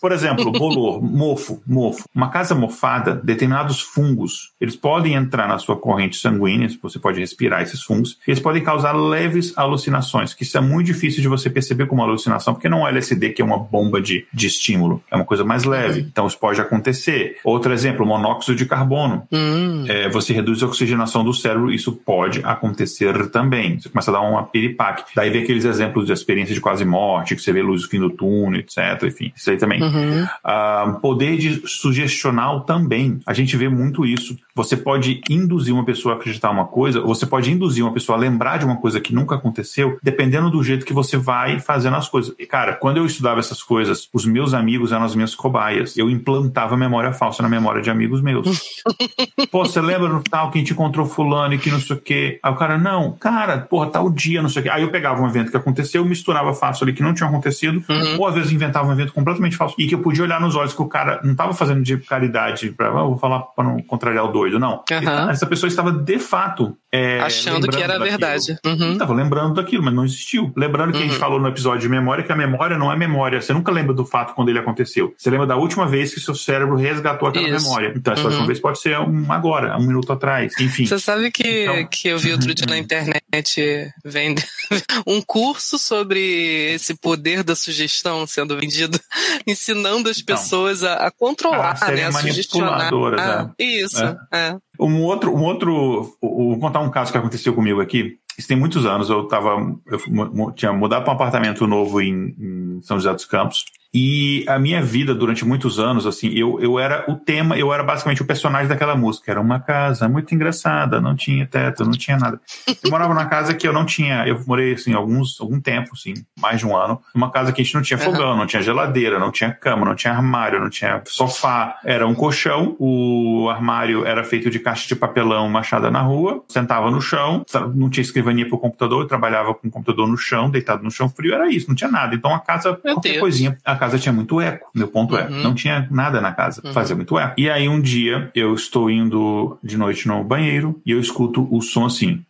por 0.01 0.11
exemplo, 0.11 0.51
bolor, 0.51 1.01
mofo, 1.03 1.61
mofo. 1.67 2.03
Uma 2.13 2.29
casa 2.29 2.55
mofada, 2.55 3.13
determinados 3.13 3.79
fungos, 3.79 4.51
eles 4.59 4.75
podem 4.75 5.13
entrar 5.13 5.47
na 5.47 5.59
sua 5.59 5.77
corrente 5.77 6.17
sanguínea, 6.17 6.69
você 6.81 6.97
pode 6.97 7.19
respirar 7.19 7.61
esses 7.61 7.83
fungos, 7.83 8.17
e 8.27 8.31
eles 8.31 8.39
podem 8.39 8.63
causar 8.63 8.93
leves 8.93 9.53
alucinações, 9.55 10.33
que 10.33 10.43
isso 10.43 10.57
é 10.57 10.61
muito 10.61 10.87
difícil 10.87 11.21
de 11.21 11.27
você 11.27 11.49
perceber 11.49 11.85
como 11.85 12.01
alucinação, 12.01 12.53
porque 12.53 12.67
não 12.67 12.87
é 12.87 12.89
LSD 12.89 13.29
que 13.29 13.41
é 13.41 13.45
uma 13.45 13.59
bomba 13.59 14.01
de, 14.01 14.25
de 14.33 14.47
estímulo, 14.47 15.03
é 15.11 15.15
uma 15.15 15.25
coisa 15.25 15.43
mais 15.43 15.63
leve. 15.63 16.01
Então 16.01 16.25
isso 16.25 16.39
pode 16.39 16.59
acontecer. 16.59 17.37
Outro 17.43 17.71
exemplo, 17.71 18.05
monóxido 18.05 18.55
de 18.55 18.65
carbono. 18.65 19.27
Hum. 19.31 19.85
É, 19.87 20.09
você 20.09 20.33
reduz 20.33 20.63
a 20.63 20.67
oxigenação 20.67 21.23
do 21.23 21.33
cérebro, 21.33 21.71
isso 21.71 21.91
pode 21.91 22.41
acontecer 22.43 23.29
também. 23.29 23.79
Você 23.79 23.89
começa 23.89 24.09
a 24.09 24.13
dar 24.13 24.21
uma 24.21 24.43
piripaque. 24.43 25.03
Daí 25.15 25.29
vem 25.29 25.43
aqueles 25.43 25.65
exemplos 25.65 26.07
de 26.07 26.13
experiência 26.13 26.53
de 26.53 26.61
quase 26.61 26.85
morte, 26.85 27.35
que 27.35 27.41
você 27.41 27.51
vê 27.51 27.61
luz 27.61 27.83
no 27.83 27.89
fim 27.89 27.99
do 27.99 28.09
túnel, 28.09 28.59
etc 28.59 28.94
enfim, 29.03 29.31
isso 29.35 29.49
aí 29.49 29.57
também. 29.57 29.81
Uhum. 29.81 30.23
Uh, 30.23 30.99
poder 30.99 31.37
de 31.37 31.67
sugestional 31.67 32.61
também. 32.61 33.19
A 33.25 33.33
gente 33.33 33.55
vê 33.57 33.67
muito 33.67 34.05
isso. 34.05 34.37
Você 34.55 34.77
pode 34.77 35.21
induzir 35.29 35.73
uma 35.73 35.83
pessoa 35.83 36.15
a 36.15 36.17
acreditar 36.17 36.49
uma 36.49 36.65
coisa, 36.65 37.01
ou 37.01 37.07
você 37.07 37.25
pode 37.25 37.51
induzir 37.51 37.83
uma 37.83 37.93
pessoa 37.93 38.17
a 38.17 38.21
lembrar 38.21 38.57
de 38.57 38.65
uma 38.65 38.77
coisa 38.77 38.99
que 38.99 39.13
nunca 39.13 39.35
aconteceu, 39.35 39.97
dependendo 40.01 40.49
do 40.49 40.63
jeito 40.63 40.85
que 40.85 40.93
você 40.93 41.17
vai 41.17 41.59
fazendo 41.59 41.95
as 41.95 42.07
coisas. 42.07 42.33
E, 42.37 42.45
cara, 42.45 42.73
quando 42.73 42.97
eu 42.97 43.05
estudava 43.05 43.39
essas 43.39 43.61
coisas, 43.61 44.07
os 44.13 44.25
meus 44.25 44.53
amigos 44.53 44.91
eram 44.91 45.03
as 45.03 45.15
minhas 45.15 45.35
cobaias. 45.35 45.97
Eu 45.97 46.09
implantava 46.09 46.77
memória 46.77 47.11
falsa 47.11 47.43
na 47.43 47.49
memória 47.49 47.81
de 47.81 47.89
amigos 47.89 48.21
meus. 48.21 48.81
Pô, 49.51 49.65
você 49.65 49.81
lembra 49.81 50.07
no 50.07 50.23
tal 50.23 50.51
que 50.51 50.57
a 50.57 50.61
gente 50.61 50.73
encontrou 50.73 51.05
fulano 51.05 51.53
e 51.53 51.57
que 51.57 51.71
não 51.71 51.79
sei 51.79 51.95
o 51.95 51.99
quê? 51.99 52.39
Aí 52.41 52.51
o 52.51 52.55
cara, 52.55 52.77
não, 52.77 53.13
cara, 53.13 53.57
porra, 53.59 53.87
tal 53.87 54.09
dia, 54.09 54.41
não 54.41 54.49
sei 54.49 54.61
o 54.61 54.63
quê. 54.63 54.69
Aí 54.69 54.83
eu 54.83 54.91
pegava 54.91 55.21
um 55.21 55.27
evento 55.27 55.51
que 55.51 55.57
aconteceu, 55.57 56.05
misturava 56.05 56.53
fácil 56.53 56.83
ali 56.83 56.93
que 56.93 57.03
não 57.03 57.13
tinha 57.13 57.27
acontecido, 57.27 57.83
uhum. 57.89 58.19
ou 58.19 58.27
às 58.27 58.35
vezes 58.35 58.51
inventava 58.51 58.84
um 58.85 58.91
evento 58.91 59.13
completamente 59.13 59.55
falso. 59.55 59.75
E 59.77 59.87
que 59.87 59.95
eu 59.95 59.99
podia 59.99 60.23
olhar 60.23 60.39
nos 60.39 60.55
olhos 60.55 60.73
que 60.73 60.81
o 60.81 60.87
cara 60.87 61.19
não 61.23 61.31
estava 61.31 61.53
fazendo 61.53 61.81
de 61.81 61.97
caridade 61.97 62.71
para, 62.71 62.87
ah, 62.87 63.03
vou 63.03 63.17
falar 63.17 63.39
para 63.39 63.63
não 63.63 63.81
contrariar 63.81 64.25
o 64.25 64.31
doido, 64.31 64.59
não. 64.59 64.83
Uhum. 64.91 65.29
Essa 65.29 65.45
pessoa 65.45 65.67
estava 65.67 65.91
de 65.91 66.19
fato 66.19 66.75
é, 66.91 67.19
achando 67.19 67.67
que 67.67 67.81
era 67.81 67.99
verdade. 67.99 68.57
Uhum. 68.65 68.93
Estava 68.93 69.13
lembrando 69.13 69.55
daquilo, 69.55 69.83
mas 69.83 69.93
não 69.93 70.05
existiu. 70.05 70.53
Lembrando 70.55 70.91
que 70.91 70.97
uhum. 70.97 71.03
a 71.03 71.05
gente 71.07 71.13
uhum. 71.15 71.19
falou 71.19 71.39
no 71.39 71.47
episódio 71.47 71.81
de 71.81 71.89
memória 71.89 72.23
que 72.23 72.31
a 72.31 72.35
memória 72.35 72.77
não 72.77 72.91
é 72.91 72.95
memória. 72.95 73.41
Você 73.41 73.53
nunca 73.53 73.71
lembra 73.71 73.93
do 73.93 74.05
fato 74.05 74.33
quando 74.33 74.49
ele 74.49 74.59
aconteceu. 74.59 75.13
Você 75.17 75.29
lembra 75.29 75.45
da 75.45 75.57
última 75.57 75.85
vez 75.85 76.13
que 76.13 76.19
seu 76.19 76.33
cérebro 76.33 76.75
resgatou 76.75 77.27
aquela 77.27 77.49
Isso. 77.49 77.65
memória. 77.65 77.93
Então, 77.95 78.13
essa 78.13 78.23
uhum. 78.23 78.29
última 78.29 78.47
vez 78.47 78.59
pode 78.59 78.79
ser 78.79 78.97
um 78.99 79.31
agora, 79.31 79.77
um 79.77 79.85
minuto 79.85 80.11
atrás. 80.13 80.53
Enfim. 80.59 80.85
Você 80.85 80.99
sabe 80.99 81.31
que, 81.31 81.63
então... 81.63 81.87
que 81.87 82.07
eu 82.07 82.17
vi 82.17 82.31
outro 82.31 82.53
dia 82.53 82.65
na 82.67 82.77
internet 82.77 83.91
vende 84.03 84.45
um 85.05 85.21
curso 85.21 85.77
sobre 85.77 86.73
esse 86.73 86.95
poder 86.95 87.43
da 87.43 87.55
sugestão 87.55 88.25
sendo 88.25 88.55
vendido, 88.55 88.74
ensinando 89.47 90.09
as 90.09 90.19
então, 90.19 90.35
pessoas 90.35 90.83
a, 90.83 91.07
a 91.07 91.11
controlar, 91.11 91.77
a 91.81 91.91
né, 91.91 92.05
a 92.05 92.11
sugestionar. 92.11 92.91
Ah, 93.19 93.51
isso, 93.57 94.03
é. 94.03 94.17
é. 94.31 94.57
Um 94.79 95.03
outro, 95.03 95.33
um 95.35 95.43
outro, 95.43 96.17
vou 96.21 96.59
contar 96.59 96.81
um 96.81 96.91
caso 96.91 97.11
que 97.11 97.17
aconteceu 97.17 97.53
comigo 97.53 97.81
aqui. 97.81 98.19
Isso 98.37 98.47
tem 98.47 98.57
muitos 98.57 98.85
anos. 98.85 99.09
Eu 99.09 99.27
tava, 99.27 99.55
eu 99.87 100.51
tinha 100.53 100.73
mudado 100.73 101.03
para 101.03 101.13
um 101.13 101.15
apartamento 101.15 101.65
novo 101.65 102.01
em, 102.01 102.35
em 102.37 102.81
São 102.81 102.97
José 102.97 103.13
dos 103.13 103.25
Campos. 103.25 103.63
E 103.97 104.43
a 104.49 104.59
minha 104.59 104.81
vida 104.81 105.15
durante 105.15 105.45
muitos 105.45 105.79
anos, 105.79 106.05
assim, 106.05 106.27
eu, 106.27 106.59
eu 106.59 106.77
era 106.77 107.05
o 107.07 107.15
tema, 107.15 107.57
eu 107.57 107.73
era 107.73 107.81
basicamente 107.81 108.21
o 108.21 108.25
personagem 108.25 108.67
daquela 108.67 108.93
música. 108.93 109.31
Era 109.31 109.39
uma 109.39 109.57
casa 109.57 110.09
muito 110.09 110.35
engraçada, 110.35 110.99
não 110.99 111.15
tinha 111.15 111.47
teto, 111.47 111.85
não 111.85 111.93
tinha 111.93 112.17
nada. 112.17 112.37
Eu 112.83 112.91
morava 112.91 113.13
numa 113.13 113.25
casa 113.25 113.53
que 113.53 113.65
eu 113.65 113.71
não 113.71 113.85
tinha, 113.85 114.27
eu 114.27 114.43
morei, 114.45 114.73
assim, 114.73 114.93
alguns, 114.93 115.39
algum 115.39 115.61
tempo, 115.61 115.91
assim, 115.93 116.13
mais 116.37 116.59
de 116.59 116.67
um 116.67 116.75
ano, 116.75 116.99
uma 117.15 117.31
casa 117.31 117.53
que 117.53 117.61
a 117.61 117.63
gente 117.63 117.73
não 117.73 117.81
tinha 117.81 117.97
fogão, 117.97 118.31
uhum. 118.31 118.37
não 118.39 118.45
tinha 118.45 118.61
geladeira, 118.61 119.17
não 119.17 119.31
tinha 119.31 119.49
cama, 119.49 119.85
não 119.85 119.95
tinha 119.95 120.11
armário, 120.11 120.59
não 120.59 120.69
tinha 120.69 121.01
sofá. 121.05 121.79
Era 121.85 122.05
um 122.05 122.13
colchão, 122.13 122.75
o 122.77 123.47
armário 123.49 124.05
era 124.05 124.25
feito 124.25 124.49
de 124.49 124.59
caixa 124.59 124.89
de 124.89 124.95
papelão 124.97 125.47
machada 125.47 125.89
na 125.89 126.01
rua, 126.01 126.43
sentava 126.49 126.91
no 126.91 126.99
chão, 126.99 127.45
não 127.73 127.89
tinha 127.89 128.01
escrivania 128.01 128.45
pro 128.45 128.57
computador, 128.57 129.03
eu 129.03 129.07
trabalhava 129.07 129.53
com 129.53 129.69
o 129.69 129.71
computador 129.71 130.05
no 130.05 130.17
chão, 130.17 130.49
deitado 130.49 130.83
no 130.83 130.91
chão 130.91 131.07
frio, 131.07 131.33
era 131.33 131.49
isso, 131.49 131.69
não 131.69 131.75
tinha 131.75 131.89
nada. 131.89 132.13
Então 132.13 132.35
a 132.35 132.41
casa, 132.41 132.77
Meu 132.83 132.95
qualquer 132.95 133.11
Deus. 133.11 133.21
coisinha, 133.21 133.57
a 133.63 133.75
casa 133.75 133.84
tinha 133.99 134.13
muito 134.13 134.41
eco. 134.41 134.69
Meu 134.73 134.87
ponto 134.87 135.15
é, 135.15 135.27
uhum. 135.27 135.39
é, 135.39 135.43
não 135.43 135.53
tinha 135.53 135.87
nada 135.91 136.19
na 136.19 136.31
casa, 136.31 136.61
uhum. 136.63 136.73
fazia 136.73 136.95
muito 136.95 137.17
eco. 137.17 137.33
E 137.37 137.49
aí 137.49 137.67
um 137.69 137.79
dia 137.79 138.31
eu 138.35 138.53
estou 138.53 138.89
indo 138.89 139.57
de 139.63 139.77
noite 139.77 140.07
no 140.07 140.23
banheiro 140.23 140.81
e 140.85 140.91
eu 140.91 140.99
escuto 140.99 141.47
o 141.51 141.61
som 141.61 141.85
assim. 141.85 142.23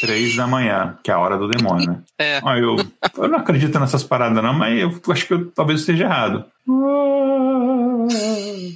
Três 0.00 0.36
da 0.36 0.46
manhã, 0.46 0.98
que 1.02 1.10
é 1.10 1.14
a 1.14 1.18
hora 1.18 1.38
do 1.38 1.48
demônio, 1.48 1.88
né? 1.88 1.98
É. 2.16 2.40
Aí 2.44 2.62
eu, 2.62 2.76
eu 3.18 3.28
não 3.28 3.38
acredito 3.38 3.78
nessas 3.80 4.04
paradas, 4.04 4.40
não, 4.40 4.52
mas 4.52 4.80
eu 4.80 5.00
acho 5.08 5.26
que 5.26 5.34
eu 5.34 5.50
talvez 5.50 5.80
esteja 5.80 6.04
errado. 6.04 6.44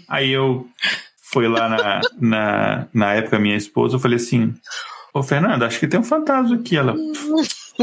Aí 0.09 0.31
eu 0.31 0.67
fui 1.23 1.47
lá 1.47 1.69
na, 1.69 2.01
na, 2.21 2.87
na 2.93 3.15
época, 3.15 3.39
minha 3.39 3.57
esposa, 3.57 3.95
eu 3.95 4.01
falei 4.01 4.17
assim: 4.17 4.55
Ô, 5.13 5.23
Fernanda, 5.23 5.67
acho 5.67 5.81
que 5.81 5.89
tem 5.89 5.99
um 5.99 6.05
fantasma 6.05 6.57
aqui. 6.57 6.77
Ela. 6.77 6.95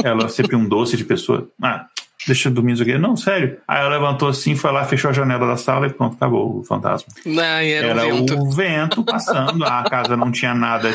Ela 0.04 0.28
sempre 0.28 0.56
um 0.56 0.68
doce 0.68 0.98
de 0.98 1.06
pessoa. 1.06 1.50
Ah, 1.62 1.88
deixa 2.26 2.50
eu 2.50 2.54
dormir 2.54 2.82
aqui. 2.82 2.98
Não, 2.98 3.16
sério. 3.16 3.58
Aí 3.68 3.80
ela 3.80 3.90
levantou 3.90 4.28
assim, 4.28 4.56
foi 4.56 4.72
lá, 4.72 4.84
fechou 4.84 5.10
a 5.10 5.14
janela 5.14 5.48
da 5.48 5.58
sala 5.58 5.88
e 5.88 5.90
pronto, 5.90 6.16
acabou 6.16 6.60
o 6.60 6.64
fantasma. 6.64 7.08
Não, 7.26 7.42
era, 7.42 7.88
era 7.88 8.08
o 8.14 8.18
vento. 8.18 8.40
o 8.40 8.52
vento 8.52 9.04
passando, 9.04 9.64
a 9.64 9.84
casa 9.84 10.18
não 10.18 10.32
tinha 10.32 10.54
nada, 10.54 10.92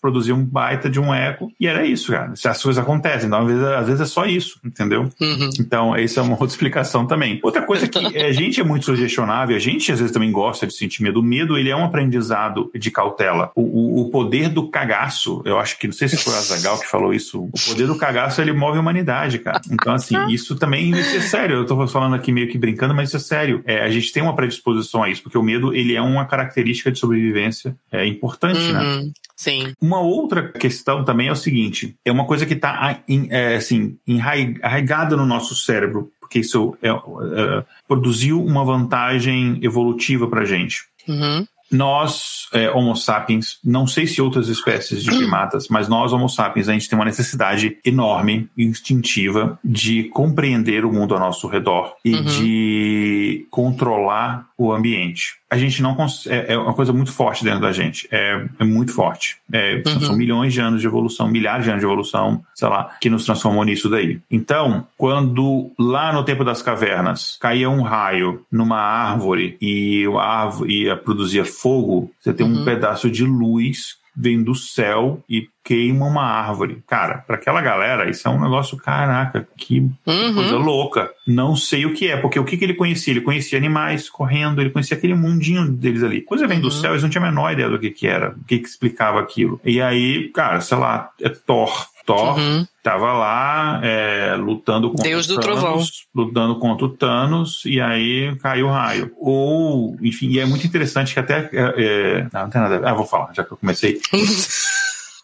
produzia 0.00 0.34
um 0.34 0.44
baita 0.44 0.88
de 0.88 1.00
um 1.00 1.12
eco, 1.14 1.50
e 1.58 1.66
era 1.66 1.86
isso, 1.86 2.12
cara. 2.12 2.32
As 2.32 2.62
coisas 2.62 2.82
acontecem, 2.82 3.26
então 3.26 3.40
às 3.40 3.46
vezes, 3.46 3.64
às 3.64 3.86
vezes 3.86 4.00
é 4.00 4.06
só 4.06 4.26
isso, 4.26 4.60
entendeu? 4.64 5.10
Uhum. 5.20 5.50
Então, 5.58 5.96
essa 5.96 6.20
é 6.20 6.22
uma 6.22 6.32
outra 6.32 6.46
explicação 6.46 7.06
também. 7.06 7.40
Outra 7.42 7.62
coisa 7.62 7.88
que 7.88 7.98
a 7.98 8.32
gente 8.32 8.60
é 8.60 8.64
muito 8.64 8.84
sugestionável, 8.84 9.56
a 9.56 9.60
gente 9.60 9.90
às 9.90 9.98
vezes 9.98 10.12
também 10.12 10.30
gosta 10.30 10.66
de 10.66 10.74
sentir 10.74 11.02
medo. 11.02 11.20
O 11.20 11.22
medo, 11.22 11.56
ele 11.56 11.70
é 11.70 11.76
um 11.76 11.84
aprendizado 11.84 12.70
de 12.74 12.90
cautela. 12.90 13.50
O, 13.54 13.62
o, 13.62 14.00
o 14.02 14.10
poder 14.10 14.48
do 14.48 14.68
cagaço, 14.68 15.42
eu 15.44 15.58
acho 15.58 15.78
que, 15.78 15.86
não 15.86 15.94
sei 15.94 16.08
se 16.08 16.16
foi 16.16 16.34
a 16.34 16.40
Zagal 16.40 16.78
que 16.78 16.86
falou 16.86 17.12
isso, 17.12 17.42
o 17.42 17.68
poder 17.68 17.86
do 17.86 17.96
cagaço, 17.96 18.40
ele 18.40 18.52
move 18.52 18.78
a 18.78 18.80
humanidade, 18.80 19.38
cara. 19.38 19.60
Então, 19.70 19.94
assim, 19.94 20.16
isso 20.28 20.56
também 20.56 20.73
também 20.74 20.90
isso 20.90 21.16
é 21.16 21.20
sério. 21.20 21.56
Eu 21.56 21.66
tô 21.66 21.86
falando 21.86 22.14
aqui 22.14 22.32
meio 22.32 22.48
que 22.48 22.58
brincando, 22.58 22.94
mas 22.94 23.08
isso 23.08 23.16
é 23.16 23.20
sério. 23.20 23.62
É, 23.64 23.82
a 23.82 23.88
gente 23.88 24.12
tem 24.12 24.22
uma 24.22 24.34
predisposição 24.34 25.02
a 25.02 25.08
isso, 25.08 25.22
porque 25.22 25.38
o 25.38 25.42
medo 25.42 25.72
ele 25.72 25.94
é 25.94 26.02
uma 26.02 26.24
característica 26.24 26.90
de 26.90 26.98
sobrevivência 26.98 27.76
é 27.92 28.04
importante, 28.06 28.60
né? 28.60 28.80
uhum, 28.80 29.04
né? 29.04 29.12
Sim. 29.36 29.72
Uma 29.80 30.00
outra 30.00 30.50
questão 30.52 31.04
também 31.04 31.28
é 31.28 31.32
o 31.32 31.36
seguinte: 31.36 31.96
é 32.04 32.10
uma 32.10 32.26
coisa 32.26 32.44
que 32.44 32.54
está 32.54 33.00
é, 33.30 33.56
assim, 33.56 33.96
enraigada 34.06 35.16
no 35.16 35.24
nosso 35.24 35.54
cérebro, 35.54 36.10
porque 36.20 36.40
isso 36.40 36.76
é, 36.82 36.90
é, 36.90 37.64
produziu 37.86 38.44
uma 38.44 38.64
vantagem 38.64 39.60
evolutiva 39.62 40.26
para 40.26 40.44
gente. 40.44 40.84
Uhum 41.06 41.46
nós, 41.74 42.48
é, 42.52 42.70
Homo 42.70 42.96
sapiens, 42.96 43.58
não 43.64 43.86
sei 43.86 44.06
se 44.06 44.22
outras 44.22 44.48
espécies 44.48 45.02
de 45.02 45.10
primatas, 45.10 45.68
mas 45.68 45.88
nós, 45.88 46.12
Homo 46.12 46.28
sapiens, 46.28 46.68
a 46.68 46.72
gente 46.72 46.88
tem 46.88 46.98
uma 46.98 47.04
necessidade 47.04 47.76
enorme, 47.84 48.48
instintiva, 48.56 49.58
de 49.64 50.04
compreender 50.04 50.84
o 50.84 50.92
mundo 50.92 51.14
ao 51.14 51.20
nosso 51.20 51.46
redor 51.48 51.94
e 52.04 52.14
uhum. 52.14 52.22
de 52.22 53.46
controlar 53.50 54.46
o 54.56 54.72
ambiente 54.72 55.44
a 55.54 55.56
gente 55.56 55.80
não 55.80 55.96
é, 56.26 56.54
é, 56.54 56.58
uma 56.58 56.74
coisa 56.74 56.92
muito 56.92 57.12
forte 57.12 57.44
dentro 57.44 57.60
da 57.60 57.70
gente. 57.70 58.08
É, 58.10 58.44
é 58.58 58.64
muito 58.64 58.92
forte. 58.92 59.36
É, 59.52 59.82
uhum. 59.86 60.00
São 60.00 60.16
milhões 60.16 60.52
de 60.52 60.60
anos 60.60 60.80
de 60.80 60.86
evolução, 60.86 61.28
milhares 61.28 61.64
de 61.64 61.70
anos 61.70 61.80
de 61.80 61.86
evolução, 61.86 62.42
sei 62.56 62.68
lá, 62.68 62.90
que 63.00 63.08
nos 63.08 63.24
transformou 63.24 63.62
nisso 63.62 63.88
daí. 63.88 64.18
Então, 64.28 64.84
quando 64.98 65.70
lá 65.78 66.12
no 66.12 66.24
tempo 66.24 66.44
das 66.44 66.60
cavernas 66.60 67.38
caía 67.40 67.70
um 67.70 67.82
raio 67.82 68.44
numa 68.50 68.80
árvore 68.80 69.56
e 69.60 70.04
a 70.18 70.42
árvore 70.42 70.82
ia 70.82 70.96
produzir 70.96 71.44
fogo, 71.64 72.12
você 72.20 72.34
tem 72.34 72.44
uhum. 72.44 72.60
um 72.60 72.64
pedaço 72.66 73.10
de 73.10 73.24
luz 73.24 73.96
vem 74.16 74.42
do 74.42 74.54
céu 74.54 75.24
e 75.28 75.48
queima 75.64 76.06
uma 76.06 76.22
árvore. 76.22 76.82
Cara, 76.86 77.18
para 77.26 77.36
aquela 77.36 77.60
galera, 77.60 78.08
isso 78.08 78.28
é 78.28 78.30
um 78.30 78.40
negócio, 78.40 78.76
caraca, 78.76 79.48
que 79.56 79.80
uhum. 80.06 80.34
coisa 80.34 80.56
louca. 80.56 81.10
Não 81.26 81.56
sei 81.56 81.84
o 81.84 81.94
que 81.94 82.08
é, 82.08 82.16
porque 82.16 82.38
o 82.38 82.44
que, 82.44 82.56
que 82.56 82.64
ele 82.64 82.74
conhecia? 82.74 83.12
Ele 83.12 83.22
conhecia 83.22 83.58
animais 83.58 84.08
correndo, 84.08 84.60
ele 84.60 84.70
conhecia 84.70 84.96
aquele 84.96 85.14
mundinho 85.14 85.68
deles 85.68 86.02
ali. 86.02 86.20
Coisa 86.20 86.46
vem 86.46 86.58
uhum. 86.58 86.64
do 86.64 86.70
céu, 86.70 86.92
eles 86.92 87.02
não 87.02 87.10
tinham 87.10 87.24
a 87.24 87.28
menor 87.28 87.52
ideia 87.52 87.68
do 87.68 87.78
que, 87.78 87.90
que 87.90 88.06
era, 88.06 88.30
o 88.30 88.44
que, 88.44 88.58
que 88.58 88.68
explicava 88.68 89.18
aquilo. 89.18 89.60
E 89.64 89.80
aí, 89.80 90.30
cara, 90.32 90.60
sei 90.60 90.78
lá, 90.78 91.10
é 91.20 91.28
Thor. 91.28 91.88
Thor 92.04 92.38
uhum. 92.38 92.66
tava 92.82 93.12
lá 93.12 93.80
é, 93.82 94.34
lutando 94.36 94.90
contra 94.90 95.04
Deus 95.04 95.26
do 95.26 95.40
Thanos, 95.40 95.60
Trovão. 95.60 95.86
lutando 96.14 96.58
contra 96.58 96.86
o 96.86 96.88
Thanos 96.88 97.62
e 97.64 97.80
aí 97.80 98.36
caiu 98.36 98.66
o 98.66 98.70
raio. 98.70 99.10
Ou, 99.18 99.96
enfim, 100.02 100.28
e 100.28 100.38
é 100.38 100.44
muito 100.44 100.66
interessante 100.66 101.14
que 101.14 101.20
até 101.20 101.48
é, 101.52 101.74
é, 101.76 102.26
não, 102.32 102.42
não 102.42 102.50
tem 102.50 102.60
nada. 102.60 102.80
Ah, 102.88 102.94
vou 102.94 103.06
falar, 103.06 103.32
já 103.32 103.42
que 103.42 103.52
eu 103.52 103.56
comecei. 103.56 104.00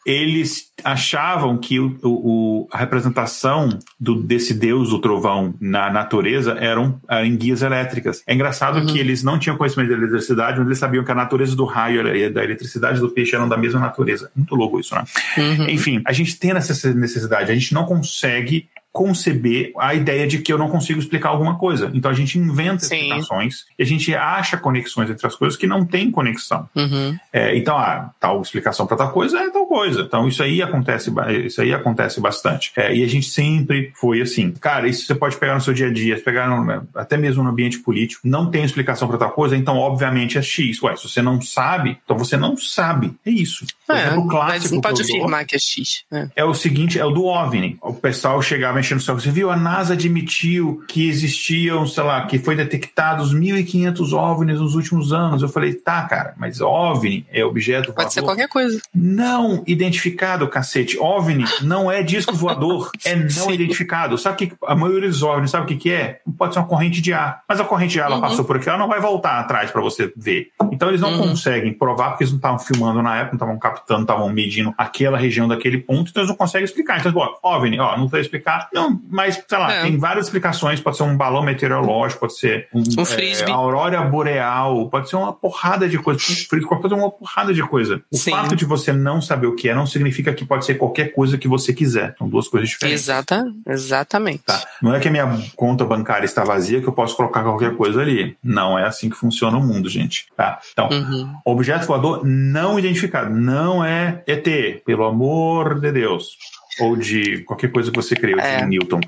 eles 0.06 0.69
achavam 0.84 1.56
que 1.56 1.78
o, 1.78 1.98
o, 2.02 2.68
a 2.70 2.78
representação 2.78 3.78
do, 3.98 4.14
desse 4.14 4.54
deus 4.54 4.90
do 4.90 5.00
trovão 5.00 5.54
na 5.60 5.90
natureza 5.90 6.52
eram, 6.52 7.00
eram 7.08 7.24
em 7.24 7.36
guias 7.36 7.62
elétricas. 7.62 8.22
É 8.26 8.34
engraçado 8.34 8.78
uhum. 8.78 8.86
que 8.86 8.98
eles 8.98 9.22
não 9.22 9.38
tinham 9.38 9.56
conhecimento 9.56 9.90
da 9.90 9.96
eletricidade, 9.96 10.58
mas 10.58 10.66
eles 10.66 10.78
sabiam 10.78 11.04
que 11.04 11.10
a 11.10 11.14
natureza 11.14 11.56
do 11.56 11.64
raio 11.64 12.06
e 12.14 12.30
da 12.30 12.44
eletricidade 12.44 13.00
do 13.00 13.10
peixe 13.10 13.34
eram 13.34 13.48
da 13.48 13.56
mesma 13.56 13.80
natureza. 13.80 14.30
Muito 14.34 14.54
louco 14.54 14.80
isso, 14.80 14.94
né? 14.94 15.04
Uhum. 15.36 15.68
Enfim, 15.68 16.02
a 16.04 16.12
gente 16.12 16.38
tem 16.38 16.52
essa 16.52 16.92
necessidade, 16.94 17.50
a 17.50 17.54
gente 17.54 17.74
não 17.74 17.84
consegue 17.84 18.68
conceber 18.92 19.72
a 19.78 19.94
ideia 19.94 20.26
de 20.26 20.38
que 20.38 20.52
eu 20.52 20.58
não 20.58 20.68
consigo 20.68 20.98
explicar 20.98 21.28
alguma 21.28 21.56
coisa. 21.56 21.90
Então 21.94 22.10
a 22.10 22.14
gente 22.14 22.38
inventa 22.38 22.84
Sim. 22.84 22.96
explicações 22.96 23.64
e 23.78 23.82
a 23.82 23.86
gente 23.86 24.14
acha 24.14 24.56
conexões 24.56 25.08
entre 25.08 25.26
as 25.26 25.36
coisas 25.36 25.56
que 25.56 25.66
não 25.66 25.84
tem 25.84 26.10
conexão. 26.10 26.68
Uhum. 26.74 27.16
É, 27.32 27.56
então, 27.56 27.76
ah, 27.76 28.10
tal 28.18 28.42
explicação 28.42 28.86
para 28.86 28.96
tal 28.96 29.12
coisa 29.12 29.38
é 29.38 29.50
tal 29.50 29.66
coisa. 29.66 30.00
Então 30.00 30.26
isso 30.26 30.42
aí 30.42 30.60
acontece, 30.70 31.12
isso 31.44 31.60
aí 31.60 31.72
acontece 31.72 32.20
bastante. 32.20 32.72
É, 32.76 32.94
e 32.94 33.04
a 33.04 33.08
gente 33.08 33.26
sempre 33.26 33.92
foi 33.94 34.20
assim. 34.20 34.52
Cara, 34.52 34.88
isso 34.88 35.06
você 35.06 35.14
pode 35.14 35.36
pegar 35.36 35.54
no 35.54 35.60
seu 35.60 35.74
dia 35.74 35.88
a 35.88 35.92
dia, 35.92 36.20
pegar 36.20 36.48
no, 36.48 36.86
até 36.94 37.16
mesmo 37.16 37.42
no 37.42 37.50
ambiente 37.50 37.78
político. 37.78 38.22
Não 38.24 38.50
tem 38.50 38.64
explicação 38.64 39.08
para 39.08 39.18
tal 39.18 39.32
coisa, 39.32 39.56
então 39.56 39.76
obviamente 39.76 40.38
é 40.38 40.42
X. 40.42 40.82
Ué, 40.82 40.96
se 40.96 41.08
você 41.08 41.22
não 41.22 41.40
sabe, 41.40 41.98
então 42.04 42.16
você 42.16 42.36
não 42.36 42.56
sabe. 42.56 43.14
É 43.24 43.30
isso. 43.30 43.66
Por 43.90 43.98
é, 43.98 44.06
exemplo, 44.06 44.28
clássico 44.28 44.62
mas 44.62 44.70
não 44.72 44.80
pode 44.80 45.02
afirmar 45.02 45.44
que 45.44 45.56
é 45.56 45.58
X. 45.58 46.04
É. 46.12 46.28
é 46.36 46.44
o 46.44 46.54
seguinte, 46.54 46.98
é 46.98 47.04
o 47.04 47.10
do 47.10 47.24
OVNI. 47.24 47.78
O 47.82 47.94
pessoal 47.94 48.40
chegava 48.40 48.74
mexendo 48.74 48.98
no 48.98 49.02
céu. 49.02 49.18
Você 49.18 49.30
viu? 49.30 49.50
A 49.50 49.56
NASA 49.56 49.94
admitiu 49.94 50.84
que 50.88 51.08
existiam, 51.08 51.86
sei 51.86 52.04
lá, 52.04 52.24
que 52.26 52.38
foi 52.38 52.54
detectados 52.54 53.34
1.500 53.34 54.12
OVNIs 54.12 54.60
nos 54.60 54.74
últimos 54.74 55.12
anos. 55.12 55.42
Eu 55.42 55.48
falei, 55.48 55.74
tá, 55.74 56.02
cara, 56.02 56.34
mas 56.36 56.60
OVNI 56.60 57.26
é 57.32 57.44
objeto 57.44 57.92
Pode 57.92 58.12
ser 58.12 58.22
qualquer 58.22 58.48
coisa. 58.48 58.80
Não 58.94 59.62
identificado, 59.66 60.48
cacete. 60.48 60.98
OVNI 60.98 61.44
não 61.62 61.90
é 61.90 62.02
disco 62.02 62.34
voador, 62.34 62.90
é 63.04 63.16
não 63.16 63.28
Sim. 63.28 63.52
identificado. 63.52 64.16
Sabe 64.16 64.46
que 64.46 64.52
a 64.66 64.74
maioria 64.74 65.08
dos 65.08 65.22
OVNIs, 65.22 65.50
sabe 65.50 65.64
o 65.64 65.66
que, 65.66 65.76
que 65.76 65.90
é? 65.90 66.20
Pode 66.38 66.54
ser 66.54 66.60
uma 66.60 66.68
corrente 66.68 67.00
de 67.00 67.12
ar. 67.12 67.42
Mas 67.48 67.60
a 67.60 67.64
corrente 67.64 67.92
de 67.92 68.00
ar, 68.00 68.06
ela 68.06 68.16
uhum. 68.16 68.22
passou 68.22 68.44
por 68.44 68.56
aqui, 68.56 68.68
ela 68.68 68.78
não 68.78 68.88
vai 68.88 69.00
voltar 69.00 69.40
atrás 69.40 69.70
para 69.70 69.80
você 69.80 70.12
ver. 70.16 70.48
Então 70.72 70.88
eles 70.88 71.00
não 71.00 71.12
uhum. 71.12 71.28
conseguem 71.28 71.72
provar, 71.72 72.10
porque 72.10 72.24
eles 72.24 72.32
não 72.32 72.38
estavam 72.38 72.58
filmando 72.58 73.02
na 73.02 73.16
época, 73.16 73.32
não 73.32 73.36
estavam 73.36 73.58
captando, 73.58 73.79
estavam 73.88 74.28
medindo 74.28 74.74
aquela 74.76 75.18
região 75.18 75.48
daquele 75.48 75.78
ponto, 75.78 76.10
então 76.10 76.22
eles 76.22 76.28
não 76.28 76.36
conseguem 76.36 76.64
explicar. 76.64 76.98
Então, 76.98 77.12
bom, 77.12 77.28
OVNI, 77.42 77.78
ó, 77.78 77.96
não 77.96 78.08
sei 78.08 78.20
explicar. 78.20 78.68
Não, 78.72 79.00
mas, 79.08 79.42
sei 79.46 79.58
lá, 79.58 79.72
é. 79.72 79.82
tem 79.82 79.98
várias 79.98 80.26
explicações. 80.26 80.80
Pode 80.80 80.96
ser 80.96 81.02
um 81.02 81.16
balão 81.16 81.42
meteorológico, 81.42 82.20
pode 82.20 82.38
ser 82.38 82.68
um, 82.72 82.80
um 82.80 83.48
é, 83.48 83.50
aurora 83.50 84.00
boreal, 84.02 84.88
pode 84.88 85.08
ser 85.08 85.16
uma 85.16 85.32
porrada 85.32 85.88
de 85.88 85.98
coisa. 85.98 86.18
Um 86.18 86.22
frisbee, 86.22 86.68
pode 86.68 86.88
ser 86.88 86.94
uma 86.94 87.10
porrada 87.10 87.52
de 87.52 87.62
coisa. 87.62 88.02
O 88.10 88.16
Sim. 88.16 88.30
fato 88.30 88.56
de 88.56 88.64
você 88.64 88.92
não 88.92 89.20
saber 89.20 89.46
o 89.46 89.54
que 89.54 89.68
é 89.68 89.74
não 89.74 89.86
significa 89.86 90.32
que 90.32 90.44
pode 90.44 90.64
ser 90.64 90.74
qualquer 90.74 91.12
coisa 91.12 91.38
que 91.38 91.48
você 91.48 91.72
quiser. 91.72 92.14
São 92.18 92.28
duas 92.28 92.48
coisas 92.48 92.68
diferentes. 92.68 93.02
Exata, 93.02 93.44
exatamente. 93.66 94.44
Tá. 94.44 94.62
Não 94.82 94.94
é 94.94 95.00
que 95.00 95.08
a 95.08 95.10
minha 95.10 95.26
conta 95.56 95.84
bancária 95.84 96.24
está 96.24 96.44
vazia 96.44 96.80
que 96.80 96.88
eu 96.88 96.92
posso 96.92 97.16
colocar 97.16 97.42
qualquer 97.42 97.76
coisa 97.76 98.00
ali. 98.00 98.36
Não 98.42 98.78
é 98.78 98.84
assim 98.84 99.08
que 99.10 99.16
funciona 99.16 99.56
o 99.56 99.62
mundo, 99.62 99.88
gente. 99.88 100.26
Tá? 100.36 100.58
Então, 100.72 100.88
uhum. 100.88 101.34
objeto 101.44 101.86
voador 101.86 102.24
não 102.24 102.78
identificado. 102.78 103.30
Não 103.30 103.69
é 103.84 104.22
ET, 104.26 104.82
pelo 104.84 105.04
amor 105.04 105.80
de 105.80 105.92
Deus 105.92 106.36
ou 106.80 106.96
de 106.96 107.42
qualquer 107.44 107.70
coisa 107.70 107.90
que 107.90 107.96
você 107.96 108.14
criou 108.14 108.40
é. 108.40 108.58
de 108.58 108.66
Newton. 108.66 109.00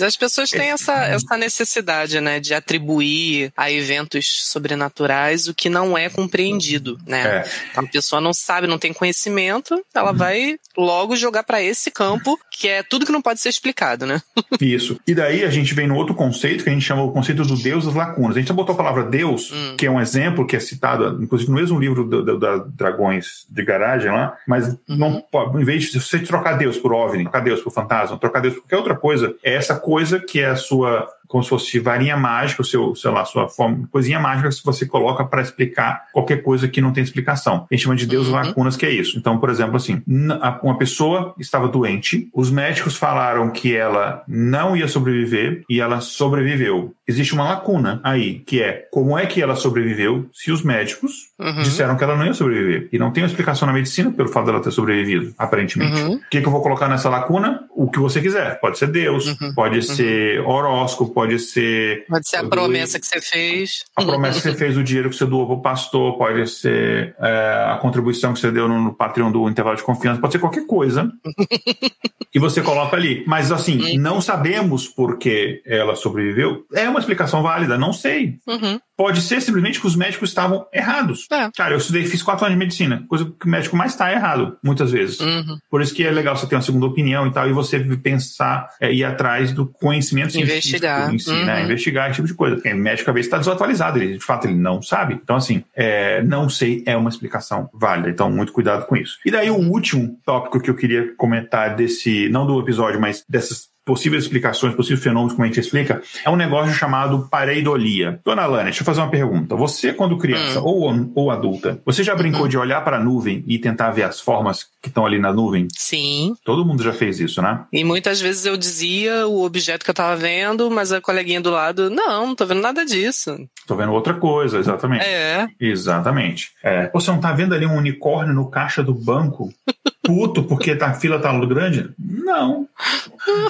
As 0.00 0.16
pessoas 0.16 0.50
têm 0.50 0.70
essa, 0.70 0.94
essa 1.04 1.36
necessidade, 1.36 2.20
né, 2.20 2.40
de 2.40 2.54
atribuir 2.54 3.52
a 3.56 3.70
eventos 3.70 4.44
sobrenaturais 4.44 5.48
o 5.48 5.54
que 5.54 5.68
não 5.68 5.96
é 5.96 6.08
compreendido, 6.08 6.98
né? 7.06 7.38
É. 7.38 7.50
Então, 7.70 7.84
a 7.84 7.86
pessoa 7.86 8.20
não 8.20 8.32
sabe, 8.32 8.66
não 8.66 8.78
tem 8.78 8.92
conhecimento, 8.92 9.82
ela 9.94 10.12
uhum. 10.12 10.16
vai 10.16 10.56
logo 10.76 11.16
jogar 11.16 11.42
para 11.42 11.62
esse 11.62 11.90
campo 11.90 12.38
que 12.50 12.68
é 12.68 12.82
tudo 12.82 13.06
que 13.06 13.12
não 13.12 13.22
pode 13.22 13.40
ser 13.40 13.48
explicado, 13.48 14.04
né? 14.04 14.20
Isso. 14.60 14.98
E 15.06 15.14
daí 15.14 15.44
a 15.44 15.50
gente 15.50 15.74
vem 15.74 15.86
no 15.86 15.94
outro 15.94 16.14
conceito 16.14 16.64
que 16.64 16.70
a 16.70 16.72
gente 16.72 16.84
chama 16.84 17.02
o 17.02 17.12
conceito 17.12 17.44
do 17.44 17.56
Deus 17.56 17.84
das 17.84 17.94
lacunas. 17.94 18.36
A 18.36 18.40
gente 18.40 18.48
já 18.48 18.54
botou 18.54 18.74
a 18.74 18.76
palavra 18.76 19.04
Deus, 19.04 19.52
hum. 19.52 19.76
que 19.76 19.86
é 19.86 19.90
um 19.90 20.00
exemplo 20.00 20.46
que 20.46 20.56
é 20.56 20.60
citado, 20.60 21.22
inclusive 21.22 21.50
no 21.50 21.56
mesmo 21.56 21.78
livro 21.78 22.04
da 22.38 22.58
Dragões 22.58 23.46
de 23.48 23.64
Garagem 23.64 24.10
lá, 24.10 24.36
mas 24.46 24.68
uhum. 24.68 24.78
não 24.88 25.24
em 25.60 25.64
vez 25.64 25.84
de 25.84 26.00
você 26.00 26.18
trocar 26.18 26.54
Deus 26.54 26.76
por 26.76 26.87
OVNI, 26.92 27.24
trocar 27.24 27.40
Deus 27.40 27.60
por 27.60 27.72
fantasma, 27.72 28.18
trocar 28.18 28.40
Deus 28.40 28.54
por 28.54 28.62
qualquer 28.62 28.76
outra 28.76 28.96
coisa, 28.96 29.34
é 29.42 29.54
essa 29.54 29.78
coisa 29.78 30.20
que 30.20 30.40
é 30.40 30.46
a 30.46 30.56
sua 30.56 31.08
como 31.28 31.42
se 31.42 31.50
fosse 31.50 31.78
varinha 31.78 32.16
mágica, 32.16 32.62
o 32.62 32.64
seu, 32.64 32.94
sei 32.94 33.10
lá, 33.10 33.24
sua 33.24 33.48
forma, 33.48 33.88
coisinha 33.92 34.18
mágica 34.18 34.48
que 34.48 34.64
você 34.64 34.86
coloca 34.86 35.24
para 35.24 35.42
explicar 35.42 36.06
qualquer 36.12 36.42
coisa 36.42 36.66
que 36.66 36.80
não 36.80 36.92
tem 36.92 37.04
explicação. 37.04 37.66
A 37.70 37.74
gente 37.74 37.84
chama 37.84 37.96
de 37.96 38.06
Deus 38.06 38.26
uhum. 38.26 38.34
lacunas, 38.34 38.76
que 38.76 38.86
é 38.86 38.90
isso. 38.90 39.18
Então, 39.18 39.38
por 39.38 39.50
exemplo, 39.50 39.76
assim, 39.76 40.02
uma 40.06 40.78
pessoa 40.78 41.34
estava 41.38 41.68
doente, 41.68 42.28
os 42.34 42.50
médicos 42.50 42.96
falaram 42.96 43.50
que 43.50 43.76
ela 43.76 44.22
não 44.26 44.76
ia 44.76 44.88
sobreviver 44.88 45.64
e 45.68 45.80
ela 45.80 46.00
sobreviveu. 46.00 46.94
Existe 47.06 47.34
uma 47.34 47.44
lacuna 47.44 48.00
aí, 48.04 48.40
que 48.40 48.62
é 48.62 48.86
como 48.90 49.18
é 49.18 49.26
que 49.26 49.40
ela 49.40 49.54
sobreviveu 49.54 50.28
se 50.32 50.50
os 50.50 50.62
médicos 50.62 51.28
uhum. 51.38 51.62
disseram 51.62 51.96
que 51.96 52.04
ela 52.04 52.16
não 52.16 52.26
ia 52.26 52.34
sobreviver. 52.34 52.88
E 52.92 52.98
não 52.98 53.10
tem 53.10 53.22
uma 53.22 53.28
explicação 53.28 53.66
na 53.66 53.72
medicina 53.72 54.10
pelo 54.10 54.28
fato 54.28 54.46
dela 54.46 54.60
ter 54.60 54.70
sobrevivido, 54.70 55.32
aparentemente. 55.38 56.00
Uhum. 56.02 56.14
O 56.14 56.20
que, 56.30 56.40
que 56.40 56.46
eu 56.46 56.52
vou 56.52 56.62
colocar 56.62 56.88
nessa 56.88 57.08
lacuna? 57.08 57.64
O 57.74 57.90
que 57.90 57.98
você 57.98 58.20
quiser. 58.20 58.60
Pode 58.60 58.78
ser 58.78 58.88
Deus, 58.88 59.26
uhum. 59.40 59.54
pode 59.54 59.76
uhum. 59.76 59.82
ser 59.82 60.40
horóscopo, 60.40 61.17
pode 61.18 61.36
ser. 61.40 62.06
Pode 62.08 62.28
ser 62.28 62.36
a 62.36 62.44
promessa 62.44 63.00
que 63.00 63.04
você 63.04 63.20
fez. 63.20 63.84
A 63.96 64.04
promessa 64.04 64.40
que 64.40 64.48
você 64.48 64.54
fez, 64.54 64.76
o 64.76 64.84
dinheiro 64.84 65.10
que 65.10 65.16
você 65.16 65.26
doou 65.26 65.46
para 65.46 65.56
o 65.56 65.60
pastor, 65.60 66.16
pode 66.16 66.48
ser 66.48 67.16
é, 67.18 67.72
a 67.72 67.78
contribuição 67.82 68.32
que 68.32 68.38
você 68.38 68.52
deu 68.52 68.68
no, 68.68 68.80
no 68.80 68.94
Patreon 68.94 69.32
do 69.32 69.48
intervalo 69.48 69.76
de 69.76 69.82
confiança, 69.82 70.20
pode 70.20 70.34
ser 70.34 70.38
qualquer 70.38 70.64
coisa. 70.64 71.10
que 72.30 72.38
você 72.38 72.62
coloca 72.62 72.96
ali. 72.96 73.24
Mas 73.26 73.50
assim, 73.50 73.80
uhum. 73.80 74.00
não 74.00 74.20
sabemos 74.20 74.86
por 74.86 75.18
que 75.18 75.62
ela 75.66 75.96
sobreviveu. 75.96 76.64
É 76.72 76.88
uma 76.88 77.00
explicação 77.00 77.42
válida, 77.42 77.76
não 77.76 77.92
sei. 77.92 78.36
Uhum. 78.46 78.78
Pode 78.96 79.20
ser 79.20 79.40
simplesmente 79.40 79.80
que 79.80 79.86
os 79.86 79.94
médicos 79.94 80.30
estavam 80.30 80.66
errados. 80.72 81.26
É. 81.30 81.50
Cara, 81.56 81.74
eu 81.74 81.78
estudei, 81.78 82.04
fiz 82.04 82.22
quatro 82.22 82.44
anos 82.44 82.58
de 82.58 82.58
medicina, 82.58 83.04
coisa 83.08 83.24
que 83.24 83.46
o 83.46 83.48
médico 83.48 83.76
mais 83.76 83.92
está 83.92 84.12
errado, 84.12 84.56
muitas 84.62 84.90
vezes. 84.90 85.20
Uhum. 85.20 85.56
Por 85.70 85.80
isso 85.80 85.94
que 85.94 86.04
é 86.04 86.10
legal 86.10 86.36
você 86.36 86.46
ter 86.46 86.56
uma 86.56 86.62
segunda 86.62 86.86
opinião 86.86 87.26
e 87.26 87.32
tal, 87.32 87.48
e 87.48 87.52
você 87.52 87.78
pensar, 87.96 88.68
é, 88.80 88.92
ir 88.92 89.04
atrás 89.04 89.52
do 89.52 89.66
conhecimento 89.66 90.36
Investigar. 90.36 91.07
Em 91.12 91.18
si, 91.18 91.30
uhum. 91.30 91.44
né? 91.44 91.64
Investigar 91.64 92.06
esse 92.06 92.16
tipo 92.16 92.28
de 92.28 92.34
coisa. 92.34 92.56
Porque 92.56 92.72
médico, 92.74 93.10
às 93.10 93.14
vezes, 93.14 93.26
está 93.26 93.38
desatualizado, 93.38 93.98
ele, 93.98 94.18
de 94.18 94.24
fato, 94.24 94.46
ele 94.46 94.54
não 94.54 94.82
sabe. 94.82 95.14
Então, 95.14 95.36
assim, 95.36 95.64
é, 95.74 96.22
não 96.22 96.48
sei 96.48 96.82
é 96.86 96.96
uma 96.96 97.10
explicação 97.10 97.68
válida. 97.72 98.10
Então, 98.10 98.30
muito 98.30 98.52
cuidado 98.52 98.86
com 98.86 98.96
isso. 98.96 99.18
E 99.24 99.30
daí, 99.30 99.50
o 99.50 99.56
último 99.56 100.18
tópico 100.24 100.60
que 100.60 100.70
eu 100.70 100.74
queria 100.74 101.14
comentar 101.16 101.76
desse, 101.76 102.28
não 102.28 102.46
do 102.46 102.60
episódio, 102.60 103.00
mas 103.00 103.24
dessas 103.28 103.68
possíveis 103.88 104.24
explicações, 104.24 104.74
possíveis 104.74 105.02
fenômenos, 105.02 105.32
como 105.32 105.44
a 105.44 105.46
gente 105.46 105.60
explica, 105.60 106.02
é 106.22 106.28
um 106.28 106.36
negócio 106.36 106.74
chamado 106.74 107.26
pareidolia. 107.30 108.20
Dona 108.22 108.44
Lânia, 108.44 108.64
deixa 108.64 108.82
eu 108.82 108.84
fazer 108.84 109.00
uma 109.00 109.08
pergunta. 109.08 109.56
Você, 109.56 109.94
quando 109.94 110.18
criança 110.18 110.60
hum. 110.60 110.64
ou, 110.66 111.10
ou 111.14 111.30
adulta, 111.30 111.80
você 111.86 112.04
já 112.04 112.14
brincou 112.14 112.42
uhum. 112.42 112.48
de 112.48 112.58
olhar 112.58 112.84
para 112.84 112.98
a 112.98 113.00
nuvem 113.00 113.42
e 113.46 113.58
tentar 113.58 113.90
ver 113.92 114.02
as 114.02 114.20
formas 114.20 114.64
que 114.82 114.88
estão 114.88 115.06
ali 115.06 115.18
na 115.18 115.32
nuvem? 115.32 115.68
Sim. 115.74 116.34
Todo 116.44 116.66
mundo 116.66 116.82
já 116.82 116.92
fez 116.92 117.18
isso, 117.18 117.40
né? 117.40 117.64
E 117.72 117.82
muitas 117.82 118.20
vezes 118.20 118.44
eu 118.44 118.58
dizia 118.58 119.26
o 119.26 119.42
objeto 119.42 119.84
que 119.84 119.90
eu 119.90 119.94
estava 119.94 120.14
vendo, 120.16 120.70
mas 120.70 120.92
a 120.92 121.00
coleguinha 121.00 121.40
do 121.40 121.50
lado, 121.50 121.88
não, 121.88 122.26
não 122.26 122.34
tô 122.34 122.44
vendo 122.44 122.60
nada 122.60 122.84
disso. 122.84 123.38
Tô 123.66 123.74
vendo 123.74 123.92
outra 123.92 124.12
coisa, 124.12 124.58
exatamente. 124.58 125.06
É. 125.06 125.48
Exatamente. 125.58 126.50
É. 126.62 126.90
Você 126.92 127.10
não 127.10 127.20
tá 127.20 127.32
vendo 127.32 127.54
ali 127.54 127.64
um 127.64 127.78
unicórnio 127.78 128.34
no 128.34 128.50
caixa 128.50 128.82
do 128.82 128.92
banco? 128.92 129.48
puto 130.02 130.42
porque 130.44 130.74
tá, 130.74 130.88
a 130.88 130.94
fila 130.94 131.18
tá 131.18 131.32
grande? 131.46 131.90
Não. 131.98 132.68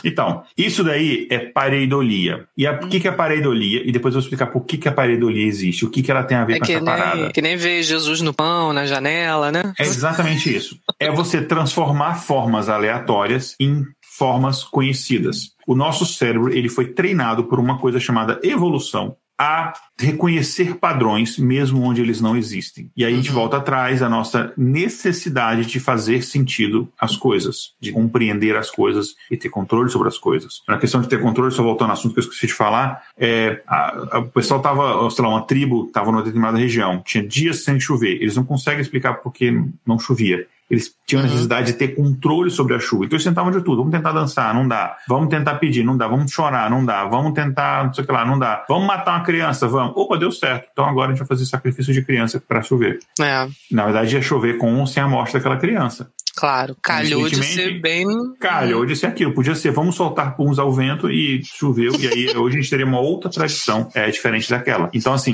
Então, 0.05 0.43
isso 0.57 0.83
daí 0.83 1.27
é 1.31 1.39
pareidolia. 1.39 2.47
E 2.57 2.67
o 2.67 2.89
que, 2.89 3.01
que 3.01 3.09
é 3.09 3.13
pareidolia? 3.13 3.83
E 3.87 3.93
depois 3.93 4.15
eu 4.15 4.21
vou 4.21 4.27
explicar 4.27 4.47
por 4.47 4.65
que, 4.65 4.77
que 4.77 4.89
a 4.89 4.93
pareidolia 4.93 5.47
existe, 5.47 5.85
o 5.85 5.91
que, 5.91 6.03
que 6.03 6.11
ela 6.11 6.25
tem 6.25 6.37
a 6.37 6.45
ver 6.45 6.55
é 6.55 6.59
com 6.59 6.65
essa 6.65 6.75
nem, 6.75 6.85
parada. 6.85 7.33
Que 7.33 7.43
nem 7.43 7.57
ver 7.57 7.83
Jesus 7.83 8.21
no 8.21 8.35
pão, 8.35 8.73
na 8.73 8.87
janela, 8.87 9.53
né? 9.53 9.73
É 9.79 9.85
exatamente 9.85 10.55
isso. 10.55 10.79
É 10.99 11.11
você 11.11 11.41
transformar 11.41 12.15
formas 12.15 12.69
aleatórias 12.69 13.55
em 13.61 13.85
formas 14.03 14.65
conhecidas. 14.65 15.53
O 15.67 15.77
nosso 15.77 16.05
cérebro 16.05 16.53
ele 16.53 16.69
foi 16.69 16.89
treinado 16.89 17.45
por 17.45 17.61
uma 17.61 17.79
coisa 17.79 18.01
chamada 18.01 18.41
evolução 18.43 19.17
a 19.39 19.73
reconhecer 19.97 20.75
padrões, 20.77 21.39
mesmo 21.39 21.83
onde 21.83 22.01
eles 22.01 22.21
não 22.21 22.37
existem. 22.37 22.91
E 22.97 23.05
aí 23.05 23.13
a 23.13 23.17
gente 23.17 23.29
uhum. 23.29 23.37
volta 23.37 23.59
atrás 23.59 24.03
à 24.03 24.09
nossa 24.09 24.53
necessidade 24.57 25.65
de 25.67 25.79
fazer 25.79 26.23
sentido 26.23 26.89
às 26.99 27.17
coisas, 27.17 27.75
de 27.81 27.93
compreender 27.93 28.57
as 28.57 28.71
coisas 28.71 29.15
e 29.31 29.37
ter 29.37 29.49
controle 29.49 29.89
sobre 29.91 30.09
as 30.09 30.19
coisas. 30.19 30.63
Na 30.67 30.77
questão 30.77 31.01
de 31.01 31.09
ter 31.09 31.23
controle, 31.23 31.53
só 31.53 31.63
voltando 31.63 31.91
ao 31.91 31.95
assunto 31.95 32.15
que 32.15 32.19
eu 32.19 32.25
esqueci 32.25 32.49
de 32.49 32.55
falar, 32.55 33.05
é, 33.17 33.63
a, 33.67 34.17
a, 34.17 34.19
o 34.19 34.29
pessoal 34.29 34.59
estava, 34.59 35.09
sei 35.11 35.25
lá, 35.25 35.31
uma 35.31 35.43
tribo 35.43 35.87
estava 35.87 36.11
numa 36.11 36.23
determinada 36.23 36.59
região, 36.59 37.01
tinha 37.05 37.27
dias 37.27 37.63
sem 37.63 37.79
chover, 37.79 38.21
eles 38.21 38.35
não 38.35 38.45
conseguem 38.45 38.81
explicar 38.81 39.15
por 39.15 39.33
que 39.33 39.53
não 39.87 39.99
chovia. 39.99 40.47
Eles 40.71 40.95
tinham 41.07 41.23
uhum. 41.23 41.29
necessidade 41.29 41.73
de 41.73 41.79
ter 41.79 41.89
controle 41.89 42.51
sobre 42.51 42.75
a 42.75 42.79
chuva. 42.79 43.07
Então 43.07 43.17
eles 43.17 43.25
tentavam 43.25 43.51
de 43.51 43.63
tudo. 43.63 43.79
Vamos 43.79 43.93
tentar 43.93 44.13
dançar, 44.13 44.55
não 44.55 44.69
dá. 44.69 44.97
Vamos 45.09 45.29
tentar 45.29 45.55
pedir, 45.55 45.83
não 45.83 45.97
dá. 45.97 46.07
Vamos 46.07 46.31
chorar, 46.31 46.71
não 46.71 46.85
dá. 46.85 47.05
Vamos 47.07 47.33
tentar, 47.33 47.87
não 47.87 47.95
sei 47.95 48.05
o 48.05 48.07
que 48.07 48.13
lá, 48.13 48.25
não 48.25 48.39
dá. 48.39 48.65
Vamos 48.69 48.87
matar 48.87 49.17
uma 49.17 49.25
criança, 49.25 49.67
vamos. 49.67 49.97
Opa, 49.97 50.19
deu 50.19 50.31
certo. 50.31 50.69
Então 50.73 50.85
agora 50.85 51.09
a 51.09 51.11
gente 51.13 51.21
vai 51.21 51.29
fazer 51.29 51.47
sacrifício 51.47 51.93
de 51.93 52.03
criança 52.03 52.43
para 52.47 52.63
chover. 52.63 52.99
É. 53.21 53.49
Na 53.71 53.85
verdade 53.85 54.15
ia 54.15 54.23
chover 54.23 54.59
com 54.59 54.79
ou 54.79 54.87
sem 54.87 55.03
a 55.03 55.09
morte 55.09 55.33
daquela 55.33 55.57
criança. 55.57 56.11
Claro, 56.39 56.77
calhou 56.81 57.29
de 57.29 57.43
ser 57.43 57.81
bem. 57.81 58.07
Calhou 58.39 58.87
de 58.87 58.95
ser 58.95 59.07
aquilo. 59.07 59.35
Podia 59.35 59.57
ser, 59.57 59.73
vamos 59.73 59.97
soltar 59.97 60.37
puns 60.37 60.59
ao 60.59 60.73
vento 60.73 61.11
e 61.11 61.43
choveu. 61.45 61.93
e 61.99 62.07
aí 62.07 62.29
hoje 62.37 62.57
a 62.57 62.61
gente 62.61 62.71
teria 62.71 62.87
uma 62.87 63.01
outra 63.01 63.29
tradição 63.29 63.89
é, 63.93 64.09
diferente 64.09 64.49
daquela. 64.49 64.89
Então, 64.95 65.13
assim, 65.13 65.33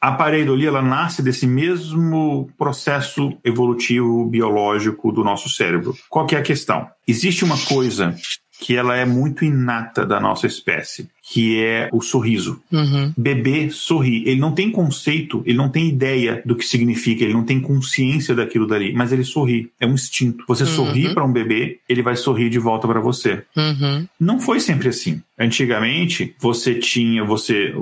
a 0.00 0.12
pareidolia 0.12 0.68
ela 0.68 0.80
nasce 0.80 1.22
desse 1.22 1.46
mesmo 1.46 2.50
processo 2.56 3.36
evolutivo 3.44 4.24
biológico 4.24 5.12
do 5.12 5.22
nosso 5.22 5.48
cérebro. 5.50 5.94
Qual 6.08 6.26
que 6.26 6.34
é 6.34 6.38
a 6.38 6.42
questão? 6.42 6.88
Existe 7.06 7.44
uma 7.44 7.58
coisa 7.58 8.16
que 8.60 8.76
ela 8.76 8.96
é 8.96 9.04
muito 9.04 9.44
inata 9.44 10.06
da 10.06 10.18
nossa 10.18 10.46
espécie, 10.46 11.10
que 11.30 11.62
é 11.62 11.88
o 11.92 12.00
sorriso. 12.00 12.60
Uhum. 12.72 13.12
Bebê 13.16 13.70
sorri. 13.70 14.24
Ele 14.26 14.40
não 14.40 14.50
tem 14.50 14.68
conceito, 14.68 15.44
ele 15.46 15.56
não 15.56 15.68
tem 15.68 15.88
ideia 15.88 16.42
do 16.44 16.56
que 16.56 16.66
significa, 16.66 17.22
ele 17.22 17.32
não 17.32 17.44
tem 17.44 17.60
consciência 17.60 18.34
daquilo 18.34 18.66
dali, 18.66 18.92
mas 18.92 19.12
ele 19.12 19.22
sorri. 19.22 19.70
É 19.78 19.86
um 19.86 19.94
instinto. 19.94 20.44
Você 20.48 20.64
uhum. 20.64 20.70
sorri 20.70 21.14
para 21.14 21.24
um 21.24 21.32
bebê, 21.32 21.78
ele 21.88 22.02
vai 22.02 22.16
sorrir 22.16 22.50
de 22.50 22.58
volta 22.58 22.88
para 22.88 22.98
você. 22.98 23.44
Uhum. 23.56 24.08
Não 24.18 24.40
foi 24.40 24.58
sempre 24.58 24.88
assim. 24.88 25.22
Antigamente, 25.38 26.34
você 26.38 26.74
tinha, 26.74 27.24
você, 27.24 27.72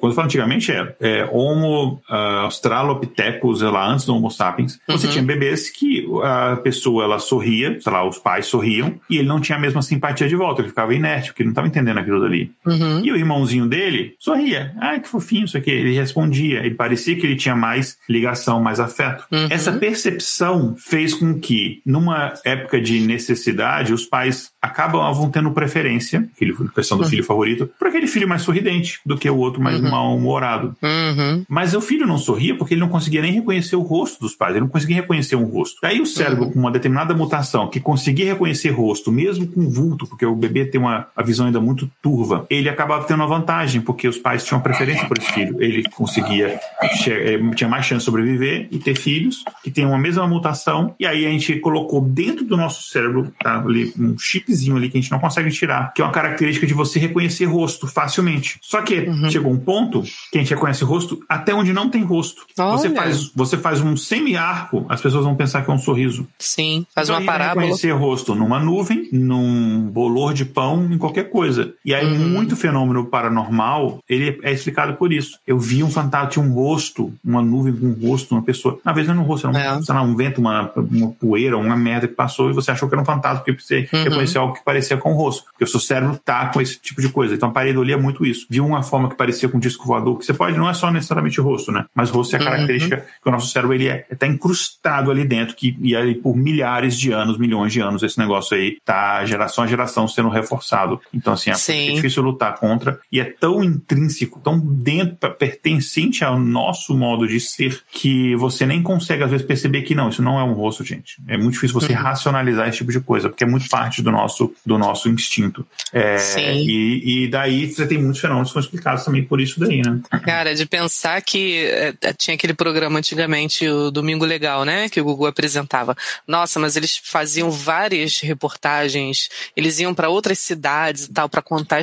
quando 0.00 0.12
eu 0.12 0.12
falo 0.12 0.26
antigamente 0.26 0.72
é, 0.72 0.96
é 0.98 1.28
Homo 1.30 2.00
uh, 2.08 2.14
Australopithecus, 2.44 3.60
lá, 3.60 3.92
antes 3.92 4.06
do 4.06 4.14
Homo 4.14 4.30
sapiens, 4.30 4.78
você 4.88 5.06
uhum. 5.06 5.12
tinha 5.12 5.24
bebês 5.24 5.68
que 5.68 6.06
a 6.22 6.56
pessoa 6.56 7.04
ela 7.04 7.18
sorria, 7.18 7.78
sei 7.80 7.92
lá, 7.92 8.08
os 8.08 8.16
pais 8.16 8.46
sorriam 8.46 8.94
e 9.10 9.18
ele 9.18 9.28
não 9.28 9.40
tinha 9.40 9.58
a 9.58 9.60
mesma 9.60 9.82
simpatia 9.82 10.26
de 10.26 10.36
volta, 10.36 10.62
ele 10.62 10.68
ficava 10.70 10.94
inerte, 10.94 11.28
porque 11.28 11.42
ele 11.42 11.48
não 11.48 11.52
estava 11.52 11.68
entendendo 11.68 11.98
aquilo 11.98 12.20
dali. 12.20 12.50
Uhum. 12.64 12.91
E 13.00 13.12
o 13.12 13.16
irmãozinho 13.16 13.66
dele 13.66 14.14
sorria. 14.18 14.74
Ah, 14.78 14.98
que 14.98 15.08
fofinho 15.08 15.44
isso 15.44 15.56
aqui. 15.56 15.70
Ele 15.70 15.94
respondia. 15.94 16.60
Ele 16.60 16.74
parecia 16.74 17.16
que 17.16 17.26
ele 17.26 17.36
tinha 17.36 17.54
mais 17.54 17.96
ligação, 18.08 18.60
mais 18.60 18.80
afeto. 18.80 19.24
Uhum. 19.30 19.46
Essa 19.50 19.72
percepção 19.72 20.74
fez 20.76 21.14
com 21.14 21.38
que, 21.38 21.80
numa 21.86 22.34
época 22.44 22.80
de 22.80 23.00
necessidade, 23.00 23.92
os 23.92 24.04
pais 24.04 24.50
acabam 24.60 25.30
tendo 25.30 25.50
preferência, 25.50 26.28
questão 26.74 26.96
do 26.96 27.04
uhum. 27.04 27.10
filho 27.10 27.24
favorito, 27.24 27.68
por 27.78 27.88
aquele 27.88 28.06
filho 28.06 28.28
mais 28.28 28.42
sorridente 28.42 29.00
do 29.04 29.16
que 29.16 29.28
o 29.28 29.36
outro 29.36 29.60
mais 29.60 29.80
uhum. 29.80 29.90
mal-humorado. 29.90 30.76
Uhum. 30.82 31.44
Mas 31.48 31.74
o 31.74 31.80
filho 31.80 32.06
não 32.06 32.18
sorria 32.18 32.56
porque 32.56 32.74
ele 32.74 32.80
não 32.80 32.88
conseguia 32.88 33.22
nem 33.22 33.32
reconhecer 33.32 33.76
o 33.76 33.82
rosto 33.82 34.20
dos 34.20 34.34
pais, 34.34 34.52
ele 34.52 34.60
não 34.60 34.68
conseguia 34.68 34.96
reconhecer 34.96 35.36
um 35.36 35.44
rosto. 35.44 35.78
Daí 35.82 36.00
o 36.00 36.06
cérebro, 36.06 36.44
uhum. 36.44 36.52
com 36.52 36.58
uma 36.60 36.70
determinada 36.70 37.14
mutação, 37.14 37.68
que 37.68 37.80
conseguia 37.80 38.26
reconhecer 38.26 38.70
rosto, 38.70 39.10
mesmo 39.10 39.46
com 39.46 39.68
vulto, 39.68 40.06
porque 40.06 40.24
o 40.24 40.34
bebê 40.34 40.64
tem 40.64 40.80
uma 40.80 41.08
a 41.16 41.22
visão 41.22 41.46
ainda 41.46 41.60
muito 41.60 41.90
turva, 42.00 42.46
ele 42.48 42.68
acabava 42.82 43.04
tendo 43.04 43.20
uma 43.20 43.26
vantagem, 43.26 43.80
porque 43.80 44.08
os 44.08 44.18
pais 44.18 44.44
tinham 44.44 44.60
preferência 44.60 45.06
por 45.06 45.16
esse 45.18 45.32
filho. 45.32 45.62
Ele 45.62 45.84
conseguia, 45.90 46.60
eh, 47.06 47.38
tinha 47.54 47.68
mais 47.68 47.86
chance 47.86 48.00
de 48.00 48.04
sobreviver 48.04 48.68
e 48.70 48.78
ter 48.78 48.96
filhos 48.96 49.44
que 49.62 49.70
têm 49.70 49.86
uma 49.86 49.98
mesma 49.98 50.26
mutação, 50.26 50.94
e 50.98 51.06
aí 51.06 51.24
a 51.26 51.30
gente 51.30 51.56
colocou 51.60 52.00
dentro 52.00 52.44
do 52.44 52.56
nosso 52.56 52.90
cérebro, 52.90 53.32
tá, 53.42 53.60
ali, 53.60 53.92
um 53.98 54.18
chipzinho 54.18 54.76
ali 54.76 54.90
que 54.90 54.98
a 54.98 55.00
gente 55.00 55.10
não 55.10 55.18
consegue 55.18 55.50
tirar, 55.50 55.92
que 55.94 56.02
é 56.02 56.04
uma 56.04 56.12
característica 56.12 56.66
de 56.66 56.74
você 56.74 56.98
reconhecer 56.98 57.44
rosto 57.44 57.86
facilmente. 57.86 58.58
Só 58.60 58.82
que 58.82 59.00
uhum. 59.00 59.30
chegou 59.30 59.52
um 59.52 59.58
ponto 59.58 60.02
que 60.30 60.38
a 60.38 60.40
gente 60.40 60.50
reconhece 60.50 60.84
rosto 60.84 61.20
até 61.28 61.54
onde 61.54 61.72
não 61.72 61.88
tem 61.88 62.02
rosto. 62.02 62.42
Você 62.56 62.90
faz, 62.90 63.30
você 63.34 63.56
faz 63.56 63.80
um 63.80 63.96
semi-arco, 63.96 64.84
as 64.88 65.00
pessoas 65.00 65.24
vão 65.24 65.34
pensar 65.34 65.64
que 65.64 65.70
é 65.70 65.74
um 65.74 65.78
sorriso. 65.78 66.26
Sim, 66.38 66.86
faz 66.94 67.08
então, 67.08 67.20
uma 67.20 67.26
parábola. 67.26 67.62
reconhecer 67.62 67.92
rosto 67.92 68.34
numa 68.34 68.58
nuvem, 68.58 69.08
num 69.12 69.88
bolor 69.90 70.34
de 70.34 70.44
pão, 70.44 70.88
em 70.90 70.98
qualquer 70.98 71.30
coisa. 71.30 71.74
E 71.84 71.94
aí, 71.94 72.06
uhum. 72.06 72.28
muito 72.28 72.56
fenômeno 72.56 72.71
paranormal, 73.04 73.98
ele 74.08 74.38
é 74.42 74.52
explicado 74.52 74.94
por 74.94 75.12
isso. 75.12 75.38
Eu 75.46 75.58
vi 75.58 75.82
um 75.82 75.90
fantasma, 75.90 76.28
tinha 76.28 76.44
um 76.44 76.52
rosto, 76.52 77.12
uma 77.24 77.42
nuvem 77.42 77.74
com 77.74 77.86
um 77.86 78.08
rosto, 78.08 78.34
uma 78.34 78.42
pessoa. 78.42 78.78
Na 78.84 78.92
vez 78.92 79.06
não 79.06 79.14
era 79.14 79.22
um 79.22 79.26
rosto, 79.26 79.48
era 79.48 79.56
um, 79.56 79.78
é. 79.78 79.82
sei 79.82 79.94
lá, 79.94 80.02
um 80.02 80.16
vento, 80.16 80.40
uma, 80.40 80.70
uma 80.76 81.10
poeira, 81.12 81.56
uma 81.56 81.76
merda 81.76 82.08
que 82.08 82.14
passou 82.14 82.50
e 82.50 82.52
você 82.52 82.70
achou 82.70 82.88
que 82.88 82.94
era 82.94 83.02
um 83.02 83.04
fantasma, 83.04 83.40
porque 83.40 83.60
você 83.60 83.88
uhum. 83.92 84.04
reconheceu 84.04 84.42
algo 84.42 84.54
que 84.54 84.64
parecia 84.64 84.96
com 84.96 85.12
o 85.12 85.16
rosto. 85.16 85.44
Porque 85.50 85.64
o 85.64 85.66
seu 85.66 85.80
cérebro 85.80 86.18
tá 86.24 86.46
com 86.46 86.60
esse 86.60 86.78
tipo 86.78 87.00
de 87.00 87.08
coisa. 87.08 87.34
Então 87.34 87.48
a 87.48 87.52
pareidolia 87.52 87.94
é 87.94 87.98
muito 87.98 88.24
isso. 88.24 88.46
Viu 88.48 88.66
uma 88.66 88.82
forma 88.82 89.08
que 89.08 89.16
parecia 89.16 89.48
com 89.48 89.56
um 89.56 89.60
disco 89.60 89.86
voador, 89.86 90.18
que 90.18 90.24
você 90.24 90.34
pode, 90.34 90.56
não 90.56 90.68
é 90.68 90.74
só 90.74 90.90
necessariamente 90.90 91.40
rosto, 91.40 91.72
né? 91.72 91.84
Mas 91.94 92.10
rosto 92.10 92.34
é 92.34 92.38
a 92.38 92.42
uhum. 92.42 92.50
característica 92.50 92.96
uhum. 92.96 93.02
que 93.22 93.28
o 93.28 93.32
nosso 93.32 93.48
cérebro 93.48 93.74
ele 93.74 93.88
é, 93.88 94.06
tá 94.18 94.26
incrustado 94.26 95.10
ali 95.10 95.24
dentro, 95.24 95.54
que 95.54 95.76
e 95.80 95.96
aí 95.96 96.14
por 96.14 96.36
milhares 96.36 96.98
de 96.98 97.12
anos, 97.12 97.38
milhões 97.38 97.72
de 97.72 97.80
anos, 97.80 98.02
esse 98.02 98.18
negócio 98.18 98.56
aí 98.56 98.78
tá 98.84 99.24
geração 99.24 99.64
a 99.64 99.66
geração 99.66 100.08
sendo 100.08 100.28
reforçado. 100.28 101.00
Então, 101.12 101.32
assim, 101.32 101.50
é, 101.50 101.90
é 101.90 101.92
difícil 101.94 102.22
lutar 102.22 102.58
contra 102.62 103.00
e 103.10 103.18
é 103.18 103.24
tão 103.24 103.64
intrínseco, 103.64 104.38
tão 104.38 104.60
dentro, 104.60 105.28
pertencente 105.34 106.24
ao 106.24 106.38
nosso 106.38 106.96
modo 106.96 107.26
de 107.26 107.40
ser, 107.40 107.82
que 107.90 108.36
você 108.36 108.64
nem 108.64 108.80
consegue, 108.80 109.24
às 109.24 109.30
vezes, 109.32 109.44
perceber 109.44 109.82
que 109.82 109.96
não, 109.96 110.08
isso 110.08 110.22
não 110.22 110.38
é 110.38 110.44
um 110.44 110.52
rosto, 110.52 110.84
gente. 110.84 111.16
É 111.26 111.36
muito 111.36 111.54
difícil 111.54 111.80
você 111.80 111.92
uhum. 111.92 111.98
racionalizar 111.98 112.68
esse 112.68 112.78
tipo 112.78 112.92
de 112.92 113.00
coisa, 113.00 113.28
porque 113.28 113.42
é 113.42 113.46
muito 113.46 113.68
parte 113.68 114.00
do 114.00 114.12
nosso, 114.12 114.54
do 114.64 114.78
nosso 114.78 115.08
instinto. 115.08 115.66
É, 115.92 116.16
e, 116.54 117.24
e, 117.24 117.28
daí 117.28 117.66
você 117.66 117.84
tem 117.84 117.98
muitos 117.98 118.20
fenômenos 118.20 118.50
que 118.50 118.52
são 118.52 118.60
explicados 118.60 119.04
também 119.04 119.24
por 119.24 119.40
isso 119.40 119.58
daí, 119.58 119.82
né? 119.82 120.00
Cara, 120.24 120.54
de 120.54 120.64
pensar 120.64 121.20
que 121.20 121.64
é, 121.64 121.94
é, 122.00 122.12
tinha 122.12 122.36
aquele 122.36 122.54
programa 122.54 123.00
antigamente, 123.00 123.66
o 123.66 123.90
Domingo 123.90 124.24
Legal, 124.24 124.64
né? 124.64 124.88
Que 124.88 125.00
o 125.00 125.04
Gugu 125.04 125.26
apresentava. 125.26 125.96
Nossa, 126.28 126.60
mas 126.60 126.76
eles 126.76 127.00
faziam 127.02 127.50
várias 127.50 128.20
reportagens, 128.20 129.28
eles 129.56 129.80
iam 129.80 129.92
para 129.92 130.08
outras 130.08 130.38
cidades 130.38 131.06
e 131.06 131.12
tal, 131.12 131.28
para 131.28 131.42
contar 131.42 131.78
a 131.78 131.80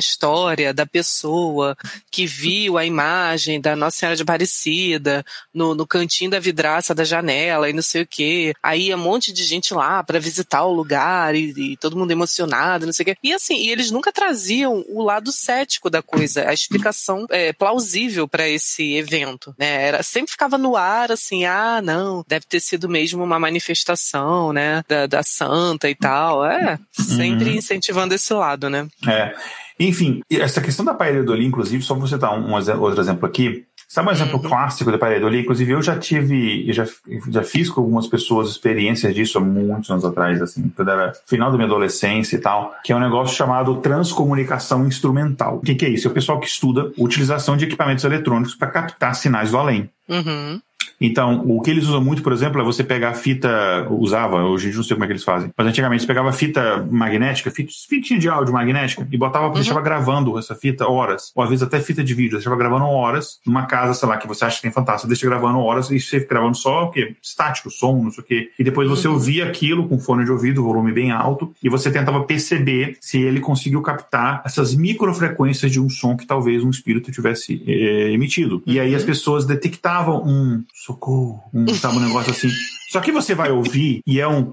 história 0.60 0.74
da 0.74 0.86
pessoa 0.86 1.76
que 2.10 2.26
viu 2.26 2.76
a 2.76 2.84
imagem 2.84 3.60
da 3.60 3.74
Nossa 3.74 3.98
Senhora 3.98 4.16
de 4.16 4.22
Aparecida 4.22 5.24
no, 5.52 5.74
no 5.74 5.86
cantinho 5.86 6.30
da 6.30 6.38
vidraça 6.38 6.94
da 6.94 7.04
janela 7.04 7.68
e 7.68 7.72
não 7.72 7.82
sei 7.82 8.02
o 8.02 8.06
quê. 8.06 8.52
Aí 8.62 8.88
ia 8.88 8.96
um 8.96 9.00
monte 9.00 9.32
de 9.32 9.44
gente 9.44 9.72
lá 9.72 10.02
para 10.02 10.18
visitar 10.18 10.64
o 10.64 10.72
lugar 10.72 11.34
e, 11.34 11.72
e 11.72 11.76
todo 11.76 11.96
mundo 11.96 12.10
emocionado, 12.10 12.86
não 12.86 12.92
sei 12.92 13.02
o 13.02 13.06
quê. 13.06 13.16
E 13.22 13.32
assim, 13.32 13.56
e 13.56 13.70
eles 13.70 13.90
nunca 13.90 14.12
traziam 14.12 14.84
o 14.88 15.02
lado 15.02 15.32
cético 15.32 15.88
da 15.88 16.02
coisa, 16.02 16.48
a 16.48 16.52
explicação 16.52 17.26
é, 17.30 17.52
plausível 17.52 18.28
para 18.28 18.48
esse 18.48 18.94
evento, 18.94 19.54
né? 19.58 19.86
Era, 19.86 20.02
sempre 20.02 20.32
ficava 20.32 20.58
no 20.58 20.76
ar 20.76 21.10
assim, 21.10 21.44
ah, 21.44 21.80
não, 21.82 22.24
deve 22.28 22.46
ter 22.46 22.60
sido 22.60 22.88
mesmo 22.88 23.22
uma 23.22 23.38
manifestação, 23.38 24.52
né, 24.52 24.82
da, 24.88 25.06
da 25.06 25.22
santa 25.22 25.88
e 25.88 25.94
tal. 25.94 26.44
É, 26.44 26.78
sempre 26.92 27.50
uhum. 27.50 27.56
incentivando 27.56 28.14
esse 28.14 28.32
lado, 28.32 28.68
né? 28.68 28.86
É. 29.06 29.34
Enfim, 29.80 30.20
essa 30.30 30.60
questão 30.60 30.84
da 30.84 30.94
pareidolia, 30.94 31.46
inclusive, 31.46 31.82
só 31.82 31.94
vou 31.94 32.06
citar 32.06 32.38
um, 32.38 32.50
um 32.50 32.80
outro 32.80 33.00
exemplo 33.00 33.26
aqui, 33.26 33.64
Sabe 33.90 34.08
um 34.08 34.12
exemplo 34.12 34.40
Uhum. 34.40 34.48
clássico 34.48 34.92
da 34.92 34.98
pareidolia? 34.98 35.40
Inclusive, 35.40 35.72
eu 35.72 35.82
já 35.82 35.98
tive, 35.98 36.64
eu 36.68 36.72
já, 36.72 36.86
já 37.28 37.42
fiz 37.42 37.68
com 37.68 37.80
algumas 37.80 38.06
pessoas 38.06 38.48
experiências 38.48 39.12
disso 39.12 39.36
há 39.36 39.40
muitos 39.40 39.90
anos 39.90 40.04
atrás, 40.04 40.40
assim, 40.40 40.70
quando 40.76 40.92
era 40.92 41.12
final 41.26 41.50
da 41.50 41.56
minha 41.56 41.66
adolescência 41.66 42.36
e 42.36 42.38
tal, 42.38 42.72
que 42.84 42.92
é 42.92 42.96
um 42.96 43.00
negócio 43.00 43.36
chamado 43.36 43.78
transcomunicação 43.78 44.86
instrumental. 44.86 45.56
O 45.56 45.60
que, 45.60 45.74
que 45.74 45.84
é 45.84 45.88
isso? 45.88 46.06
É 46.06 46.10
o 46.10 46.14
pessoal 46.14 46.38
que 46.38 46.46
estuda 46.46 46.92
utilização 46.96 47.56
de 47.56 47.64
equipamentos 47.64 48.04
eletrônicos 48.04 48.54
para 48.54 48.68
captar 48.68 49.16
sinais 49.16 49.50
do 49.50 49.58
além. 49.58 49.90
Uhum. 50.08 50.60
Então, 51.00 51.44
o 51.46 51.62
que 51.62 51.70
eles 51.70 51.86
usam 51.86 52.02
muito, 52.02 52.22
por 52.22 52.32
exemplo, 52.32 52.60
é 52.60 52.64
você 52.64 52.84
pegar 52.84 53.14
fita, 53.14 53.86
usava, 53.90 54.44
hoje 54.44 54.66
em 54.66 54.70
dia 54.70 54.76
não 54.76 54.84
sei 54.84 54.94
como 54.94 55.04
é 55.04 55.06
que 55.06 55.12
eles 55.14 55.24
fazem, 55.24 55.50
mas 55.56 55.66
antigamente 55.66 56.02
você 56.02 56.06
pegava 56.06 56.30
fita 56.32 56.86
magnética, 56.90 57.50
fita, 57.50 57.72
fitinha 57.88 58.18
de 58.20 58.28
áudio 58.28 58.52
magnética, 58.52 59.08
e 59.10 59.16
botava, 59.16 59.52
deixava 59.54 59.80
gravando 59.80 60.38
essa 60.38 60.54
fita 60.54 60.86
horas, 60.88 61.32
ou 61.34 61.42
às 61.42 61.48
vezes 61.48 61.62
até 61.62 61.80
fita 61.80 62.04
de 62.04 62.12
vídeo, 62.12 62.32
deixava 62.32 62.56
gravando 62.56 62.84
horas, 62.84 63.38
numa 63.46 63.66
casa, 63.66 63.94
sei 63.94 64.08
lá, 64.08 64.18
que 64.18 64.28
você 64.28 64.44
acha 64.44 64.56
que 64.56 64.62
tem 64.62 64.70
fantástico, 64.70 65.08
deixa 65.08 65.26
gravando 65.26 65.58
horas, 65.60 65.90
e 65.90 65.98
você 65.98 66.20
fica 66.20 66.34
gravando 66.34 66.56
só 66.56 66.84
o 66.84 66.90
quê? 66.90 67.14
Estático, 67.22 67.70
som, 67.70 68.02
não 68.02 68.10
sei 68.10 68.22
o 68.22 68.26
quê. 68.26 68.50
E 68.58 68.64
depois 68.64 68.88
você 68.88 69.08
ouvia 69.08 69.46
aquilo 69.46 69.88
com 69.88 69.98
fone 69.98 70.24
de 70.24 70.30
ouvido, 70.30 70.62
volume 70.62 70.92
bem 70.92 71.10
alto, 71.10 71.52
e 71.62 71.68
você 71.68 71.90
tentava 71.90 72.22
perceber 72.24 72.96
se 73.00 73.18
ele 73.18 73.40
conseguiu 73.40 73.80
captar 73.80 74.42
essas 74.44 74.74
microfrequências 74.74 75.72
de 75.72 75.80
um 75.80 75.88
som 75.88 76.16
que 76.16 76.26
talvez 76.26 76.62
um 76.62 76.70
espírito 76.70 77.10
tivesse 77.10 77.62
eh, 77.66 78.12
emitido. 78.12 78.62
E 78.66 78.78
aí 78.78 78.94
as 78.94 79.04
pessoas 79.04 79.46
detectavam 79.46 80.22
um 80.26 80.62
socorro, 80.90 81.42
um, 81.54 81.68
sabe, 81.74 81.96
um 81.96 82.06
negócio 82.06 82.32
assim. 82.32 82.48
Só 82.90 83.00
que 83.00 83.12
você 83.12 83.34
vai 83.34 83.50
ouvir 83.50 84.02
e 84.06 84.20
é 84.20 84.28
um. 84.28 84.50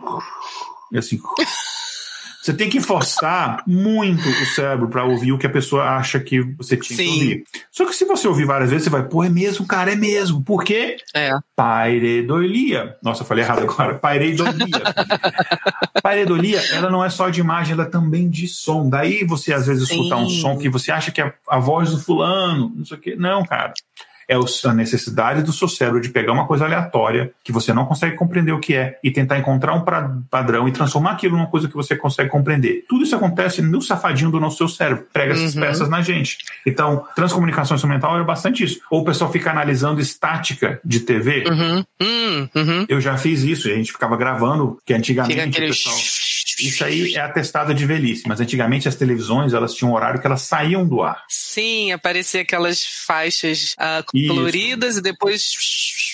E 0.92 0.98
assim. 0.98 1.20
Você 2.42 2.54
tem 2.54 2.70
que 2.70 2.80
forçar 2.80 3.62
muito 3.68 4.30
o 4.30 4.46
cérebro 4.46 4.88
para 4.88 5.04
ouvir 5.04 5.34
o 5.34 5.38
que 5.38 5.46
a 5.46 5.50
pessoa 5.50 5.84
acha 5.84 6.18
que 6.18 6.40
você 6.56 6.78
tinha 6.78 6.98
que 6.98 7.04
Sim. 7.04 7.12
ouvir. 7.12 7.44
Só 7.70 7.86
que 7.86 7.94
se 7.94 8.06
você 8.06 8.26
ouvir 8.26 8.46
várias 8.46 8.70
vezes, 8.70 8.86
você 8.86 8.90
vai, 8.90 9.04
pô, 9.04 9.22
é 9.22 9.28
mesmo, 9.28 9.68
cara, 9.68 9.92
é 9.92 9.98
mesmo. 9.98 10.42
Por 10.42 10.64
quê? 10.64 10.96
É. 11.14 11.32
Pareidolia. 11.54 12.96
Nossa, 13.04 13.24
eu 13.24 13.28
falei 13.28 13.44
errado 13.44 13.64
agora. 13.64 13.96
Pareidolia. 13.96 14.82
Pareidolia, 16.02 16.62
ela 16.72 16.90
não 16.90 17.04
é 17.04 17.10
só 17.10 17.28
de 17.28 17.42
imagem, 17.42 17.74
ela 17.74 17.84
é 17.84 17.90
também 17.90 18.30
de 18.30 18.48
som. 18.48 18.88
Daí 18.88 19.26
você 19.26 19.52
às 19.52 19.68
vezes 19.68 19.90
escutar 19.90 20.16
um 20.16 20.30
som 20.30 20.58
que 20.58 20.70
você 20.70 20.90
acha 20.90 21.12
que 21.12 21.20
é 21.20 21.34
a 21.50 21.60
voz 21.60 21.92
do 21.92 22.00
fulano, 22.00 22.72
não 22.74 22.86
sei 22.86 22.98
o 22.98 23.02
quê. 23.02 23.16
Não, 23.20 23.44
cara. 23.44 23.74
É 24.28 24.38
o- 24.38 24.46
a 24.66 24.74
necessidade 24.74 25.42
do 25.42 25.54
seu 25.54 25.68
cérebro 25.68 26.02
de 26.02 26.10
pegar 26.10 26.34
uma 26.34 26.46
coisa 26.46 26.66
aleatória 26.66 27.32
que 27.44 27.52
você 27.52 27.74
não 27.74 27.86
consegue 27.86 28.16
compreender 28.16 28.52
o 28.52 28.60
que 28.60 28.74
é 28.76 29.00
e 29.04 29.10
tentar 29.10 29.38
encontrar 29.40 29.74
um 29.74 29.84
padrão 30.30 30.68
e 30.68 30.72
transformar 30.72 31.12
aquilo 31.12 31.38
numa 31.38 31.48
coisa 31.48 31.68
que 31.68 31.74
você 31.74 31.96
consegue 31.96 32.30
compreender. 32.30 32.84
Tudo 32.90 33.04
isso 33.04 33.16
acontece 33.16 33.62
no 33.62 33.82
safadinho 33.82 34.30
do 34.30 34.40
nosso 34.40 34.68
cérebro, 34.68 35.06
prega 35.14 35.34
essas 35.34 35.56
Uhum. 35.56 35.62
peças 35.62 35.88
na 35.90 36.02
gente. 36.02 36.38
Então, 36.66 37.06
transcomunicação 37.16 37.76
instrumental 37.76 38.20
é 38.20 38.24
bastante 38.24 38.64
isso. 38.64 38.80
Ou 38.92 39.02
o 39.02 39.06
pessoal 39.06 39.32
fica 39.32 39.50
analisando 39.52 40.02
estática 40.02 40.80
de 40.84 41.00
TV. 41.02 41.46
Uhum. 41.50 41.86
Hum, 42.02 42.50
uhum. 42.56 42.86
Eu 42.90 43.00
já 43.00 43.18
fiz 43.18 43.44
isso, 43.44 43.68
a 43.70 43.72
gente 43.76 43.92
ficava 43.92 44.18
gravando, 44.18 44.78
que 44.86 44.94
antigamente 44.94 45.36
Fica 45.36 45.46
o 45.46 45.50
aquele. 45.50 45.68
pessoal. 45.68 45.96
Isso 46.60 46.84
aí 46.84 47.16
é 47.16 47.20
atestado 47.22 47.74
de 47.74 47.86
velhice, 47.86 48.24
mas 48.28 48.40
antigamente 48.40 48.88
as 48.88 48.96
televisões 48.96 49.54
elas 49.54 49.74
tinham 49.74 49.92
um 49.92 49.96
horário 49.96 50.20
que 50.20 50.28
elas 50.28 50.42
saíam 50.42 50.86
do 50.88 51.02
ar. 51.02 51.24
Sim, 51.28 51.92
aparecia 51.92 52.42
aquelas 52.42 52.84
faixas 53.06 53.76
Isso. 54.14 54.28
coloridas 54.28 54.98
e 54.98 55.02
depois. 55.02 55.52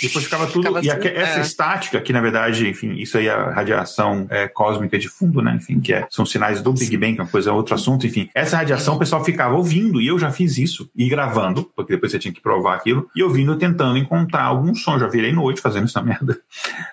Depois 0.01 0.25
ficava 0.25 0.47
tudo. 0.47 0.67
Ficava 0.67 0.85
e 0.85 0.89
aque- 0.89 1.07
essa 1.07 1.39
é. 1.39 1.41
estática, 1.41 2.01
que 2.01 2.11
na 2.11 2.21
verdade, 2.21 2.67
enfim, 2.67 2.93
isso 2.95 3.17
aí 3.17 3.27
é 3.27 3.31
a 3.31 3.51
radiação 3.51 4.27
é, 4.29 4.47
cósmica 4.47 4.97
de 4.99 5.07
fundo, 5.07 5.41
né? 5.41 5.55
Enfim, 5.55 5.79
que 5.79 5.93
é, 5.93 6.05
são 6.09 6.25
sinais 6.25 6.61
do 6.61 6.73
Big 6.73 6.95
Bang, 6.97 7.13
que 7.15 7.21
é 7.21 7.23
uma 7.23 7.29
coisa, 7.29 7.49
é 7.49 7.53
outro 7.53 7.75
assunto, 7.75 8.05
enfim. 8.05 8.29
Essa 8.35 8.57
radiação 8.57 8.95
o 8.95 8.99
pessoal 8.99 9.23
ficava 9.23 9.55
ouvindo, 9.55 10.01
e 10.01 10.07
eu 10.07 10.19
já 10.19 10.31
fiz 10.31 10.57
isso, 10.57 10.89
e 10.95 11.07
gravando, 11.07 11.71
porque 11.75 11.93
depois 11.93 12.11
você 12.11 12.19
tinha 12.19 12.33
que 12.33 12.41
provar 12.41 12.75
aquilo, 12.75 13.09
e 13.15 13.23
ouvindo, 13.23 13.55
tentando 13.57 13.97
encontrar 13.97 14.43
algum 14.43 14.73
som. 14.75 14.99
Já 14.99 15.07
virei 15.07 15.31
noite 15.31 15.61
fazendo 15.61 15.85
essa 15.85 16.01
merda. 16.03 16.39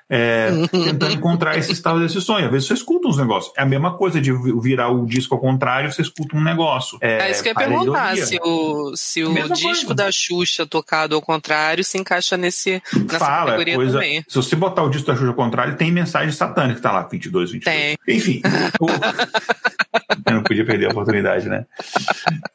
É, 0.08 0.50
tentando 0.70 1.12
encontrar 1.12 1.56
esse 1.58 1.72
estado 1.72 2.00
desse 2.00 2.20
sonho. 2.20 2.46
Às 2.46 2.52
vezes 2.52 2.68
você 2.68 2.74
escuta 2.74 3.08
uns 3.08 3.16
negócios. 3.16 3.39
É 3.56 3.62
a 3.62 3.66
mesma 3.66 3.96
coisa 3.96 4.20
de 4.20 4.32
virar 4.60 4.88
o 4.88 5.06
disco 5.06 5.34
ao 5.34 5.40
contrário, 5.40 5.90
você 5.92 6.02
escuta 6.02 6.36
um 6.36 6.42
negócio. 6.42 6.98
É, 7.00 7.28
É 7.28 7.30
isso 7.30 7.42
que 7.42 7.48
eu 7.48 7.52
ia 7.52 7.56
perguntar, 7.58 8.16
se 8.16 8.38
o, 8.42 8.96
se 8.96 9.24
o 9.24 9.30
Mesma 9.30 9.54
disco 9.54 9.86
coisa. 9.86 9.94
da 9.94 10.10
Xuxa 10.12 10.66
tocado 10.66 11.14
ao 11.14 11.22
contrário 11.22 11.82
se 11.84 11.98
encaixa 11.98 12.36
nesse, 12.36 12.82
nessa 12.94 13.18
Fala, 13.18 13.40
é 13.40 13.52
categoria 13.52 13.74
coisa. 13.76 13.92
também. 13.94 14.24
Se 14.28 14.36
você 14.36 14.56
botar 14.56 14.82
o 14.82 14.90
disco 14.90 15.06
da 15.06 15.14
Xuxa 15.14 15.28
ao 15.28 15.34
contrário, 15.34 15.76
tem 15.76 15.90
mensagem 15.90 16.32
satânica, 16.32 16.80
tá 16.80 16.92
lá, 16.92 17.02
22, 17.02 17.52
22. 17.52 17.76
Tem. 17.76 17.98
Enfim. 18.16 18.42
o- 18.80 19.89
Eu 20.26 20.34
não 20.34 20.42
podia 20.42 20.64
perder 20.64 20.86
a 20.86 20.90
oportunidade, 20.90 21.48
né? 21.48 21.64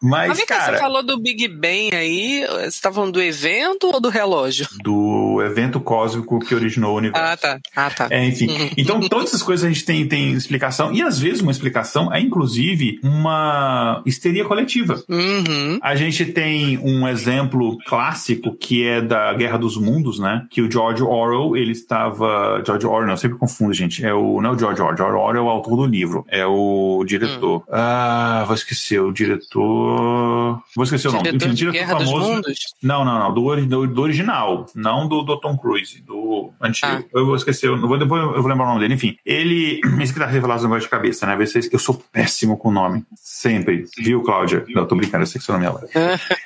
Mas, 0.02 0.30
Mas 0.30 0.38
vem 0.38 0.46
cá, 0.46 0.62
você 0.62 0.66
cara, 0.68 0.78
falou 0.78 1.04
do 1.04 1.20
Big 1.20 1.48
Bang 1.48 1.96
aí, 1.96 2.46
você 2.64 2.82
tá 2.82 2.92
falando 2.92 3.14
do 3.14 3.22
evento 3.22 3.88
ou 3.88 4.00
do 4.00 4.10
relógio? 4.10 4.68
do 4.84 5.42
evento 5.42 5.80
cósmico 5.80 6.40
que 6.40 6.54
originou 6.54 6.94
o 6.94 6.98
universo. 6.98 7.26
Ah, 7.26 7.38
tá. 7.38 7.60
Ah, 7.76 7.90
tá. 7.90 8.08
É, 8.10 8.26
enfim. 8.26 8.48
Então, 8.78 9.00
todas 9.02 9.30
essas 9.30 9.44
coisas 9.44 9.66
a 9.66 9.68
gente 9.68 9.86
tem, 9.86 10.08
tem 10.08 10.34
explicação. 10.34 10.94
E 10.94 11.02
às 11.02 11.20
vezes 11.20 11.42
uma 11.42 11.52
explicação 11.52 12.14
é, 12.14 12.20
inclusive, 12.20 13.00
uma 13.04 14.02
histeria 14.06 14.46
coletiva. 14.46 15.02
Uhum. 15.10 15.80
A 15.82 15.96
gente 15.96 16.26
tem 16.26 16.78
um 16.78 17.08
exemplo 17.08 17.78
clássico 17.86 18.56
que 18.56 18.86
é 18.86 19.02
da 19.02 19.34
Guerra 19.34 19.58
dos 19.58 19.78
Mundos, 19.78 20.20
né? 20.20 20.46
Que 20.50 20.62
o 20.62 20.72
George 20.72 21.04
Orwell, 21.04 21.56
ele 21.56 21.72
estava. 21.72 22.62
George 22.66 22.86
Orwell, 22.86 23.06
não, 23.06 23.14
eu 23.14 23.18
sempre 23.18 23.38
confundo, 23.38 23.74
gente. 23.74 24.06
É 24.06 24.14
o. 24.14 24.42
Não 24.42 24.52
é 24.52 24.54
o 24.54 24.60
George 24.60 24.82
Orwell. 24.82 24.98
George 24.98 25.18
Orwell 25.18 25.38
é 25.38 25.42
o 25.42 25.50
autor 25.50 25.76
do 25.78 25.86
livro. 25.86 26.26
É 26.30 26.46
o 26.46 27.04
diretor. 27.06 27.25
Ah, 27.72 28.44
vou 28.46 28.56
esquecer. 28.56 29.00
O 29.02 29.12
diretor. 29.12 30.62
Vou 30.76 30.84
esquecer 30.84 31.08
o 31.08 31.12
nome. 31.12 31.24
Diretor 31.24 31.46
Enfim, 31.48 31.56
diretor 31.56 31.88
famoso. 31.88 32.42
Não, 32.82 33.06
não, 33.06 33.20
não. 33.20 33.34
Do, 33.34 33.56
do, 33.66 33.88
do 33.88 34.02
original. 34.02 34.66
Não 34.76 35.08
do, 35.08 35.22
do 35.24 35.40
Tom 35.40 35.58
Cruise. 35.58 36.02
Do 36.02 36.52
antigo. 36.62 36.88
Ah. 36.88 37.04
Eu 37.14 37.26
vou 37.26 37.36
esquecer. 37.36 37.68
Eu, 37.68 37.80
vou, 37.80 37.98
depois 37.98 38.22
eu 38.22 38.42
vou 38.42 38.48
lembrar 38.48 38.66
o 38.66 38.70
nome 38.70 38.80
dele. 38.82 38.94
Enfim, 38.96 39.18
ele. 39.26 39.82
Esse 40.02 40.14
que 40.14 40.20
tá 40.20 40.26
revelado 40.26 40.58
os 40.60 40.64
negócios 40.64 40.84
de 40.86 40.90
cabeça, 40.90 41.26
né? 41.26 41.46
Se- 41.46 41.70
Eu 41.72 41.80
sou 41.80 42.02
péssimo 42.12 42.58
com 42.58 42.70
o 42.70 42.72
nome. 42.74 43.04
Sempre. 43.16 43.86
Viu, 43.98 44.22
Cláudia? 44.24 44.66
Não, 44.70 44.86
tô 44.86 44.96
brincando. 44.96 45.24
Eu 45.24 45.28
sei 45.28 45.40
que 45.40 45.46
seu 45.46 45.54
nome 45.54 45.66
é 45.66 45.70
ela. 45.70 45.84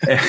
É, 0.08 0.20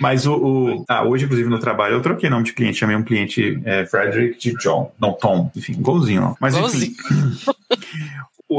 mas 0.00 0.26
o, 0.26 0.34
o- 0.34 0.84
ah, 0.88 1.04
hoje, 1.04 1.24
inclusive, 1.24 1.48
no 1.48 1.58
trabalho, 1.58 1.94
eu 1.94 2.02
troquei 2.02 2.28
nome 2.28 2.44
de 2.44 2.52
cliente, 2.52 2.78
chamei 2.78 2.96
um 2.96 3.02
cliente 3.02 3.60
é, 3.64 3.86
Frederick 3.86 4.38
de 4.38 4.56
John, 4.58 4.92
não 5.00 5.12
Tom, 5.12 5.50
enfim, 5.54 5.72
igualzinho, 5.72 6.20
não. 6.20 6.36
Mas 6.40 6.54
enfim. 6.56 6.94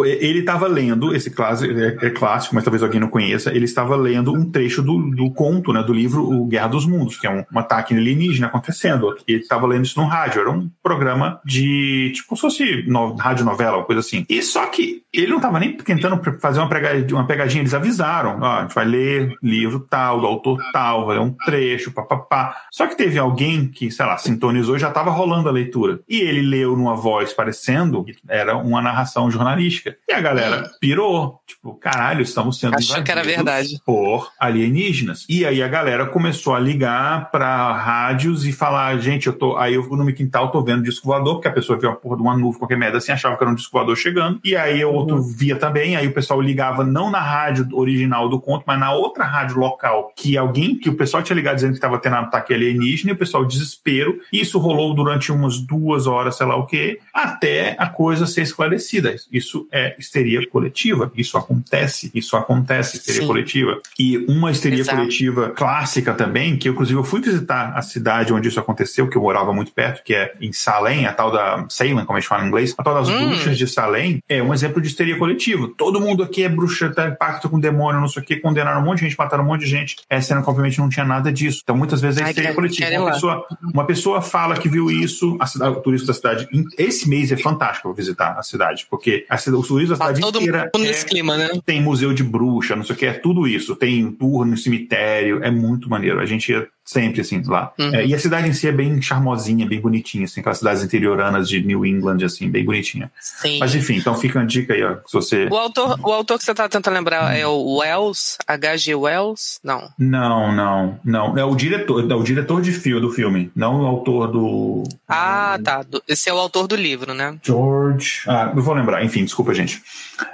Ele 0.06 0.40
estava 0.40 0.68
lendo 0.68 1.16
esse 1.16 1.30
clássico, 1.30 1.74
é, 1.74 2.08
é 2.08 2.10
clássico, 2.10 2.56
mas 2.56 2.64
talvez 2.64 2.82
alguém 2.82 3.00
não 3.00 3.08
conheça. 3.08 3.52
Ele 3.52 3.66
estava 3.66 3.96
lendo 3.96 4.34
um 4.34 4.50
trecho 4.50 4.82
do, 4.82 4.98
do 5.12 5.32
conto, 5.32 5.74
né, 5.74 5.84
do 5.84 5.94
livro 5.94 6.24
O 6.24 6.46
Guerra 6.46 6.68
dos 6.68 6.86
Mundos, 6.86 7.18
que 7.18 7.28
é 7.28 7.30
um, 7.30 7.44
um 7.54 7.60
ataque 7.60 7.94
alienígena 7.94 8.48
acontecendo. 8.48 9.16
Ele 9.28 9.40
estava 9.40 9.68
lendo 9.68 9.86
isso 9.86 10.00
no 10.00 10.08
rádio. 10.08 10.42
Era 10.42 10.52
um 10.52 10.70
programa 10.82 11.40
de 11.46 12.12
tipo, 12.16 12.36
se 12.36 12.42
fosse 12.42 12.84
no, 12.88 13.16
rádio 13.16 13.46
novela, 13.46 13.84
coisa 13.84 14.00
assim. 14.00 14.26
E 14.30 14.42
só 14.42 14.66
que 14.68 15.04
ele 15.14 15.28
não 15.28 15.38
estava 15.38 15.60
nem 15.60 15.76
tentando 15.78 16.20
fazer 16.40 16.60
uma 16.60 16.70
pegadinha, 16.70 17.20
uma 17.20 17.28
pegadinha. 17.28 17.62
Eles 17.62 17.74
avisaram: 17.74 18.40
ó, 18.42 18.58
a 18.58 18.62
gente 18.62 18.76
vai 18.76 18.86
ler 18.86 19.36
livro 19.42 19.80
tal, 19.90 20.20
do 20.20 20.26
autor 20.26 20.60
tal, 20.72 21.06
vai 21.06 21.18
ler 21.18 21.24
um 21.24 21.36
trecho, 21.46 21.92
papapá. 21.92 22.56
Só 22.72 22.88
que 22.88 22.98
teve 22.98 23.20
alguém 23.20 23.68
que, 23.68 23.92
sei 23.92 24.06
lá, 24.06 24.18
sintonizou 24.18 24.76
e 24.76 24.80
já 24.80 24.90
estava 24.90 25.12
rolando 25.12 25.50
a 25.50 25.52
leitura. 25.52 26.00
E 26.08 26.20
ele 26.20 26.42
leu 26.42 26.76
numa 26.76 26.96
voz 26.96 27.34
parecendo 27.34 28.04
que 28.04 28.16
era 28.28 28.58
uma 28.58 28.82
narração 28.82 29.30
jornalística. 29.30 29.83
E 30.08 30.14
a 30.14 30.22
galera 30.22 30.70
pirou. 30.80 31.40
Tipo, 31.46 31.76
caralho, 31.76 32.22
estamos 32.22 32.60
sendo 32.60 32.76
Achou 32.76 33.04
que 33.04 33.12
era 33.12 33.24
verdade. 33.24 33.82
por 33.86 34.32
alienígenas. 34.40 35.26
E 35.30 35.46
aí 35.46 35.62
a 35.62 35.68
galera 35.68 36.06
começou 36.06 36.56
a 36.56 36.60
ligar 36.60 37.32
para 37.32 37.74
rádios 37.74 38.46
e 38.46 38.52
falar, 38.52 38.98
gente, 38.98 39.28
eu 39.28 39.34
tô. 39.34 39.58
Aí 39.58 39.74
eu 39.74 39.84
no 39.90 40.04
meu 40.04 40.16
quintal 40.16 40.52
tô 40.52 40.64
vendo 40.64 40.84
disco 40.84 41.08
voador, 41.08 41.36
porque 41.36 41.48
a 41.48 41.52
pessoa 41.52 41.78
viu 41.80 41.90
a 41.90 41.96
porra 41.96 42.18
de 42.18 42.22
uma 42.22 42.38
nuvem, 42.38 42.60
qualquer 42.60 42.78
merda 42.78 42.98
assim, 42.98 43.12
achava 43.12 43.38
que 43.38 43.44
era 43.44 43.52
um 43.52 43.56
disco 43.56 43.72
voador 43.72 43.96
chegando. 43.96 44.40
E 44.44 44.56
aí 44.56 44.84
o 44.84 44.92
outro 44.92 45.22
via 45.22 45.56
também, 45.56 45.96
aí 45.96 46.08
o 46.08 46.14
pessoal 46.14 46.42
ligava 46.42 46.84
não 46.84 47.10
na 47.10 47.20
rádio 47.20 47.68
original 47.74 48.30
do 48.30 48.40
conto, 48.40 48.64
mas 48.66 48.80
na 48.80 48.94
outra 48.94 49.24
rádio 49.24 49.58
local, 49.58 50.12
que 50.16 50.38
alguém, 50.38 50.78
que 50.78 50.90
o 50.90 50.96
pessoal 50.96 51.24
tinha 51.24 51.36
ligado 51.36 51.56
dizendo 51.56 51.72
que 51.72 51.78
estava 51.78 52.00
tendo 52.00 52.16
ataque 52.16 52.54
alienígena, 52.54 53.12
e 53.12 53.14
o 53.14 53.18
pessoal 53.18 53.46
desespero. 53.46 54.20
E 54.32 54.42
isso 54.42 54.60
rolou 54.60 54.94
durante 54.94 55.32
umas 55.32 55.60
duas 55.60 56.08
horas, 56.08 56.36
sei 56.36 56.46
lá 56.46 56.56
o 56.56 56.66
quê, 56.66 57.00
até 57.14 57.76
a 57.78 57.88
coisa 57.88 58.26
ser 58.26 58.42
esclarecida. 58.42 59.16
Isso 59.32 59.68
é 59.74 59.96
histeria 59.98 60.48
coletiva. 60.50 61.12
Isso 61.16 61.38
acontece. 61.38 62.12
Isso 62.14 62.38
acontece, 62.38 62.98
histeria 62.98 63.22
Sim. 63.22 63.28
coletiva. 63.28 63.80
E 63.98 64.18
uma 64.30 64.52
histeria 64.52 64.80
Exato. 64.82 64.98
coletiva 64.98 65.50
clássica 65.50 66.14
também, 66.14 66.56
que 66.58 66.70
eu, 66.70 66.74
inclusive 66.74 67.00
eu 67.00 67.04
fui 67.04 67.20
visitar 67.22 67.74
a 67.76 67.82
cidade 67.82 68.32
onde 68.32 68.48
isso 68.48 68.60
aconteceu, 68.60 69.10
que 69.10 69.18
eu 69.18 69.22
morava 69.22 69.52
muito 69.52 69.72
perto, 69.72 70.04
que 70.04 70.14
é 70.14 70.34
em 70.40 70.54
Salem, 70.54 71.06
a 71.08 71.14
tal 71.14 71.32
da 71.32 71.66
Salem, 71.70 72.06
como 72.06 72.18
a 72.18 72.20
gente 72.20 72.30
fala 72.30 72.44
em 72.44 72.48
inglês, 72.48 72.74
a 72.78 72.84
tal 72.84 72.94
das 72.94 73.10
Hum. 73.10 73.30
bruxas 73.30 73.58
de 73.58 73.68
Salem, 73.68 74.22
é 74.30 74.42
um 74.44 74.54
exemplo 74.54 74.82
de 74.82 74.88
histeria 74.88 75.18
coletiva. 75.18 75.70
Todo 75.78 76.00
mundo 76.00 76.24
aqui 76.24 76.44
é 76.44 76.50
bruxa, 76.50 76.90
tá 76.92 77.10
pacto 77.12 77.50
com 77.50 77.60
demônio, 77.60 78.00
não 78.00 78.08
sei 78.08 78.22
o 78.22 78.26
que, 78.26 78.36
condenaram 78.38 78.82
um 78.82 78.86
monte 78.86 79.00
de 79.00 79.06
gente, 79.06 79.18
mataram 79.18 79.44
um 79.44 79.48
monte 79.48 79.62
de 79.62 79.68
gente, 79.68 79.96
é, 80.10 80.22
sendo 80.22 80.44
que 80.44 80.50
obviamente 80.50 80.78
não 80.80 80.90
tinha 80.90 81.06
nada 81.06 81.32
disso. 81.32 81.62
Então 81.64 81.76
muitas 81.76 82.00
vezes 82.02 82.20
é 82.20 82.24
Ai, 82.24 82.30
histeria 82.30 82.50
quero- 82.52 82.56
coletiva. 82.56 82.90
Uma 83.00 83.12
pessoa, 83.12 83.46
uma 83.74 83.86
pessoa 83.86 84.22
fala 84.22 84.56
que 84.58 84.70
viu 84.70 84.92
isso, 84.92 85.36
a 85.40 85.46
cidade, 85.46 85.78
o 85.78 85.82
turista 85.82 86.08
da 86.08 86.14
cidade. 86.14 86.48
Esse 86.78 87.10
mês 87.10 87.32
é 87.32 87.38
fantástico 87.38 87.90
pra 87.90 87.96
visitar 87.98 88.38
a 88.38 88.44
cidade, 88.44 88.86
porque 88.90 89.26
a 89.30 89.38
cidade, 89.38 89.63
turistas 89.68 89.98
da 90.00 90.06
Tá 90.06 90.16
cidade 90.16 90.22
todo 90.34 90.42
inteira. 90.42 90.70
mundo 90.74 90.86
é- 90.86 90.88
nesse 90.88 91.06
clima, 91.06 91.38
né? 91.38 91.50
tem 91.66 91.82
museu 91.82 92.14
de 92.14 92.24
bruxa, 92.24 92.76
não 92.76 92.84
sei 92.84 92.96
o 92.96 92.98
que, 93.00 93.06
é 93.06 93.14
tudo 93.14 93.48
isso. 93.48 93.76
Tem 93.76 94.12
tour 94.12 94.46
no 94.46 94.58
cemitério, 94.58 95.44
é 95.44 95.50
muito 95.52 95.90
maneiro. 95.90 96.20
A 96.20 96.26
gente 96.26 96.52
ia 96.52 96.68
Sempre, 96.86 97.22
assim, 97.22 97.42
lá. 97.46 97.72
Uhum. 97.80 97.96
É, 97.96 98.06
e 98.06 98.14
a 98.14 98.20
cidade 98.20 98.50
em 98.50 98.54
si 98.54 98.68
é 98.68 98.72
bem 98.72 99.02
charmosinha, 99.02 99.66
bem 99.66 99.80
bonitinha, 99.80 100.26
assim, 100.26 100.42
aquelas 100.42 100.58
cidades 100.58 100.84
interioranas 100.84 101.48
de 101.48 101.64
New 101.64 101.86
England, 101.86 102.18
assim, 102.26 102.50
bem 102.50 102.66
bonitinha. 102.66 103.10
Sim. 103.20 103.60
Mas 103.60 103.74
enfim, 103.74 103.96
então 103.96 104.16
fica 104.16 104.40
uma 104.40 104.46
dica 104.46 104.74
aí, 104.74 104.84
ó, 104.84 104.98
se 105.06 105.14
você... 105.14 105.48
O 105.50 105.56
autor, 105.56 105.98
o 106.04 106.12
autor 106.12 106.38
que 106.38 106.44
você 106.44 106.54
tá 106.54 106.68
tentando 106.68 106.94
lembrar 106.94 107.32
hum. 107.32 107.36
é 107.36 107.48
o 107.48 107.78
Wells, 107.78 108.38
H.G. 108.46 108.96
Wells? 108.96 109.60
Não. 109.64 109.90
Não, 109.98 110.54
não, 110.54 111.00
não. 111.06 111.38
É 111.38 111.46
o 111.46 111.56
diretor, 111.56 112.12
é 112.12 112.16
o 112.16 112.24
diretor 112.24 112.62
de 112.62 112.74
filme, 112.74 113.00
do 113.00 113.10
filme, 113.10 113.50
não 113.56 113.82
o 113.82 113.86
autor 113.86 114.32
do... 114.32 114.84
Ah, 115.08 115.58
tá. 115.64 115.86
Esse 116.08 116.30
é 116.30 116.34
o 116.34 116.38
autor 116.38 116.68
do 116.68 116.76
livro, 116.76 117.14
né? 117.14 117.38
George... 117.42 118.24
Ah, 118.28 118.52
eu 118.56 118.62
vou 118.62 118.74
lembrar. 118.74 119.04
Enfim, 119.04 119.24
desculpa, 119.24 119.54
gente. 119.54 119.82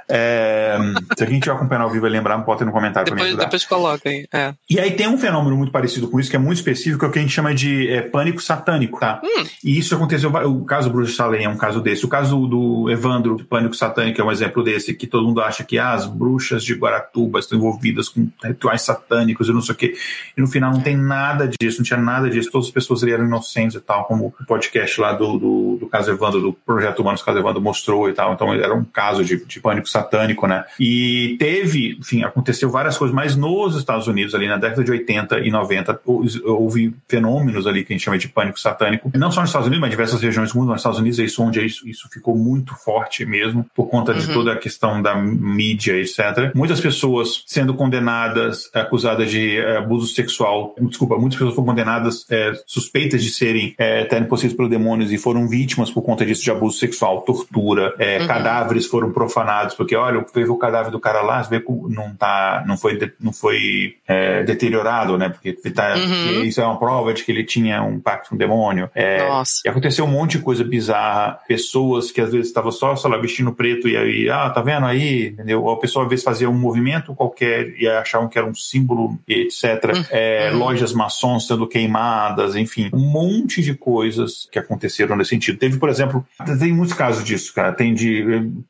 É, 0.08 0.78
se 1.16 1.24
alguém 1.24 1.40
tiver 1.40 1.56
acompanhando 1.56 1.84
ao 1.84 1.92
vivo 1.92 2.08
e 2.08 2.10
lembrar, 2.10 2.38
pode 2.40 2.60
ter 2.60 2.66
no 2.66 2.72
comentário 2.72 3.14
depois, 3.14 3.36
Depois 3.36 3.66
coloca 3.66 4.10
aí. 4.10 4.28
É. 4.34 4.54
E 4.70 4.80
aí 4.80 4.92
tem 4.92 5.08
um 5.08 5.18
fenômeno 5.18 5.56
muito 5.56 5.72
parecido 5.72 6.08
com 6.08 6.20
isso, 6.20 6.30
que 6.30 6.36
é 6.36 6.40
muito 6.40 6.58
específico, 6.58 7.06
é 7.06 7.08
o 7.08 7.12
que 7.12 7.20
a 7.20 7.22
gente 7.22 7.34
chama 7.34 7.54
de 7.54 7.88
é, 7.90 8.02
pânico 8.02 8.42
satânico, 8.42 9.00
tá? 9.00 9.22
Hum. 9.24 9.46
E 9.64 9.78
isso 9.78 9.94
aconteceu, 9.94 10.30
o 10.30 10.66
caso 10.66 10.90
do 10.90 10.94
Bruce 10.94 11.14
Salem 11.14 11.46
é 11.46 11.50
um 11.50 11.58
caso 11.58 11.80
desse. 11.80 12.06
O 12.06 12.10
caso 12.10 12.48
do 12.48 12.90
Evandro, 12.90 13.38
de 13.38 13.44
pânico 13.44 13.76
satânico, 13.76 14.20
é 14.20 14.24
um 14.24 14.32
exemplo 14.32 14.64
desse, 14.64 14.94
que 14.94 15.06
todo 15.06 15.26
mundo 15.26 15.42
acha 15.42 15.64
que 15.64 15.78
ah, 15.78 15.94
as 15.94 16.08
bruxas 16.08 16.64
de 16.64 16.74
Guaratuba 16.74 17.40
estão 17.40 17.58
envolvidas 17.58 18.10
com 18.10 18.28
rituais 18.44 18.82
satânicos 18.82 19.48
e 19.48 19.54
não 19.54 19.62
sei 19.62 19.76
o 19.76 19.78
quê. 19.78 19.96
E 20.36 20.42
no 20.42 20.48
final 20.48 20.72
não 20.72 20.82
tem 20.82 20.98
nada 20.98 21.48
disso, 21.48 21.78
não 21.78 21.86
tinha 21.86 22.00
nada 22.00 22.30
disso. 22.30 22.52
Todas 22.52 22.68
as 22.68 22.74
pessoas 22.74 23.04
eram 23.04 23.26
inocentes 23.26 23.76
e 23.76 23.80
tal, 23.80 24.06
como 24.06 24.34
o 24.40 24.46
podcast 24.46 25.00
lá 25.00 25.14
do, 25.14 25.38
do, 25.38 25.78
do 25.82 25.88
caso 25.88 26.12
Evandro, 26.12 26.42
do 26.42 26.54
Projeto 26.54 27.00
Humanos 27.00 27.22
Caso 27.22 27.38
Evandro 27.38 27.62
mostrou 27.62 28.10
e 28.10 28.14
tal. 28.14 28.34
Então 28.34 28.54
era 28.54 28.74
um 28.74 28.84
caso 28.84 29.24
de, 29.24 29.44
de 29.46 29.60
pânico 29.70 29.88
satânico, 29.88 30.48
né? 30.48 30.66
E 30.80 31.36
teve, 31.38 31.98
enfim, 32.00 32.24
aconteceu 32.24 32.72
várias 32.72 32.98
coisas, 32.98 33.16
mas 33.16 33.36
nos 33.36 33.76
Estados 33.76 34.08
Unidos, 34.08 34.34
ali 34.34 34.48
na 34.48 34.58
década 34.58 34.84
de 34.84 34.90
80 34.90 35.42
e 35.42 35.52
90, 35.52 36.02
houve 36.06 36.96
fenômenos 37.08 37.68
ali 37.68 37.84
que 37.84 37.94
a 37.94 37.96
gente 37.96 38.04
chama 38.04 38.18
de 38.18 38.28
pânico 38.28 38.60
satânico, 38.60 39.12
não 39.14 39.32
só 39.32 39.42
nos 39.42 39.52
Estados 39.52 39.68
Unidos, 39.68 39.82
mas 39.82 39.90
em 39.90 39.92
diversas 39.92 40.22
regiões 40.22 40.52
do 40.52 40.58
mundo, 40.58 40.70
nos 40.70 40.80
Estados 40.80 40.98
Unidos 40.98 41.20
é 41.20 41.24
isso 41.24 41.44
onde 41.44 41.60
é 41.60 41.64
isso, 41.64 41.88
isso 41.88 42.10
ficou 42.12 42.36
muito 42.36 42.74
forte 42.76 43.26
mesmo, 43.26 43.64
por 43.76 43.88
conta 43.88 44.12
de 44.14 44.28
uhum. 44.28 44.34
toda 44.34 44.54
a 44.54 44.58
questão 44.58 45.02
da 45.02 45.16
mídia, 45.16 45.94
etc. 45.94 46.52
Muitas 46.56 46.80
pessoas 46.80 47.44
sendo 47.46 47.76
condenadas, 47.76 48.72
acusadas 48.74 49.30
de 49.30 49.58
é, 49.58 49.78
abuso 49.78 50.08
sexual, 50.08 50.74
desculpa, 50.80 51.16
muitas 51.18 51.38
pessoas 51.38 51.54
foram 51.54 51.68
condenadas, 51.68 52.26
é, 52.32 52.54
suspeitas 52.66 53.24
de 53.24 53.30
serem 53.30 53.76
é, 53.78 54.04
possuídas 54.22 54.56
pelos 54.56 54.72
demônios 54.72 55.12
e 55.12 55.18
foram 55.18 55.48
vítimas 55.48 55.92
por 55.92 56.02
conta 56.02 56.26
disso 56.26 56.44
de 56.44 56.50
abuso 56.50 56.78
sexual, 56.78 57.22
tortura, 57.22 57.94
é, 58.00 58.20
uhum. 58.20 58.28
cadáveres 58.28 58.88
foram 58.88 59.12
profanados, 59.12 59.59
porque 59.76 59.96
olha, 59.96 60.24
veio 60.34 60.54
o 60.54 60.58
cadáver 60.58 60.92
do 60.92 61.00
cara 61.00 61.22
lá, 61.22 61.42
vê 61.42 61.60
que 61.60 61.72
não 61.90 62.16
tá, 62.16 62.64
não 62.68 62.78
foi, 62.78 62.98
não 63.20 63.34
foi 63.34 63.96
é, 64.08 64.44
deteriorado, 64.44 65.18
né? 65.18 65.30
Porque, 65.30 65.54
tá, 65.72 65.96
uhum. 65.96 66.44
isso 66.44 66.62
é 66.62 66.66
uma 66.66 66.78
prova 66.80 67.14
de 67.14 67.24
que 67.24 67.32
ele 67.32 67.44
tinha 67.44 67.82
um 67.84 68.00
pacto 68.00 68.30
com 68.30 68.36
o 68.36 68.38
demônio. 68.38 68.90
É, 68.94 69.28
Nossa. 69.28 69.62
E 69.66 69.70
aconteceu 69.70 70.06
um 70.06 70.10
monte 70.10 70.38
de 70.38 70.44
coisa 70.44 70.64
bizarra, 70.64 71.40
pessoas 71.48 72.12
que 72.12 72.22
às 72.22 72.32
vezes 72.32 72.48
estavam 72.48 72.72
só, 72.72 72.96
sei 72.96 73.10
lá, 73.10 73.18
vestindo 73.18 73.52
preto 73.52 73.88
e 73.88 73.98
aí, 73.98 74.30
ah, 74.30 74.50
tá 74.50 74.62
vendo 74.62 74.86
aí, 74.86 75.28
entendeu? 75.28 75.64
Ou 75.64 75.72
a 75.72 75.80
pessoa 75.80 76.06
às 76.06 76.10
vezes 76.10 76.26
fazia 76.26 76.50
um 76.50 76.58
movimento 76.58 77.14
qualquer 77.16 77.74
e 77.78 77.88
achavam 77.88 78.28
que 78.28 78.38
era 78.38 78.48
um 78.48 78.56
símbolo, 78.56 79.18
etc. 79.28 79.64
Uhum. 79.96 80.06
É, 80.12 80.52
lojas 80.52 80.94
maçons 80.94 81.48
sendo 81.48 81.68
queimadas, 81.68 82.56
enfim, 82.56 82.90
um 82.94 83.00
monte 83.00 83.62
de 83.62 83.74
coisas 83.74 84.48
que 84.52 84.60
aconteceram 84.60 85.16
nesse 85.16 85.32
sentido. 85.32 85.58
Teve, 85.58 85.78
por 85.78 85.90
exemplo, 85.90 86.26
tem 86.60 86.74
muitos 86.74 86.96
casos 86.96 87.24
disso, 87.24 87.54
cara. 87.54 87.72
Tem 87.72 87.94
de 87.94 88.22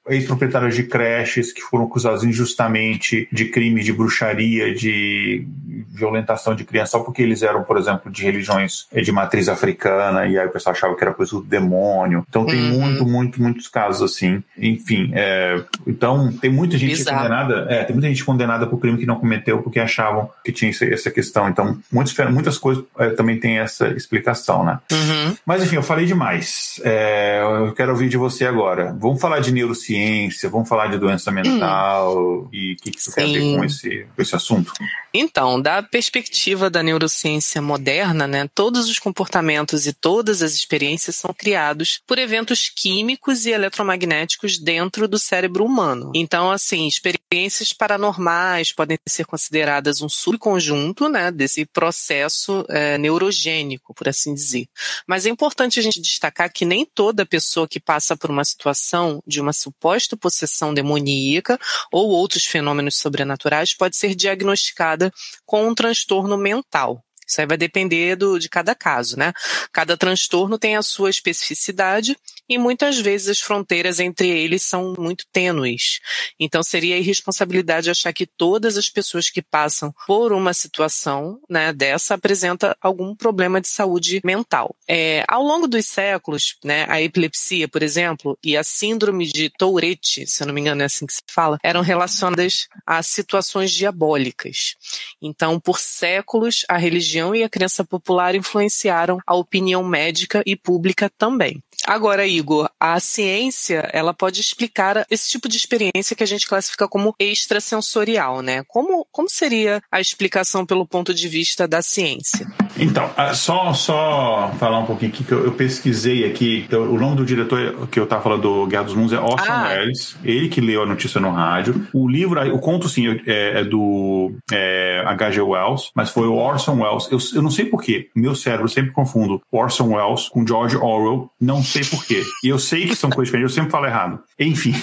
eh, 0.08 0.16
ex-proprietários 0.16 0.76
de 0.80 0.84
creches 0.84 1.52
que 1.52 1.62
foram 1.62 1.86
acusados 1.86 2.24
injustamente 2.24 3.28
de 3.32 3.46
crime 3.46 3.84
de 3.84 3.92
bruxaria, 3.92 4.74
de 4.74 5.46
violentação 5.90 6.56
de 6.56 6.64
criança, 6.64 6.92
só 6.92 7.00
porque 7.00 7.22
eles 7.22 7.44
eram, 7.44 7.64
por 7.64 7.78
exemplo, 7.78 8.10
de 8.10 8.24
religiões 8.24 8.88
eh, 8.94 9.02
de 9.02 9.12
matriz 9.12 9.50
africana, 9.50 10.26
e 10.26 10.40
aí 10.40 10.48
o 10.48 10.50
pessoal 10.50 10.74
achava 10.74 10.96
que 10.96 11.04
era 11.04 11.14
coisa 11.14 11.34
do 11.34 11.42
demônio. 11.42 12.26
Então 12.30 12.46
tem 12.46 12.60
uhum. 12.60 12.80
muito, 12.80 13.06
muito, 13.06 13.42
muitos 13.42 13.68
casos 13.68 14.02
assim. 14.02 14.42
Enfim, 14.58 15.12
é, 15.14 15.62
então 15.86 16.32
tem 16.32 16.50
muita 16.50 16.78
gente 16.78 16.96
Bizarro. 16.96 17.18
condenada, 17.18 17.68
é, 17.70 17.84
tem 17.84 17.94
muita 17.94 18.08
gente 18.08 18.24
condenada 18.24 18.66
por 18.66 18.80
crime 18.80 18.98
que 18.98 19.06
não 19.06 19.20
cometeu 19.20 19.62
porque 19.62 19.80
achavam 19.80 20.30
que 20.44 20.52
tinha 20.52 20.72
essa 20.72 21.12
questão. 21.12 21.50
Então, 21.50 21.78
muitos, 21.92 22.16
muitas 22.32 22.58
coisas 22.58 22.84
é, 22.98 23.10
também 23.10 23.38
tem 23.40 23.60
essa 23.60 23.90
explicação, 23.90 24.64
né? 24.64 24.80
Uhum. 24.92 25.36
Mas 25.46 25.64
enfim, 25.64 25.76
eu 25.76 25.84
falei 25.84 26.06
demais. 26.06 26.80
É, 26.84 27.42
eu 27.68 27.74
quero 27.74 27.92
ouvir 27.92 28.08
de 28.08 28.18
você 28.18 28.46
agora. 28.46 28.96
Vamos 28.98 29.20
falar 29.20 29.40
de 29.40 29.52
neurociência, 29.52 30.50
vamos 30.50 30.69
falar 30.70 30.88
de 30.88 30.98
doença 30.98 31.32
mental 31.32 32.18
hum. 32.18 32.48
e 32.54 32.74
o 32.74 32.78
que, 32.78 32.92
que 32.92 33.00
isso 33.00 33.12
Sim. 33.12 33.16
tem 33.16 33.26
a 33.26 33.40
ver 33.40 33.58
com 33.58 33.66
esse, 33.66 34.08
com 34.16 34.22
esse 34.22 34.36
assunto? 34.36 34.72
Então, 35.14 35.60
da 35.60 35.82
perspectiva 35.82 36.70
da 36.70 36.84
neurociência 36.84 37.62
moderna, 37.62 38.28
né, 38.28 38.50
todos 38.54 38.90
os 38.90 39.00
comportamentos 39.00 39.88
e 39.88 39.94
todas 39.94 40.42
as 40.42 40.54
experiências 40.54 41.16
são 41.16 41.34
criados 41.34 42.02
por 42.06 42.20
eventos 42.20 42.70
químicos 42.70 43.46
e 43.46 43.52
eletromagnéticos 43.52 44.60
dentro 44.60 45.08
do 45.08 45.18
cérebro 45.18 45.66
humano. 45.66 46.12
Então, 46.14 46.52
assim, 46.52 46.88
experiências 46.88 47.74
paranormais 47.74 48.72
podem 48.72 48.98
ser 49.08 49.26
consideradas 49.26 50.02
um 50.02 50.10
subconjunto 50.10 51.10
né, 51.10 51.32
desse 51.32 51.66
processo 51.66 52.66
é, 52.70 52.98
neurogênico, 52.98 53.94
por 53.94 54.08
assim 54.08 54.34
dizer. 54.34 54.68
Mas 55.08 55.26
é 55.26 55.30
importante 55.30 55.80
a 55.80 55.84
gente 55.84 56.02
destacar 56.02 56.52
que 56.52 56.66
nem 56.66 56.86
toda 56.86 57.26
pessoa 57.26 57.68
que 57.68 57.80
passa 57.80 58.16
por 58.16 58.30
uma 58.30 58.44
situação 58.44 59.22
de 59.26 59.42
uma 59.42 59.54
suposta 59.54 60.16
possessão 60.16 60.74
demoníaca 60.74 61.60
ou 61.92 62.10
outros 62.10 62.46
fenômenos 62.46 62.96
sobrenaturais 62.98 63.74
pode 63.74 63.98
ser 63.98 64.14
diagnosticada 64.14 64.99
com 65.46 65.68
um 65.68 65.76
transtorno 65.76 66.38
mental. 66.38 67.04
Isso 67.30 67.40
aí 67.40 67.48
vai 67.48 67.58
depender 67.58 68.16
do, 68.16 68.40
de 68.40 68.50
cada 68.50 68.74
caso, 68.74 69.18
né? 69.18 69.32
Cada 69.72 69.96
transtorno 69.96 70.58
tem 70.58 70.76
a 70.76 70.82
sua 70.82 71.10
especificidade 71.10 72.18
e 72.50 72.58
muitas 72.58 72.98
vezes 73.00 73.30
as 73.30 73.40
fronteiras 73.40 74.00
entre 74.00 74.28
eles 74.28 74.64
são 74.64 74.96
muito 74.98 75.26
tênues. 75.32 76.00
Então 76.40 76.64
seria 76.64 76.98
irresponsabilidade 76.98 77.92
achar 77.92 78.12
que 78.12 78.26
todas 78.26 78.76
as 78.78 78.90
pessoas 78.90 79.30
que 79.30 79.42
passam 79.42 79.94
por 80.08 80.34
uma 80.34 80.54
situação 80.54 81.40
né, 81.48 81.72
dessa 81.72 82.16
apresenta 82.16 82.76
algum 82.82 83.16
problema 83.16 83.62
de 83.62 83.68
saúde 83.68 84.20
mental. 84.24 84.76
É, 84.88 85.24
ao 85.28 85.44
longo 85.44 85.68
dos 85.68 85.86
séculos, 85.86 86.58
né, 86.64 86.88
a 86.90 87.00
epilepsia, 87.00 87.68
por 87.68 87.84
exemplo, 87.84 88.38
e 88.44 88.58
a 88.58 88.64
síndrome 88.64 89.28
de 89.28 89.52
Tourette, 89.52 90.26
se 90.26 90.42
eu 90.42 90.48
não 90.48 90.54
me 90.54 90.62
engano 90.62 90.82
é 90.82 90.86
assim 90.86 91.06
que 91.06 91.14
se 91.14 91.22
fala, 91.30 91.60
eram 91.62 91.82
relacionadas 91.82 92.68
a 92.86 93.04
situações 93.04 93.72
diabólicas. 93.72 94.76
Então, 95.22 95.60
por 95.60 95.80
séculos, 95.80 96.66
a 96.68 96.78
religião 96.78 97.19
e 97.36 97.44
a 97.44 97.50
crença 97.50 97.84
popular 97.84 98.36
influenciaram 98.36 99.20
a 99.26 99.36
opinião 99.36 99.84
médica 99.84 100.42
e 100.46 100.56
pública 100.56 101.12
também. 101.18 101.62
Agora, 101.88 102.28
Igor, 102.28 102.70
a 102.80 103.00
ciência, 103.00 103.90
ela 103.94 104.14
pode 104.14 104.40
explicar 104.40 105.06
esse 105.10 105.30
tipo 105.30 105.48
de 105.48 105.58
experiência 105.58 106.16
que 106.16 106.24
a 106.24 106.28
gente 106.28 106.48
classifica 106.48 106.88
como 106.88 107.16
extrasensorial, 107.20 108.42
né? 108.42 108.64
Como, 108.68 109.08
como 109.12 109.30
seria 109.30 109.82
a 109.92 110.00
explicação 110.00 110.66
pelo 110.66 110.86
ponto 110.86 111.14
de 111.14 111.28
vista 111.28 111.68
da 111.68 111.82
ciência? 111.82 112.46
Então, 112.78 113.10
ah, 113.18 113.34
só, 113.34 113.74
só 113.74 114.52
falar 114.60 114.80
um 114.80 114.86
pouquinho 114.86 115.12
aqui, 115.12 115.24
que 115.24 115.32
eu, 115.32 115.46
eu 115.46 115.52
pesquisei 115.54 116.26
aqui, 116.26 116.68
o 116.72 116.98
nome 116.98 117.16
do 117.16 117.26
diretor 117.26 117.88
que 117.88 118.00
eu 118.00 118.04
estava 118.04 118.22
falando 118.22 118.42
do 118.42 118.68
Guerra 118.68 118.84
dos 118.84 118.94
Mundos 118.94 119.14
é 119.14 119.20
Orson 119.20 119.52
ah. 119.52 119.70
Welles, 119.70 120.16
ele 120.24 120.48
que 120.48 120.62
leu 120.62 120.84
a 120.84 120.86
notícia 120.86 121.20
no 121.20 121.32
rádio. 121.32 121.88
O 121.94 122.08
livro, 122.08 122.40
o 122.54 122.60
conto 122.60 122.88
sim, 122.88 123.20
é, 123.26 123.62
é 123.62 123.64
do 123.64 124.32
é, 124.52 125.04
H.G. 125.08 125.42
Wells, 125.42 125.92
mas 125.96 126.10
foi 126.10 126.28
o 126.28 126.36
Orson 126.36 126.82
Welles. 126.82 127.09
Eu, 127.12 127.20
eu 127.34 127.42
não 127.42 127.52
sei 127.52 127.66
porquê, 127.66 128.10
meu 128.16 128.36
cérebro 128.36 128.70
sempre 128.70 128.92
confundo 128.92 129.42
Orson 129.52 129.96
Welles 129.96 130.30
com 130.30 130.46
George 130.46 130.78
Orwell, 130.78 131.30
não 131.40 131.64
sei 131.64 131.84
porquê. 131.84 132.24
E 132.44 132.50
eu 132.50 132.60
sei 132.60 132.88
que 132.88 132.96
são 132.96 133.10
coisas 133.10 133.28
diferentes, 133.28 133.52
eu 133.52 133.56
sempre 133.56 133.72
falo 133.72 133.86
errado. 133.86 134.20
Enfim. 134.40 134.76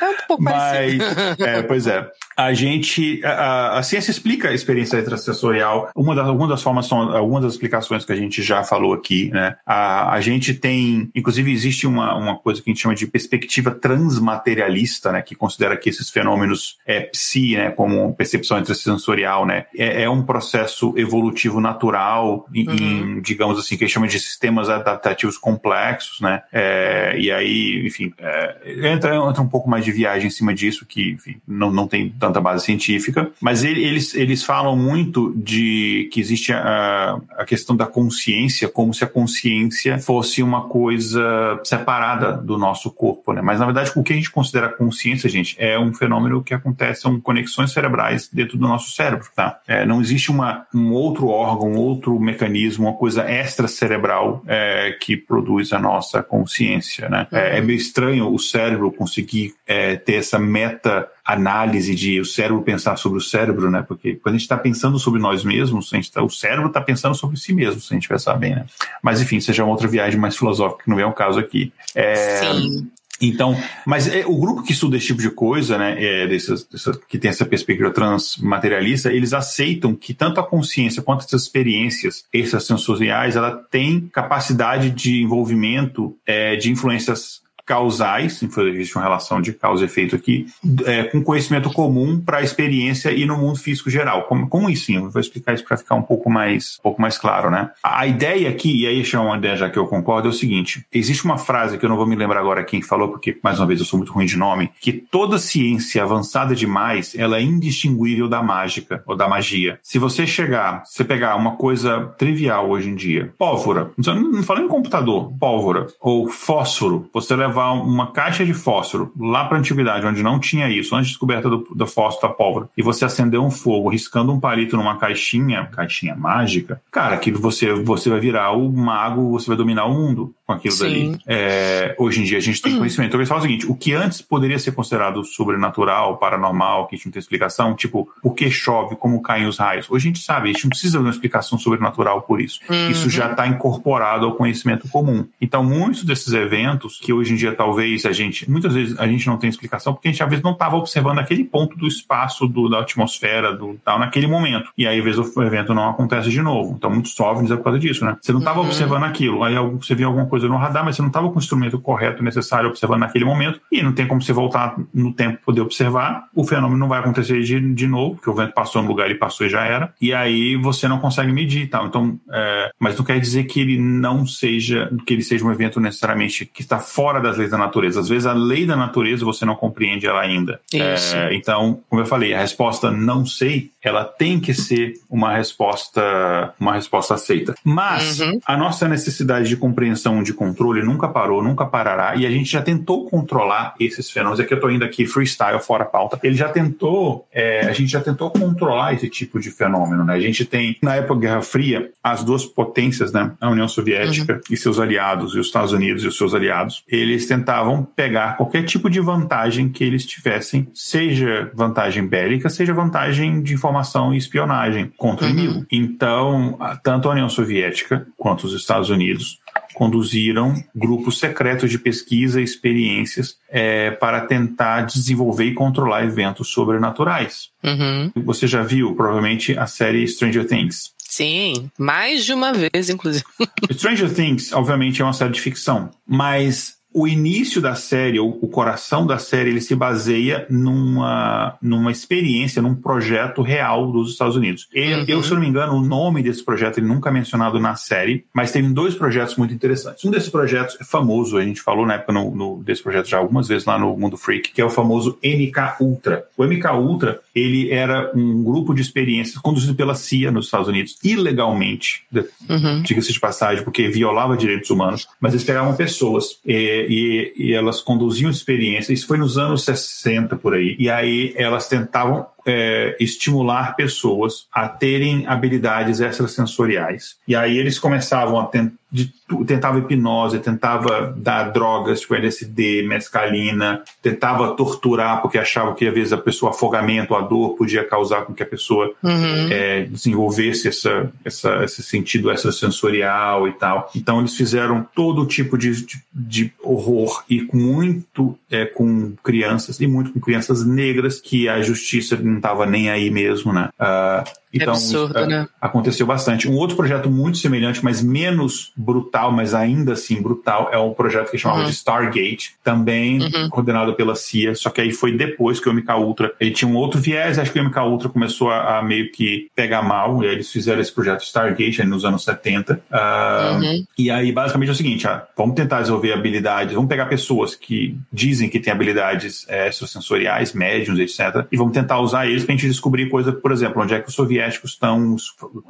É 0.00 0.08
um 0.08 0.16
pouco 0.26 0.42
Mas, 0.42 0.98
parecido. 0.98 1.04
É, 1.44 1.62
pois 1.62 1.86
é 1.86 2.10
a 2.46 2.54
gente 2.54 3.20
a, 3.24 3.78
a, 3.78 3.82
ciência 3.82 4.10
explica 4.10 4.48
a 4.48 4.54
experiência 4.54 4.96
extrasensorial. 4.96 5.90
Uma 5.94 6.14
das, 6.14 6.26
algumas 6.26 6.48
das 6.48 6.62
formas 6.62 6.86
são 6.86 7.14
algumas 7.14 7.42
das 7.42 7.52
explicações 7.52 8.04
que 8.04 8.12
a 8.12 8.16
gente 8.16 8.42
já 8.42 8.64
falou 8.64 8.94
aqui, 8.94 9.30
né? 9.30 9.56
A, 9.66 10.12
a 10.12 10.20
gente 10.20 10.54
tem, 10.54 11.10
inclusive, 11.14 11.52
existe 11.52 11.86
uma, 11.86 12.16
uma 12.16 12.38
coisa 12.38 12.62
que 12.62 12.70
a 12.70 12.72
gente 12.72 12.82
chama 12.82 12.94
de 12.94 13.06
perspectiva 13.06 13.70
transmaterialista, 13.70 15.12
né? 15.12 15.20
Que 15.20 15.34
considera 15.34 15.76
que 15.76 15.90
esses 15.90 16.08
fenômenos 16.08 16.78
é, 16.86 17.00
psi, 17.00 17.56
né? 17.56 17.70
Como 17.70 18.14
percepção 18.14 18.58
extrasensorial, 18.58 19.44
né? 19.44 19.66
É, 19.76 20.04
é 20.04 20.10
um 20.10 20.22
processo 20.22 20.94
evolutivo 20.96 21.60
natural 21.60 22.46
em, 22.54 22.68
uhum. 22.68 22.74
em, 22.74 23.20
digamos 23.20 23.58
assim, 23.58 23.76
que 23.76 23.84
a 23.84 23.86
gente 23.86 23.94
chama 23.94 24.08
de 24.08 24.18
sistemas 24.18 24.70
adaptativos 24.70 25.36
complexos, 25.36 26.20
né? 26.20 26.42
É, 26.52 27.16
e 27.18 27.30
aí, 27.30 27.86
enfim, 27.86 28.12
é, 28.18 28.88
entra, 28.90 29.14
entra 29.14 29.42
um 29.42 29.48
pouco 29.48 29.68
mais 29.68 29.84
de 29.84 29.92
viagem 29.92 30.28
em 30.28 30.30
cima 30.30 30.54
disso, 30.54 30.86
que 30.86 31.10
enfim, 31.10 31.36
não, 31.46 31.70
não 31.70 31.86
tem 31.86 32.08
tanto 32.08 32.29
tanta 32.30 32.40
base 32.40 32.64
científica, 32.64 33.30
mas 33.40 33.64
ele, 33.64 33.84
eles, 33.84 34.14
eles 34.14 34.44
falam 34.44 34.76
muito 34.76 35.32
de 35.36 36.08
que 36.12 36.20
existe 36.20 36.52
a, 36.52 37.20
a 37.36 37.44
questão 37.44 37.76
da 37.76 37.86
consciência, 37.86 38.68
como 38.68 38.94
se 38.94 39.04
a 39.04 39.06
consciência 39.06 39.98
fosse 39.98 40.42
uma 40.42 40.62
coisa 40.68 41.60
separada 41.64 42.32
do 42.32 42.56
nosso 42.56 42.90
corpo, 42.90 43.32
né? 43.32 43.42
Mas 43.42 43.58
na 43.58 43.66
verdade, 43.66 43.92
o 43.96 44.02
que 44.02 44.12
a 44.12 44.16
gente 44.16 44.30
considera 44.30 44.68
consciência, 44.68 45.28
gente, 45.28 45.56
é 45.58 45.78
um 45.78 45.92
fenômeno 45.92 46.42
que 46.42 46.54
acontece, 46.54 47.02
são 47.02 47.20
conexões 47.20 47.72
cerebrais 47.72 48.30
dentro 48.32 48.56
do 48.56 48.66
nosso 48.66 48.92
cérebro, 48.92 49.26
tá? 49.34 49.58
É, 49.66 49.84
não 49.84 50.00
existe 50.00 50.30
uma, 50.30 50.66
um 50.74 50.92
outro 50.92 51.28
órgão, 51.28 51.74
outro 51.74 52.18
mecanismo, 52.18 52.86
uma 52.86 52.94
coisa 52.94 53.22
extra 53.22 53.66
cerebral 53.66 54.42
é, 54.46 54.96
que 55.00 55.16
produz 55.16 55.72
a 55.72 55.78
nossa 55.78 56.22
consciência, 56.22 57.08
né? 57.08 57.26
É, 57.32 57.58
é 57.58 57.60
meio 57.60 57.76
estranho 57.76 58.32
o 58.32 58.38
cérebro 58.38 58.92
conseguir 58.92 59.54
é, 59.70 59.94
ter 59.94 60.14
essa 60.14 60.36
meta 60.36 61.08
análise 61.24 61.94
de 61.94 62.20
o 62.20 62.24
cérebro 62.24 62.60
pensar 62.60 62.96
sobre 62.96 63.18
o 63.18 63.20
cérebro, 63.20 63.70
né? 63.70 63.84
Porque 63.86 64.16
quando 64.16 64.34
a 64.34 64.38
gente 64.38 64.42
está 64.42 64.56
pensando 64.56 64.98
sobre 64.98 65.20
nós 65.20 65.44
mesmos, 65.44 65.92
a 65.92 65.96
gente 65.96 66.10
tá, 66.10 66.20
o 66.24 66.28
cérebro 66.28 66.66
está 66.66 66.80
pensando 66.80 67.14
sobre 67.14 67.36
si 67.36 67.52
mesmo, 67.52 67.80
se 67.80 67.94
a 67.94 67.96
gente 67.96 68.08
pensar 68.08 68.34
bem, 68.34 68.56
né? 68.56 68.66
Mas 69.00 69.22
enfim, 69.22 69.38
seja 69.38 69.62
uma 69.62 69.70
outra 69.70 69.86
viagem 69.86 70.18
mais 70.18 70.36
filosófica, 70.36 70.82
que 70.82 70.90
não 70.90 70.98
é 70.98 71.06
o 71.06 71.12
caso 71.12 71.38
aqui. 71.38 71.72
É, 71.94 72.40
Sim. 72.40 72.90
Então, 73.20 73.56
mas 73.86 74.08
é, 74.08 74.26
o 74.26 74.36
grupo 74.36 74.64
que 74.64 74.72
estuda 74.72 74.96
esse 74.96 75.06
tipo 75.06 75.20
de 75.20 75.30
coisa, 75.30 75.78
né, 75.78 76.02
é, 76.02 76.26
dessas, 76.26 76.64
dessa, 76.64 76.98
que 77.08 77.18
tem 77.18 77.28
essa 77.28 77.44
perspectiva 77.44 77.92
transmaterialista, 77.92 79.12
eles 79.12 79.32
aceitam 79.32 79.94
que 79.94 80.14
tanto 80.14 80.40
a 80.40 80.42
consciência 80.42 81.02
quanto 81.02 81.24
essas 81.24 81.42
experiências 81.42 82.24
extrasensoriais, 82.32 83.36
ela 83.36 83.52
tem 83.70 84.08
capacidade 84.12 84.90
de 84.90 85.22
envolvimento 85.22 86.16
é, 86.26 86.56
de 86.56 86.72
influências 86.72 87.42
causais, 87.70 88.42
existe 88.42 88.96
uma 88.96 89.04
relação 89.04 89.40
de 89.40 89.52
causa 89.52 89.84
e 89.84 89.86
efeito 89.86 90.16
aqui, 90.16 90.46
é, 90.84 91.04
com 91.04 91.22
conhecimento 91.22 91.72
comum 91.72 92.20
para 92.20 92.38
a 92.38 92.42
experiência 92.42 93.12
e 93.12 93.24
no 93.24 93.38
mundo 93.38 93.60
físico 93.60 93.88
geral. 93.88 94.24
Como, 94.24 94.48
como 94.48 94.68
isso? 94.68 94.90
Eu 94.90 95.08
vou 95.08 95.20
explicar 95.20 95.54
isso 95.54 95.64
para 95.64 95.76
ficar 95.76 95.94
um 95.94 96.02
pouco 96.02 96.28
mais, 96.28 96.78
um 96.80 96.82
pouco 96.82 97.00
mais 97.00 97.16
claro, 97.16 97.48
né? 97.48 97.70
A 97.80 98.08
ideia 98.08 98.48
aqui, 98.48 98.82
e 98.82 98.88
aí 98.88 99.04
é 99.12 99.18
uma 99.20 99.36
ideia 99.36 99.54
já 99.54 99.70
que 99.70 99.78
eu 99.78 99.86
concordo, 99.86 100.26
é 100.26 100.30
o 100.30 100.34
seguinte: 100.34 100.84
existe 100.92 101.24
uma 101.24 101.38
frase 101.38 101.78
que 101.78 101.84
eu 101.84 101.88
não 101.88 101.96
vou 101.96 102.06
me 102.06 102.16
lembrar 102.16 102.40
agora 102.40 102.64
quem 102.64 102.82
falou, 102.82 103.08
porque 103.08 103.38
mais 103.40 103.60
uma 103.60 103.68
vez 103.68 103.78
eu 103.78 103.86
sou 103.86 103.98
muito 103.98 104.12
ruim 104.12 104.26
de 104.26 104.36
nome, 104.36 104.72
que 104.80 104.92
toda 104.92 105.38
ciência 105.38 106.02
avançada 106.02 106.56
demais, 106.56 107.14
ela 107.16 107.38
é 107.38 107.42
indistinguível 107.42 108.28
da 108.28 108.42
mágica 108.42 109.04
ou 109.06 109.14
da 109.14 109.28
magia. 109.28 109.78
Se 109.80 109.96
você 109.96 110.26
chegar, 110.26 110.82
você 110.84 111.04
pegar 111.04 111.36
uma 111.36 111.54
coisa 111.54 112.12
trivial 112.18 112.68
hoje 112.68 112.90
em 112.90 112.96
dia, 112.96 113.32
pólvora, 113.38 113.92
não 113.96 114.42
falando 114.42 114.64
em 114.64 114.68
computador, 114.68 115.32
pólvora 115.38 115.86
ou 116.00 116.28
fósforo, 116.28 117.08
você 117.12 117.36
levar 117.36 117.59
levar 117.60 117.72
uma 117.72 118.10
caixa 118.10 118.44
de 118.44 118.54
fósforo 118.54 119.12
lá 119.18 119.44
para 119.44 119.58
a 119.58 119.60
antiguidade, 119.60 120.06
onde 120.06 120.22
não 120.22 120.38
tinha 120.38 120.68
isso, 120.68 120.94
antes 120.96 121.08
da 121.08 121.12
descoberta 121.12 121.50
do, 121.50 121.58
do 121.74 121.86
fósforo 121.86 122.28
da 122.28 122.34
pólvora, 122.34 122.68
e 122.76 122.82
você 122.82 123.04
acender 123.04 123.38
um 123.38 123.50
fogo 123.50 123.88
riscando 123.90 124.32
um 124.32 124.40
palito 124.40 124.76
numa 124.76 124.96
caixinha, 124.96 125.66
caixinha 125.66 126.16
mágica, 126.16 126.80
cara, 126.90 127.14
aquilo 127.14 127.38
você, 127.38 127.72
você 127.74 128.08
vai 128.08 128.20
virar 128.20 128.52
o 128.52 128.70
mago, 128.72 129.30
você 129.30 129.46
vai 129.46 129.56
dominar 129.56 129.84
o 129.84 129.92
mundo 129.92 130.34
com 130.50 130.52
aquilo 130.52 130.74
Sim. 130.74 130.82
dali. 130.82 131.18
É, 131.26 131.94
hoje 131.98 132.20
em 132.20 132.24
dia 132.24 132.38
a 132.38 132.40
gente 132.40 132.60
tem 132.60 132.76
conhecimento. 132.78 133.08
Então 133.08 133.20
eles 133.20 133.28
falam 133.28 133.44
o 133.44 133.46
seguinte: 133.46 133.66
o 133.70 133.74
que 133.74 133.92
antes 133.92 134.20
poderia 134.20 134.58
ser 134.58 134.72
considerado 134.72 135.22
sobrenatural, 135.24 136.16
paranormal, 136.16 136.86
que 136.86 136.94
a 136.94 136.96
gente 136.96 137.06
não 137.06 137.12
tem 137.12 137.20
explicação, 137.20 137.74
tipo, 137.74 138.08
por 138.22 138.34
que 138.34 138.50
chove, 138.50 138.96
como 138.96 139.22
caem 139.22 139.46
os 139.46 139.58
raios. 139.58 139.90
Hoje 139.90 140.08
a 140.08 140.10
gente 140.10 140.22
sabe, 140.22 140.50
a 140.50 140.52
gente 140.52 140.64
não 140.64 140.70
precisa 140.70 140.98
de 140.98 141.04
uma 141.04 141.10
explicação 141.10 141.58
sobrenatural 141.58 142.22
por 142.22 142.40
isso. 142.40 142.60
Uhum. 142.68 142.90
Isso 142.90 143.08
já 143.08 143.30
está 143.30 143.46
incorporado 143.46 144.26
ao 144.26 144.34
conhecimento 144.34 144.88
comum. 144.88 145.26
Então, 145.40 145.62
muitos 145.62 146.04
desses 146.04 146.32
eventos 146.32 146.98
que 147.00 147.12
hoje 147.12 147.32
em 147.32 147.36
dia 147.40 147.54
talvez 147.54 148.04
a 148.06 148.12
gente, 148.12 148.48
muitas 148.50 148.74
vezes 148.74 148.98
a 148.98 149.06
gente 149.06 149.26
não 149.26 149.36
tem 149.36 149.50
explicação, 149.50 149.92
porque 149.92 150.08
a 150.08 150.10
gente 150.10 150.22
às 150.22 150.28
vezes 150.28 150.42
não 150.42 150.52
estava 150.52 150.76
observando 150.76 151.18
aquele 151.18 151.44
ponto 151.44 151.76
do 151.76 151.86
espaço, 151.86 152.46
do, 152.46 152.68
da 152.68 152.80
atmosfera, 152.80 153.54
do 153.54 153.78
tal, 153.84 153.98
naquele 153.98 154.26
momento. 154.26 154.70
E 154.76 154.86
aí, 154.86 154.98
às 154.98 155.04
vezes, 155.04 155.36
o 155.36 155.42
evento 155.42 155.74
não 155.74 155.88
acontece 155.88 156.30
de 156.30 156.42
novo. 156.42 156.74
Então, 156.76 156.90
muitos 156.90 157.18
OVNIs 157.18 157.50
é 157.50 157.56
por 157.56 157.64
causa 157.64 157.78
disso, 157.78 158.04
né? 158.04 158.16
Você 158.20 158.32
não 158.32 158.40
estava 158.40 158.60
uhum. 158.60 158.66
observando 158.66 159.04
aquilo, 159.04 159.42
aí 159.42 159.54
você 159.56 159.94
viu 159.94 160.08
alguma 160.08 160.26
coisa 160.26 160.48
no 160.48 160.56
radar, 160.56 160.84
mas 160.84 160.96
você 160.96 161.02
não 161.02 161.08
estava 161.08 161.28
com 161.28 161.36
o 161.36 161.38
instrumento 161.38 161.78
correto 161.78 162.22
necessário 162.22 162.68
observando 162.68 163.00
naquele 163.00 163.24
momento, 163.24 163.60
e 163.70 163.82
não 163.82 163.92
tem 163.92 164.06
como 164.06 164.22
você 164.22 164.32
voltar 164.32 164.76
no 164.92 165.12
tempo 165.12 165.38
poder 165.44 165.60
observar, 165.60 166.24
o 166.34 166.44
fenômeno 166.44 166.78
não 166.78 166.88
vai 166.88 167.00
acontecer 167.00 167.40
de, 167.42 167.74
de 167.74 167.86
novo, 167.86 168.16
porque 168.16 168.30
o 168.30 168.34
vento 168.34 168.52
passou 168.52 168.82
no 168.82 168.88
lugar, 168.88 169.06
ele 169.06 169.18
passou 169.18 169.46
e 169.46 169.50
já 169.50 169.64
era, 169.64 169.92
e 170.00 170.12
aí 170.12 170.56
você 170.56 170.86
não 170.88 170.98
consegue 170.98 171.32
medir 171.32 171.62
e 171.62 171.66
tal. 171.66 171.86
Então, 171.86 172.18
é, 172.30 172.70
mas 172.78 172.96
não 172.96 173.04
quer 173.04 173.18
dizer 173.18 173.44
que 173.44 173.60
ele 173.60 173.78
não 173.78 174.26
seja, 174.26 174.90
que 175.06 175.14
ele 175.14 175.22
seja 175.22 175.44
um 175.44 175.52
evento 175.52 175.80
necessariamente 175.80 176.44
que 176.46 176.62
está 176.62 176.78
fora 176.78 177.20
das 177.30 177.38
leis 177.38 177.50
da 177.50 177.58
natureza. 177.58 178.00
Às 178.00 178.08
vezes 178.08 178.26
a 178.26 178.32
lei 178.32 178.66
da 178.66 178.76
natureza 178.76 179.24
você 179.24 179.44
não 179.44 179.54
compreende 179.54 180.06
ela 180.06 180.20
ainda. 180.20 180.60
É, 180.72 181.34
então, 181.34 181.80
como 181.88 182.02
eu 182.02 182.06
falei, 182.06 182.34
a 182.34 182.40
resposta 182.40 182.90
não 182.90 183.24
sei, 183.24 183.70
ela 183.82 184.04
tem 184.04 184.38
que 184.38 184.52
ser 184.52 184.94
uma 185.08 185.34
resposta, 185.34 186.52
uma 186.58 186.74
resposta 186.74 187.14
aceita. 187.14 187.54
Mas 187.64 188.20
uhum. 188.20 188.38
a 188.44 188.56
nossa 188.56 188.86
necessidade 188.88 189.48
de 189.48 189.56
compreensão, 189.56 190.22
de 190.22 190.34
controle 190.34 190.82
nunca 190.82 191.08
parou, 191.08 191.42
nunca 191.42 191.64
parará, 191.64 192.14
e 192.16 192.26
a 192.26 192.30
gente 192.30 192.50
já 192.50 192.60
tentou 192.60 193.08
controlar 193.08 193.74
esses 193.80 194.10
fenômenos. 194.10 194.40
Aqui 194.40 194.52
eu 194.52 194.56
estou 194.56 194.70
indo 194.70 194.84
aqui 194.84 195.06
freestyle, 195.06 195.60
fora 195.60 195.84
pauta. 195.84 196.18
Ele 196.22 196.34
já 196.34 196.48
tentou, 196.48 197.26
é, 197.32 197.66
a 197.66 197.72
gente 197.72 197.90
já 197.90 198.00
tentou 198.00 198.30
controlar 198.30 198.94
esse 198.94 199.08
tipo 199.08 199.40
de 199.40 199.50
fenômeno, 199.50 200.04
né? 200.04 200.14
A 200.14 200.20
gente 200.20 200.44
tem, 200.44 200.76
na 200.82 200.96
época 200.96 201.14
da 201.14 201.20
Guerra 201.20 201.42
Fria, 201.42 201.90
as 202.02 202.22
duas 202.22 202.44
potências, 202.44 203.12
né? 203.12 203.32
A 203.40 203.50
União 203.50 203.68
Soviética 203.68 204.34
uhum. 204.34 204.40
e 204.50 204.56
seus 204.56 204.78
aliados, 204.78 205.34
e 205.34 205.38
os 205.38 205.46
Estados 205.46 205.72
Unidos 205.72 206.04
e 206.04 206.08
os 206.08 206.16
seus 206.16 206.34
aliados, 206.34 206.84
eles 206.88 207.19
tentavam 207.26 207.84
pegar 207.84 208.36
qualquer 208.36 208.64
tipo 208.64 208.88
de 208.88 209.00
vantagem 209.00 209.68
que 209.68 209.84
eles 209.84 210.04
tivessem, 210.06 210.68
seja 210.74 211.50
vantagem 211.54 212.06
bélica, 212.06 212.48
seja 212.48 212.74
vantagem 212.74 213.42
de 213.42 213.54
informação 213.54 214.14
e 214.14 214.18
espionagem 214.18 214.92
contra 214.96 215.26
uhum. 215.26 215.32
o 215.32 215.38
inimigo. 215.38 215.66
Então, 215.70 216.58
tanto 216.82 217.08
a 217.08 217.12
União 217.12 217.28
Soviética 217.28 218.06
quanto 218.16 218.46
os 218.46 218.54
Estados 218.54 218.90
Unidos 218.90 219.38
conduziram 219.74 220.54
grupos 220.74 221.18
secretos 221.18 221.70
de 221.70 221.78
pesquisa 221.78 222.40
e 222.40 222.44
experiências 222.44 223.36
é, 223.48 223.90
para 223.90 224.20
tentar 224.22 224.82
desenvolver 224.82 225.44
e 225.44 225.54
controlar 225.54 226.04
eventos 226.04 226.48
sobrenaturais. 226.48 227.48
Uhum. 227.62 228.12
Você 228.24 228.46
já 228.46 228.62
viu, 228.62 228.94
provavelmente, 228.94 229.56
a 229.58 229.66
série 229.66 230.06
Stranger 230.06 230.46
Things. 230.46 230.92
Sim, 230.98 231.70
mais 231.76 232.24
de 232.24 232.32
uma 232.32 232.52
vez, 232.52 232.88
inclusive. 232.88 233.24
Stranger 233.72 234.12
Things, 234.14 234.52
obviamente, 234.52 235.02
é 235.02 235.04
uma 235.04 235.12
série 235.12 235.32
de 235.32 235.40
ficção, 235.40 235.90
mas 236.06 236.76
o 236.92 237.06
início 237.06 237.60
da 237.60 237.74
série, 237.74 238.18
ou 238.18 238.38
o 238.40 238.48
coração 238.48 239.06
da 239.06 239.18
série, 239.18 239.50
ele 239.50 239.60
se 239.60 239.74
baseia 239.74 240.46
numa, 240.50 241.56
numa 241.62 241.92
experiência, 241.92 242.60
num 242.60 242.74
projeto 242.74 243.42
real 243.42 243.90
dos 243.92 244.12
Estados 244.12 244.36
Unidos. 244.36 244.68
E, 244.74 244.94
uhum. 244.94 245.04
Eu, 245.06 245.22
se 245.22 245.32
não 245.32 245.40
me 245.40 245.46
engano, 245.46 245.74
o 245.74 245.80
nome 245.80 246.22
desse 246.22 246.44
projeto 246.44 246.78
ele 246.78 246.86
nunca 246.86 247.10
é 247.10 247.12
mencionado 247.12 247.60
na 247.60 247.76
série, 247.76 248.24
mas 248.32 248.52
tem 248.52 248.72
dois 248.72 248.94
projetos 248.94 249.36
muito 249.36 249.54
interessantes. 249.54 250.04
Um 250.04 250.10
desses 250.10 250.28
projetos 250.28 250.76
é 250.80 250.84
famoso, 250.84 251.36
a 251.36 251.44
gente 251.44 251.60
falou 251.60 251.86
na 251.86 251.94
época 251.94 252.12
no, 252.12 252.34
no, 252.34 252.62
desse 252.62 252.82
projeto 252.82 253.08
já 253.08 253.18
algumas 253.18 253.46
vezes 253.46 253.64
lá 253.64 253.78
no 253.78 253.96
Mundo 253.96 254.16
Freak, 254.16 254.52
que 254.52 254.60
é 254.60 254.64
o 254.64 254.70
famoso 254.70 255.18
MK 255.22 255.76
Ultra. 255.80 256.24
O 256.36 256.44
MK 256.44 256.66
Ultra, 256.74 257.20
ele 257.34 257.70
era 257.70 258.10
um 258.14 258.42
grupo 258.42 258.74
de 258.74 258.82
experiências 258.82 259.38
conduzido 259.38 259.74
pela 259.74 259.94
CIA 259.94 260.30
nos 260.30 260.46
Estados 260.46 260.68
Unidos, 260.68 260.96
ilegalmente, 261.02 262.04
uhum. 262.12 262.82
diga-se 262.82 263.12
de 263.12 263.20
passagem, 263.20 263.64
porque 263.64 263.88
violava 263.88 264.36
direitos 264.36 264.70
humanos, 264.70 265.08
mas 265.20 265.32
eles 265.32 265.44
pegavam 265.44 265.74
pessoas. 265.74 266.38
Eh, 266.46 266.86
e, 266.88 267.32
e, 267.36 267.52
elas 267.52 267.80
conduziam 267.80 268.30
experiências, 268.30 268.98
isso 268.98 269.06
foi 269.06 269.18
nos 269.18 269.38
anos 269.38 269.64
60 269.64 270.36
por 270.36 270.54
aí, 270.54 270.76
e 270.78 270.88
aí 270.88 271.32
elas 271.36 271.68
tentavam 271.68 272.26
é, 272.46 272.96
estimular 273.00 273.76
pessoas 273.76 274.46
a 274.52 274.68
terem 274.68 275.26
habilidades 275.26 276.00
extrasensoriais. 276.00 277.16
E 277.26 277.34
aí 277.34 277.58
eles 277.58 277.78
começavam 277.78 278.38
a 278.38 278.46
tentar 278.46 278.80
de, 278.92 279.12
tentava 279.46 279.78
hipnose, 279.78 280.40
tentava 280.40 281.14
dar 281.16 281.44
drogas, 281.44 282.00
tipo 282.00 282.14
LSD, 282.14 282.82
mescalina, 282.82 283.82
tentava 284.02 284.56
torturar 284.56 285.22
porque 285.22 285.38
achava 285.38 285.74
que 285.74 285.86
às 285.86 285.94
vezes 285.94 286.12
a 286.12 286.18
pessoa 286.18 286.50
afogamento, 286.50 287.14
a 287.14 287.20
dor 287.20 287.50
podia 287.50 287.86
causar 287.86 288.22
com 288.22 288.34
que 288.34 288.42
a 288.42 288.46
pessoa 288.46 288.92
uhum. 289.02 289.48
é, 289.48 289.84
desenvolvesse 289.84 290.66
essa, 290.66 291.12
essa, 291.24 291.62
esse 291.64 291.82
sentido 291.82 292.30
extrasensorial 292.32 293.46
e 293.46 293.52
tal. 293.52 293.88
Então 293.94 294.18
eles 294.18 294.34
fizeram 294.34 294.86
todo 294.94 295.26
tipo 295.26 295.56
de, 295.56 295.86
de, 295.86 296.02
de 296.12 296.52
horror 296.60 297.22
e 297.30 297.48
muito 297.52 298.36
é, 298.50 298.64
com 298.66 299.12
crianças 299.22 299.80
e 299.80 299.86
muito 299.86 300.12
com 300.12 300.18
crianças 300.18 300.66
negras 300.66 301.20
que 301.20 301.48
a 301.48 301.62
justiça 301.62 302.16
não 302.40 302.48
estava 302.50 302.66
nem 302.66 302.90
aí 302.90 303.10
mesmo, 303.10 303.52
né? 303.52 303.68
Uh, 303.78 304.40
então, 304.52 304.72
absurdo, 304.72 305.18
isso, 305.18 305.28
né? 305.28 305.48
aconteceu 305.60 306.06
bastante. 306.06 306.48
Um 306.48 306.56
outro 306.56 306.76
projeto 306.76 307.08
muito 307.08 307.38
semelhante, 307.38 307.84
mas 307.84 308.02
menos 308.02 308.72
brutal, 308.76 309.30
mas 309.30 309.54
ainda 309.54 309.92
assim 309.92 310.20
brutal, 310.20 310.70
é 310.72 310.78
um 310.78 310.92
projeto 310.92 311.30
que 311.30 311.38
chamava 311.38 311.60
uhum. 311.60 311.66
de 311.66 311.72
Stargate, 311.72 312.56
também 312.64 313.20
uhum. 313.20 313.48
coordenado 313.48 313.94
pela 313.94 314.16
CIA, 314.16 314.54
só 314.54 314.70
que 314.70 314.80
aí 314.80 314.92
foi 314.92 315.16
depois 315.16 315.60
que 315.60 315.68
o 315.68 315.72
MK 315.72 315.92
Ultra, 315.92 316.32
ele 316.40 316.50
tinha 316.50 316.68
um 316.68 316.74
outro 316.74 317.00
viés, 317.00 317.38
acho 317.38 317.52
que 317.52 317.60
o 317.60 317.64
MK 317.64 317.78
Ultra 317.80 318.08
começou 318.08 318.50
a, 318.50 318.78
a 318.78 318.82
meio 318.82 319.12
que 319.12 319.48
pegar 319.54 319.82
mal, 319.82 320.22
e 320.22 320.26
aí 320.26 320.32
eles 320.32 320.50
fizeram 320.50 320.80
esse 320.80 320.92
projeto 320.92 321.22
Stargate 321.22 321.84
nos 321.84 322.04
anos 322.04 322.24
70. 322.24 322.74
Uh, 322.74 322.78
ah, 322.90 323.58
uhum. 323.60 323.84
E 323.96 324.10
aí, 324.10 324.32
basicamente, 324.32 324.68
é 324.70 324.72
o 324.72 324.76
seguinte, 324.76 325.06
ah, 325.06 325.26
vamos 325.36 325.54
tentar 325.54 325.80
desenvolver 325.80 326.12
habilidades, 326.12 326.74
vamos 326.74 326.88
pegar 326.88 327.06
pessoas 327.06 327.54
que 327.54 327.96
dizem 328.12 328.48
que 328.48 328.58
têm 328.58 328.72
habilidades 328.72 329.46
é, 329.48 329.68
extrasensoriais, 329.68 330.52
médiums, 330.52 330.98
etc., 330.98 331.46
e 331.52 331.56
vamos 331.56 331.72
tentar 331.72 332.00
usar 332.00 332.19
usar 332.20 332.26
eles 332.26 332.44
pra 332.44 332.54
gente 332.54 332.66
descobrir 332.66 333.08
coisa, 333.08 333.32
por 333.32 333.52
exemplo, 333.52 333.82
onde 333.82 333.94
é 333.94 334.00
que 334.00 334.08
os 334.08 334.14
soviéticos 334.14 334.72
estão, 334.72 335.16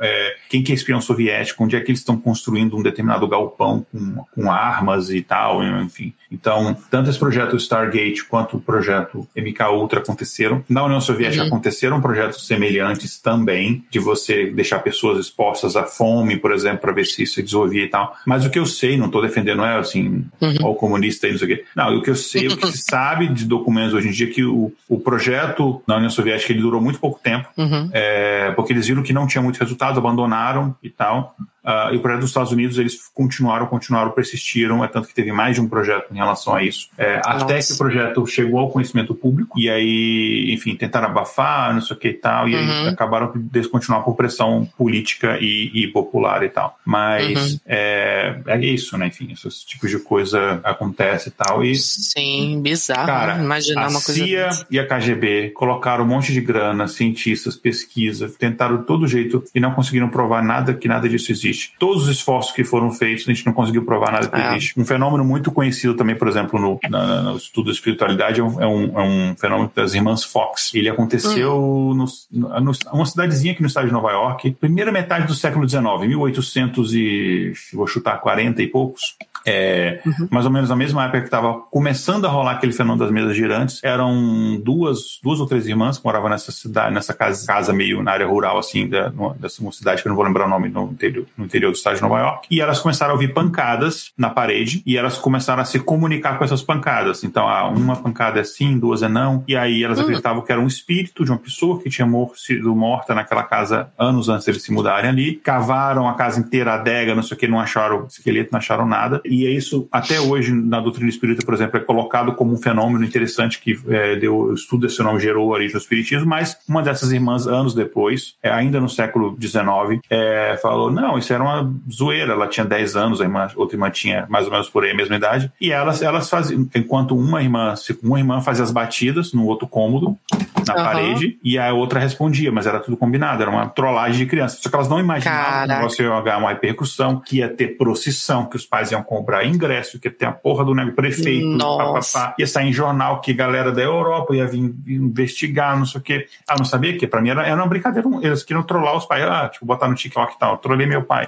é, 0.00 0.36
quem 0.48 0.62
que 0.62 0.72
é 0.72 0.74
espião 0.74 1.00
soviético, 1.00 1.64
onde 1.64 1.76
é 1.76 1.80
que 1.80 1.90
eles 1.90 2.00
estão 2.00 2.16
construindo 2.16 2.76
um 2.76 2.82
determinado 2.82 3.26
galpão 3.28 3.86
com, 3.90 4.24
com 4.34 4.50
armas 4.50 5.10
e 5.10 5.20
tal, 5.20 5.62
enfim. 5.62 6.12
Então, 6.30 6.76
tanto 6.90 7.10
esse 7.10 7.18
projeto 7.18 7.56
Stargate 7.56 8.24
quanto 8.24 8.56
o 8.56 8.60
projeto 8.60 9.26
MK 9.36 9.62
Ultra 9.72 10.00
aconteceram. 10.00 10.64
Na 10.68 10.84
União 10.84 11.00
Soviética 11.00 11.42
uhum. 11.42 11.48
aconteceram 11.48 12.00
projetos 12.00 12.46
semelhantes 12.46 13.18
também, 13.18 13.84
de 13.90 13.98
você 13.98 14.46
deixar 14.46 14.78
pessoas 14.80 15.18
expostas 15.18 15.76
à 15.76 15.84
fome, 15.84 16.36
por 16.36 16.52
exemplo, 16.52 16.78
para 16.78 16.92
ver 16.92 17.04
se 17.06 17.22
isso 17.22 17.34
se 17.34 17.42
desenvolvia 17.42 17.84
e 17.84 17.88
tal. 17.88 18.16
Mas 18.26 18.44
o 18.44 18.50
que 18.50 18.58
eu 18.58 18.66
sei, 18.66 18.96
não 18.96 19.06
estou 19.06 19.22
defendendo 19.22 19.64
é 19.64 19.76
assim, 19.76 20.24
uhum. 20.40 20.66
o 20.66 20.74
comunista 20.74 21.26
e 21.26 21.32
não 21.32 21.38
sei 21.38 21.52
o 21.52 21.56
quê. 21.56 21.64
Não, 21.74 21.96
o 21.96 22.02
que 22.02 22.10
eu 22.10 22.16
sei, 22.16 22.48
o 22.48 22.56
que 22.56 22.66
se 22.68 22.84
sabe 22.88 23.28
de 23.28 23.44
documentos 23.44 23.94
hoje 23.94 24.08
em 24.08 24.12
dia 24.12 24.26
é 24.26 24.30
que 24.30 24.44
o, 24.44 24.72
o 24.88 25.00
projeto 25.00 25.82
na 25.86 25.96
União 25.96 26.10
Soviética 26.10 26.39
ele 26.48 26.60
durou 26.60 26.80
muito 26.80 26.98
pouco 26.98 27.20
tempo, 27.22 27.48
uhum. 27.56 27.90
é, 27.92 28.50
porque 28.52 28.72
eles 28.72 28.86
viram 28.86 29.02
que 29.02 29.12
não 29.12 29.26
tinha 29.26 29.42
muito 29.42 29.58
resultado, 29.58 29.98
abandonaram 29.98 30.74
e 30.82 30.90
tal. 30.90 31.36
Uh, 31.64 31.94
e 31.94 31.96
o 31.98 32.00
projeto 32.00 32.20
dos 32.20 32.30
Estados 32.30 32.52
Unidos, 32.52 32.78
eles 32.78 32.98
continuaram, 33.12 33.66
continuaram, 33.66 34.10
persistiram, 34.10 34.82
é 34.82 34.88
tanto 34.88 35.08
que 35.08 35.14
teve 35.14 35.30
mais 35.30 35.54
de 35.54 35.60
um 35.60 35.68
projeto 35.68 36.06
em 36.10 36.16
relação 36.16 36.54
a 36.54 36.62
isso. 36.62 36.88
É, 36.96 37.20
até 37.24 37.58
que 37.60 37.72
o 37.72 37.76
projeto 37.76 38.26
chegou 38.26 38.60
ao 38.60 38.70
conhecimento 38.70 39.14
público, 39.14 39.58
e 39.58 39.68
aí, 39.68 40.52
enfim, 40.52 40.74
tentaram 40.74 41.08
abafar, 41.08 41.74
não 41.74 41.82
sei 41.82 41.96
o 41.96 41.98
que 41.98 42.08
e 42.08 42.14
tal, 42.14 42.48
e 42.48 42.54
uhum. 42.54 42.60
aí 42.60 42.88
acabaram 42.88 43.28
por 43.28 43.38
descontinuar 43.38 44.02
por 44.02 44.14
pressão 44.16 44.66
política 44.76 45.38
e, 45.40 45.70
e 45.74 45.88
popular 45.88 46.42
e 46.42 46.48
tal. 46.48 46.78
Mas 46.84 47.52
uhum. 47.52 47.60
é, 47.66 48.40
é 48.46 48.58
isso, 48.64 48.96
né? 48.96 49.08
Enfim, 49.08 49.30
esses 49.32 49.62
tipos 49.62 49.90
de 49.90 49.98
coisa 49.98 50.60
acontece 50.64 51.28
e 51.28 51.32
tal. 51.32 51.62
E, 51.62 51.76
Sim, 51.76 52.60
bizarro. 52.62 53.06
Cara, 53.06 53.38
imaginar 53.38 53.88
uma 53.88 54.00
coisa. 54.00 54.22
A 54.22 54.26
CIA 54.26 54.44
dessa. 54.46 54.66
e 54.70 54.78
a 54.78 54.86
KGB 54.86 55.50
colocaram 55.50 56.04
um 56.04 56.08
monte 56.08 56.32
de 56.32 56.40
grana, 56.40 56.88
cientistas, 56.88 57.56
pesquisa, 57.56 58.32
tentaram 58.38 58.78
de 58.78 58.86
todo 58.86 59.06
jeito 59.06 59.44
e 59.54 59.60
não 59.60 59.72
conseguiram 59.72 60.08
provar 60.08 60.42
nada 60.42 60.72
que 60.72 60.88
nada 60.88 61.08
disso 61.08 61.30
existe 61.30 61.49
existe. 61.50 61.72
Todos 61.78 62.04
os 62.04 62.08
esforços 62.08 62.52
que 62.52 62.64
foram 62.64 62.90
feitos, 62.90 63.28
a 63.28 63.32
gente 63.32 63.44
não 63.44 63.52
conseguiu 63.52 63.84
provar 63.84 64.12
nada 64.12 64.28
que 64.28 64.40
é. 64.40 64.50
existe. 64.50 64.80
Um 64.80 64.84
fenômeno 64.84 65.24
muito 65.24 65.50
conhecido 65.50 65.94
também, 65.94 66.16
por 66.16 66.28
exemplo, 66.28 66.58
no, 66.58 66.78
na, 66.88 67.22
no 67.22 67.36
estudo 67.36 67.66
da 67.66 67.72
espiritualidade, 67.72 68.40
é 68.40 68.44
um, 68.44 68.60
é 68.60 68.66
um, 68.66 68.98
é 68.98 69.02
um, 69.02 69.36
fenômeno 69.36 69.70
das 69.74 69.94
irmãs 69.94 70.24
Fox. 70.24 70.72
Ele 70.74 70.88
aconteceu 70.88 71.56
hum. 71.56 71.94
no, 71.94 72.04
no, 72.30 72.72
numa 72.92 73.06
cidadezinha 73.06 73.52
aqui 73.52 73.62
no 73.62 73.68
estado 73.68 73.86
de 73.86 73.92
Nova 73.92 74.10
York, 74.10 74.50
primeira 74.52 74.92
metade 74.92 75.26
do 75.26 75.34
século 75.34 75.68
XIX, 75.68 75.82
1800 76.08 76.94
e 76.94 77.52
vou 77.72 77.86
chutar 77.86 78.20
40 78.20 78.62
e 78.62 78.66
poucos. 78.66 79.16
É, 79.46 80.00
uhum. 80.04 80.28
Mais 80.30 80.44
ou 80.44 80.52
menos 80.52 80.68
na 80.68 80.76
mesma 80.76 81.04
época 81.04 81.20
que 81.20 81.26
estava 81.26 81.54
começando 81.70 82.26
a 82.26 82.28
rolar 82.28 82.52
aquele 82.52 82.72
fenômeno 82.72 83.04
das 83.04 83.12
mesas 83.12 83.36
girantes, 83.36 83.80
eram 83.82 84.60
duas, 84.62 85.18
duas 85.22 85.40
ou 85.40 85.46
três 85.46 85.66
irmãs 85.66 85.98
que 85.98 86.04
moravam 86.04 86.28
nessa 86.28 86.52
cidade, 86.52 86.92
nessa 86.94 87.14
casa, 87.14 87.46
casa 87.46 87.72
meio 87.72 88.02
na 88.02 88.12
área 88.12 88.26
rural, 88.26 88.58
assim, 88.58 88.88
da, 88.88 89.12
dessa 89.38 89.62
uma 89.62 89.72
cidade 89.72 90.02
que 90.02 90.08
eu 90.08 90.10
não 90.10 90.16
vou 90.16 90.24
lembrar 90.24 90.46
o 90.46 90.48
nome, 90.48 90.68
no 90.68 90.84
interior, 90.84 91.26
no 91.36 91.44
interior 91.44 91.70
do 91.70 91.76
estado 91.76 91.96
de 91.96 92.02
Nova 92.02 92.18
York. 92.18 92.48
E 92.50 92.60
elas 92.60 92.78
começaram 92.78 93.12
a 93.12 93.14
ouvir 93.14 93.32
pancadas 93.32 94.12
na 94.16 94.30
parede 94.30 94.82
e 94.86 94.96
elas 94.96 95.18
começaram 95.18 95.62
a 95.62 95.64
se 95.64 95.78
comunicar 95.78 96.38
com 96.38 96.44
essas 96.44 96.62
pancadas. 96.62 97.24
Então, 97.24 97.48
ah, 97.48 97.68
uma 97.68 97.96
pancada 97.96 98.40
é 98.40 98.44
sim, 98.44 98.78
duas 98.78 99.02
é 99.02 99.08
não. 99.08 99.44
E 99.46 99.56
aí 99.56 99.82
elas 99.82 99.98
uhum. 99.98 100.04
acreditavam 100.04 100.42
que 100.42 100.52
era 100.52 100.60
um 100.60 100.66
espírito 100.66 101.24
de 101.24 101.30
uma 101.30 101.38
pessoa 101.38 101.80
que 101.80 101.90
tinha 101.90 102.08
sido 102.34 102.74
morta 102.74 103.14
naquela 103.14 103.42
casa 103.42 103.90
anos 103.98 104.28
antes 104.28 104.44
de 104.44 104.50
eles 104.50 104.62
se 104.62 104.72
mudarem 104.72 105.10
ali. 105.10 105.36
Cavaram 105.36 106.08
a 106.08 106.14
casa 106.14 106.40
inteira, 106.40 106.72
a 106.72 106.74
adega, 106.74 107.14
não 107.14 107.22
sei 107.22 107.36
o 107.36 107.40
que, 107.40 107.48
não 107.48 107.60
acharam 107.60 108.06
esqueleto, 108.06 108.50
não 108.52 108.58
acharam 108.58 108.86
nada. 108.86 109.20
E 109.30 109.46
é 109.46 109.50
isso, 109.50 109.88
até 109.92 110.20
hoje, 110.20 110.52
na 110.52 110.80
doutrina 110.80 111.08
espírita, 111.08 111.44
por 111.44 111.54
exemplo, 111.54 111.78
é 111.78 111.80
colocado 111.80 112.32
como 112.34 112.52
um 112.52 112.56
fenômeno 112.56 113.04
interessante 113.04 113.60
que 113.60 113.78
é, 113.88 114.16
deu, 114.16 114.36
o 114.36 114.54
estudo 114.54 114.86
desse 114.86 115.00
nome 115.02 115.20
gerou 115.20 115.50
a 115.50 115.54
origem 115.54 115.72
do 115.72 115.78
espiritismo, 115.78 116.28
mas 116.28 116.58
uma 116.68 116.82
dessas 116.82 117.12
irmãs, 117.12 117.46
anos 117.46 117.74
depois, 117.74 118.34
é, 118.42 118.50
ainda 118.50 118.80
no 118.80 118.88
século 118.88 119.36
XIX, 119.40 120.00
é, 120.10 120.58
falou, 120.60 120.90
não, 120.90 121.16
isso 121.16 121.32
era 121.32 121.42
uma 121.42 121.72
zoeira, 121.90 122.32
ela 122.32 122.48
tinha 122.48 122.66
10 122.66 122.96
anos, 122.96 123.20
a 123.20 123.24
irmã, 123.24 123.48
outra 123.54 123.76
irmã 123.76 123.88
tinha 123.90 124.26
mais 124.28 124.46
ou 124.46 124.52
menos 124.52 124.68
por 124.68 124.84
aí 124.84 124.90
a 124.90 124.96
mesma 124.96 125.16
idade, 125.16 125.50
e 125.60 125.70
elas, 125.70 126.02
elas 126.02 126.28
faziam, 126.28 126.68
enquanto 126.74 127.16
uma 127.16 127.40
irmã, 127.40 127.74
uma 128.02 128.18
irmã 128.18 128.40
fazia 128.40 128.64
as 128.64 128.72
batidas 128.72 129.32
no 129.32 129.46
outro 129.46 129.68
cômodo, 129.68 130.18
na 130.66 130.76
uhum. 130.76 130.84
parede, 130.84 131.38
e 131.42 131.58
a 131.58 131.72
outra 131.72 132.00
respondia, 132.00 132.50
mas 132.52 132.66
era 132.66 132.80
tudo 132.80 132.96
combinado, 132.96 133.42
era 133.42 133.50
uma 133.50 133.68
trollagem 133.68 134.18
de 134.18 134.26
criança. 134.26 134.58
Só 134.60 134.68
que 134.68 134.74
elas 134.74 134.88
não 134.88 134.98
imaginavam 134.98 135.44
Caraca. 135.44 135.66
que 135.66 135.72
o 135.72 135.76
negócio 135.76 136.04
ia 136.04 136.36
uma 136.36 136.50
repercussão, 136.50 137.20
que 137.20 137.38
ia 137.38 137.48
ter 137.48 137.76
procissão, 137.76 138.46
que 138.46 138.56
os 138.56 138.66
pais 138.66 138.90
iam 138.90 139.02
comprar 139.20 139.44
ingresso, 139.44 140.00
que 140.00 140.08
ter 140.08 140.24
a 140.24 140.32
porra 140.32 140.64
do 140.64 140.74
negócio, 140.74 140.96
prefeito, 140.96 141.58
papapá, 141.58 142.34
ia 142.38 142.46
sair 142.46 142.68
em 142.68 142.72
jornal 142.72 143.20
que 143.20 143.34
galera 143.34 143.70
da 143.70 143.82
Europa 143.82 144.34
ia 144.34 144.46
vir 144.46 144.74
investigar, 144.86 145.78
não 145.78 145.84
sei 145.84 146.00
o 146.00 146.04
quê. 146.04 146.26
Ah, 146.48 146.56
não 146.56 146.64
sabia 146.64 146.96
que 146.96 147.06
para 147.06 147.20
mim 147.20 147.30
era, 147.30 147.46
era 147.46 147.56
uma 147.56 147.66
brincadeira, 147.66 148.08
eles 148.22 148.42
queriam 148.42 148.62
trollar 148.62 148.96
os 148.96 149.04
pais, 149.04 149.22
ah, 149.24 149.48
tipo, 149.48 149.66
botar 149.66 149.88
no 149.88 149.94
TikTok 149.94 150.34
e 150.34 150.38
tal, 150.38 150.58
trolei 150.58 150.86
meu 150.86 151.04
pai. 151.04 151.26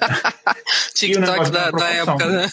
TikTok 0.94 1.50
da, 1.50 1.70
da 1.70 1.88
época, 1.88 2.26
né? 2.26 2.48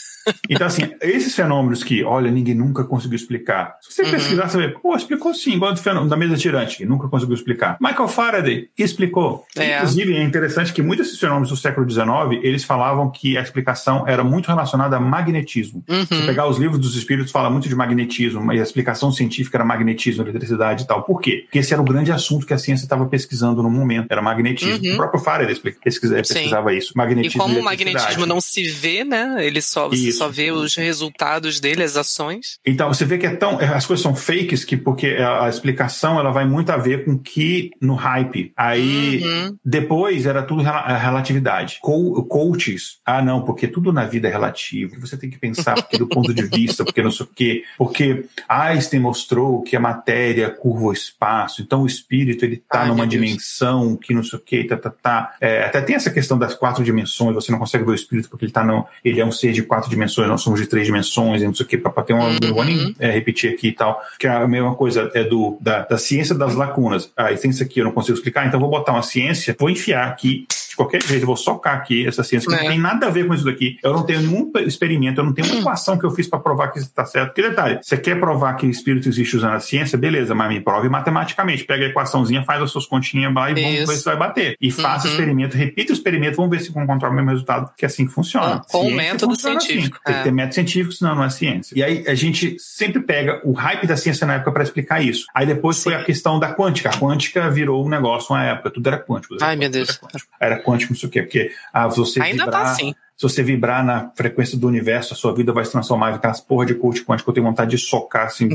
Então, 0.49 0.67
assim, 0.67 0.83
esses 1.01 1.35
fenômenos 1.35 1.83
que, 1.83 2.03
olha, 2.03 2.31
ninguém 2.31 2.55
nunca 2.55 2.83
conseguiu 2.83 3.15
explicar. 3.15 3.75
Se 3.81 3.93
você 3.93 4.03
uhum. 4.03 4.11
pesquisar, 4.11 4.47
você 4.47 4.57
vê, 4.57 4.69
pô, 4.69 4.95
explicou 4.95 5.33
sim, 5.33 5.53
igual 5.53 5.73
do 5.73 5.79
fenômeno 5.79 6.09
da 6.09 6.17
mesa 6.17 6.35
tirante, 6.37 6.77
que 6.77 6.85
nunca 6.85 7.07
conseguiu 7.07 7.35
explicar. 7.35 7.77
Michael 7.81 8.07
Faraday 8.07 8.69
explicou. 8.77 9.45
É. 9.57 9.77
Inclusive, 9.77 10.15
é 10.15 10.23
interessante 10.23 10.73
que 10.73 10.81
muitos 10.81 11.07
desses 11.07 11.19
fenômenos 11.19 11.49
do 11.49 11.57
século 11.57 11.89
XIX, 11.89 12.05
eles 12.41 12.63
falavam 12.63 13.09
que 13.11 13.37
a 13.37 13.41
explicação 13.41 14.07
era 14.07 14.23
muito 14.23 14.47
relacionada 14.47 14.97
a 14.97 14.99
magnetismo. 14.99 15.83
Uhum. 15.89 16.05
Se 16.05 16.25
pegar 16.25 16.47
os 16.47 16.57
livros 16.57 16.79
dos 16.79 16.95
espíritos, 16.95 17.31
fala 17.31 17.49
muito 17.49 17.67
de 17.67 17.75
magnetismo, 17.75 18.51
e 18.53 18.59
a 18.59 18.63
explicação 18.63 19.11
científica 19.11 19.57
era 19.57 19.65
magnetismo, 19.65 20.23
eletricidade 20.23 20.83
e 20.83 20.87
tal. 20.87 21.03
Por 21.03 21.21
quê? 21.21 21.41
Porque 21.43 21.59
esse 21.59 21.73
era 21.73 21.81
o 21.81 21.85
grande 21.85 22.11
assunto 22.11 22.45
que 22.45 22.53
a 22.53 22.57
ciência 22.57 22.85
estava 22.85 23.05
pesquisando 23.05 23.61
no 23.61 23.69
momento, 23.69 24.07
era 24.09 24.21
magnetismo. 24.21 24.85
Uhum. 24.85 24.93
O 24.93 24.97
próprio 24.97 25.21
Faraday 25.21 25.55
pesquisava, 25.55 26.21
pesquisava 26.21 26.73
isso. 26.73 26.93
Magnetismo 26.95 27.41
e 27.41 27.45
como 27.45 27.59
o 27.59 27.63
magnetismo 27.63 28.25
não 28.25 28.39
se 28.39 28.63
vê, 28.63 29.03
né? 29.03 29.35
Ele 29.39 29.61
só, 29.61 29.89
você 29.89 30.12
só 30.13 30.29
vê 30.29 30.51
os 30.51 30.75
resultados 30.75 31.59
dele, 31.59 31.83
as 31.83 31.97
ações. 31.97 32.59
Então, 32.65 32.93
você 32.93 33.05
vê 33.05 33.17
que 33.17 33.25
é 33.25 33.35
tão. 33.35 33.57
As 33.57 33.85
coisas 33.85 34.01
são 34.01 34.15
fakes 34.15 34.63
que, 34.63 34.77
porque 34.77 35.07
a, 35.07 35.45
a 35.45 35.49
explicação 35.49 36.19
ela 36.19 36.31
vai 36.31 36.45
muito 36.45 36.71
a 36.71 36.77
ver 36.77 37.05
com 37.05 37.17
que 37.17 37.71
no 37.81 37.95
hype. 37.95 38.51
Aí, 38.55 39.23
uhum. 39.23 39.57
depois 39.63 40.25
era 40.25 40.43
tudo 40.43 40.61
rela, 40.61 40.97
relatividade. 40.97 41.79
Co 41.81 42.23
coaches, 42.23 42.99
ah, 43.05 43.21
não, 43.21 43.43
porque 43.43 43.67
tudo 43.67 43.91
na 43.91 44.05
vida 44.05 44.27
é 44.27 44.31
relativo. 44.31 44.99
Você 44.99 45.17
tem 45.17 45.29
que 45.29 45.37
pensar 45.37 45.75
porque 45.75 45.97
do 45.97 46.07
ponto 46.07 46.33
de 46.33 46.43
vista, 46.43 46.83
porque 46.83 47.01
não 47.01 47.11
sei 47.11 47.25
o 47.25 47.29
quê. 47.33 47.63
Porque 47.77 48.25
Einstein 48.47 48.99
mostrou 48.99 49.61
que 49.61 49.75
a 49.75 49.79
matéria 49.79 50.49
curva 50.49 50.85
o 50.85 50.93
espaço, 50.93 51.61
então 51.61 51.83
o 51.83 51.87
espírito 51.87 52.45
ele 52.45 52.57
tá 52.57 52.81
Ai, 52.81 52.87
numa 52.87 53.07
dimensão 53.07 53.95
que 53.95 54.13
não 54.13 54.23
sei 54.23 54.39
o 54.39 54.41
quê, 54.41 54.63
tá, 54.63 54.77
tá, 54.77 54.89
tá. 54.89 55.35
É, 55.39 55.65
até 55.65 55.81
tem 55.81 55.95
essa 55.95 56.11
questão 56.11 56.37
das 56.37 56.53
quatro 56.53 56.83
dimensões, 56.83 57.35
você 57.35 57.51
não 57.51 57.59
consegue 57.59 57.83
ver 57.83 57.91
o 57.91 57.95
espírito 57.95 58.29
porque 58.29 58.45
ele 58.45 58.51
tá 58.51 58.63
no. 58.63 58.85
Ele 59.03 59.19
é 59.19 59.25
um 59.25 59.31
ser 59.31 59.51
de 59.51 59.63
quatro 59.63 59.89
dimensões, 59.89 60.02
nós 60.27 60.41
somos 60.41 60.59
de 60.59 60.67
três 60.67 60.85
dimensões, 60.85 61.41
e 61.41 61.45
não 61.45 61.53
sei 61.53 61.65
o 61.65 61.69
que, 61.69 61.77
para 61.77 62.03
ter 62.03 62.13
uma. 62.13 62.27
Uhum. 62.27 62.37
Não 62.41 62.53
vou 62.53 62.63
nem 62.63 62.95
é, 62.99 63.11
repetir 63.11 63.53
aqui 63.53 63.69
e 63.69 63.71
tal, 63.73 64.01
que 64.19 64.27
é 64.27 64.31
a 64.31 64.47
mesma 64.47 64.75
coisa 64.75 65.11
é 65.13 65.23
do, 65.23 65.57
da, 65.59 65.79
da 65.79 65.97
ciência 65.97 66.35
das 66.35 66.55
lacunas. 66.55 67.11
Ah, 67.15 67.33
tem 67.33 67.51
isso 67.51 67.63
aqui, 67.63 67.79
eu 67.79 67.85
não 67.85 67.91
consigo 67.91 68.17
explicar, 68.17 68.47
então 68.47 68.59
vou 68.59 68.69
botar 68.69 68.93
uma 68.93 69.03
ciência, 69.03 69.55
vou 69.57 69.69
enfiar 69.69 70.07
aqui 70.07 70.45
de 70.73 70.77
qualquer 70.77 71.03
jeito, 71.03 71.21
eu 71.21 71.27
vou 71.27 71.37
socar 71.37 71.75
aqui 71.75 72.05
essa 72.07 72.23
ciência 72.23 72.49
que 72.49 72.55
é. 72.55 72.63
não 72.63 72.67
tem 72.67 72.79
nada 72.79 73.05
a 73.05 73.09
ver 73.09 73.27
com 73.27 73.33
isso 73.33 73.45
daqui. 73.45 73.77
Eu 73.83 73.93
não 73.93 74.03
tenho 74.03 74.21
nenhum 74.21 74.51
experimento, 74.65 75.21
eu 75.21 75.25
não 75.25 75.31
tenho 75.31 75.47
uma 75.47 75.59
equação 75.59 75.97
que 75.97 76.05
eu 76.05 76.09
fiz 76.09 76.27
para 76.27 76.39
provar 76.39 76.69
que 76.69 76.79
isso 76.79 76.87
está 76.87 77.05
certo. 77.05 77.33
Que 77.33 77.43
detalhe, 77.43 77.79
você 77.81 77.95
quer 77.95 78.19
provar 78.19 78.55
que 78.55 78.65
espírito 78.65 79.07
existe 79.07 79.37
usando 79.37 79.53
a 79.53 79.59
ciência, 79.59 79.97
beleza, 79.97 80.33
mas 80.33 80.49
me 80.49 80.59
prove 80.59 80.89
matematicamente. 80.89 81.63
Pega 81.63 81.85
a 81.85 81.89
equaçõezinha, 81.89 82.43
faz 82.43 82.61
as 82.61 82.71
suas 82.71 82.87
continhas 82.87 83.33
lá 83.33 83.51
e 83.51 83.53
vamos 83.53 83.89
ver 83.89 83.95
se 83.97 84.03
vai 84.03 84.17
bater. 84.17 84.57
E 84.59 84.71
faça 84.71 85.05
o 85.05 85.09
uhum. 85.09 85.15
experimento, 85.15 85.55
repita 85.55 85.93
o 85.93 85.95
experimento, 85.95 86.37
vamos 86.37 86.51
ver 86.51 86.63
se 86.63 86.71
vão 86.71 86.83
encontrar 86.83 87.09
o 87.09 87.13
mesmo 87.13 87.29
resultado, 87.29 87.71
que 87.77 87.85
é 87.85 87.87
assim 87.87 88.07
que 88.07 88.11
funciona. 88.11 88.55
Ah, 88.55 88.61
com 88.67 88.87
o 88.87 88.91
método 88.91 89.33
assim. 89.33 89.59
científico. 89.59 89.99
Assim. 90.03 90.05
Tem 90.05 90.15
que 90.15 90.23
ter 90.23 90.29
é. 90.29 90.31
método 90.31 90.53
científico, 90.55 90.91
senão 90.93 91.15
não 91.15 91.23
é 91.23 91.29
ciência. 91.29 91.77
E 91.77 91.83
aí 91.83 92.03
a 92.07 92.15
gente 92.15 92.57
sempre 92.57 92.99
pega 93.01 93.41
o 93.43 93.53
hype 93.53 93.85
da 93.85 93.95
ciência 93.95 94.25
na 94.25 94.35
época 94.35 94.51
para 94.51 94.63
explicar 94.63 95.03
isso. 95.03 95.27
Aí 95.35 95.45
depois 95.45 95.77
Sim. 95.77 95.83
foi 95.83 95.95
a 95.95 96.03
questão 96.03 96.39
da 96.39 96.51
quântica. 96.51 96.89
A 96.89 96.93
quântica 96.93 97.47
virou 97.51 97.85
um 97.85 97.89
negócio 97.89 98.33
na 98.35 98.43
época, 98.43 98.71
tudo 98.71 98.87
era 98.87 98.97
quântico. 98.97 99.35
Ai, 99.39 99.55
meu 99.55 99.69
Deus. 99.69 99.89
Era 99.89 99.99
quântico, 99.99 100.31
era 100.39 100.62
quântico 100.63 100.93
não 100.93 100.99
sei 100.99 101.09
o 101.09 101.11
quê, 101.11 101.21
porque 101.21 101.51
ah, 101.71 101.87
você 101.87 102.21
Ainda 102.21 102.45
tá 102.45 102.45
vibrar, 102.45 102.63
tá 102.63 102.71
assim. 102.71 102.95
Se 103.15 103.23
você 103.29 103.43
vibrar 103.43 103.85
na 103.85 104.11
frequência 104.15 104.57
do 104.57 104.67
universo, 104.67 105.13
a 105.13 105.17
sua 105.17 105.33
vida 105.33 105.53
vai 105.53 105.63
se 105.63 105.71
transformar 105.71 106.11
em 106.11 106.15
aquelas 106.15 106.41
porra 106.41 106.65
de 106.65 106.73
coach 106.73 107.05
quântico. 107.05 107.29
Eu 107.29 107.33
tenho 107.33 107.45
vontade 107.45 107.71
de 107.71 107.77
socar, 107.77 108.25
assim, 108.25 108.49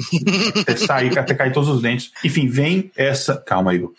até 0.60 0.76
sair, 0.76 1.16
até 1.16 1.32
cair 1.32 1.52
todos 1.52 1.68
os 1.68 1.80
dentes. 1.80 2.10
Enfim, 2.24 2.48
vem 2.48 2.90
essa. 2.97 3.36
Calma, 3.36 3.72
Igor. 3.72 3.93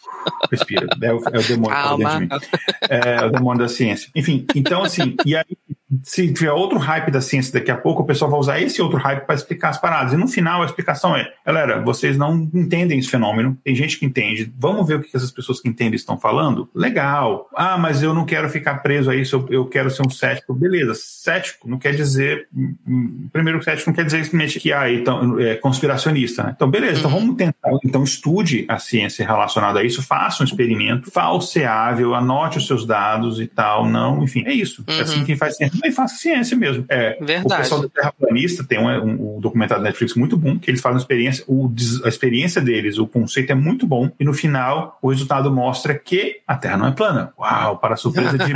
Respira. 0.51 0.85
É 1.01 1.13
o, 1.13 1.21
é 1.31 1.39
o 1.39 1.43
demônio 1.43 1.69
Calma. 1.69 2.19
dentro 2.19 2.39
de 2.39 2.45
mim. 2.45 2.57
É, 2.89 3.15
é 3.15 3.25
o 3.25 3.31
demônio 3.31 3.61
da 3.61 3.69
ciência. 3.69 4.11
Enfim, 4.13 4.45
então, 4.53 4.83
assim, 4.83 5.15
e 5.25 5.35
aí 5.35 5.57
se 6.03 6.31
tiver 6.31 6.51
outro 6.51 6.77
hype 6.77 7.09
da 7.09 7.19
ciência 7.19 7.51
daqui 7.51 7.71
a 7.71 7.77
pouco, 7.77 8.03
o 8.03 8.05
pessoal 8.05 8.29
vai 8.29 8.39
usar 8.39 8.61
esse 8.61 8.81
outro 8.81 8.99
hype 8.99 9.25
para 9.25 9.35
explicar 9.35 9.69
as 9.69 9.79
paradas. 9.79 10.13
E 10.13 10.17
no 10.17 10.27
final 10.27 10.61
a 10.61 10.65
explicação 10.65 11.15
é: 11.15 11.31
galera, 11.45 11.81
vocês 11.81 12.17
não 12.17 12.49
entendem 12.53 12.99
esse 12.99 13.09
fenômeno, 13.09 13.57
tem 13.63 13.73
gente 13.73 13.97
que 13.97 14.05
entende, 14.05 14.51
vamos 14.57 14.87
ver 14.87 14.95
o 14.95 15.01
que 15.01 15.15
essas 15.15 15.31
pessoas 15.31 15.59
que 15.59 15.67
entendem 15.67 15.95
estão 15.95 16.17
falando? 16.17 16.69
Legal. 16.75 17.49
Ah, 17.55 17.77
mas 17.77 18.03
eu 18.03 18.13
não 18.13 18.25
quero 18.25 18.49
ficar 18.49 18.75
preso 18.75 19.09
a 19.09 19.15
isso, 19.15 19.45
eu, 19.49 19.65
quero 19.65 19.89
ser 19.89 20.05
um 20.05 20.09
cético. 20.09 20.53
Beleza, 20.53 20.93
cético 20.95 21.67
não 21.67 21.79
quer 21.79 21.95
dizer. 21.95 22.47
Hum, 22.55 22.75
hum, 22.87 23.29
primeiro, 23.31 23.63
cético 23.63 23.89
não 23.89 23.95
quer 23.95 24.05
dizer 24.05 24.23
simplesmente 24.23 24.59
que 24.59 24.71
ah, 24.71 24.91
então, 24.91 25.39
é 25.39 25.55
conspiracionista. 25.55 26.43
Né? 26.43 26.53
Então, 26.55 26.69
beleza, 26.69 26.99
então 26.99 27.11
uhum. 27.11 27.19
vamos 27.19 27.35
tentar. 27.35 27.71
Então, 27.83 28.03
estude 28.03 28.65
a 28.67 28.77
ciência 28.77 29.25
relacionada 29.25 29.79
a 29.79 29.83
isso, 29.83 30.03
faça 30.03 30.43
um 30.43 30.45
experimento 30.45 31.09
falseável, 31.09 32.13
anote 32.13 32.59
os 32.59 32.67
seus 32.67 32.85
dados 32.85 33.39
e 33.39 33.47
tal. 33.47 33.87
Não, 33.87 34.23
enfim, 34.23 34.43
é 34.45 34.53
isso. 34.53 34.83
É 34.87 35.01
assim 35.01 35.19
uhum. 35.19 35.25
quem 35.25 35.35
faz 35.35 35.55
ciência 35.55 35.78
também 35.79 35.91
faça 35.91 36.15
ciência 36.15 36.57
mesmo. 36.57 36.85
É, 36.89 37.17
Verdade. 37.19 37.45
O 37.45 37.57
pessoal 37.57 37.81
do 37.81 37.89
Terraplanista 37.89 38.63
tem 38.63 38.79
um, 38.79 38.87
um, 38.87 39.37
um 39.37 39.39
documentário 39.39 39.83
da 39.83 39.89
Netflix 39.89 40.15
muito 40.15 40.37
bom, 40.37 40.57
que 40.59 40.69
eles 40.69 40.81
fazem 40.81 40.97
experiência, 40.97 41.43
o, 41.47 41.71
a 42.03 42.09
experiência 42.09 42.61
deles, 42.61 42.97
o 42.97 43.07
conceito 43.07 43.51
é 43.51 43.55
muito 43.55 43.87
bom, 43.87 44.11
e 44.19 44.23
no 44.23 44.33
final 44.33 44.97
o 45.01 45.09
resultado 45.09 45.51
mostra 45.51 45.93
que 45.93 46.41
a 46.47 46.55
Terra 46.55 46.77
não 46.77 46.87
é 46.87 46.91
plana. 46.91 47.33
Uau, 47.37 47.77
para 47.77 47.95
surpresa 47.95 48.37
de. 48.37 48.53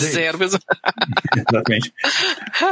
Zero. 0.00 0.38
Exatamente. 0.40 1.92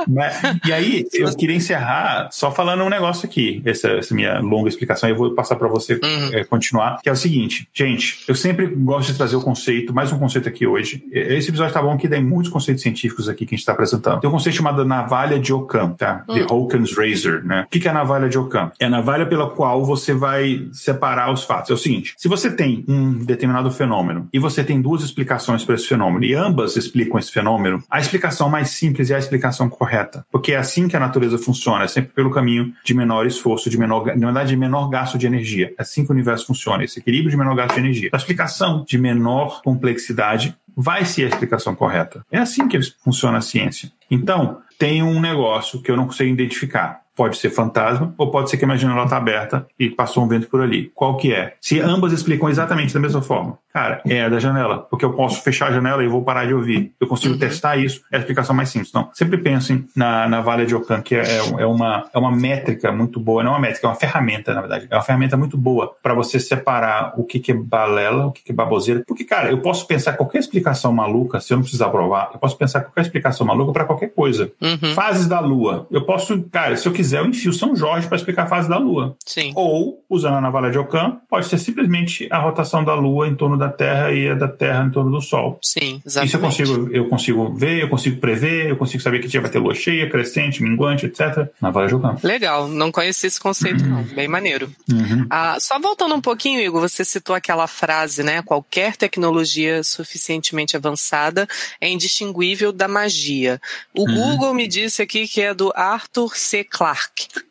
Mas, 0.06 0.40
e 0.66 0.72
aí, 0.72 1.06
eu 1.12 1.34
queria 1.36 1.56
encerrar 1.56 2.28
só 2.30 2.50
falando 2.50 2.82
um 2.82 2.88
negócio 2.88 3.26
aqui, 3.26 3.62
essa, 3.64 3.88
essa 3.88 4.14
minha 4.14 4.40
longa 4.40 4.68
explicação, 4.68 5.08
eu 5.08 5.16
vou 5.16 5.34
passar 5.34 5.56
para 5.56 5.68
você 5.68 5.94
uhum. 5.94 6.30
é, 6.32 6.44
continuar, 6.44 7.00
que 7.02 7.08
é 7.08 7.12
o 7.12 7.16
seguinte, 7.16 7.68
gente, 7.72 8.24
eu 8.26 8.34
sempre 8.34 8.66
gosto 8.66 9.12
de 9.12 9.18
trazer 9.18 9.36
o 9.36 9.40
conceito, 9.40 9.92
mais 9.92 10.12
um 10.12 10.18
conceito 10.18 10.48
aqui 10.48 10.66
hoje. 10.66 11.04
Esse 11.12 11.48
episódio 11.48 11.72
tá 11.72 11.82
bom 11.82 11.96
que 11.96 12.08
tem 12.08 12.22
muitos 12.22 12.50
conceitos 12.50 12.82
científicos 12.82 13.28
aqui 13.28 13.44
que 13.44 13.54
a 13.54 13.56
gente 13.56 13.60
está 13.60 13.72
apresentando. 13.72 13.87
Tem 14.20 14.28
um 14.28 14.32
conceito 14.32 14.56
chamado 14.56 14.84
navalha 14.84 15.38
de 15.38 15.52
Ockham, 15.52 15.90
tá? 15.90 16.24
Uhum. 16.28 16.34
The 16.34 16.52
Occam's 16.52 16.96
Razor, 16.96 17.44
né? 17.44 17.64
O 17.66 17.68
que 17.68 17.86
é 17.86 17.90
a 17.90 17.94
navalha 17.94 18.28
de 18.28 18.38
Ockham? 18.38 18.70
É 18.78 18.86
a 18.86 18.90
navalha 18.90 19.26
pela 19.26 19.50
qual 19.50 19.84
você 19.84 20.12
vai 20.12 20.68
separar 20.72 21.32
os 21.32 21.44
fatos. 21.44 21.70
É 21.70 21.74
o 21.74 21.76
seguinte, 21.76 22.14
se 22.16 22.28
você 22.28 22.50
tem 22.50 22.84
um 22.88 23.12
determinado 23.24 23.70
fenômeno 23.70 24.28
e 24.32 24.38
você 24.38 24.64
tem 24.64 24.80
duas 24.80 25.02
explicações 25.02 25.64
para 25.64 25.74
esse 25.74 25.86
fenômeno 25.86 26.24
e 26.24 26.34
ambas 26.34 26.76
explicam 26.76 27.18
esse 27.18 27.30
fenômeno, 27.30 27.82
a 27.90 28.00
explicação 28.00 28.48
mais 28.48 28.70
simples 28.70 29.10
é 29.10 29.14
a 29.14 29.18
explicação 29.18 29.68
correta, 29.68 30.24
porque 30.30 30.52
é 30.52 30.56
assim 30.56 30.88
que 30.88 30.96
a 30.96 31.00
natureza 31.00 31.38
funciona, 31.38 31.84
é 31.84 31.88
sempre 31.88 32.12
pelo 32.12 32.30
caminho 32.30 32.72
de 32.84 32.94
menor 32.94 33.26
esforço, 33.26 33.70
de 33.70 33.78
menor, 33.78 34.06
na 34.06 34.26
verdade, 34.26 34.50
de 34.50 34.56
menor 34.56 34.88
gasto 34.88 35.18
de 35.18 35.26
energia. 35.26 35.72
É 35.78 35.82
assim 35.82 36.04
que 36.04 36.10
o 36.10 36.14
universo 36.14 36.46
funciona, 36.46 36.84
esse 36.84 36.98
equilíbrio 36.98 37.30
de 37.30 37.36
menor 37.36 37.54
gasto 37.54 37.74
de 37.74 37.80
energia. 37.80 38.10
A 38.12 38.16
explicação 38.16 38.84
de 38.86 38.98
menor 38.98 39.62
complexidade 39.62 40.56
vai 40.80 41.04
ser 41.04 41.24
a 41.24 41.28
explicação 41.28 41.74
correta. 41.74 42.24
É 42.30 42.38
assim 42.38 42.68
que 42.68 42.80
funciona 43.02 43.38
a 43.38 43.40
ciência. 43.40 43.90
Então, 44.08 44.62
tem 44.78 45.02
um 45.02 45.20
negócio 45.20 45.82
que 45.82 45.90
eu 45.90 45.96
não 45.96 46.06
consigo 46.06 46.30
identificar. 46.30 47.02
Pode 47.18 47.36
ser 47.36 47.50
fantasma 47.50 48.14
ou 48.16 48.30
pode 48.30 48.48
ser 48.48 48.58
que 48.58 48.64
a 48.64 48.76
janela 48.76 49.02
está 49.02 49.16
aberta 49.16 49.66
e 49.76 49.90
passou 49.90 50.22
um 50.22 50.28
vento 50.28 50.46
por 50.46 50.60
ali. 50.60 50.92
Qual 50.94 51.16
que 51.16 51.32
é? 51.34 51.54
Se 51.60 51.80
ambas 51.80 52.12
explicam 52.12 52.48
exatamente 52.48 52.94
da 52.94 53.00
mesma 53.00 53.20
forma, 53.20 53.58
cara, 53.72 54.00
é 54.06 54.22
a 54.22 54.28
da 54.28 54.38
janela, 54.38 54.78
porque 54.78 55.04
eu 55.04 55.12
posso 55.12 55.42
fechar 55.42 55.68
a 55.68 55.72
janela 55.72 56.04
e 56.04 56.06
vou 56.06 56.22
parar 56.22 56.46
de 56.46 56.54
ouvir. 56.54 56.92
Eu 57.00 57.08
consigo 57.08 57.34
uhum. 57.34 57.40
testar 57.40 57.76
isso, 57.76 58.02
é 58.12 58.16
a 58.16 58.20
explicação 58.20 58.54
mais 58.54 58.68
simples. 58.68 58.90
Então, 58.90 59.08
sempre 59.12 59.36
pensem 59.38 59.84
na, 59.96 60.28
na 60.28 60.40
Valha 60.40 60.64
de 60.64 60.76
Ockham, 60.76 61.02
que 61.02 61.16
é, 61.16 61.38
é, 61.58 61.66
uma, 61.66 62.08
é 62.14 62.18
uma 62.18 62.30
métrica 62.30 62.92
muito 62.92 63.18
boa, 63.18 63.42
não 63.42 63.50
é 63.50 63.54
uma 63.54 63.60
métrica, 63.60 63.88
é 63.88 63.90
uma 63.90 63.96
ferramenta, 63.96 64.54
na 64.54 64.60
verdade. 64.60 64.86
É 64.88 64.94
uma 64.94 65.02
ferramenta 65.02 65.36
muito 65.36 65.58
boa 65.58 65.92
para 66.00 66.14
você 66.14 66.38
separar 66.38 67.14
o 67.16 67.24
que, 67.24 67.40
que 67.40 67.50
é 67.50 67.54
balela, 67.54 68.26
o 68.26 68.32
que, 68.32 68.44
que 68.44 68.52
é 68.52 68.54
baboseira. 68.54 69.02
Porque, 69.06 69.24
cara, 69.24 69.50
eu 69.50 69.58
posso 69.58 69.86
pensar 69.88 70.12
qualquer 70.12 70.38
explicação 70.38 70.92
maluca, 70.92 71.40
se 71.40 71.52
eu 71.52 71.56
não 71.56 71.62
precisar 71.62 71.88
provar, 71.88 72.30
eu 72.32 72.38
posso 72.38 72.56
pensar 72.56 72.80
qualquer 72.82 73.00
explicação 73.00 73.44
maluca 73.44 73.72
para 73.72 73.84
qualquer 73.84 74.08
coisa. 74.08 74.52
Uhum. 74.60 74.94
Fases 74.94 75.26
da 75.26 75.40
Lua. 75.40 75.86
Eu 75.90 76.04
posso, 76.04 76.42
cara, 76.44 76.76
se 76.76 76.86
eu 76.86 76.92
quiser, 76.92 77.07
eu 77.12 77.26
enfio 77.26 77.52
São 77.52 77.74
Jorge 77.74 78.06
para 78.06 78.16
explicar 78.16 78.44
a 78.44 78.46
fase 78.46 78.68
da 78.68 78.78
Lua. 78.78 79.16
Sim. 79.24 79.52
Ou, 79.54 80.04
usando 80.08 80.36
a 80.36 80.40
Navalha 80.40 80.70
de 80.70 80.78
Ockham, 80.78 81.20
pode 81.28 81.46
ser 81.46 81.58
simplesmente 81.58 82.28
a 82.30 82.38
rotação 82.38 82.84
da 82.84 82.94
Lua 82.94 83.28
em 83.28 83.34
torno 83.34 83.56
da 83.56 83.68
Terra 83.68 84.12
e 84.12 84.28
a 84.28 84.34
da 84.34 84.48
Terra 84.48 84.84
em 84.84 84.90
torno 84.90 85.10
do 85.10 85.20
Sol. 85.20 85.58
Sim, 85.62 86.00
exatamente. 86.04 86.28
Isso 86.28 86.36
eu 86.36 86.40
consigo, 86.40 86.90
eu 86.92 87.08
consigo 87.08 87.54
ver, 87.54 87.82
eu 87.82 87.88
consigo 87.88 88.20
prever, 88.20 88.70
eu 88.70 88.76
consigo 88.76 89.02
saber 89.02 89.20
que 89.20 89.28
dia 89.28 89.40
vai 89.40 89.50
ter 89.50 89.58
lua 89.58 89.74
cheia, 89.74 90.08
crescente, 90.08 90.62
minguante, 90.62 91.06
etc. 91.06 91.48
Navalha 91.60 91.88
de 91.88 91.94
Ockham. 91.94 92.16
Legal, 92.22 92.68
não 92.68 92.90
conheci 92.92 93.26
esse 93.26 93.40
conceito 93.40 93.84
não, 93.84 94.02
bem 94.02 94.28
maneiro. 94.28 94.70
Uhum. 94.90 95.26
Ah, 95.30 95.56
só 95.60 95.78
voltando 95.78 96.14
um 96.14 96.20
pouquinho, 96.20 96.60
Igor, 96.60 96.80
você 96.80 97.04
citou 97.04 97.34
aquela 97.34 97.66
frase, 97.66 98.22
né? 98.22 98.42
Qualquer 98.42 98.96
tecnologia 98.96 99.82
suficientemente 99.82 100.76
avançada 100.76 101.46
é 101.80 101.88
indistinguível 101.88 102.72
da 102.72 102.88
magia. 102.88 103.60
O 103.94 104.08
uhum. 104.08 104.14
Google 104.14 104.54
me 104.54 104.66
disse 104.66 105.02
aqui 105.02 105.26
que 105.26 105.40
é 105.40 105.54
do 105.54 105.72
Arthur 105.74 106.36
C. 106.36 106.64
Clarke. 106.64 106.97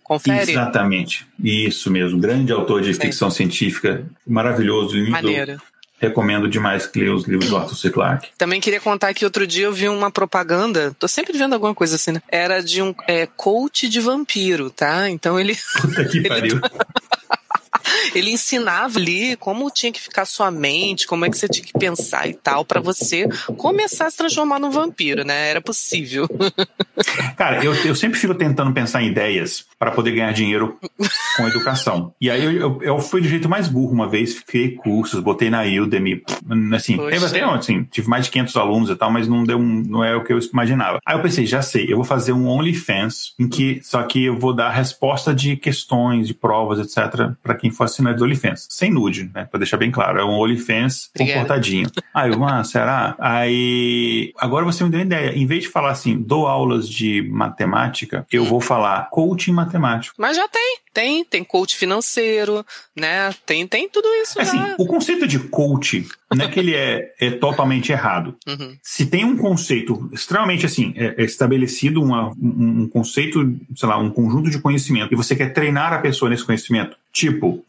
Confere? 0.03 0.51
Exatamente. 0.51 1.27
Isso 1.43 1.91
mesmo. 1.91 2.17
Grande 2.17 2.51
autor 2.53 2.81
de 2.81 2.93
ficção 2.93 3.29
científica, 3.29 4.05
maravilhoso, 4.25 4.95
lindo. 4.95 5.11
Maneiro. 5.11 5.61
Recomendo 5.99 6.47
demais 6.47 6.85
que 6.85 6.99
leia 6.99 7.13
os 7.13 7.25
livros 7.25 7.49
do 7.49 7.57
Arthur 7.57 7.75
C. 7.75 7.89
Clarke. 7.89 8.29
Também 8.37 8.61
queria 8.61 8.79
contar 8.79 9.13
que 9.15 9.25
outro 9.25 9.47
dia 9.47 9.65
eu 9.65 9.73
vi 9.73 9.89
uma 9.89 10.11
propaganda, 10.11 10.95
tô 10.99 11.07
sempre 11.07 11.35
vendo 11.35 11.53
alguma 11.53 11.73
coisa 11.73 11.95
assim, 11.95 12.11
né? 12.11 12.21
Era 12.29 12.61
de 12.61 12.83
um 12.83 12.93
é, 13.07 13.25
coach 13.25 13.89
de 13.89 13.99
vampiro, 13.99 14.69
tá? 14.69 15.09
Então 15.09 15.39
ele. 15.39 15.57
Puta 15.81 16.05
que 16.05 16.21
pariu. 16.29 16.61
Ele 18.13 18.31
ensinava 18.31 18.97
ali 18.97 19.35
como 19.37 19.69
tinha 19.71 19.91
que 19.91 20.01
ficar 20.01 20.25
sua 20.25 20.51
mente, 20.51 21.07
como 21.07 21.25
é 21.25 21.29
que 21.29 21.37
você 21.37 21.47
tinha 21.47 21.65
que 21.65 21.73
pensar 21.73 22.27
e 22.27 22.33
tal, 22.33 22.65
para 22.65 22.79
você 22.79 23.27
começar 23.57 24.07
a 24.07 24.11
se 24.11 24.17
transformar 24.17 24.59
num 24.59 24.71
vampiro, 24.71 25.23
né? 25.23 25.49
Era 25.49 25.61
possível. 25.61 26.27
Cara, 27.37 27.63
eu, 27.63 27.73
eu 27.85 27.95
sempre 27.95 28.19
fico 28.19 28.33
tentando 28.33 28.73
pensar 28.73 29.01
em 29.01 29.07
ideias 29.07 29.65
para 29.79 29.91
poder 29.91 30.11
ganhar 30.11 30.33
dinheiro 30.33 30.77
com 31.35 31.47
educação. 31.47 32.13
E 32.19 32.29
aí 32.29 32.43
eu, 32.43 32.51
eu, 32.51 32.79
eu, 32.81 32.99
fui 32.99 33.21
do 33.21 33.27
jeito 33.27 33.47
mais 33.47 33.67
burro 33.67 33.91
uma 33.91 34.09
vez, 34.09 34.39
criei 34.39 34.71
cursos, 34.71 35.19
botei 35.19 35.49
na 35.49 35.61
Udemy, 35.63 36.23
assim, 36.73 36.97
teve 36.97 37.25
até 37.25 37.43
assim, 37.43 37.83
tive 37.83 38.09
mais 38.09 38.25
de 38.25 38.31
500 38.31 38.55
alunos 38.57 38.89
e 38.89 38.95
tal, 38.95 39.11
mas 39.11 39.27
não 39.27 39.43
deu 39.43 39.57
um, 39.57 39.83
não 39.83 40.03
é 40.03 40.15
o 40.15 40.23
que 40.23 40.33
eu 40.33 40.39
imaginava. 40.51 40.99
Aí 41.05 41.15
eu 41.15 41.21
pensei, 41.21 41.45
já 41.45 41.61
sei, 41.61 41.91
eu 41.91 41.97
vou 41.97 42.05
fazer 42.05 42.33
um 42.33 42.47
OnlyFans 42.47 43.35
em 43.39 43.47
que 43.47 43.79
só 43.83 44.01
que 44.03 44.25
eu 44.25 44.37
vou 44.37 44.53
dar 44.53 44.71
resposta 44.71 45.33
de 45.33 45.55
questões, 45.55 46.27
de 46.27 46.33
provas, 46.33 46.79
etc, 46.79 47.31
para 47.43 47.55
quem 47.55 47.69
assinante 47.85 48.17
do 48.17 48.23
OnlyFans, 48.23 48.67
sem 48.69 48.91
nude, 48.91 49.29
né, 49.33 49.45
para 49.45 49.59
deixar 49.59 49.77
bem 49.77 49.91
claro, 49.91 50.19
é 50.19 50.25
um 50.25 50.39
OnlyFans 50.39 51.09
comportadinho. 51.17 51.89
Aí 52.13 52.31
eu, 52.31 52.43
ah, 52.43 52.63
será? 52.63 53.15
Aí 53.19 54.33
agora 54.37 54.65
você 54.65 54.83
me 54.83 54.89
deu 54.89 54.99
uma 54.99 55.05
ideia, 55.05 55.35
em 55.35 55.45
vez 55.45 55.63
de 55.63 55.69
falar 55.69 55.91
assim, 55.91 56.17
dou 56.17 56.47
aulas 56.47 56.89
de 56.89 57.21
matemática, 57.29 58.25
eu 58.31 58.45
vou 58.45 58.59
falar 58.59 59.09
coaching 59.09 59.51
matemático. 59.51 60.15
Mas 60.17 60.35
já 60.37 60.47
tem, 60.47 60.77
tem, 60.97 61.23
tem 61.23 61.43
coach 61.43 61.77
financeiro, 61.77 62.65
né? 62.95 63.31
Tem, 63.45 63.67
tem 63.67 63.87
tudo 63.87 64.07
isso. 64.23 64.41
Assim, 64.41 64.57
já. 64.57 64.75
o 64.79 64.87
conceito 64.87 65.27
de 65.27 65.37
coach 65.37 66.07
não 66.33 66.43
é 66.43 66.49
que 66.49 66.59
ele 66.59 66.73
é, 66.73 67.13
é 67.19 67.29
totalmente 67.29 67.91
errado. 67.91 68.35
Uhum. 68.47 68.75
Se 68.81 69.05
tem 69.05 69.23
um 69.23 69.37
conceito 69.37 70.09
extremamente 70.11 70.65
assim, 70.65 70.95
é, 70.97 71.13
é 71.21 71.23
estabelecido 71.23 72.01
uma, 72.01 72.29
um, 72.31 72.81
um, 72.81 72.89
conceito, 72.89 73.55
sei 73.75 73.87
lá, 73.87 73.99
um 73.99 74.09
conjunto 74.09 74.49
de 74.49 74.59
conhecimento, 74.59 75.13
e 75.13 75.15
você 75.15 75.35
quer 75.35 75.53
treinar 75.53 75.93
a 75.93 75.99
pessoa 75.99 76.31
nesse 76.31 76.43
conhecimento, 76.43 76.97
tipo, 77.13 77.63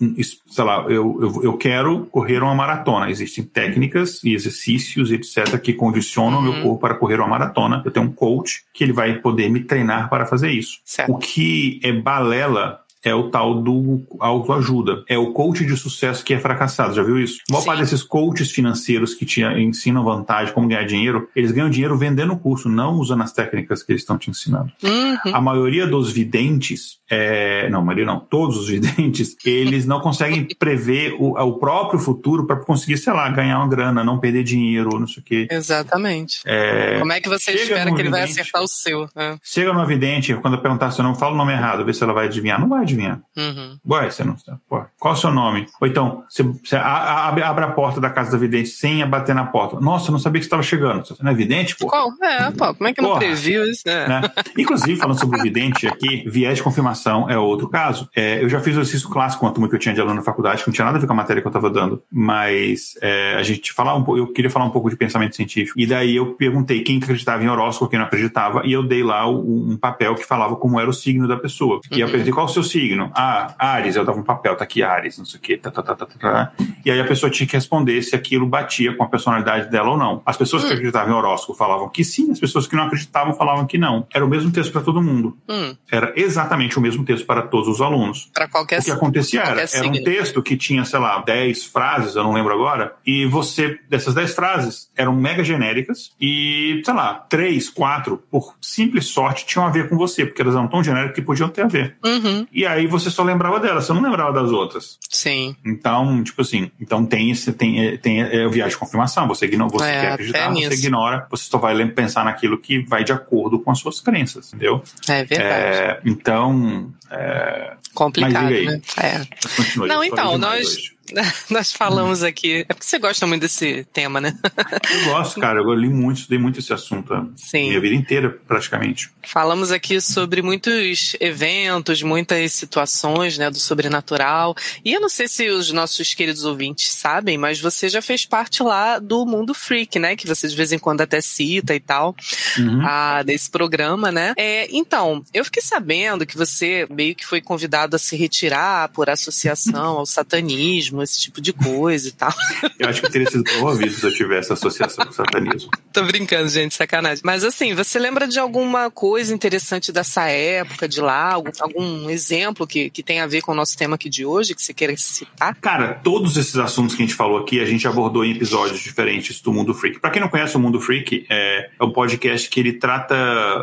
sei 0.51 0.65
lá, 0.65 0.87
eu, 0.89 1.19
eu, 1.21 1.45
eu 1.45 1.57
quero 1.59 2.07
correr 2.07 2.43
uma 2.43 2.55
maratona. 2.55 3.11
Existem 3.11 3.45
técnicas 3.45 4.25
e 4.25 4.33
exercícios, 4.33 5.13
etc., 5.13 5.61
que 5.61 5.75
condicionam 5.75 6.39
o 6.39 6.47
uhum. 6.47 6.53
meu 6.53 6.63
corpo 6.63 6.81
para 6.81 6.95
correr 6.95 7.21
uma 7.21 7.29
maratona. 7.29 7.83
Eu 7.85 7.91
tenho 7.91 8.07
um 8.07 8.13
coach 8.13 8.63
que 8.73 8.83
ele 8.83 8.95
vai 8.95 9.19
poder 9.19 9.51
me 9.51 9.61
treinar 9.61 10.09
para 10.09 10.25
fazer 10.25 10.51
isso. 10.51 10.81
Certo. 10.83 11.13
O 11.13 11.19
que 11.19 11.79
é 11.83 11.93
balela 11.93 12.88
é 13.05 13.15
o 13.15 13.31
tal 13.31 13.63
do 13.63 14.05
autoajuda. 14.19 15.05
É 15.09 15.17
o 15.17 15.33
coach 15.33 15.65
de 15.65 15.77
sucesso 15.77 16.25
que 16.25 16.35
é 16.35 16.39
fracassado. 16.39 16.95
Já 16.95 17.03
viu 17.03 17.19
isso? 17.19 17.39
A 17.49 17.53
maior 17.53 17.65
parte 17.65 17.81
desses 17.81 18.03
coaches 18.03 18.51
financeiros 18.51 19.15
que 19.15 19.25
te 19.25 19.43
ensinam 19.43 20.05
vantagem, 20.05 20.53
como 20.53 20.69
ganhar 20.69 20.85
dinheiro, 20.85 21.29
eles 21.35 21.53
ganham 21.53 21.71
dinheiro 21.71 21.97
vendendo 21.97 22.33
o 22.33 22.39
curso, 22.39 22.69
não 22.69 22.95
usando 22.97 23.23
as 23.23 23.33
técnicas 23.33 23.83
que 23.83 23.93
eles 23.93 24.03
estão 24.03 24.19
te 24.19 24.31
ensinando. 24.31 24.73
Uhum. 24.83 25.35
A 25.35 25.41
maioria 25.41 25.87
dos 25.87 26.11
videntes, 26.11 26.98
é... 27.11 27.69
não, 27.71 27.81
a 27.81 27.85
maioria 27.85 28.07
não, 28.07 28.21
todos 28.21 28.57
os 28.57 28.69
videntes, 28.69 29.37
eles 29.45 29.87
não 29.87 30.01
conseguem 30.01 30.47
prever 30.59 31.17
o, 31.19 31.39
o 31.39 31.59
próprio 31.59 31.99
futuro 31.99 32.47
para 32.47 32.57
conseguir, 32.57 32.99
sei 32.99 33.13
lá, 33.13 33.29
ganhar 33.31 33.59
uma 33.59 33.69
grana, 33.69 34.05
não 34.05 34.19
perder 34.19 34.43
dinheiro, 34.45 34.99
não 34.99 35.07
sei 35.07 35.23
o 35.23 35.25
quê. 35.25 35.49
Exatamente. 35.51 36.41
É... 36.47 36.99
Como 36.99 37.13
é 37.13 37.21
que 37.21 37.29
você 37.29 37.53
espera 37.53 37.85
que 37.85 38.01
ele 38.01 38.05
vidente, 38.05 38.11
vai 38.11 38.23
acertar 38.23 38.63
o 38.63 38.69
seu? 38.69 39.09
É. 39.17 39.37
Chega 39.43 39.73
no 39.73 39.87
vidente, 39.87 40.35
quando 40.35 40.55
eu 40.55 40.61
perguntar 40.61 40.91
se 40.91 41.01
eu 41.01 41.05
não 41.05 41.15
falo 41.15 41.35
o 41.35 41.39
nome 41.39 41.53
errado, 41.53 41.85
ver 41.85 41.95
se 41.95 42.03
ela 42.03 42.13
vai 42.13 42.27
adivinhar. 42.27 42.61
Não 42.61 42.69
vai 42.69 42.83
adivinhar. 42.83 43.21
Uhum. 43.37 43.79
Ué, 43.89 44.11
você 44.11 44.25
não 44.25 44.37
sabe. 44.39 44.59
Qual 44.69 45.15
é 45.15 45.17
o 45.17 45.21
seu 45.21 45.31
nome? 45.31 45.67
Ou 45.81 45.89
então, 45.89 46.25
você, 46.29 46.43
você 46.43 46.77
abre, 46.77 47.43
abre, 47.43 47.65
a 47.65 47.71
porta 47.71 48.01
da 48.01 48.11
casa 48.11 48.33
da 48.33 48.39
vidente 48.39 48.69
sem 48.69 49.07
bater 49.07 49.35
na 49.35 49.47
porta. 49.47 49.81
Nossa, 49.81 50.09
eu 50.09 50.13
não 50.13 50.19
sabia 50.19 50.41
que 50.41 50.47
estava 50.47 50.63
chegando. 50.63 51.07
Você 51.07 51.23
não 51.23 51.31
é 51.31 51.35
vidente, 51.35 51.77
pô? 51.77 51.87
Qual? 51.87 52.11
É, 52.23 52.51
pô, 52.51 52.75
como 52.75 52.89
é 52.89 52.93
que 52.93 53.01
eu 53.01 53.09
não 53.09 53.19
previu 53.19 53.65
isso? 53.65 53.89
É. 53.89 54.09
Né? 54.09 54.21
Inclusive, 54.57 54.97
falando 54.97 55.19
sobre 55.19 55.39
o 55.39 55.43
vidente 55.43 55.87
aqui, 55.87 56.25
viés 56.29 56.59
de 56.59 56.63
confirmação 56.63 56.98
confirmação 56.99 57.31
é 57.31 57.39
outro 57.39 57.69
caso. 57.69 58.09
É, 58.15 58.43
eu 58.43 58.49
já 58.49 58.61
fiz 58.61 58.77
o 58.77 58.81
exercício 58.81 59.09
clássico 59.09 59.41
com 59.41 59.47
a 59.47 59.51
turma 59.51 59.69
que 59.69 59.75
eu 59.75 59.79
tinha 59.79 59.95
de 59.95 60.01
aluno 60.01 60.17
na 60.17 60.23
faculdade, 60.23 60.63
que 60.63 60.69
não 60.69 60.75
tinha 60.75 60.85
nada 60.85 60.99
a 60.99 61.01
ver 61.01 61.07
com 61.07 61.13
a 61.13 61.17
matéria 61.17 61.41
que 61.41 61.47
eu 61.47 61.51
estava 61.51 61.71
dando, 61.71 62.03
mas 62.11 62.95
é, 63.01 63.37
a 63.37 63.43
gente 63.43 63.73
falar 63.73 63.95
um 63.95 64.03
pouco, 64.03 64.19
eu 64.19 64.27
queria 64.33 64.51
falar 64.51 64.65
um 64.65 64.71
pouco 64.71 64.91
de 64.91 64.97
pensamento 64.97 65.37
científico. 65.37 65.79
E 65.79 65.87
daí 65.87 66.17
eu 66.17 66.35
perguntei 66.35 66.83
quem 66.83 66.99
acreditava 66.99 67.43
em 67.43 67.49
horóscopo, 67.49 67.91
quem 67.91 67.99
não 67.99 68.07
acreditava, 68.07 68.63
e 68.67 68.73
eu 68.73 68.83
dei 68.83 69.03
lá 69.03 69.29
um, 69.29 69.73
um 69.73 69.77
papel 69.77 70.15
que 70.15 70.25
falava 70.25 70.57
como 70.57 70.79
era 70.81 70.91
o 70.91 70.93
signo 70.93 71.29
da 71.29 71.37
pessoa. 71.37 71.77
Uhum. 71.77 71.99
E 71.99 72.01
eu 72.01 72.09
perguntei 72.09 72.33
qual 72.33 72.47
o 72.47 72.49
seu 72.49 72.63
signo? 72.63 73.11
Ah, 73.15 73.55
Ares. 73.59 73.97
Eu 73.97 74.05
dava 74.05 74.19
um 74.19 74.25
papel, 74.25 74.57
tá 74.57 74.65
aqui 74.65 74.83
Ares, 74.83 75.19
não 75.19 75.25
sei 75.25 75.39
o 75.39 75.43
quê, 75.43 75.57
tá, 75.57 75.71
tá, 75.71 75.83
tá, 75.83 75.95
tá, 75.95 76.07
tá, 76.07 76.19
tá. 76.19 76.53
E 76.85 76.91
aí 76.91 77.01
a 77.01 77.05
pessoa 77.05 77.31
tinha 77.31 77.47
que 77.47 77.55
responder 77.55 78.03
se 78.03 78.15
aquilo 78.15 78.47
batia 78.47 78.95
com 78.97 79.05
a 79.05 79.09
personalidade 79.09 79.71
dela 79.71 79.91
ou 79.91 79.97
não. 79.97 80.23
As 80.25 80.37
pessoas 80.37 80.63
uhum. 80.63 80.69
que 80.69 80.75
hum. 80.75 80.79
acreditavam 80.79 81.13
em 81.13 81.17
horóscopo 81.17 81.59
falavam 81.59 81.89
que 81.89 82.05
sim, 82.05 82.31
as 82.31 82.41
pessoas 82.41 82.67
que 82.67 82.77
não 82.77 82.85
acreditavam 82.85 83.35
falavam 83.35 83.67
que 83.67 83.79
não. 83.79 84.07
Era 84.13 84.25
o 84.25 84.29
mesmo 84.29 84.51
texto 84.51 84.73
para 84.73 84.83
todo 84.83 85.03
mundo. 85.03 85.37
Uhum. 85.49 85.77
Era 85.91 86.13
exatamente 86.17 86.79
o 86.79 86.81
mesmo 86.81 86.88
texto 87.05 87.27
para 87.27 87.43
todos 87.43 87.69
os 87.69 87.81
alunos. 87.81 88.31
Para 88.33 88.49
qualquer 88.49 88.81
O 88.81 88.85
que 88.85 88.91
acontecia 88.91 89.43
era, 89.43 89.63
era 89.73 89.87
um 89.87 89.93
texto 89.93 90.43
que 90.43 90.57
tinha, 90.57 90.85
sei 90.85 90.99
lá, 90.99 91.21
10 91.21 91.65
frases, 91.65 92.15
eu 92.17 92.23
não 92.23 92.33
lembro 92.33 92.53
agora, 92.53 92.95
e 93.07 93.27
você, 93.27 93.79
dessas 93.89 94.15
10 94.15 94.35
frases, 94.35 94.91
eram 94.97 95.15
mega 95.15 95.43
genéricas 95.43 96.13
e, 96.21 96.83
sei 96.85 96.95
lá, 96.95 97.15
3, 97.29 97.69
4, 97.71 98.23
por 98.31 98.55
simples 98.61 99.07
sorte, 99.07 99.47
tinham 99.47 99.67
a 99.67 99.71
ver 99.71 99.89
com 99.89 99.97
você, 99.97 100.25
porque 100.25 100.43
elas 100.43 100.55
eram 100.55 100.69
tão 100.69 100.83
genéricas 100.83 101.15
que 101.15 101.23
podiam 101.23 101.49
ter 101.49 101.63
a 101.63 101.67
ver. 101.67 101.97
Uhum. 102.05 102.47
E 102.53 102.67
aí 102.67 102.87
você 102.87 103.11
só 103.11 103.23
lembrava 103.23 103.61
delas, 103.61 103.85
você 103.85 103.93
não 103.93 104.03
lembrava 104.03 104.33
das 104.33 104.51
outras. 104.51 104.99
Sim. 105.09 105.57
Então, 105.65 106.23
tipo 106.23 106.43
assim, 106.43 106.71
então 106.81 107.05
tem 107.05 107.31
esse, 107.31 107.53
tem, 107.53 107.97
tem 107.99 108.23
é, 108.23 108.45
é 108.45 108.49
viagem 108.49 108.71
de 108.71 108.79
confirmação, 108.79 109.27
você, 109.27 109.47
ignora, 109.47 109.71
você 109.71 109.85
é, 109.85 110.01
quer 110.01 110.13
acreditar, 110.13 110.51
você 110.53 110.75
ignora, 110.75 111.27
você 111.31 111.45
só 111.45 111.59
vai 111.59 111.87
pensar 111.89 112.25
naquilo 112.25 112.59
que 112.59 112.81
vai 112.81 113.05
de 113.05 113.13
acordo 113.13 113.59
com 113.59 113.71
as 113.71 113.79
suas 113.79 114.01
crenças, 114.01 114.49
entendeu? 114.49 114.83
É 115.09 115.25
verdade. 115.25 115.41
É, 115.41 116.01
então, 116.05 116.78
é... 117.11 117.77
complicado, 117.95 118.51
né? 118.51 118.81
É. 118.97 119.21
Continue, 119.57 119.89
não, 119.89 120.05
então, 120.05 120.39
nós... 120.39 120.67
Hoje 120.67 120.98
nós 121.51 121.73
falamos 121.73 122.23
aqui. 122.23 122.67
É 122.69 122.75
porque 122.75 122.85
você 122.85 122.99
gosta 122.99 123.27
muito 123.27 123.43
desse 123.43 123.85
tema, 123.93 124.21
né? 124.21 124.37
Eu 124.91 125.05
gosto, 125.13 125.41
cara. 125.41 125.61
Eu 125.61 125.75
li 125.75 125.89
muito, 125.89 126.19
estudei 126.19 126.39
muito 126.39 126.59
esse 126.59 126.73
assunto. 126.73 127.15
Sim. 127.37 127.69
Minha 127.69 127.81
vida 127.81 127.95
inteira, 127.95 128.31
praticamente. 128.47 129.11
Falamos 129.27 129.71
aqui 129.71 130.01
sobre 130.01 130.43
muitos 130.43 131.17
eventos, 131.21 132.03
muitas 132.03 132.53
situações, 132.53 133.39
né, 133.39 133.51
do 133.51 133.59
sobrenatural. 133.59 134.55
E 134.85 134.93
eu 134.93 135.01
não 135.01 135.09
sei 135.09 135.29
se 135.29 135.49
os 135.49 135.73
nossos 135.73 136.15
queridos 136.15 136.45
ouvintes 136.45 136.91
sabem, 136.91 137.37
mas 137.37 137.61
você 137.61 137.89
já 137.89 138.01
fez 138.01 138.25
parte 138.25 138.63
lá 138.63 138.99
do 138.99 139.25
Mundo 139.27 139.55
Freak, 139.55 139.99
né? 139.99 140.17
Que 140.17 140.27
você 140.27 140.49
de 140.49 140.57
vez 140.57 140.73
em 140.73 140.79
quando 140.79 141.01
até 141.01 141.21
cita 141.21 141.75
e 141.75 141.81
tal, 141.81 142.15
uhum. 142.59 142.87
a, 142.87 143.23
desse 143.23 143.51
programa, 143.51 144.11
né? 144.11 144.35
É, 144.37 144.69
então, 144.71 145.23
eu 145.33 145.45
fiquei 145.45 145.63
sabendo 145.63 146.27
que 146.27 146.37
você 146.37 146.87
meio 146.91 147.15
que 147.15 147.27
foi 147.27 147.41
convidado 147.41 147.97
a 147.97 147.99
se 147.99 148.17
retirar 148.17 148.89
por 148.91 149.11
associação 149.11 149.99
ao 149.99 150.07
satanismo 150.07 150.98
satanismo, 150.99 151.03
esse 151.03 151.21
tipo 151.21 151.41
de 151.41 151.53
coisa 151.53 152.09
e 152.09 152.13
tal. 152.13 152.33
Eu 152.79 152.89
acho 152.89 153.03
que 153.03 153.11
teria 153.11 153.31
sido 153.31 153.45
promovido 153.45 153.93
se 153.93 154.05
eu 154.05 154.13
tivesse 154.13 154.53
associação 154.53 155.05
com 155.05 155.11
o 155.11 155.15
satanismo. 155.15 155.71
Tô 155.93 156.03
brincando, 156.05 156.49
gente, 156.49 156.75
sacanagem. 156.75 157.23
Mas 157.25 157.45
assim, 157.45 157.75
você 157.75 157.99
lembra 157.99 158.27
de 158.27 158.39
alguma 158.39 158.91
coisa 158.91 159.35
interessante 159.35 159.93
dessa 159.93 160.29
época, 160.29 160.89
de 160.89 161.01
lá? 161.01 161.33
Algum, 161.33 161.51
algum 161.61 162.11
exemplo 162.11 162.67
que, 162.67 162.91
que 162.91 163.03
tem 163.03 163.21
a 163.21 163.27
ver 163.27 163.43
com 163.43 163.53
o 163.53 163.55
nosso 163.55 163.77
tema 163.77 163.95
aqui 163.95 164.09
de 164.09 164.25
hoje, 164.25 164.55
que 164.55 164.63
você 164.63 164.75
queira 164.75 164.97
citar? 164.97 165.55
Cara, 165.61 165.95
todos 166.03 166.37
esses 166.37 166.57
assuntos 166.57 166.95
que 166.95 167.03
a 167.03 167.07
gente 167.07 167.15
falou 167.15 167.39
aqui, 167.39 167.61
a 167.61 167.67
gente 167.67 167.87
abordou 167.87 168.25
em 168.25 168.33
episódios 168.33 168.81
diferentes 168.81 169.41
do 169.41 169.53
Mundo 169.53 169.75
Freak. 169.75 170.01
Pra 170.01 170.11
quem 170.11 170.21
não 170.21 170.29
conhece 170.29 170.57
o 170.57 170.61
Mundo 170.61 170.81
Freak, 170.81 171.27
é, 171.31 171.71
é 171.79 171.85
um 171.85 171.93
podcast 171.93 172.49
que 172.49 172.61
ele 172.61 172.75
trata. 172.75 173.15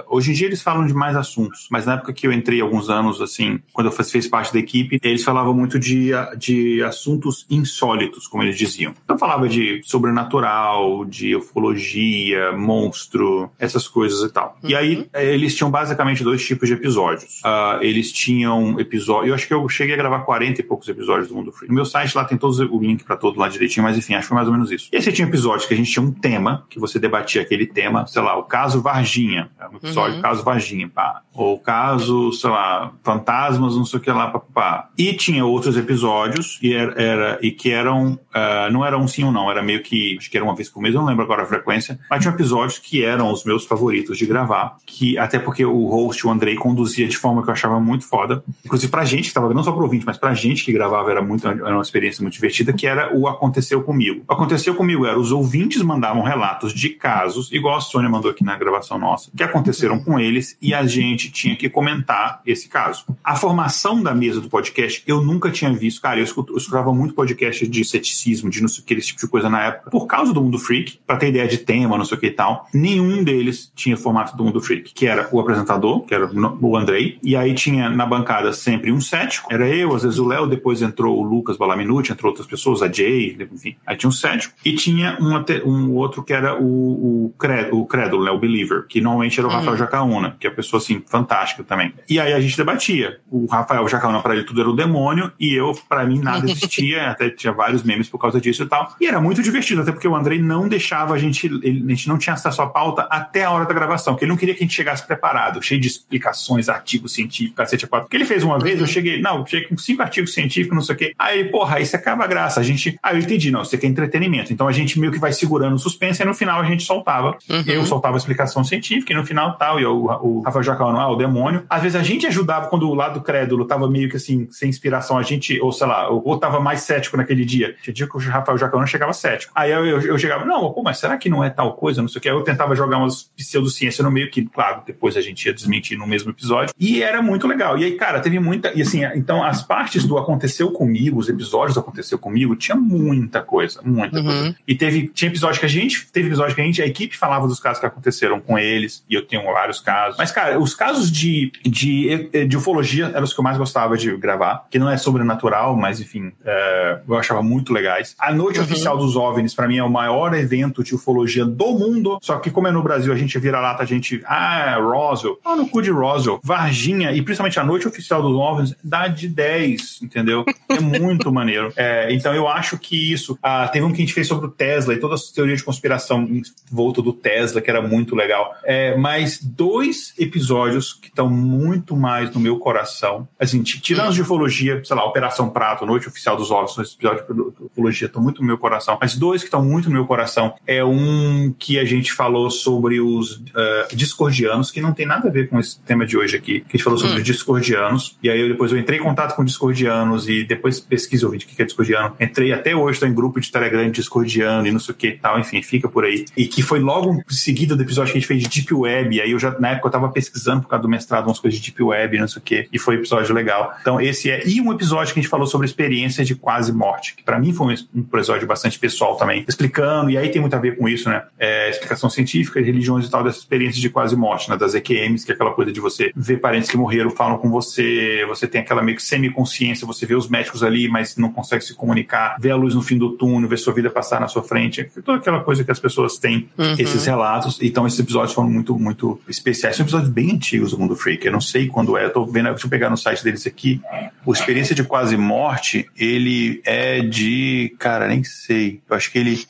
Hoje 0.08 0.32
em 0.32 0.34
dia 0.34 0.48
eles 0.48 0.62
falam 0.62 0.86
de 0.86 0.94
mais 0.94 1.16
assuntos, 1.16 1.68
mas 1.70 1.86
na 1.86 1.94
época 1.94 2.14
que 2.14 2.28
eu 2.28 2.32
entrei, 2.32 2.62
alguns 2.62 2.90
anos, 2.90 3.22
assim, 3.22 3.60
quando 3.74 3.88
eu 3.88 3.92
fiz 3.92 4.28
parte 4.28 4.54
da 4.54 4.60
equipe, 4.60 5.00
eles 5.04 5.24
falavam 5.24 5.54
muito 5.54 5.80
de, 5.80 6.12
de 6.38 6.84
assuntos 6.84 7.25
assuntos 7.26 7.46
insólitos, 7.50 8.28
como 8.28 8.44
eles 8.44 8.58
diziam. 8.58 8.94
Então 9.04 9.18
falava 9.18 9.50
de 9.50 9.82
sobrenatural, 9.84 11.04
de 11.06 11.36
ufologia, 11.36 12.52
monstro, 12.52 13.50
essas 13.60 13.88
coisas 13.88 14.22
e 14.22 14.32
tal. 14.32 14.58
Uhum. 14.64 14.70
E 14.70 14.76
aí 14.76 14.96
uhum. 14.98 15.06
eh, 15.14 15.34
eles 15.34 15.56
tinham 15.56 15.72
basicamente 15.72 16.24
dois 16.24 16.46
tipos 16.46 16.68
de 16.68 16.76
episódios. 16.76 17.42
Uh, 17.44 17.82
eles 17.82 18.12
tinham 18.12 18.80
episódio, 18.80 19.30
eu 19.30 19.36
acho 19.36 19.48
que 19.48 19.54
eu 19.54 19.68
cheguei 19.68 19.96
a 19.96 19.98
gravar 19.98 20.20
40 20.20 20.62
e 20.62 20.64
poucos 20.64 20.88
episódios 20.88 21.28
do 21.28 21.36
Mundo 21.36 21.52
Free. 21.52 21.68
No 21.68 21.74
meu 21.74 21.86
site 21.86 22.16
lá 22.16 22.24
tem 22.24 22.38
todos 22.38 22.60
o 22.60 22.80
link 22.80 23.04
para 23.04 23.16
todo 23.16 23.40
lá 23.40 23.48
direitinho, 23.50 23.84
mas 23.84 23.98
enfim, 23.98 24.14
acho 24.14 24.24
que 24.24 24.30
foi 24.30 24.36
mais 24.36 24.48
ou 24.48 24.54
menos 24.54 24.72
isso. 24.72 24.90
E 24.92 24.96
aí 24.96 25.02
você 25.02 25.12
tinha 25.12 25.28
episódios 25.28 25.66
que 25.66 25.74
a 25.74 25.78
gente 25.78 25.92
tinha 25.92 26.04
um 26.04 26.12
tema, 26.12 26.66
que 26.70 26.80
você 26.80 27.00
debatia 27.00 27.42
aquele 27.42 27.66
tema, 27.66 28.06
sei 28.08 28.22
lá, 28.22 28.38
o 28.38 28.44
caso 28.44 28.82
Varginha, 28.82 29.50
um 29.72 29.78
episódio 29.78 30.18
uhum. 30.18 30.22
caso 30.22 30.44
Varginha, 30.44 30.90
pá. 30.90 31.22
Ou 31.34 31.60
caso, 31.60 32.32
sei 32.32 32.50
lá, 32.50 32.94
fantasmas, 33.04 33.76
não 33.76 33.86
sei 33.86 34.00
o 34.00 34.02
que 34.02 34.12
lá, 34.12 34.30
pá, 34.30 34.40
pá. 34.40 34.90
E 34.98 35.14
tinha 35.14 35.46
outros 35.46 35.78
episódios, 35.78 36.60
e 36.62 36.74
era, 36.74 37.02
era 37.06 37.40
e 37.42 37.52
que 37.52 37.72
eram, 37.72 38.14
uh, 38.14 38.72
não 38.72 38.86
era 38.86 38.98
um 38.98 39.08
sim 39.08 39.24
ou 39.24 39.32
não, 39.32 39.50
era 39.50 39.62
meio 39.62 39.82
que, 39.82 40.18
acho 40.18 40.30
que 40.30 40.38
era 40.38 40.44
uma 40.44 40.56
vez 40.56 40.70
por 40.70 40.82
mês, 40.82 40.94
eu 40.94 41.02
não 41.02 41.08
lembro 41.08 41.24
agora 41.24 41.44
a 41.44 41.46
frequência, 41.46 42.00
mas 42.10 42.22
tinha 42.22 42.34
episódios 42.34 42.80
que 42.80 43.04
eram 43.04 43.32
os 43.32 43.44
meus 43.44 43.66
favoritos 43.66 44.18
de 44.18 44.26
gravar, 44.26 44.78
que 44.86 45.18
até 45.18 45.40
porque 45.40 45.66
o 45.66 45.86
host, 45.88 46.26
o 46.26 46.32
Andrei, 46.32 46.56
conduzia 46.56 47.08
de 47.08 47.18
forma 47.18 47.44
que 47.44 47.50
eu 47.50 47.54
achava 47.54 47.80
muito 47.80 48.08
foda, 48.08 48.44
inclusive 48.66 48.92
pra 48.92 49.06
gente 49.06 49.30
que 49.30 49.34
tava, 49.34 49.54
não 49.54 49.64
só 49.64 49.72
pro 49.72 49.84
ouvinte, 49.84 50.06
mas 50.06 50.18
pra 50.18 50.34
gente 50.34 50.64
que 50.66 50.72
gravava 50.72 51.12
era 51.12 51.22
muito, 51.22 51.48
era 51.48 51.74
uma 51.74 51.82
experiência 51.82 52.22
muito 52.22 52.34
divertida, 52.34 52.74
que 52.74 52.88
era 52.88 53.16
o 53.16 53.28
Aconteceu 53.28 53.84
Comigo. 53.84 54.24
O 54.28 54.34
Aconteceu 54.34 54.76
Comigo 54.76 55.06
era, 55.06 55.20
os 55.20 55.32
ouvintes 55.32 55.82
mandavam 55.82 56.24
relatos 56.24 56.74
de 56.74 56.90
casos, 56.90 57.52
igual 57.52 57.78
a 57.78 57.82
Sônia 57.82 58.10
mandou 58.10 58.32
aqui 58.32 58.44
na 58.44 58.56
gravação 58.56 58.98
nossa, 58.98 59.32
que 59.36 59.44
aconteceram 59.44 60.00
com 60.00 60.20
eles 60.20 60.58
e 60.62 60.74
a 60.74 60.86
gente 60.86 61.32
tinha 61.32 61.56
que 61.56 61.70
comentar 61.70 62.42
esse 62.46 62.68
caso. 62.68 63.06
A 63.24 63.36
formação 63.36 64.02
da 64.02 64.14
mesa 64.14 64.42
do 64.42 64.50
podcast 64.50 65.04
eu 65.06 65.22
nunca 65.22 65.52
tinha 65.52 65.72
visto, 65.74 66.02
cara, 66.02 66.20
eu, 66.20 66.24
escutava 66.24 66.94
muito 66.96 67.14
podcast 67.14 67.68
de 67.68 67.84
ceticismo, 67.84 68.50
de 68.50 68.62
não 68.62 68.68
sei 68.68 68.84
o 68.84 68.86
que, 68.86 68.94
esse 68.94 69.08
tipo 69.08 69.22
de 69.22 69.28
coisa 69.28 69.50
na 69.50 69.62
época, 69.64 69.90
por 69.90 70.08
causa 70.08 70.34
do 70.34 70.42
Mundo 70.42 70.58
Freak, 70.58 71.00
para 71.06 71.18
ter 71.18 71.30
ideia 71.30 71.48
de 71.48 71.58
tema, 71.58 71.98
não 71.98 72.06
sei 72.06 72.18
o 72.18 72.20
que 72.20 72.28
e 72.28 72.32
tal. 72.32 72.68
Nenhum 72.74 73.24
deles 73.24 73.72
tinha 73.76 73.98
formato 73.98 74.36
do 74.36 74.44
Mundo 74.44 74.62
Freak, 74.62 74.94
que 74.94 75.08
era 75.08 75.28
o 75.32 75.40
apresentador, 75.40 76.02
que 76.02 76.14
era 76.14 76.30
o 76.34 76.78
Andrei, 76.78 77.20
e 77.22 77.36
aí 77.36 77.54
tinha 77.54 77.90
na 77.90 78.06
bancada 78.06 78.54
sempre 78.54 78.92
um 78.92 79.02
cético, 79.02 79.54
era 79.54 79.68
eu, 79.68 79.94
às 79.96 80.04
vezes 80.04 80.20
o 80.20 80.26
Léo, 80.26 80.48
depois 80.48 80.82
entrou 80.82 81.20
o 81.20 81.24
Lucas 81.24 81.58
Balaminuti, 81.58 82.12
entrou 82.12 82.32
outras 82.32 82.48
pessoas, 82.48 82.82
a 82.82 82.92
Jay, 82.92 83.38
enfim. 83.52 83.76
Aí 83.86 83.96
tinha 83.96 84.10
um 84.10 84.14
cético, 84.14 84.56
e 84.64 84.74
tinha 84.74 85.18
um, 85.20 85.70
um 85.70 85.94
outro 85.94 86.24
que 86.24 86.34
era 86.34 86.60
o, 86.60 87.26
o, 87.26 87.34
credo, 87.38 87.80
o 87.80 87.86
crédulo, 87.86 88.24
né, 88.24 88.32
o 88.32 88.40
Believer, 88.40 88.86
que 88.88 89.02
normalmente 89.02 89.40
era 89.40 89.48
o 89.48 89.52
Rafael 89.52 89.74
hum. 89.74 89.78
Jacaúna, 89.78 90.36
que 90.40 90.48
é 90.48 90.50
uma 90.50 90.56
pessoa 90.56 90.82
assim, 90.82 91.04
fantástica 91.06 91.64
também. 91.64 91.94
E 92.10 92.20
aí 92.20 92.34
a 92.34 92.40
gente 92.40 92.58
debatia. 92.58 93.20
O 93.30 93.46
Rafael 93.46 93.88
Jacaúna, 93.88 94.22
para 94.22 94.36
ele, 94.36 94.44
tudo 94.44 94.62
era 94.62 94.70
o 94.70 94.76
demônio, 94.76 95.32
e 95.40 95.54
eu, 95.54 95.78
para 95.88 96.06
mim, 96.06 96.20
nada 96.20 96.50
existia 96.50 96.85
até 96.94 97.30
tinha 97.30 97.54
vários 97.54 97.84
memes 97.84 98.10
por 98.10 98.20
causa 98.20 98.40
disso 98.40 98.64
e 98.64 98.66
tal. 98.68 98.94
E 99.00 99.08
era 99.08 99.20
muito 99.20 99.42
divertido, 99.42 99.82
até 99.82 99.92
porque 99.92 100.08
o 100.08 100.16
Andrei 100.16 100.42
não 100.42 100.68
deixava 100.68 101.14
a 101.14 101.18
gente, 101.18 101.48
ele, 101.48 101.84
a 101.86 101.90
gente 101.90 102.08
não 102.08 102.18
tinha 102.18 102.34
acesso 102.34 102.62
à 102.62 102.68
pauta 102.68 103.08
até 103.10 103.46
a 103.46 103.52
hora 103.52 103.66
da 103.66 103.74
gravação, 103.74 104.14
porque 104.14 104.26
ele 104.26 104.32
não 104.32 104.38
queria 104.38 104.54
que 104.54 104.64
a 104.64 104.66
gente 104.66 104.76
chegasse 104.76 105.06
preparado, 105.06 105.62
cheio 105.62 105.80
de 105.80 105.88
explicações, 105.88 106.70
artigos 106.70 107.14
científicos, 107.14 107.56
cacete, 107.56 107.88
quatro. 107.88 108.06
Porque 108.06 108.18
ele 108.18 108.26
fez 108.26 108.44
uma 108.44 108.60
vez, 108.60 108.80
eu 108.80 108.88
cheguei, 108.88 109.22
não, 109.22 109.46
cheguei 109.46 109.68
com 109.68 109.78
cinco 109.78 110.02
artigos 110.02 110.34
científicos, 110.34 110.76
não 110.76 110.84
sei 110.84 110.96
o 110.96 110.98
quê. 110.98 111.14
Aí, 111.18 111.46
porra, 111.46 111.84
você 111.84 111.96
acaba 111.96 112.24
a 112.24 112.28
graça. 112.28 112.60
A 112.60 112.64
gente, 112.64 112.98
aí 113.02 113.16
eu 113.16 113.22
entendi, 113.22 113.52
não, 113.52 113.64
você 113.64 113.78
quer 113.78 113.88
entretenimento. 113.88 114.52
Então 114.52 114.68
a 114.68 114.72
gente 114.72 115.00
meio 115.00 115.12
que 115.12 115.20
vai 115.20 115.32
segurando 115.32 115.76
o 115.76 115.80
suspense 115.80 116.22
e 116.22 116.26
no 116.26 116.34
final 116.34 116.62
a 116.62 116.66
gente 116.66 116.84
soltava. 116.84 117.38
Uhum. 117.50 117.64
Eu 117.66 117.86
soltava 117.86 118.16
a 118.16 118.20
explicação 118.20 118.64
científica 118.64 119.14
e 119.14 119.16
no 119.16 119.26
final 119.26 119.58
tal, 119.58 119.80
e 119.80 119.86
o, 119.86 120.06
o 120.22 120.42
Rafael 120.42 120.64
Jacão, 120.64 120.90
ah, 121.00 121.10
o 121.10 121.16
demônio. 121.16 121.64
Às 121.70 121.82
vezes 121.82 121.96
a 121.96 122.04
gente 122.04 122.28
ajudava 122.28 122.68
quando 122.68 122.90
o 122.90 122.94
lado 122.94 123.22
crédulo 123.22 123.66
tava 123.66 123.90
meio 123.90 124.10
que 124.10 124.18
assim, 124.18 124.48
sem 124.52 124.70
inspiração, 124.70 125.18
a 125.18 125.24
gente, 125.24 125.60
ou 125.62 125.72
sei 125.72 125.88
lá, 125.88 126.10
ou 126.10 126.38
tava 126.38 126.60
mais 126.60 126.75
cético 126.76 127.18
naquele 127.18 127.46
dia. 127.46 127.76
Tinha 127.82 127.94
dia 127.94 128.08
que 128.08 128.18
o 128.18 128.20
Rafael 128.20 128.58
Jacão 128.58 128.86
chegava 128.86 129.14
cético. 129.14 129.52
Aí 129.56 129.72
eu, 129.72 129.86
eu, 129.86 130.02
eu, 130.02 130.18
chegava, 130.18 130.46
não, 130.46 130.72
pô, 130.72 130.82
mas 130.84 130.98
será 130.98 131.18
que 131.18 131.30
não 131.30 131.44
é 131.44 131.50
tal 131.50 131.74
coisa? 131.76 132.02
Não 132.02 132.10
sei 132.10 132.20
o 132.20 132.22
que. 132.22 132.30
Aí 132.30 132.36
eu 132.36 132.44
tentava 132.44 132.76
jogar 132.76 132.98
umas 132.98 133.24
pseudociência 133.36 134.04
no 134.04 134.12
meio, 134.12 134.30
que, 134.30 134.46
claro, 134.46 134.84
depois 134.86 135.18
a 135.18 135.22
gente 135.22 135.46
ia 135.46 135.54
desmentir 135.54 135.98
no 135.98 136.08
mesmo 136.08 136.32
episódio. 136.32 136.74
E 136.80 137.02
era 137.02 137.22
muito 137.22 137.48
legal. 137.48 137.78
E 137.78 137.86
aí, 137.86 137.92
cara, 137.94 138.20
teve 138.20 138.40
muita. 138.40 138.72
E 138.74 138.82
assim, 138.82 139.04
então 139.16 139.44
as 139.44 139.62
partes 139.62 140.06
do 140.06 140.18
Aconteceu 140.18 140.72
Comigo, 140.72 141.20
os 141.20 141.30
episódios 141.30 141.76
do 141.76 141.80
Aconteceu 141.80 142.18
Comigo, 142.18 142.56
tinha 142.56 142.76
muita 142.76 143.42
coisa, 143.42 143.82
muita 143.84 144.18
uhum. 144.18 144.26
coisa. 144.26 144.56
E 144.68 144.76
teve, 144.76 145.08
tinha 145.08 145.30
episódio 145.30 145.60
que 145.60 145.66
a 145.66 145.70
gente, 145.70 146.08
teve 146.12 146.28
episódio 146.28 146.56
que 146.56 146.62
a 146.62 146.64
gente, 146.64 146.82
a 146.82 146.86
equipe 146.86 147.18
falava 147.18 147.48
dos 147.48 147.60
casos 147.60 147.80
que 147.80 147.86
aconteceram 147.86 148.40
com 148.40 148.58
eles, 148.58 149.04
e 149.10 149.16
eu 149.16 149.26
tenho 149.26 149.44
vários 149.44 149.80
casos. 149.80 150.18
Mas, 150.18 150.32
cara, 150.32 150.60
os 150.60 150.74
casos 150.74 151.12
de, 151.12 151.52
de, 151.64 152.46
de 152.48 152.58
ufologia 152.58 153.12
eram 153.14 153.24
os 153.24 153.34
que 153.34 153.40
eu 153.40 153.44
mais 153.44 153.58
gostava 153.58 153.98
de 153.98 154.16
gravar, 154.18 154.66
que 154.70 154.80
não 154.80 154.90
é 154.90 154.98
sobrenatural, 154.98 155.76
mas 155.76 156.00
enfim, 156.00 156.32
é, 156.44 156.65
é, 156.66 157.02
eu 157.08 157.16
achava 157.16 157.44
muito 157.44 157.72
legais. 157.72 158.16
A 158.20 158.34
Noite 158.34 158.60
uhum. 158.60 158.66
Oficial 158.66 158.98
dos 158.98 159.16
OVNIs, 159.16 159.54
para 159.54 159.68
mim, 159.68 159.78
é 159.78 159.84
o 159.84 159.90
maior 159.90 160.34
evento 160.34 160.84
de 160.84 160.96
ufologia 160.96 161.46
do 161.46 161.74
mundo. 161.74 162.18
Só 162.22 162.38
que, 162.40 162.50
como 162.50 162.68
é 162.68 162.72
no 162.72 162.82
Brasil, 162.82 163.14
a 163.14 163.16
gente 163.16 163.38
vira 163.38 163.60
lata, 163.60 163.84
a 163.84 163.86
gente. 163.86 164.22
Ah, 164.26 164.78
Roswell. 164.80 165.40
Ah, 165.46 165.56
no 165.56 165.68
cu 165.68 165.82
de 165.82 165.92
Roswell. 165.92 166.40
Varginha, 166.44 167.12
e 167.12 167.22
principalmente 167.22 167.60
a 167.60 167.64
Noite 167.64 167.88
Oficial 167.88 168.22
dos 168.22 168.36
OVNIs, 168.36 168.76
dá 168.84 169.08
de 169.08 169.28
10, 169.28 170.02
entendeu? 170.02 170.44
É 170.70 170.80
muito 170.80 171.32
maneiro. 171.34 171.72
É, 171.76 172.12
então, 172.14 172.34
eu 172.34 172.48
acho 172.48 172.78
que 172.78 173.12
isso. 173.12 173.38
Ah, 173.42 173.68
teve 173.68 173.86
um 173.86 173.90
que 173.90 174.02
a 174.02 174.06
gente 174.06 174.14
fez 174.14 174.28
sobre 174.28 174.48
o 174.48 174.52
Tesla 174.52 174.94
e 174.94 175.00
toda 175.00 175.16
a 175.16 175.18
teoria 175.34 175.56
de 175.56 175.64
conspiração 175.64 176.24
em 176.24 176.42
volta 176.72 177.02
do 177.02 177.14
Tesla, 177.14 177.62
que 177.62 177.70
era 177.70 177.82
muito 177.82 178.16
legal. 178.16 178.56
É, 178.64 178.96
mas 178.98 179.40
dois 179.42 180.14
episódios 180.18 180.94
que 180.94 181.08
estão 181.08 181.30
muito 181.30 181.96
mais 181.96 182.32
no 182.32 182.40
meu 182.40 182.58
coração. 182.58 183.28
Assim, 183.40 183.62
tirando 183.62 184.14
de 184.14 184.22
ufologia, 184.22 184.82
sei 184.84 184.96
lá, 184.96 185.06
Operação 185.06 185.50
Prato, 185.50 185.86
Noite 185.86 186.08
Oficial 186.08 186.36
dos 186.36 186.52
Episódio 186.64 187.26
de 187.34 187.64
ufologia 187.66 188.08
estão 188.08 188.22
muito 188.22 188.42
no 188.42 188.48
meu 188.48 188.58
coração. 188.58 188.98
Mas 189.00 189.16
dois 189.16 189.42
que 189.42 189.48
estão 189.48 189.64
muito 189.64 189.90
no 189.90 189.96
meu 189.96 190.06
coração 190.06 190.54
é 190.66 190.84
um 190.84 191.54
que 191.58 191.80
a 191.80 191.86
gente 191.86 192.14
falou 192.14 192.50
sobre 192.50 193.00
os 193.00 193.38
uh, 193.38 193.96
discordianos, 193.96 194.72
que 194.72 194.82
não 194.82 194.94
tem 194.94 195.06
nada 195.06 195.28
a 195.28 195.32
ver 195.32 195.50
com 195.50 195.60
esse 195.60 195.80
tema 195.82 196.06
de 196.06 196.18
hoje 196.18 196.36
aqui, 196.36 196.62
que 196.62 196.68
a 196.68 196.72
gente 196.78 196.84
falou 196.84 197.00
sobre 197.00 197.16
hum. 197.16 197.18
os 197.18 197.24
discordianos. 197.24 198.18
E 198.22 198.30
aí 198.30 198.40
eu, 198.40 198.50
depois 198.50 198.72
eu 198.72 198.78
entrei 198.78 199.00
em 199.00 199.04
contato 199.04 199.36
com 199.36 199.44
discordianos 199.44 200.28
e 200.28 200.44
depois 200.44 200.80
pesquisa 200.80 201.28
o 201.28 201.32
vídeo 201.32 201.48
que 201.48 201.62
é 201.62 201.66
discordiano. 201.66 202.16
Entrei 202.20 202.52
até 202.52 202.76
hoje, 202.76 202.94
estou 202.94 203.10
em 203.10 203.14
grupo 203.14 203.40
de 203.40 203.52
Telegram 203.52 203.90
discordiano 203.90 204.68
e 204.68 204.72
não 204.72 204.80
sei 204.80 204.94
o 204.94 204.98
que 204.98 205.08
e 205.08 205.18
tal, 205.18 205.40
enfim, 205.40 205.62
fica 205.62 205.88
por 205.88 206.06
aí. 206.06 206.26
E 206.36 206.48
que 206.48 206.62
foi 206.62 206.80
logo 206.80 207.14
em 207.14 207.34
seguida 207.34 207.76
do 207.76 207.82
episódio 207.82 208.12
que 208.12 208.18
a 208.18 208.22
gente 208.22 208.28
fez 208.28 208.44
de 208.44 208.50
Deep 208.50 208.74
Web. 208.74 209.22
Aí 209.22 209.32
eu 209.32 209.40
já, 209.40 209.58
na 209.60 209.70
época, 209.70 209.88
eu 209.88 209.92
tava 209.92 210.10
pesquisando 210.10 210.62
por 210.62 210.70
causa 210.70 210.84
do 210.84 210.90
mestrado 210.90 211.28
umas 211.28 211.40
coisas 211.40 211.60
de 211.60 211.72
Deep 211.72 211.82
Web, 211.84 212.20
não 212.20 212.28
sei 212.28 212.42
o 212.42 212.44
que, 212.44 212.68
e 212.72 212.80
foi 212.80 212.96
um 212.96 213.00
episódio 213.00 213.34
legal. 213.34 213.74
Então, 213.82 214.00
esse 214.00 214.30
é. 214.30 214.48
E 214.48 214.62
um 214.62 214.72
episódio 214.72 215.14
que 215.14 215.20
a 215.20 215.24
gente 215.24 215.30
falou 215.30 215.48
sobre 215.48 215.66
experiência 215.66 216.24
de 216.24 216.36
quase 216.46 216.72
morte, 216.72 217.16
que 217.16 217.24
para 217.24 217.40
mim 217.40 217.52
foi 217.52 217.74
um 217.96 218.02
episódio 218.02 218.48
bastante 218.48 218.78
pessoal 218.78 219.16
também, 219.16 219.44
explicando, 219.48 220.12
e 220.12 220.18
aí 220.18 220.30
tem 220.30 220.40
muito 220.40 220.56
a 220.56 220.60
ver 220.60 220.78
com 220.78 220.88
isso, 220.88 221.10
né? 221.10 221.24
É, 221.40 221.72
explicação 221.72 222.08
científica, 222.08 222.62
religiões 222.62 223.08
e 223.08 223.10
tal, 223.10 223.24
dessa 223.24 223.40
experiência 223.40 223.82
de 223.82 223.90
quase 223.90 224.16
morte, 224.16 224.48
né? 224.48 224.56
Das 224.56 224.76
EQMs, 224.76 225.26
que 225.26 225.32
é 225.32 225.34
aquela 225.34 225.52
coisa 225.54 225.72
de 225.72 225.80
você 225.80 226.12
ver 226.16 226.38
parentes 226.38 226.70
que 226.70 226.78
morreram, 226.78 227.10
falam 227.10 227.40
com 227.40 227.50
você, 227.50 228.24
você 228.28 228.46
tem 228.46 228.62
aquela 228.62 228.84
meio 228.84 228.96
que 228.96 229.02
semiconsciência, 229.02 229.88
você 229.88 230.06
vê 230.06 230.14
os 230.14 230.30
médicos 230.30 230.62
ali, 230.62 230.88
mas 230.88 231.18
não 231.18 231.32
consegue 231.32 231.64
se 231.64 231.74
comunicar, 231.74 232.36
vê 232.40 232.52
a 232.52 232.56
luz 232.56 232.76
no 232.76 232.82
fim 232.84 233.00
do 233.00 233.14
túnel, 233.14 233.50
vê 233.50 233.58
sua 233.58 233.74
vida 233.74 233.90
passar 233.90 234.22
na 234.22 234.28
sua 234.28 234.44
frente, 234.44 234.84
toda 235.04 235.18
aquela 235.18 235.40
coisa 235.40 235.64
que 235.64 235.72
as 235.72 235.80
pessoas 235.80 236.20
têm, 236.20 236.48
uhum. 236.56 236.76
esses 236.78 237.08
relatos. 237.08 237.58
Então, 237.60 237.88
esses 237.88 238.00
episódios 238.00 238.34
foram 238.34 238.52
muito, 238.52 238.78
muito 238.78 239.20
especiais. 239.28 239.76
São 239.76 239.84
episódios 239.84 240.12
bem 240.12 240.32
antigos 240.32 240.70
do 240.70 240.78
Mundo 240.78 240.96
Freak, 240.96 241.26
eu 241.26 241.32
não 241.32 241.42
sei 241.42 241.68
quando 241.68 241.98
é, 241.98 242.06
eu 242.06 242.14
tô 242.14 242.24
vendo, 242.24 242.50
deixa 242.50 242.68
eu 242.68 242.70
pegar 242.70 242.92
no 242.92 242.98
site 242.98 243.24
deles 243.24 243.48
aqui, 243.48 243.82
o 244.24 244.32
Experiência 244.32 244.76
de 244.76 244.84
Quase 244.84 245.18
Morte, 245.18 245.88
ele 245.98 246.35
é 246.66 247.02
de, 247.02 247.76
cara, 247.80 248.08
nem 248.08 248.24
sei, 248.24 248.82
eu 248.90 248.96
acho 248.96 249.12
que 249.12 249.18
ele, 249.18 249.46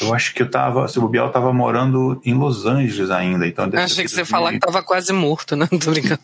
eu 0.00 0.14
acho 0.14 0.34
que 0.34 0.42
eu 0.42 0.50
tava, 0.50 0.86
se 0.88 0.98
o 0.98 1.08
Biel 1.08 1.30
tava 1.30 1.52
morando 1.52 2.20
em 2.24 2.34
Los 2.34 2.66
Angeles 2.66 3.10
ainda, 3.10 3.46
então... 3.46 3.70
Achei 3.74 4.04
que 4.04 4.10
você 4.10 4.20
ia 4.20 4.26
falar 4.26 4.52
que 4.52 4.58
tava 4.58 4.82
quase 4.82 5.12
morto, 5.12 5.56
né? 5.56 5.68
Não 5.70 5.78
tô 5.80 5.90
brincando. 5.90 6.20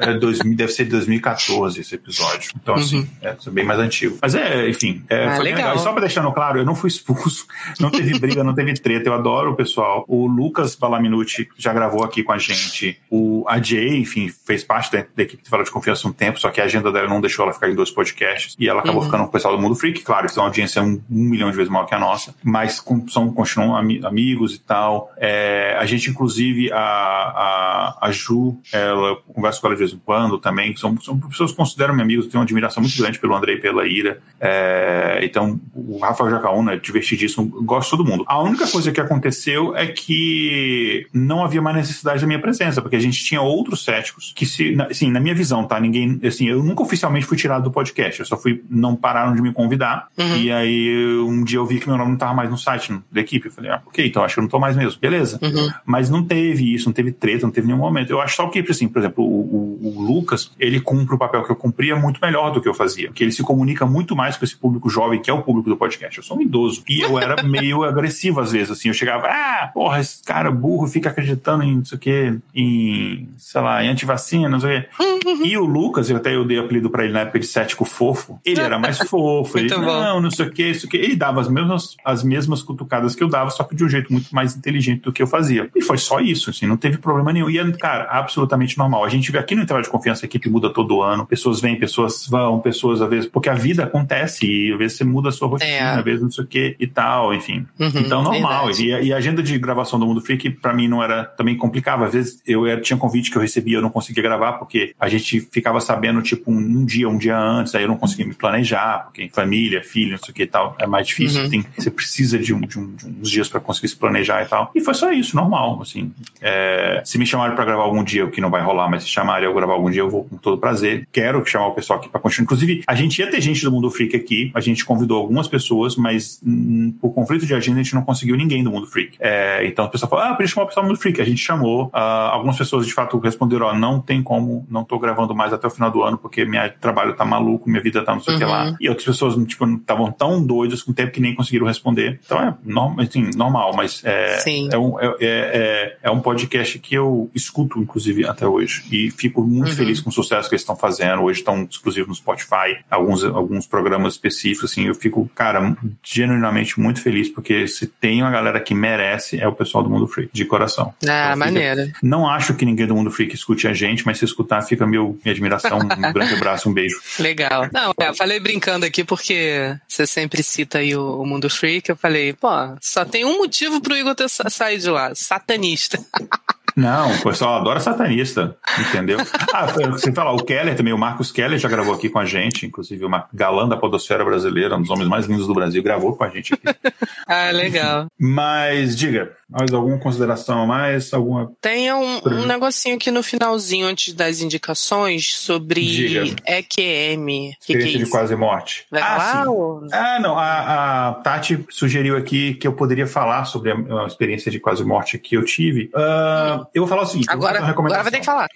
É, 0.00 0.14
2000, 0.14 0.56
deve 0.56 0.72
ser 0.72 0.84
de 0.84 0.90
2014 0.90 1.80
esse 1.80 1.94
episódio, 1.94 2.50
então 2.60 2.74
assim, 2.74 2.98
uhum. 2.98 3.08
é 3.22 3.50
bem 3.50 3.64
mais 3.64 3.78
antigo. 3.78 4.18
Mas 4.20 4.34
é, 4.34 4.68
enfim, 4.68 5.02
é, 5.08 5.26
ah, 5.26 5.36
foi 5.36 5.44
legal. 5.44 5.58
legal. 5.58 5.76
E 5.76 5.78
só 5.80 5.92
pra 5.92 6.00
deixando 6.00 6.30
claro, 6.32 6.58
eu 6.58 6.64
não 6.64 6.74
fui 6.74 6.88
expulso, 6.88 7.46
não 7.80 7.90
teve 7.90 8.18
briga, 8.18 8.44
não 8.44 8.54
teve 8.54 8.74
treta, 8.74 9.08
eu 9.08 9.14
adoro 9.14 9.52
o 9.52 9.56
pessoal. 9.56 10.04
O 10.08 10.26
Lucas 10.26 10.74
Balaminuti 10.74 11.48
já 11.56 11.72
gravou 11.72 12.04
aqui 12.04 12.22
com 12.22 12.32
a 12.32 12.38
gente, 12.38 13.00
o 13.10 13.44
AJ, 13.48 13.72
enfim, 13.72 14.28
fez 14.28 14.64
parte 14.64 14.92
da, 14.92 15.04
da 15.14 15.22
equipe 15.22 15.42
de 15.42 15.48
Fala 15.48 15.64
de 15.64 15.70
Confiança 15.70 16.06
um 16.06 16.12
tempo, 16.12 16.38
só 16.38 16.50
que 16.50 16.60
a 16.60 16.64
agenda 16.64 16.90
dela 16.92 17.08
não 17.08 17.20
deixou 17.20 17.44
ela 17.44 17.52
ficar 17.52 17.68
em 17.68 17.74
dois 17.74 17.90
podcasts, 17.90 18.56
e 18.58 18.68
ela 18.68 18.80
acabou 18.80 19.00
uhum. 19.00 19.06
ficando 19.06 19.22
com 19.24 19.28
o 19.28 19.32
pessoal 19.32 19.56
do 19.56 19.62
Mundo 19.62 19.74
Freak, 19.74 20.02
claro, 20.02 20.22
eles 20.22 20.34
têm 20.34 20.42
uma 20.42 20.48
audiência 20.48 20.82
um, 20.82 21.00
um, 21.10 21.24
milhão 21.24 21.50
de 21.50 21.56
vezes 21.56 21.70
maior 21.70 21.86
que 21.86 21.94
a 21.94 21.98
nossa, 21.98 22.34
mas 22.42 22.80
com, 22.80 23.06
são, 23.08 23.32
continuam 23.32 23.76
ami, 23.76 24.00
amigos 24.04 24.54
e 24.54 24.60
tal. 24.60 25.12
É, 25.16 25.76
a 25.78 25.86
gente, 25.86 26.10
inclusive, 26.10 26.72
a, 26.72 26.78
a, 26.78 27.98
a 28.02 28.10
Ju, 28.10 28.58
ela 28.72 29.16
conversa 29.34 29.57
ela 29.66 29.74
de 29.74 29.78
vez 29.78 29.92
em 29.92 30.00
quando 30.04 30.38
também, 30.38 30.76
são, 30.76 30.98
são 31.00 31.18
pessoas 31.18 31.50
que 31.50 31.56
consideram 31.56 31.94
me 31.94 32.02
amigos, 32.02 32.26
tenho 32.26 32.40
uma 32.40 32.44
admiração 32.44 32.82
muito 32.82 32.96
grande 32.96 33.18
pelo 33.18 33.34
André 33.34 33.54
e 33.54 33.60
pela 33.60 33.86
Ira. 33.86 34.20
É, 34.40 35.20
então, 35.22 35.60
o 35.74 35.98
Rafael 35.98 36.30
Jacaúna 36.30 36.72
é 36.72 36.76
divertidíssimo, 36.76 37.46
gosto 37.62 37.90
de 37.90 37.96
todo 37.96 38.08
mundo. 38.08 38.24
A 38.26 38.40
única 38.42 38.66
coisa 38.66 38.90
que 38.90 39.00
aconteceu 39.00 39.76
é 39.76 39.86
que 39.86 41.06
não 41.12 41.44
havia 41.44 41.60
mais 41.60 41.76
necessidade 41.76 42.20
da 42.20 42.26
minha 42.26 42.40
presença, 42.40 42.80
porque 42.80 42.96
a 42.96 43.00
gente 43.00 43.22
tinha 43.22 43.40
outros 43.40 43.84
céticos 43.84 44.32
que, 44.34 44.46
se, 44.46 44.76
assim, 44.88 45.10
na 45.10 45.20
minha 45.20 45.34
visão, 45.34 45.64
tá? 45.64 45.78
Ninguém, 45.78 46.20
assim, 46.24 46.48
eu 46.48 46.62
nunca 46.62 46.82
oficialmente 46.82 47.26
fui 47.26 47.36
tirado 47.36 47.64
do 47.64 47.70
podcast, 47.70 48.20
eu 48.20 48.26
só 48.26 48.36
fui, 48.36 48.62
não 48.70 48.96
pararam 48.96 49.34
de 49.34 49.42
me 49.42 49.52
convidar, 49.52 50.08
uhum. 50.16 50.36
e 50.36 50.50
aí 50.50 51.18
um 51.18 51.44
dia 51.44 51.58
eu 51.58 51.66
vi 51.66 51.78
que 51.80 51.88
meu 51.88 51.96
nome 51.96 52.12
não 52.12 52.18
tava 52.18 52.34
mais 52.34 52.50
no 52.50 52.56
site 52.56 52.98
da 53.10 53.20
equipe, 53.20 53.46
eu 53.46 53.52
falei, 53.52 53.70
ah, 53.70 53.82
ok, 53.86 54.06
então 54.06 54.22
acho 54.22 54.34
que 54.34 54.40
eu 54.40 54.42
não 54.42 54.48
tô 54.48 54.58
mais 54.58 54.76
mesmo, 54.76 54.98
beleza. 55.00 55.38
Uhum. 55.42 55.68
Mas 55.84 56.08
não 56.08 56.22
teve 56.22 56.74
isso, 56.74 56.86
não 56.86 56.92
teve 56.92 57.12
treta, 57.12 57.46
não 57.46 57.52
teve 57.52 57.66
nenhum 57.66 57.78
momento. 57.78 58.10
Eu 58.10 58.20
acho 58.20 58.36
só 58.36 58.48
que, 58.48 58.60
assim, 58.60 58.88
por 58.88 59.00
exemplo, 59.00 59.24
o, 59.24 59.47
o, 59.50 59.78
o 59.82 60.02
Lucas, 60.02 60.50
ele 60.58 60.80
cumpre 60.80 61.14
o 61.14 61.18
papel 61.18 61.42
que 61.42 61.50
eu 61.50 61.56
cumpria 61.56 61.96
muito 61.96 62.20
melhor 62.20 62.50
do 62.50 62.60
que 62.60 62.68
eu 62.68 62.74
fazia, 62.74 63.08
porque 63.08 63.24
ele 63.24 63.32
se 63.32 63.42
comunica 63.42 63.86
muito 63.86 64.14
mais 64.14 64.36
com 64.36 64.44
esse 64.44 64.56
público 64.56 64.88
jovem, 64.88 65.20
que 65.20 65.30
é 65.30 65.32
o 65.32 65.42
público 65.42 65.68
do 65.68 65.76
podcast. 65.76 66.18
Eu 66.18 66.24
sou 66.24 66.36
um 66.36 66.42
idoso, 66.42 66.82
e 66.88 67.00
eu 67.00 67.18
era 67.18 67.42
meio 67.44 67.82
agressivo 67.84 68.40
às 68.40 68.52
vezes, 68.52 68.70
assim, 68.70 68.88
eu 68.88 68.94
chegava, 68.94 69.26
ah, 69.26 69.70
porra, 69.72 70.00
esse 70.00 70.22
cara 70.22 70.50
burro 70.50 70.86
fica 70.86 71.10
acreditando 71.10 71.62
em, 71.62 71.76
não 71.76 71.84
sei 71.84 71.96
o 71.96 72.00
que, 72.00 72.38
em, 72.54 73.28
sei 73.36 73.60
lá, 73.60 73.84
em 73.84 73.88
antivacina, 73.88 74.48
não 74.48 74.60
sei 74.60 74.78
o 74.78 74.82
quê. 74.82 75.28
E 75.44 75.56
o 75.56 75.64
Lucas, 75.64 76.10
eu 76.10 76.16
até 76.16 76.34
eu 76.34 76.44
dei 76.44 76.58
apelido 76.58 76.90
pra 76.90 77.04
ele 77.04 77.12
na 77.12 77.20
época 77.20 77.38
de 77.38 77.46
cético 77.46 77.84
fofo, 77.84 78.38
ele 78.44 78.60
era 78.60 78.78
mais 78.78 78.98
fofo, 78.98 79.58
ele, 79.58 79.68
não, 79.68 80.20
não 80.20 80.30
sei 80.30 80.46
o 80.46 80.50
que, 80.50 80.62
isso 80.62 80.86
o 80.86 80.88
que, 80.88 80.96
ele 80.96 81.16
dava 81.16 81.40
as 81.40 81.48
mesmas, 81.48 81.96
as 82.04 82.22
mesmas 82.22 82.62
cutucadas 82.62 83.14
que 83.14 83.22
eu 83.22 83.28
dava, 83.28 83.50
só 83.50 83.64
que 83.64 83.74
de 83.74 83.84
um 83.84 83.88
jeito 83.88 84.12
muito 84.12 84.34
mais 84.34 84.56
inteligente 84.56 85.02
do 85.02 85.12
que 85.12 85.22
eu 85.22 85.26
fazia. 85.26 85.70
E 85.74 85.82
foi 85.82 85.98
só 85.98 86.20
isso, 86.20 86.50
assim, 86.50 86.66
não 86.66 86.76
teve 86.76 86.98
problema 86.98 87.32
nenhum. 87.32 87.48
E, 87.48 87.72
cara, 87.72 88.04
absolutamente 88.10 88.76
normal. 88.76 89.04
A 89.04 89.08
gente 89.08 89.30
vê 89.30 89.37
aqui 89.38 89.54
no 89.54 89.62
intervalo 89.62 89.84
de 89.84 89.90
confiança, 89.90 90.24
a 90.24 90.26
equipe 90.26 90.48
muda 90.48 90.70
todo 90.70 91.02
ano, 91.02 91.26
pessoas 91.26 91.60
vêm, 91.60 91.78
pessoas 91.78 92.26
vão, 92.28 92.60
pessoas 92.60 93.00
às 93.00 93.08
vezes, 93.08 93.28
porque 93.28 93.48
a 93.48 93.54
vida 93.54 93.84
acontece 93.84 94.46
e 94.46 94.72
às 94.72 94.78
vezes 94.78 94.96
você 94.96 95.04
muda 95.04 95.28
a 95.28 95.32
sua 95.32 95.48
rotina, 95.48 95.70
é. 95.70 95.80
às 95.80 96.04
vezes 96.04 96.22
não 96.22 96.30
sei 96.30 96.44
o 96.44 96.46
que 96.46 96.76
e 96.78 96.86
tal, 96.86 97.34
enfim. 97.34 97.66
Uhum, 97.78 97.90
então, 97.94 98.22
normal. 98.22 98.70
E, 98.70 98.88
e, 98.88 99.12
a 99.12 99.16
agenda 99.16 99.42
de 99.42 99.58
gravação 99.58 99.98
do 99.98 100.06
Mundo 100.06 100.20
Freak, 100.20 100.50
pra 100.50 100.72
mim, 100.72 100.88
não 100.88 101.02
era, 101.02 101.24
também 101.24 101.56
complicava. 101.56 102.06
Às 102.06 102.12
vezes 102.12 102.42
eu 102.46 102.66
era, 102.66 102.80
tinha 102.80 102.96
convite 102.96 103.30
que 103.30 103.36
eu 103.36 103.42
recebia, 103.42 103.78
eu 103.78 103.82
não 103.82 103.90
conseguia 103.90 104.22
gravar, 104.22 104.54
porque 104.54 104.94
a 104.98 105.08
gente 105.08 105.40
ficava 105.40 105.80
sabendo, 105.80 106.22
tipo, 106.22 106.50
um, 106.50 106.56
um 106.56 106.84
dia, 106.84 107.08
um 107.08 107.18
dia 107.18 107.38
antes, 107.38 107.74
aí 107.74 107.82
eu 107.82 107.88
não 107.88 107.96
conseguia 107.96 108.26
me 108.26 108.34
planejar, 108.34 109.04
porque 109.04 109.28
família, 109.32 109.82
filho, 109.82 110.12
não 110.12 110.18
sei 110.18 110.32
o 110.32 110.34
que 110.34 110.42
e 110.42 110.46
tal, 110.46 110.76
é 110.78 110.86
mais 110.86 111.06
difícil. 111.06 111.44
Uhum. 111.44 111.50
Tem, 111.50 111.64
você 111.76 111.90
precisa 111.90 112.38
de, 112.38 112.52
um, 112.52 112.60
de, 112.60 112.78
um, 112.78 112.94
de 112.94 113.06
uns 113.06 113.30
dias 113.30 113.48
para 113.48 113.60
conseguir 113.60 113.88
se 113.88 113.96
planejar 113.96 114.42
e 114.42 114.46
tal. 114.46 114.70
E 114.74 114.80
foi 114.80 114.94
só 114.94 115.12
isso, 115.12 115.36
normal, 115.36 115.80
assim. 115.82 116.12
É, 116.40 117.02
se 117.04 117.18
me 117.18 117.26
chamarem 117.26 117.54
para 117.54 117.64
gravar 117.64 117.82
algum 117.82 118.02
dia, 118.02 118.24
o 118.24 118.30
que 118.30 118.40
não 118.40 118.50
vai 118.50 118.62
rolar, 118.62 118.88
mas 118.88 119.02
se 119.02 119.08
chamarem 119.28 119.46
eu 119.46 119.54
gravar 119.54 119.74
algum 119.74 119.90
dia, 119.90 120.00
eu 120.00 120.08
vou 120.08 120.24
com 120.24 120.36
todo 120.36 120.58
prazer. 120.58 121.06
Quero 121.12 121.44
chamar 121.44 121.68
o 121.68 121.74
pessoal 121.74 121.98
aqui 121.98 122.08
para 122.08 122.20
continuar. 122.20 122.44
Inclusive, 122.44 122.82
a 122.86 122.94
gente 122.94 123.18
ia 123.18 123.30
ter 123.30 123.40
gente 123.40 123.62
do 123.62 123.70
Mundo 123.70 123.90
Freak 123.90 124.16
aqui, 124.16 124.50
a 124.54 124.60
gente 124.60 124.84
convidou 124.84 125.18
algumas 125.18 125.46
pessoas, 125.46 125.96
mas 125.96 126.40
hum, 126.44 126.94
por 127.00 127.12
conflito 127.12 127.44
de 127.44 127.54
agenda 127.54 127.80
a 127.80 127.82
gente 127.82 127.94
não 127.94 128.02
conseguiu 128.02 128.36
ninguém 128.36 128.64
do 128.64 128.70
Mundo 128.70 128.86
Freak. 128.86 129.16
É, 129.20 129.66
então 129.66 129.84
o 129.84 129.90
pessoal 129.90 130.08
falou, 130.08 130.24
ah, 130.24 130.30
podia 130.34 130.46
chamar 130.46 130.64
o 130.64 130.68
pessoal 130.68 130.84
do 130.84 130.88
Mundo 130.88 131.00
Freak. 131.00 131.20
A 131.20 131.24
gente 131.24 131.40
chamou, 131.40 131.86
uh, 131.86 131.90
algumas 131.92 132.56
pessoas 132.56 132.86
de 132.86 132.92
fato 132.92 133.18
responderam, 133.18 133.66
ó, 133.66 133.74
não 133.74 134.00
tem 134.00 134.22
como, 134.22 134.66
não 134.70 134.84
tô 134.84 134.98
gravando 134.98 135.34
mais 135.34 135.52
até 135.52 135.66
o 135.66 135.70
final 135.70 135.90
do 135.90 136.02
ano, 136.02 136.16
porque 136.16 136.44
meu 136.44 136.60
trabalho 136.80 137.14
tá 137.14 137.24
maluco, 137.24 137.68
minha 137.68 137.82
vida 137.82 138.02
tá 138.02 138.14
não 138.14 138.20
sei 138.20 138.34
o 138.34 138.36
uhum. 138.36 138.44
que 138.44 138.50
lá. 138.50 138.64
Uhum. 138.66 138.76
E 138.80 138.88
outras 138.88 139.06
pessoas, 139.06 139.34
tipo, 139.46 139.66
estavam 139.68 140.10
tão 140.10 140.44
doidas 140.44 140.82
com 140.82 140.92
o 140.92 140.94
tempo 140.94 141.12
que 141.12 141.20
nem 141.20 141.34
conseguiram 141.34 141.66
responder. 141.66 142.20
Então 142.24 142.40
é 142.40 142.54
normal, 142.64 143.04
assim, 143.04 143.30
normal 143.36 143.72
mas 143.74 144.02
é, 144.04 144.38
é, 144.72 144.78
um, 144.78 144.98
é, 144.98 145.06
é, 145.06 145.16
é, 145.20 145.96
é, 146.02 146.10
um 146.10 146.20
podcast 146.20 146.78
que 146.78 146.94
eu 146.94 147.30
escuto, 147.34 147.78
inclusive, 147.78 148.26
até 148.26 148.46
hoje. 148.46 148.84
E 148.90 149.07
fico 149.10 149.42
muito 149.42 149.70
uhum. 149.70 149.76
feliz 149.76 150.00
com 150.00 150.10
o 150.10 150.12
sucesso 150.12 150.48
que 150.48 150.54
eles 150.54 150.62
estão 150.62 150.76
fazendo. 150.76 151.22
Hoje 151.22 151.40
estão 151.40 151.66
exclusivos 151.68 152.08
no 152.08 152.14
Spotify, 152.14 152.78
alguns, 152.90 153.24
alguns 153.24 153.66
programas 153.66 154.14
específicos, 154.14 154.70
assim. 154.70 154.86
Eu 154.86 154.94
fico, 154.94 155.30
cara, 155.34 155.76
genuinamente 156.02 156.78
muito 156.80 157.00
feliz, 157.02 157.28
porque 157.28 157.66
se 157.66 157.86
tem 157.86 158.22
uma 158.22 158.30
galera 158.30 158.60
que 158.60 158.74
merece, 158.74 159.40
é 159.40 159.46
o 159.46 159.52
pessoal 159.52 159.84
do 159.84 159.90
Mundo 159.90 160.06
Freak, 160.06 160.30
de 160.32 160.44
coração. 160.44 160.94
Ah, 161.06 161.28
então, 161.28 161.38
maneira. 161.38 161.86
Fica, 161.86 161.98
não 162.02 162.28
acho 162.28 162.54
que 162.54 162.64
ninguém 162.64 162.86
do 162.86 162.94
Mundo 162.94 163.10
Freak 163.10 163.34
escute 163.34 163.66
a 163.66 163.72
gente, 163.72 164.04
mas 164.04 164.18
se 164.18 164.24
escutar, 164.24 164.62
fica 164.62 164.86
meu, 164.86 165.18
minha 165.24 165.32
admiração. 165.32 165.78
um 165.82 166.12
grande 166.12 166.34
abraço, 166.34 166.68
um 166.68 166.72
beijo. 166.72 167.00
Legal. 167.18 167.68
Não, 167.72 167.92
é, 167.98 168.08
eu 168.08 168.14
falei 168.14 168.40
brincando 168.40 168.86
aqui 168.86 169.04
porque 169.04 169.76
você 169.86 170.06
sempre 170.06 170.42
cita 170.42 170.78
aí 170.78 170.94
o, 170.94 171.22
o 171.22 171.26
Mundo 171.26 171.48
Freak. 171.48 171.88
Eu 171.88 171.96
falei, 171.96 172.32
pô, 172.32 172.48
só 172.80 173.04
tem 173.04 173.24
um 173.24 173.38
motivo 173.38 173.80
pro 173.80 173.96
Igor 173.96 174.14
ter 174.14 174.28
saído 174.28 174.82
de 174.82 174.90
lá: 174.90 175.14
satanista. 175.14 175.98
Não, 176.78 177.12
o 177.12 177.22
pessoal 177.24 177.56
adora 177.56 177.80
satanista, 177.80 178.56
entendeu? 178.78 179.18
Ah, 179.52 179.66
você 179.90 180.12
fala, 180.12 180.30
o 180.30 180.44
Keller 180.44 180.76
também, 180.76 180.92
o 180.92 180.98
Marcos 180.98 181.32
Keller 181.32 181.58
já 181.58 181.68
gravou 181.68 181.92
aqui 181.92 182.08
com 182.08 182.20
a 182.20 182.24
gente, 182.24 182.66
inclusive 182.66 183.04
o 183.04 183.10
galã 183.34 183.68
da 183.68 183.76
podosfera 183.76 184.24
brasileira, 184.24 184.76
um 184.76 184.82
dos 184.82 184.90
homens 184.90 185.08
mais 185.08 185.26
lindos 185.26 185.48
do 185.48 185.54
Brasil, 185.54 185.82
gravou 185.82 186.14
com 186.14 186.22
a 186.22 186.28
gente 186.28 186.54
aqui. 186.54 186.62
ah, 187.26 187.50
legal. 187.50 188.06
Mas, 188.16 188.96
diga. 188.96 189.32
Mais 189.50 189.72
alguma 189.72 189.98
consideração 189.98 190.62
a 190.62 190.66
mais? 190.66 191.12
Alguma... 191.14 191.50
Tem 191.60 191.92
um, 191.92 192.20
um 192.24 192.46
negocinho 192.46 192.96
aqui 192.96 193.10
no 193.10 193.22
finalzinho, 193.22 193.86
antes 193.86 194.12
das 194.12 194.42
indicações, 194.42 195.34
sobre 195.34 195.80
Diga. 195.80 196.36
EQM. 196.46 197.26
Que 197.26 197.56
Experiência 197.60 197.90
que 197.90 198.02
é 198.02 198.04
de 198.04 198.10
quase 198.10 198.36
morte. 198.36 198.86
Vai 198.90 199.00
ah, 199.00 199.06
falar? 199.06 199.48
Ou... 199.48 199.86
Ah, 199.90 200.20
não. 200.20 200.38
A, 200.38 201.08
a, 201.08 201.14
Tati 201.14 201.64
sugeriu 201.70 202.16
aqui 202.16 202.54
que 202.54 202.66
eu 202.66 202.74
poderia 202.74 203.06
falar 203.06 203.46
sobre 203.46 203.72
a, 203.72 204.02
a 204.02 204.06
experiência 204.06 204.50
de 204.50 204.60
quase 204.60 204.84
morte 204.84 205.18
que 205.18 205.34
eu 205.34 205.44
tive. 205.44 205.90
Uh, 205.94 206.66
eu 206.74 206.82
vou 206.82 206.86
falar 206.86 207.02
o 207.02 207.06
seguinte. 207.06 207.30
Agora, 207.30 207.64
agora 207.64 208.02
vai 208.02 208.12
ter 208.12 208.20
que 208.20 208.26
falar. 208.26 208.48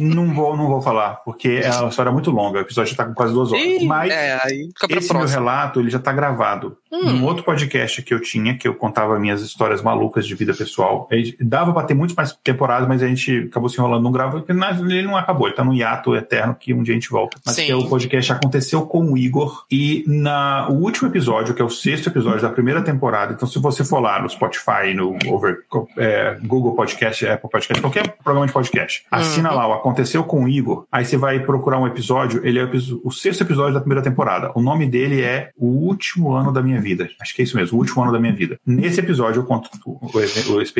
não 0.00 0.34
vou, 0.34 0.56
não 0.56 0.66
vou 0.66 0.82
falar, 0.82 1.16
porque 1.24 1.60
é 1.62 1.70
uma 1.70 1.88
história 1.88 2.10
muito 2.10 2.32
longa. 2.32 2.58
O 2.58 2.62
episódio 2.62 2.90
já 2.90 2.96
tá 2.96 3.04
com 3.04 3.14
quase 3.14 3.32
duas 3.32 3.52
horas. 3.52 3.64
Ih, 3.64 3.86
Mas 3.86 4.12
é, 4.12 4.40
esse 4.90 5.14
meu 5.14 5.26
relato, 5.26 5.78
ele 5.78 5.90
já 5.90 6.00
tá 6.00 6.12
gravado. 6.12 6.76
Hum. 6.90 7.04
Num 7.04 7.24
outro 7.24 7.44
podcast 7.44 8.02
que 8.02 8.12
eu 8.12 8.20
tinha, 8.20 8.56
que 8.56 8.66
eu 8.66 8.74
contava 8.74 9.18
minhas 9.18 9.40
histórias 9.40 9.80
malucas 9.80 10.26
de 10.26 10.31
vida 10.34 10.54
pessoal. 10.54 11.08
Dava 11.40 11.72
pra 11.72 11.84
ter 11.84 11.94
muito 11.94 12.14
mais 12.14 12.32
temporadas, 12.32 12.88
mas 12.88 13.02
a 13.02 13.08
gente 13.08 13.48
acabou 13.50 13.68
se 13.68 13.78
enrolando, 13.78 14.02
não 14.02 14.12
grava, 14.12 14.40
porque 14.40 14.52
ele 14.52 15.02
não 15.02 15.16
acabou. 15.16 15.46
Ele 15.46 15.56
tá 15.56 15.64
no 15.64 15.74
hiato 15.74 16.14
eterno 16.14 16.54
que 16.54 16.72
um 16.74 16.82
dia 16.82 16.94
a 16.94 16.96
gente 16.96 17.10
volta. 17.10 17.38
Mas 17.44 17.56
Sim. 17.56 17.66
que 17.66 17.72
é 17.72 17.76
o 17.76 17.86
podcast 17.88 18.32
aconteceu 18.32 18.82
com 18.82 19.12
o 19.12 19.18
Igor. 19.18 19.64
E 19.70 20.04
na, 20.06 20.68
o 20.68 20.74
último 20.74 21.08
episódio, 21.08 21.54
que 21.54 21.62
é 21.62 21.64
o 21.64 21.70
sexto 21.70 22.08
episódio 22.08 22.42
da 22.42 22.50
primeira 22.50 22.82
temporada, 22.82 23.32
então 23.32 23.48
se 23.48 23.58
você 23.58 23.84
for 23.84 24.00
lá 24.00 24.20
no 24.20 24.28
Spotify, 24.28 24.94
no 24.94 25.16
over, 25.26 25.58
é, 25.96 26.38
Google 26.42 26.74
Podcast, 26.74 27.26
Apple 27.26 27.50
Podcast, 27.50 27.80
qualquer 27.80 28.16
programa 28.22 28.46
de 28.46 28.52
podcast, 28.52 29.04
assina 29.10 29.50
uhum. 29.50 29.56
lá 29.56 29.68
o 29.68 29.72
Aconteceu 29.72 30.24
com 30.24 30.44
o 30.44 30.48
Igor, 30.48 30.86
aí 30.90 31.04
você 31.04 31.16
vai 31.16 31.40
procurar 31.40 31.78
um 31.78 31.86
episódio, 31.86 32.40
ele 32.44 32.58
é 32.58 32.64
o, 32.64 32.70
o 33.04 33.10
sexto 33.10 33.42
episódio 33.42 33.74
da 33.74 33.80
primeira 33.80 34.02
temporada. 34.02 34.52
O 34.54 34.62
nome 34.62 34.86
dele 34.86 35.22
é 35.22 35.50
O 35.56 35.66
Último 35.66 36.34
Ano 36.34 36.52
da 36.52 36.62
Minha 36.62 36.80
Vida. 36.80 37.08
Acho 37.20 37.34
que 37.34 37.42
é 37.42 37.44
isso 37.44 37.56
mesmo, 37.56 37.76
O 37.76 37.80
Último 37.80 38.02
Ano 38.02 38.12
da 38.12 38.18
Minha 38.18 38.34
Vida. 38.34 38.58
Nesse 38.66 39.00
episódio 39.00 39.40
eu 39.40 39.44
conto 39.44 39.70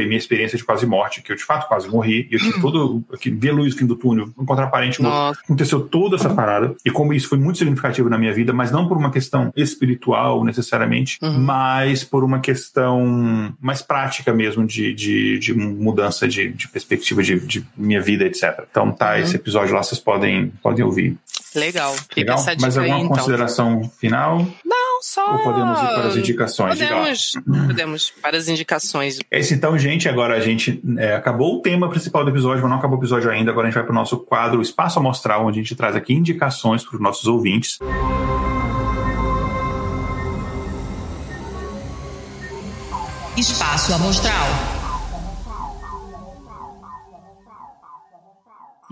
minha 0.07 0.19
experiência 0.19 0.57
de 0.57 0.65
quase 0.65 0.87
morte, 0.87 1.23
que 1.23 1.33
eu 1.33 1.37
de 1.37 1.45
fato 1.45 1.69
quase 1.69 1.89
morri, 1.89 2.29
e 2.31 2.35
eu 2.35 2.39
tive 2.39 2.61
todo, 2.61 3.03
que 3.21 3.31
ver 3.31 3.53
luz 3.53 3.73
no 3.73 3.79
fim 3.79 3.87
do 3.87 3.97
túnel, 3.97 4.31
encontrar 4.39 4.67
parente, 4.69 5.01
aconteceu 5.45 5.81
toda 5.81 6.17
essa 6.17 6.31
parada, 6.31 6.75
e 6.85 6.91
como 6.91 7.13
isso 7.13 7.29
foi 7.29 7.39
muito 7.39 7.59
significativo 7.59 8.09
na 8.09 8.19
minha 8.19 8.33
vida, 8.33 8.53
mas 8.53 8.71
não 8.71 8.89
por 8.89 8.97
uma 8.97 9.11
questão 9.11 9.53
espiritual 9.57 10.45
necessariamente, 10.45 11.19
uhum. 11.23 11.39
mas 11.39 12.05
por 12.05 12.25
uma 12.25 12.41
questão 12.41 13.55
mais 13.61 13.83
prática 13.83 14.33
mesmo 14.33 14.67
de, 14.67 14.93
de, 14.93 15.39
de 15.39 15.55
mudança 15.55 16.29
de, 16.29 16.49
de 16.49 16.69
perspectiva 16.69 17.23
de, 17.23 17.39
de, 17.41 17.65
minha 17.77 18.01
vida, 18.01 18.25
etc. 18.25 18.65
Então 18.71 18.93
tá, 18.93 19.13
uhum. 19.13 19.19
esse 19.19 19.37
episódio 19.37 19.75
lá 19.75 19.83
vocês 19.83 20.01
podem, 20.01 20.53
podem 20.63 20.85
ouvir. 20.85 21.17
Legal. 21.55 21.95
Legal? 22.17 22.45
Mais 22.61 22.77
alguma 22.79 22.97
aí, 22.97 23.03
então. 23.03 23.17
consideração 23.17 23.91
final? 23.99 24.47
Não, 24.65 25.03
só. 25.03 25.33
Ou 25.33 25.39
podemos 25.39 25.79
ir 25.79 25.87
para 25.87 26.09
as 26.09 26.17
indicações? 26.17 26.79
Podemos, 26.79 27.33
podemos 27.67 28.11
para 28.11 28.37
as 28.37 28.49
indicações. 28.49 29.19
É 29.31 29.41
isso 29.41 29.55
então, 29.55 29.77
gente. 29.79 30.09
Agora 30.09 30.35
a 30.35 30.41
gente 30.41 30.83
é, 30.99 31.15
acabou 31.15 31.59
o 31.59 31.63
tema 31.63 31.89
principal 31.91 32.25
do 32.25 32.31
episódio, 32.31 32.63
mas 32.63 32.71
não 32.71 32.79
acabou 32.79 32.99
o 32.99 33.01
episódio 33.01 33.31
ainda. 33.31 33.51
Agora 33.51 33.67
a 33.67 33.71
gente 33.71 33.75
vai 33.75 33.85
para 33.85 33.93
o 33.93 33.95
nosso 33.95 34.19
quadro 34.19 34.63
Espaço 34.63 34.99
Amostral, 34.99 35.47
onde 35.47 35.61
a 35.61 35.63
gente 35.63 35.75
traz 35.75 35.95
aqui 35.95 36.15
indicações 36.15 36.85
para 36.85 36.97
os 36.97 37.01
nossos 37.01 37.27
ouvintes. 37.27 37.79
Espaço 43.37 43.95
Amostral. 43.95 44.82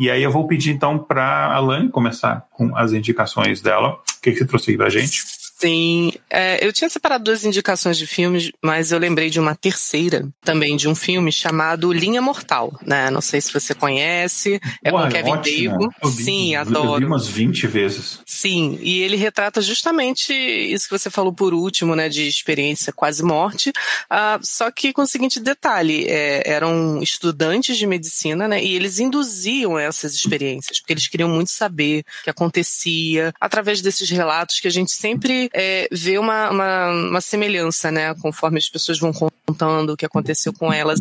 E 0.01 0.11
aí 0.11 0.23
eu 0.23 0.33
vou 0.33 0.47
pedir 0.47 0.71
então 0.71 0.99
para 0.99 1.23
a 1.23 1.57
Alane 1.57 1.91
começar 1.91 2.47
com 2.53 2.75
as 2.75 2.95
indicações 2.95 3.61
dela. 3.61 3.91
O 3.91 4.23
que, 4.23 4.33
que 4.33 4.39
você 4.39 4.47
trouxe 4.47 4.71
aí 4.71 4.77
para 4.79 4.89
gente? 4.89 5.23
Sim, 5.61 6.15
é, 6.31 6.67
eu 6.67 6.73
tinha 6.73 6.89
separado 6.89 7.25
duas 7.25 7.45
indicações 7.45 7.99
de 7.99 8.07
filmes, 8.07 8.51
mas 8.63 8.93
eu 8.93 8.99
lembrei 8.99 9.29
de 9.29 9.39
uma 9.39 9.55
terceira 9.55 10.27
também 10.41 10.75
de 10.75 10.89
um 10.89 10.95
filme 10.95 11.31
chamado 11.31 11.93
Linha 11.93 12.23
Mortal, 12.23 12.73
né? 12.83 13.11
Não 13.11 13.21
sei 13.21 13.43
se 13.43 13.53
você 13.53 13.75
conhece, 13.75 14.59
é 14.83 14.91
Ué, 14.91 15.03
com 15.03 15.11
Kevin 15.11 15.37
Bacon. 15.37 16.11
Sim, 16.11 16.55
adoro. 16.55 16.95
Eu 16.95 16.99
vi 17.01 17.05
umas 17.05 17.29
20 17.29 17.67
vezes. 17.67 18.21
Sim, 18.25 18.79
e 18.81 19.01
ele 19.03 19.17
retrata 19.17 19.61
justamente 19.61 20.33
isso 20.33 20.89
que 20.89 20.99
você 20.99 21.11
falou 21.11 21.33
por 21.33 21.53
último, 21.53 21.95
né? 21.95 22.09
De 22.09 22.27
experiência 22.27 22.91
quase 22.91 23.23
morte, 23.23 23.69
uh, 23.69 24.41
só 24.43 24.71
que 24.71 24.95
com 24.95 25.03
o 25.03 25.07
seguinte 25.07 25.39
detalhe, 25.39 26.07
é, 26.09 26.43
eram 26.51 27.03
estudantes 27.03 27.77
de 27.77 27.87
medicina, 27.87 28.49
né? 28.49 28.65
E 28.65 28.75
eles 28.75 28.99
induziam 28.99 29.79
essas 29.79 30.15
experiências, 30.15 30.81
porque 30.81 30.95
eles 30.95 31.07
queriam 31.07 31.29
muito 31.29 31.51
saber 31.51 32.01
o 32.01 32.25
que 32.25 32.31
acontecia 32.31 33.35
através 33.39 33.83
desses 33.83 34.09
relatos 34.09 34.59
que 34.59 34.67
a 34.67 34.71
gente 34.71 34.93
sempre 34.93 35.50
é, 35.53 35.89
vê 35.91 36.19
uma, 36.19 36.51
uma, 36.51 36.91
uma, 36.91 37.21
semelhança, 37.21 37.91
né? 37.91 38.15
Conforme 38.15 38.59
as 38.59 38.69
pessoas 38.69 38.99
vão 38.99 39.13
o 39.93 39.97
que 39.97 40.07
aconteceu 40.07 40.53
com 40.53 40.73
elas. 40.73 40.99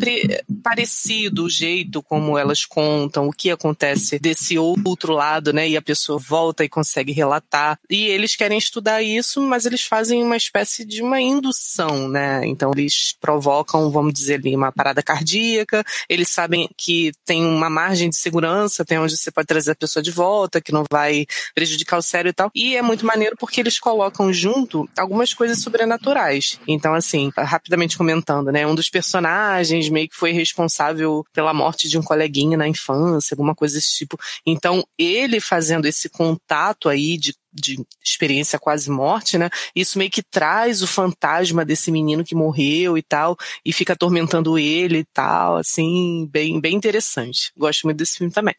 Parecido 0.64 1.46
o 1.46 1.50
jeito 1.50 2.02
como 2.04 2.38
elas 2.38 2.66
contam, 2.66 3.28
o 3.28 3.32
que 3.32 3.52
acontece 3.52 4.20
desse 4.20 4.58
outro 4.58 5.14
lado, 5.14 5.54
né? 5.54 5.68
E 5.68 5.78
a 5.78 5.82
pessoa 5.82 6.20
volta 6.20 6.64
e 6.64 6.70
consegue 6.70 7.12
relatar. 7.12 7.80
E 7.90 8.06
eles 8.08 8.36
querem 8.36 8.58
estudar 8.58 9.02
isso, 9.02 9.42
mas 9.42 9.66
eles 9.66 9.84
fazem 9.84 10.24
uma 10.24 10.38
espécie 10.38 10.86
de 10.86 11.02
uma 11.02 11.20
indução, 11.20 12.08
né? 12.08 12.46
Então 12.46 12.72
eles 12.76 13.16
provocam, 13.20 13.92
vamos 13.92 14.14
dizer 14.14 14.36
ali, 14.36 14.56
uma 14.56 14.72
parada 14.72 15.02
cardíaca. 15.02 15.84
Eles 16.08 16.30
sabem 16.30 16.70
que 16.78 17.12
tem 17.26 17.44
uma 17.44 17.70
margem 17.70 18.10
de 18.10 18.16
segurança, 18.16 18.86
tem 18.86 18.98
onde 18.98 19.18
você 19.18 19.32
pode 19.32 19.48
trazer 19.48 19.72
a 19.72 19.76
pessoa 19.76 20.02
de 20.02 20.12
volta, 20.12 20.62
que 20.62 20.72
não 20.72 20.84
vai 20.92 21.26
prejudicar 21.54 21.98
o 21.98 22.02
cérebro 22.02 22.30
e 22.30 22.34
tal. 22.34 22.52
E 22.56 22.76
é 22.76 22.82
muito 22.82 23.06
maneiro 23.06 23.36
porque 23.38 23.60
eles 23.60 23.80
colocam 23.80 24.32
junto 24.32 24.88
algumas 24.98 25.34
coisas 25.34 25.62
sobrenaturais. 25.62 26.60
Então, 26.68 26.94
assim, 26.94 27.32
rapidamente 27.38 27.98
comentando, 27.98 28.39
né? 28.52 28.66
Um 28.66 28.76
dos 28.76 28.90
personagens 28.90 29.90
meio 29.90 30.10
que 30.10 30.16
foi 30.16 30.32
responsável 30.32 31.24
pela 31.34 31.54
morte 31.54 31.88
de 31.90 31.98
um 31.98 32.04
coleguinha 32.04 32.58
na 32.58 32.68
infância, 32.68 33.34
alguma 33.34 33.56
coisa 33.56 33.76
desse 33.76 33.96
tipo. 33.96 34.18
Então, 34.46 34.84
ele 34.98 35.40
fazendo 35.40 35.86
esse 35.86 36.10
contato 36.10 36.90
aí 36.90 37.18
de 37.18 37.34
de 37.52 37.84
experiência 38.04 38.60
quase 38.60 38.90
morte, 38.90 39.38
né? 39.38 39.50
Isso 39.76 39.98
meio 39.98 40.12
que 40.12 40.22
traz 40.22 40.82
o 40.82 40.88
fantasma 40.88 41.66
desse 41.66 41.92
menino 41.92 42.24
que 42.24 42.36
morreu 42.36 42.98
e 42.98 43.02
tal, 43.02 43.36
e 43.66 43.74
fica 43.74 43.94
atormentando 43.94 44.58
ele 44.58 45.00
e 45.00 45.06
tal, 45.06 45.58
assim, 45.58 46.28
bem, 46.32 46.60
bem 46.62 46.76
interessante. 46.76 47.52
Gosto 47.58 47.86
muito 47.86 47.98
desse 47.98 48.18
filme 48.18 48.32
também. 48.32 48.56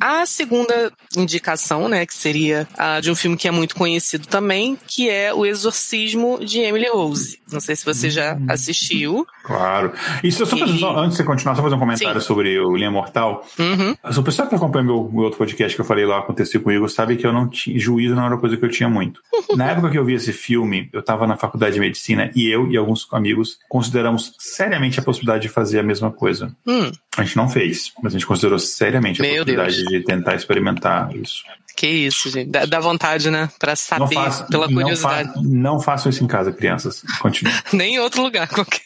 A 0.00 0.26
segunda 0.26 0.92
indicação, 1.16 1.88
né, 1.88 2.04
que 2.06 2.14
seria 2.14 2.66
a 2.76 3.00
de 3.00 3.10
um 3.10 3.14
filme 3.14 3.36
que 3.36 3.48
é 3.48 3.50
muito 3.50 3.74
conhecido 3.74 4.26
também, 4.26 4.78
que 4.86 5.08
é 5.08 5.32
O 5.32 5.46
Exorcismo 5.46 6.38
de 6.44 6.60
Emily 6.60 6.88
Rose. 6.88 7.38
Não 7.50 7.60
sei 7.60 7.76
se 7.76 7.84
você 7.84 8.10
já 8.10 8.34
hum. 8.34 8.46
assistiu. 8.48 9.26
Claro. 9.44 9.92
E 10.22 10.32
só, 10.32 10.44
só, 10.44 10.56
e... 10.56 10.78
só 10.78 10.96
antes 10.96 11.12
de 11.12 11.16
você 11.18 11.24
continuar, 11.24 11.54
só 11.54 11.62
fazer 11.62 11.74
um 11.76 11.78
comentário 11.78 12.20
Sim. 12.20 12.26
sobre 12.26 12.58
o 12.58 12.74
Linha 12.76 12.90
Mortal. 12.90 13.46
Uhum. 13.58 13.94
O 14.18 14.22
pessoal 14.22 14.48
que 14.48 14.54
acompanha 14.54 14.84
meu, 14.84 15.10
meu 15.12 15.24
outro 15.24 15.38
podcast 15.38 15.74
que 15.74 15.80
eu 15.80 15.84
falei 15.84 16.06
lá, 16.06 16.18
aconteceu 16.18 16.60
comigo, 16.60 16.88
sabe 16.88 17.16
que 17.16 17.26
eu 17.26 17.32
não 17.32 17.48
tinha. 17.48 17.78
Juízo 17.78 18.14
não 18.14 18.26
era 18.26 18.36
coisa 18.36 18.56
que 18.56 18.64
eu 18.64 18.70
tinha 18.70 18.88
muito. 18.88 19.20
Na 19.56 19.70
época 19.70 19.90
que 19.90 19.98
eu 19.98 20.04
vi 20.04 20.14
esse 20.14 20.32
filme, 20.32 20.88
eu 20.92 21.00
estava 21.00 21.26
na 21.26 21.36
faculdade 21.36 21.74
de 21.74 21.80
medicina 21.80 22.30
e 22.34 22.48
eu 22.48 22.70
e 22.70 22.76
alguns 22.76 23.06
amigos 23.12 23.58
consideramos 23.68 24.34
seriamente 24.38 24.98
a 24.98 25.02
possibilidade 25.02 25.42
de 25.42 25.48
fazer 25.48 25.78
a 25.78 25.82
mesma 25.82 26.10
coisa. 26.10 26.54
Hum. 26.66 26.90
A 27.16 27.22
gente 27.22 27.36
não 27.36 27.48
fez, 27.48 27.92
mas 28.02 28.12
a 28.12 28.18
gente 28.18 28.26
considerou 28.26 28.58
seriamente 28.58 29.20
a 29.20 29.24
Meu 29.24 29.44
possibilidade 29.44 29.76
Deus. 29.76 29.88
de 29.88 30.04
tentar 30.04 30.34
experimentar 30.34 31.14
isso. 31.14 31.44
Que 31.76 31.86
isso, 31.86 32.30
gente. 32.30 32.50
Dá, 32.50 32.64
dá 32.66 32.80
vontade, 32.80 33.30
né? 33.30 33.48
Pra 33.58 33.74
saber, 33.74 34.14
faço, 34.14 34.46
pela 34.46 34.66
curiosidade. 34.68 35.28
Não, 35.34 35.42
fa 35.42 35.48
não 35.48 35.80
façam 35.80 36.10
isso 36.10 36.22
em 36.22 36.26
casa, 36.26 36.52
crianças. 36.52 37.02
Continue. 37.20 37.52
Nem 37.72 37.96
em 37.96 37.98
outro 37.98 38.22
lugar 38.22 38.48
qualquer. 38.48 38.82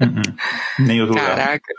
Uh 0.00 0.04
-uh. 0.06 0.34
Nem 0.80 0.98
em 0.98 1.00
outro 1.00 1.14
Caraca. 1.14 1.32
lugar. 1.32 1.46
Caraca. 1.46 1.74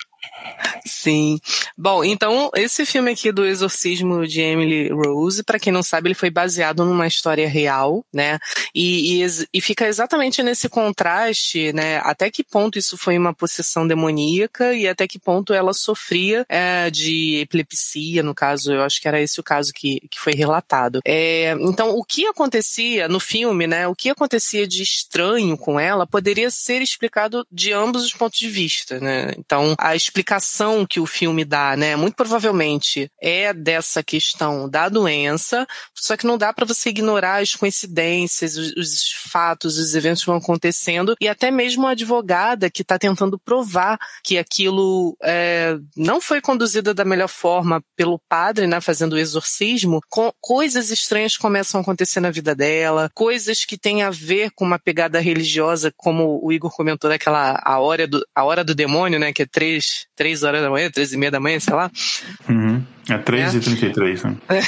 Sim. 0.85 1.39
Bom, 1.77 2.03
então 2.03 2.49
esse 2.55 2.85
filme 2.85 3.11
aqui 3.11 3.31
do 3.31 3.45
Exorcismo 3.45 4.27
de 4.27 4.41
Emily 4.41 4.89
Rose, 4.89 5.43
para 5.43 5.59
quem 5.59 5.71
não 5.71 5.83
sabe, 5.83 6.07
ele 6.07 6.15
foi 6.15 6.29
baseado 6.29 6.83
numa 6.85 7.07
história 7.07 7.47
real, 7.47 8.05
né? 8.13 8.37
E, 8.75 9.23
e, 9.23 9.27
e, 9.53 9.61
fica 9.61 9.87
exatamente 9.87 10.43
nesse 10.43 10.67
contraste, 10.67 11.71
né? 11.73 11.97
Até 11.99 12.29
que 12.29 12.43
ponto 12.43 12.77
isso 12.77 12.97
foi 12.97 13.17
uma 13.17 13.33
possessão 13.33 13.87
demoníaca 13.87 14.73
e 14.73 14.87
até 14.87 15.07
que 15.07 15.19
ponto 15.19 15.53
ela 15.53 15.73
sofria 15.73 16.45
é, 16.49 16.89
de 16.89 17.37
epilepsia, 17.41 18.23
no 18.23 18.35
caso, 18.35 18.73
eu 18.73 18.83
acho 18.83 19.01
que 19.01 19.07
era 19.07 19.21
esse 19.21 19.39
o 19.39 19.43
caso 19.43 19.71
que, 19.73 20.01
que 20.09 20.19
foi 20.19 20.33
relatado. 20.33 20.99
É, 21.05 21.55
então, 21.59 21.91
o 21.91 22.03
que 22.03 22.25
acontecia 22.25 23.07
no 23.07 23.19
filme, 23.19 23.67
né? 23.67 23.87
O 23.87 23.95
que 23.95 24.09
acontecia 24.09 24.67
de 24.67 24.83
estranho 24.83 25.57
com 25.57 25.79
ela 25.79 26.05
poderia 26.05 26.49
ser 26.49 26.81
explicado 26.81 27.45
de 27.51 27.71
ambos 27.71 28.03
os 28.03 28.13
pontos 28.13 28.39
de 28.39 28.49
vista, 28.49 28.99
né? 28.99 29.33
Então, 29.37 29.75
a 29.77 29.95
explicação 30.13 30.85
que 30.85 30.99
o 30.99 31.07
filme 31.07 31.43
dá, 31.43 31.75
né? 31.75 31.95
Muito 31.95 32.15
provavelmente 32.15 33.09
é 33.19 33.51
dessa 33.51 34.03
questão 34.03 34.69
da 34.69 34.87
doença, 34.87 35.65
só 35.95 36.15
que 36.15 36.27
não 36.27 36.37
dá 36.37 36.53
para 36.53 36.65
você 36.65 36.89
ignorar 36.89 37.41
as 37.41 37.55
coincidências, 37.55 38.55
os, 38.55 38.73
os, 38.73 39.11
fatos, 39.31 39.77
os 39.79 39.95
eventos 39.95 40.21
que 40.21 40.27
vão 40.27 40.37
acontecendo 40.37 41.15
e 41.19 41.27
até 41.27 41.49
mesmo 41.49 41.87
a 41.87 41.91
advogada 41.91 42.69
que 42.69 42.83
está 42.83 42.99
tentando 42.99 43.39
provar 43.39 43.97
que 44.23 44.37
aquilo 44.37 45.17
é, 45.23 45.77
não 45.97 46.21
foi 46.21 46.39
conduzida 46.39 46.93
da 46.93 47.03
melhor 47.03 47.29
forma 47.29 47.81
pelo 47.95 48.19
padre, 48.29 48.67
né? 48.67 48.79
Fazendo 48.79 49.13
o 49.13 49.19
exorcismo, 49.19 49.99
coisas 50.39 50.91
estranhas 50.91 51.37
começam 51.37 51.79
a 51.79 51.81
acontecer 51.81 52.19
na 52.19 52.29
vida 52.29 52.53
dela, 52.53 53.09
coisas 53.15 53.65
que 53.65 53.79
têm 53.79 54.03
a 54.03 54.11
ver 54.11 54.51
com 54.51 54.63
uma 54.63 54.77
pegada 54.77 55.19
religiosa, 55.19 55.91
como 55.97 56.39
o 56.43 56.51
Igor 56.51 56.71
comentou 56.75 57.09
daquela 57.09 57.59
a 57.63 57.79
hora 57.79 58.07
do, 58.07 58.23
a 58.35 58.43
hora 58.43 58.63
do 58.63 58.75
demônio, 58.75 59.19
né? 59.19 59.33
Que 59.33 59.41
é 59.41 59.45
três, 59.47 60.02
três 60.15 60.43
horas 60.43 60.61
da 60.61 60.69
manhã, 60.69 60.89
três 60.91 61.13
e 61.13 61.17
meia 61.17 61.31
da 61.31 61.39
manhã, 61.39 61.59
sei 61.59 61.73
lá. 61.73 61.91
Uhum. 62.49 62.83
É 63.09 63.17
três 63.17 63.53
é. 63.53 63.57
e 63.57 63.59
trinta 63.61 63.85
e 63.85 63.91
três, 63.91 64.23
né? 64.23 64.35
É. 64.49 64.61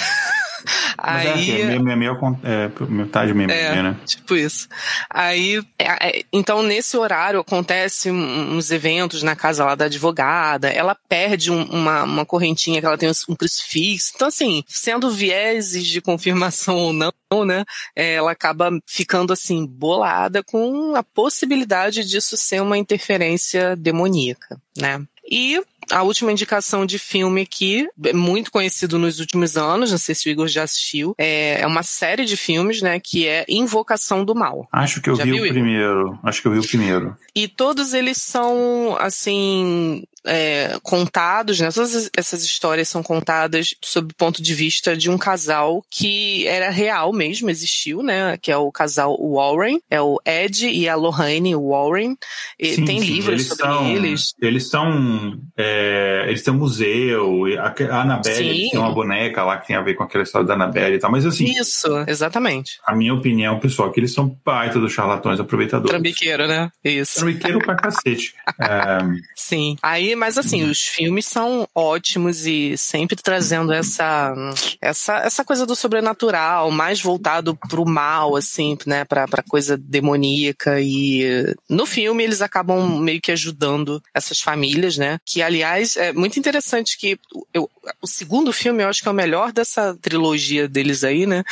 Mas 0.97 1.27
Aí, 1.27 1.61
é, 1.61 1.65
meia, 1.65 1.79
meia, 1.79 1.95
meia, 1.95 2.39
é, 2.43 2.85
metade 2.85 3.33
meia, 3.33 3.51
é, 3.51 3.71
meia, 3.71 3.83
né? 3.83 3.97
Tipo 4.05 4.35
isso. 4.35 4.67
Aí, 5.09 5.61
é, 5.77 6.07
é, 6.07 6.23
então 6.33 6.63
nesse 6.63 6.97
horário 6.97 7.39
acontece 7.39 8.09
uns 8.09 8.71
eventos 8.71 9.21
na 9.21 9.35
casa 9.35 9.65
lá 9.65 9.75
da 9.75 9.85
advogada, 9.85 10.69
ela 10.69 10.95
perde 11.07 11.51
um, 11.51 11.63
uma, 11.65 12.03
uma 12.03 12.25
correntinha 12.25 12.79
que 12.79 12.87
ela 12.87 12.97
tem 12.97 13.09
um 13.29 13.35
crucifixo. 13.35 14.13
Então 14.15 14.27
assim, 14.27 14.63
sendo 14.67 15.09
vieses 15.11 15.85
de 15.85 16.01
confirmação 16.01 16.77
ou 16.77 16.93
não, 16.93 17.45
né, 17.45 17.63
é, 17.95 18.13
ela 18.13 18.31
acaba 18.31 18.71
ficando 18.87 19.33
assim 19.33 19.65
bolada 19.65 20.43
com 20.43 20.95
a 20.95 21.03
possibilidade 21.03 22.03
disso 22.05 22.37
ser 22.37 22.61
uma 22.61 22.77
interferência 22.77 23.75
demoníaca, 23.75 24.59
né? 24.77 25.05
E 25.29 25.61
a 25.91 26.03
última 26.03 26.31
indicação 26.31 26.85
de 26.85 26.97
filme 26.97 27.41
aqui, 27.41 27.87
é 28.03 28.13
muito 28.13 28.51
conhecido 28.51 28.97
nos 28.97 29.19
últimos 29.19 29.57
anos, 29.57 29.91
não 29.91 29.97
sei 29.97 30.15
se 30.15 30.27
o 30.27 30.31
Igor 30.31 30.47
já 30.47 30.63
assistiu, 30.63 31.13
é, 31.17 31.61
é 31.61 31.67
uma 31.67 31.83
série 31.83 32.25
de 32.25 32.35
filmes, 32.35 32.81
né, 32.81 32.99
que 32.99 33.27
é 33.27 33.45
Invocação 33.47 34.25
do 34.25 34.33
Mal. 34.33 34.67
Acho 34.71 35.01
que 35.01 35.09
eu 35.09 35.15
já 35.15 35.23
vi 35.23 35.31
viu, 35.31 35.43
o 35.43 35.47
primeiro. 35.47 36.19
Acho 36.23 36.41
que 36.41 36.47
eu 36.47 36.51
vi 36.51 36.59
o 36.59 36.67
primeiro. 36.67 37.15
E 37.35 37.47
todos 37.47 37.93
eles 37.93 38.17
são, 38.17 38.97
assim, 38.99 40.03
é, 40.25 40.77
contados, 40.83 41.59
né? 41.59 41.71
Todas 41.71 42.09
essas 42.15 42.43
histórias 42.43 42.89
são 42.89 43.03
contadas 43.03 43.75
sob 43.83 44.11
o 44.11 44.15
ponto 44.15 44.41
de 44.41 44.53
vista 44.53 44.95
de 44.95 45.09
um 45.09 45.17
casal 45.17 45.83
que 45.89 46.47
era 46.47 46.69
real 46.69 47.13
mesmo, 47.13 47.49
existiu, 47.49 48.01
né? 48.01 48.37
Que 48.37 48.51
é 48.51 48.57
o 48.57 48.71
casal 48.71 49.17
Warren, 49.19 49.79
é 49.89 50.01
o 50.01 50.19
Ed 50.25 50.67
e 50.67 50.89
a 50.89 50.95
Lorraine 50.95 51.55
Warren. 51.55 52.15
E 52.59 52.75
sim, 52.75 52.85
tem 52.85 52.99
sim, 52.99 53.05
livros 53.05 53.33
eles 53.33 53.47
sobre 53.47 53.65
são, 53.65 53.87
eles. 53.87 54.33
Eles 54.41 54.69
são, 54.69 55.39
é, 55.57 56.25
eles 56.27 56.43
têm 56.43 56.53
um 56.53 56.57
museu, 56.57 57.45
a 57.59 58.01
Annabelle 58.01 58.69
tem 58.69 58.79
uma 58.79 58.91
boneca 58.91 59.43
lá 59.43 59.57
que 59.57 59.67
tem 59.67 59.75
a 59.75 59.81
ver 59.81 59.95
com 59.95 60.03
aquela 60.03 60.23
história 60.23 60.47
da 60.47 60.53
Annabelle 60.53 60.95
e 60.95 60.99
tal, 60.99 61.11
mas 61.11 61.25
assim... 61.25 61.45
Isso, 61.45 61.87
exatamente. 62.07 62.79
A 62.85 62.95
minha 62.95 63.13
opinião, 63.13 63.59
pessoal, 63.59 63.89
é 63.89 63.93
que 63.93 63.99
eles 63.99 64.13
são 64.13 64.37
baita 64.43 64.79
dos 64.79 64.91
charlatões 64.91 65.39
aproveitadores. 65.39 65.91
Trambiqueiro, 65.91 66.47
né? 66.47 66.69
Isso. 66.83 67.19
Trambiqueiro 67.19 67.59
pra 67.59 67.75
cacete. 67.75 68.33
É... 68.57 68.99
Sim. 69.35 69.75
Aí 69.81 70.14
mas 70.15 70.37
assim, 70.37 70.63
os 70.63 70.81
filmes 70.81 71.25
são 71.25 71.67
ótimos 71.73 72.45
e 72.45 72.77
sempre 72.77 73.15
trazendo 73.15 73.73
essa, 73.73 74.33
essa, 74.81 75.17
essa 75.17 75.45
coisa 75.45 75.65
do 75.65 75.75
sobrenatural, 75.75 76.71
mais 76.71 77.01
voltado 77.01 77.55
pro 77.69 77.85
mal, 77.85 78.35
assim, 78.35 78.77
né, 78.85 79.05
pra, 79.05 79.27
pra 79.27 79.43
coisa 79.43 79.77
demoníaca. 79.77 80.79
E 80.81 81.55
no 81.69 81.85
filme 81.85 82.23
eles 82.23 82.41
acabam 82.41 82.99
meio 82.99 83.21
que 83.21 83.31
ajudando 83.31 84.01
essas 84.13 84.39
famílias, 84.39 84.97
né? 84.97 85.19
Que, 85.25 85.41
aliás, 85.41 85.95
é 85.97 86.13
muito 86.13 86.39
interessante 86.39 86.97
que 86.97 87.19
eu, 87.53 87.69
o 88.01 88.07
segundo 88.07 88.51
filme 88.51 88.83
eu 88.83 88.89
acho 88.89 89.01
que 89.01 89.07
é 89.07 89.11
o 89.11 89.15
melhor 89.15 89.51
dessa 89.51 89.95
trilogia 90.01 90.67
deles 90.67 91.03
aí, 91.03 91.25
né? 91.25 91.43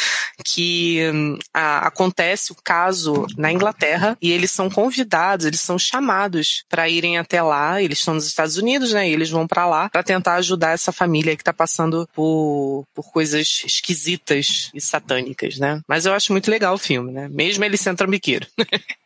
Que 0.44 1.10
hum, 1.14 1.38
a, 1.53 1.88
acontece 1.88 2.52
o 2.52 2.56
caso 2.56 3.26
na 3.38 3.52
Inglaterra 3.52 4.18
e 4.22 4.31
eles 4.31 4.52
são 4.52 4.69
convidados, 4.69 5.45
eles 5.45 5.61
são 5.61 5.77
chamados 5.77 6.64
para 6.69 6.90
irem 6.90 7.18
até 7.18 7.41
lá. 7.41 7.81
Eles 7.81 7.99
estão 7.99 8.14
nos 8.14 8.26
Estados 8.26 8.53
Unidos, 8.58 8.94
né? 8.94 9.10
E 9.10 9.14
eles 9.14 9.30
vão 9.30 9.48
para 9.48 9.66
lá 9.66 9.90
para 9.90 10.04
tentar 10.04 10.36
ajudar 10.36 10.72
essa 10.72 10.92
família 10.92 11.36
que 11.36 11.44
tá 11.44 11.54
passando 11.54 12.08
por, 12.14 12.86
por 12.94 13.12
coisas 13.12 13.64
esquisitas 13.66 14.70
e 14.74 14.82
satânicas, 14.82 15.58
né? 15.58 15.82
Mas 15.88 16.06
eu 16.06 16.14
acho 16.14 16.32
muito 16.32 16.50
legal 16.50 16.76
o 16.76 16.80
filme, 16.80 17.12
né? 17.12 17.30
Mesmo 17.32 17.64
ele 17.64 17.78
sendo 17.78 17.98
trambiqueiro. 17.98 18.48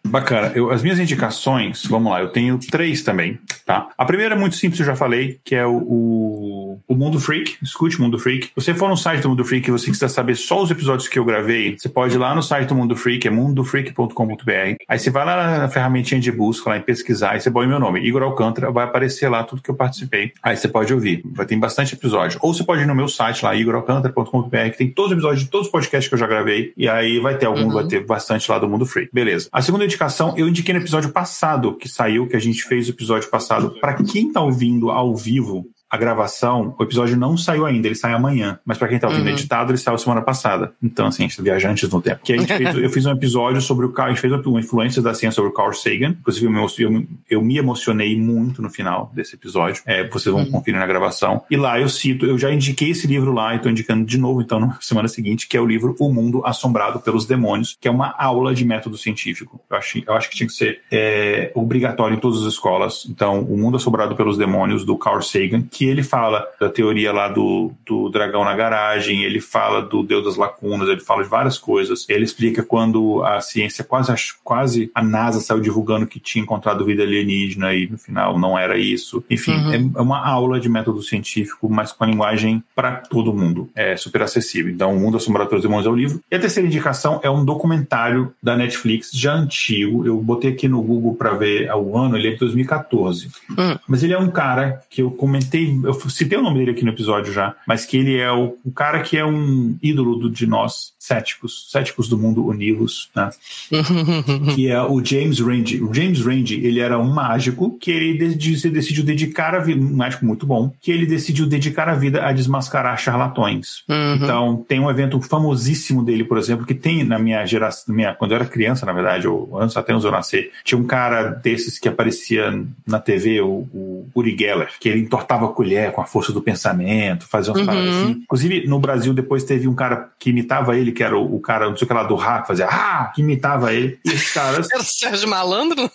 Bacana. 0.07 0.51
Eu, 0.55 0.71
as 0.71 0.81
minhas 0.81 0.99
indicações, 0.99 1.85
vamos 1.85 2.11
lá, 2.11 2.21
eu 2.21 2.29
tenho 2.29 2.57
três 2.57 3.03
também, 3.03 3.39
tá? 3.65 3.89
A 3.97 4.05
primeira 4.05 4.35
é 4.35 4.37
muito 4.37 4.55
simples, 4.55 4.79
eu 4.79 4.85
já 4.85 4.95
falei, 4.95 5.39
que 5.43 5.53
é 5.53 5.65
o, 5.65 5.77
o, 5.77 6.79
o 6.87 6.95
Mundo 6.95 7.19
Freak. 7.19 7.57
Escute 7.61 7.99
Mundo 7.99 8.17
Freak. 8.17 8.51
Você 8.55 8.73
for 8.73 8.89
no 8.89 8.97
site 8.97 9.21
do 9.21 9.29
Mundo 9.29 9.43
Freak 9.43 9.67
e 9.67 9.71
você 9.71 9.91
quiser 9.91 10.07
saber 10.09 10.35
só 10.35 10.61
os 10.63 10.71
episódios 10.71 11.07
que 11.07 11.19
eu 11.19 11.25
gravei, 11.25 11.77
você 11.77 11.89
pode 11.89 12.15
ir 12.15 12.17
lá 12.17 12.33
no 12.33 12.41
site 12.41 12.69
do 12.69 12.75
Mundo 12.75 12.95
Freak, 12.95 13.27
é 13.27 13.31
mundofreak.com.br. 13.31 14.75
Aí 14.87 14.99
você 14.99 15.09
vai 15.09 15.25
lá 15.25 15.57
na 15.59 15.69
ferramentinha 15.69 16.19
de 16.19 16.31
busca, 16.31 16.69
lá 16.69 16.77
em 16.77 16.81
pesquisar, 16.81 17.35
e 17.35 17.41
você 17.41 17.51
põe 17.51 17.67
meu 17.67 17.79
nome, 17.79 17.99
Igor 17.99 18.23
Alcântara, 18.23 18.71
vai 18.71 18.85
aparecer 18.85 19.26
lá 19.29 19.43
tudo 19.43 19.61
que 19.61 19.69
eu 19.69 19.75
participei. 19.75 20.31
Aí 20.41 20.55
você 20.55 20.67
pode 20.67 20.93
ouvir. 20.93 21.21
Vai 21.25 21.45
ter 21.45 21.55
bastante 21.55 21.95
episódio. 21.95 22.39
Ou 22.41 22.53
você 22.53 22.63
pode 22.63 22.81
ir 22.81 22.85
no 22.85 22.95
meu 22.95 23.07
site 23.07 23.43
lá, 23.43 23.55
igoralcântara.com.br, 23.55 24.69
que 24.71 24.77
tem 24.77 24.91
todos 24.91 25.11
os 25.11 25.17
episódios 25.17 25.43
de 25.43 25.49
todos 25.49 25.67
os 25.67 25.71
podcasts 25.71 26.07
que 26.07 26.15
eu 26.15 26.19
já 26.19 26.27
gravei. 26.27 26.73
E 26.77 26.87
aí 26.87 27.19
vai 27.19 27.37
ter 27.37 27.45
algum, 27.45 27.63
uhum. 27.63 27.73
vai 27.73 27.87
ter 27.87 28.05
bastante 28.05 28.49
lá 28.49 28.59
do 28.59 28.67
Mundo 28.67 28.85
Freak. 28.85 29.09
Beleza. 29.13 29.49
A 29.51 29.61
segunda 29.61 29.85
indicação 29.85 30.33
eu 30.37 30.47
indiquei 30.47 30.73
no 30.73 30.79
episódio 30.79 31.11
passado 31.11 31.75
que 31.75 31.89
saiu, 31.89 32.27
que 32.27 32.35
a 32.35 32.39
gente 32.39 32.63
fez 32.63 32.87
o 32.87 32.91
episódio 32.91 33.29
passado. 33.29 33.75
Para 33.79 33.93
quem 33.95 34.31
tá 34.31 34.41
ouvindo 34.41 34.91
ao 34.91 35.15
vivo, 35.15 35.65
a 35.89 35.97
gravação, 35.97 36.75
o 36.77 36.83
episódio 36.83 37.15
não 37.17 37.37
saiu 37.37 37.65
ainda, 37.65 37.87
ele 37.87 37.95
sai 37.95 38.13
amanhã. 38.13 38.59
Mas 38.65 38.77
para 38.77 38.87
quem 38.87 38.99
tá 38.99 39.07
ouvindo 39.07 39.25
uhum. 39.25 39.33
editado, 39.33 39.71
ele 39.71 39.77
saiu 39.77 39.97
semana 39.97 40.21
passada. 40.21 40.73
Então, 40.83 41.07
assim, 41.07 41.23
a 41.23 41.27
gente 41.27 41.37
tá 41.37 41.43
viajantes 41.43 41.89
no 41.89 42.01
tempo. 42.01 42.21
Que 42.23 42.33
a 42.33 42.37
gente 42.37 42.53
fez, 42.53 42.75
eu 42.77 42.89
fiz 42.89 43.05
um 43.05 43.11
episódio 43.11 43.61
sobre 43.61 43.85
o 43.85 43.91
Carl, 43.91 44.09
a 44.09 44.13
gente 44.13 44.21
fez 44.21 44.33
uma 44.33 44.59
influência 44.59 45.01
da 45.01 45.13
ciência 45.13 45.35
sobre 45.35 45.51
o 45.51 45.53
Carl 45.53 45.73
Sagan. 45.73 46.15
Inclusive, 46.19 46.45
eu, 46.45 46.67
eu, 46.79 47.07
eu 47.29 47.41
me 47.41 47.57
emocionei 47.57 48.19
muito 48.19 48.61
no 48.61 48.69
final 48.69 49.11
desse 49.13 49.35
episódio. 49.35 49.81
É, 49.85 50.07
vocês 50.09 50.33
vão 50.33 50.43
uhum. 50.43 50.51
conferir 50.51 50.79
na 50.79 50.85
gravação. 50.85 51.43
E 51.49 51.55
lá 51.55 51.79
eu 51.79 51.87
cito, 51.87 52.25
eu 52.25 52.37
já 52.37 52.51
indiquei 52.51 52.91
esse 52.91 53.07
livro 53.07 53.31
lá 53.31 53.55
e 53.55 53.59
tô 53.59 53.69
indicando 53.69 54.05
de 54.05 54.17
novo, 54.17 54.41
então, 54.41 54.59
na 54.59 54.77
semana 54.81 55.07
seguinte, 55.07 55.47
que 55.47 55.55
é 55.55 55.61
o 55.61 55.65
livro 55.65 55.95
O 55.99 56.11
Mundo 56.11 56.41
Assombrado 56.45 56.99
pelos 56.99 57.25
Demônios, 57.25 57.77
que 57.79 57.87
é 57.87 57.91
uma 57.91 58.13
aula 58.17 58.53
de 58.53 58.65
método 58.65 58.97
científico. 58.97 59.61
Eu 59.69 59.77
acho, 59.77 60.03
eu 60.05 60.13
acho 60.13 60.29
que 60.29 60.35
tinha 60.35 60.47
que 60.47 60.53
ser 60.53 60.81
é, 60.91 61.51
obrigatório 61.55 62.17
em 62.17 62.19
todas 62.19 62.41
as 62.41 62.53
escolas. 62.53 63.05
Então, 63.09 63.41
O 63.41 63.57
Mundo 63.57 63.77
Assombrado 63.77 64.15
pelos 64.15 64.37
Demônios, 64.37 64.83
do 64.83 64.97
Carl 64.97 65.21
Sagan, 65.21 65.61
que 65.77 65.85
ele 65.85 66.01
fala 66.01 66.43
da 66.59 66.71
teoria 66.71 67.13
lá 67.13 67.29
do, 67.29 67.71
do 67.85 68.09
dragão 68.09 68.43
na 68.43 68.55
garagem, 68.55 69.21
ele 69.21 69.39
fala 69.39 69.79
do 69.79 70.01
Deus 70.01 70.25
das 70.25 70.35
lacunas, 70.35 70.89
ele 70.89 71.01
fala 71.01 71.21
de 71.21 71.29
várias 71.29 71.59
coisas. 71.59 72.03
Ele 72.09 72.23
explica 72.23 72.63
quando 72.63 73.23
a 73.23 73.39
ciência, 73.41 73.83
quase, 73.83 74.11
quase 74.43 74.89
a 74.95 75.03
NASA 75.03 75.39
saiu 75.39 75.61
divulgando 75.61 76.07
que 76.07 76.19
tinha 76.19 76.41
encontrado 76.41 76.83
vida 76.83 77.03
alienígena 77.03 77.75
e 77.75 77.87
no 77.87 77.97
final 77.99 78.39
não 78.39 78.57
era 78.57 78.75
isso. 78.75 79.23
Enfim, 79.29 79.51
uhum. 79.51 79.71
é, 79.71 79.99
é 79.99 80.01
uma 80.01 80.27
aula 80.27 80.59
de 80.59 80.67
método 80.67 81.03
científico, 81.03 81.69
mas 81.69 81.91
com 81.91 82.03
a 82.03 82.07
linguagem 82.07 82.63
para 82.73 82.95
todo 82.95 83.31
mundo. 83.31 83.69
É 83.75 83.95
super 83.95 84.23
acessível. 84.23 84.73
Então, 84.73 84.95
O 84.95 84.99
Mundo 84.99 85.17
Assombrado 85.17 85.47
pelos 85.47 85.61
Demônios 85.61 85.85
é 85.85 85.89
o 85.91 85.95
livro. 85.95 86.23
E 86.31 86.35
a 86.35 86.39
terceira 86.39 86.67
indicação 86.67 87.19
é 87.21 87.29
um 87.29 87.45
documentário 87.45 88.33
da 88.41 88.57
Netflix, 88.57 89.11
já 89.13 89.35
antigo. 89.35 90.07
Eu 90.07 90.17
botei 90.17 90.53
aqui 90.53 90.67
no 90.67 90.81
Google 90.81 91.13
para 91.13 91.33
ver 91.33 91.71
o 91.75 91.95
ano, 91.95 92.17
ele 92.17 92.29
é 92.29 92.31
de 92.31 92.39
2014. 92.39 93.29
Uhum. 93.55 93.77
Mas 93.87 94.01
ele 94.01 94.13
é 94.13 94.17
um 94.17 94.31
cara 94.31 94.81
que 94.89 95.03
eu 95.03 95.11
comentei, 95.11 95.66
eu 95.83 95.93
citei 96.09 96.37
o 96.37 96.41
nome 96.41 96.59
dele 96.59 96.71
aqui 96.71 96.83
no 96.83 96.91
episódio 96.91 97.31
já, 97.31 97.55
mas 97.67 97.85
que 97.85 97.97
ele 97.97 98.17
é 98.17 98.31
o, 98.31 98.57
o 98.63 98.71
cara 98.71 99.01
que 99.01 99.17
é 99.17 99.25
um 99.25 99.77
ídolo 99.81 100.15
do, 100.15 100.29
de 100.29 100.47
nós, 100.47 100.93
céticos, 101.07 101.67
céticos 101.71 102.09
do 102.09 102.17
mundo 102.17 102.45
univos, 102.45 103.09
né? 103.15 103.29
que 104.53 104.69
é 104.69 104.81
o 104.81 105.03
James 105.03 105.39
Randi. 105.39 105.81
O 105.81 105.93
James 105.93 106.21
Randi, 106.21 106.55
ele 106.65 106.79
era 106.79 106.99
um 106.99 107.11
mágico 107.13 107.77
que 107.79 107.91
ele 107.91 108.17
decidiu, 108.17 108.71
decidiu 108.71 109.03
dedicar 109.03 109.55
a 109.55 109.59
vida, 109.59 109.81
um 109.81 109.95
mágico 109.95 110.25
muito 110.25 110.45
bom, 110.45 110.71
que 110.81 110.91
ele 110.91 111.05
decidiu 111.05 111.45
dedicar 111.45 111.87
a 111.87 111.95
vida 111.95 112.23
a 112.23 112.31
desmascarar 112.31 112.97
charlatões. 112.99 113.83
Uhum. 113.87 114.15
Então, 114.15 114.65
tem 114.67 114.79
um 114.79 114.89
evento 114.89 115.19
famosíssimo 115.21 116.03
dele, 116.03 116.23
por 116.23 116.37
exemplo, 116.37 116.65
que 116.65 116.73
tem 116.73 117.03
na 117.03 117.17
minha 117.17 117.45
geração, 117.45 117.93
minha, 117.93 118.13
quando 118.13 118.31
eu 118.31 118.35
era 118.35 118.45
criança, 118.45 118.85
na 118.85 118.93
verdade, 118.93 119.27
ou 119.27 119.57
antes 119.59 119.77
até 119.77 119.93
antes 119.93 120.03
eu 120.03 120.11
nascer, 120.11 120.51
tinha 120.63 120.77
um 120.77 120.85
cara 120.85 121.29
desses 121.29 121.79
que 121.79 121.87
aparecia 121.87 122.63
na 122.85 122.99
TV, 122.99 123.41
o, 123.41 123.67
o 123.73 124.07
Uri 124.13 124.35
Geller, 124.37 124.69
que 124.79 124.89
ele 124.89 125.01
entortava 125.01 125.45
a 125.45 125.49
colher 125.49 125.91
com 125.91 126.01
a 126.01 126.05
força 126.05 126.33
do 126.33 126.41
pensamento, 126.41 127.27
fazia 127.27 127.53
umas 127.53 127.61
uhum. 127.61 127.67
paradas 127.67 127.95
assim. 127.95 128.11
Inclusive, 128.23 128.67
no 128.67 128.79
Brasil, 128.79 129.13
depois 129.13 129.43
teve 129.43 129.67
um 129.67 129.75
cara 129.75 130.09
que 130.19 130.29
imitava 130.31 130.77
ele, 130.77 130.91
que 130.97 131.03
era 131.03 131.15
o, 131.15 131.35
o 131.35 131.39
cara, 131.39 131.69
não 131.69 131.77
sei 131.77 131.85
o 131.85 131.87
que 131.87 131.93
lá, 131.93 132.03
do 132.03 132.15
hack, 132.15 132.47
fazia 132.47 132.65
ah, 132.65 133.11
que 133.13 133.21
imitava 133.21 133.71
ele. 133.71 133.99
E 134.03 134.09
esses 134.09 134.33
caras. 134.33 134.67
Era 134.73 134.81
o 134.81 134.85
Sérgio 134.85 135.29
Malandro? 135.29 135.89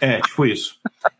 É, 0.00 0.20
tipo 0.20 0.44
isso. 0.44 0.76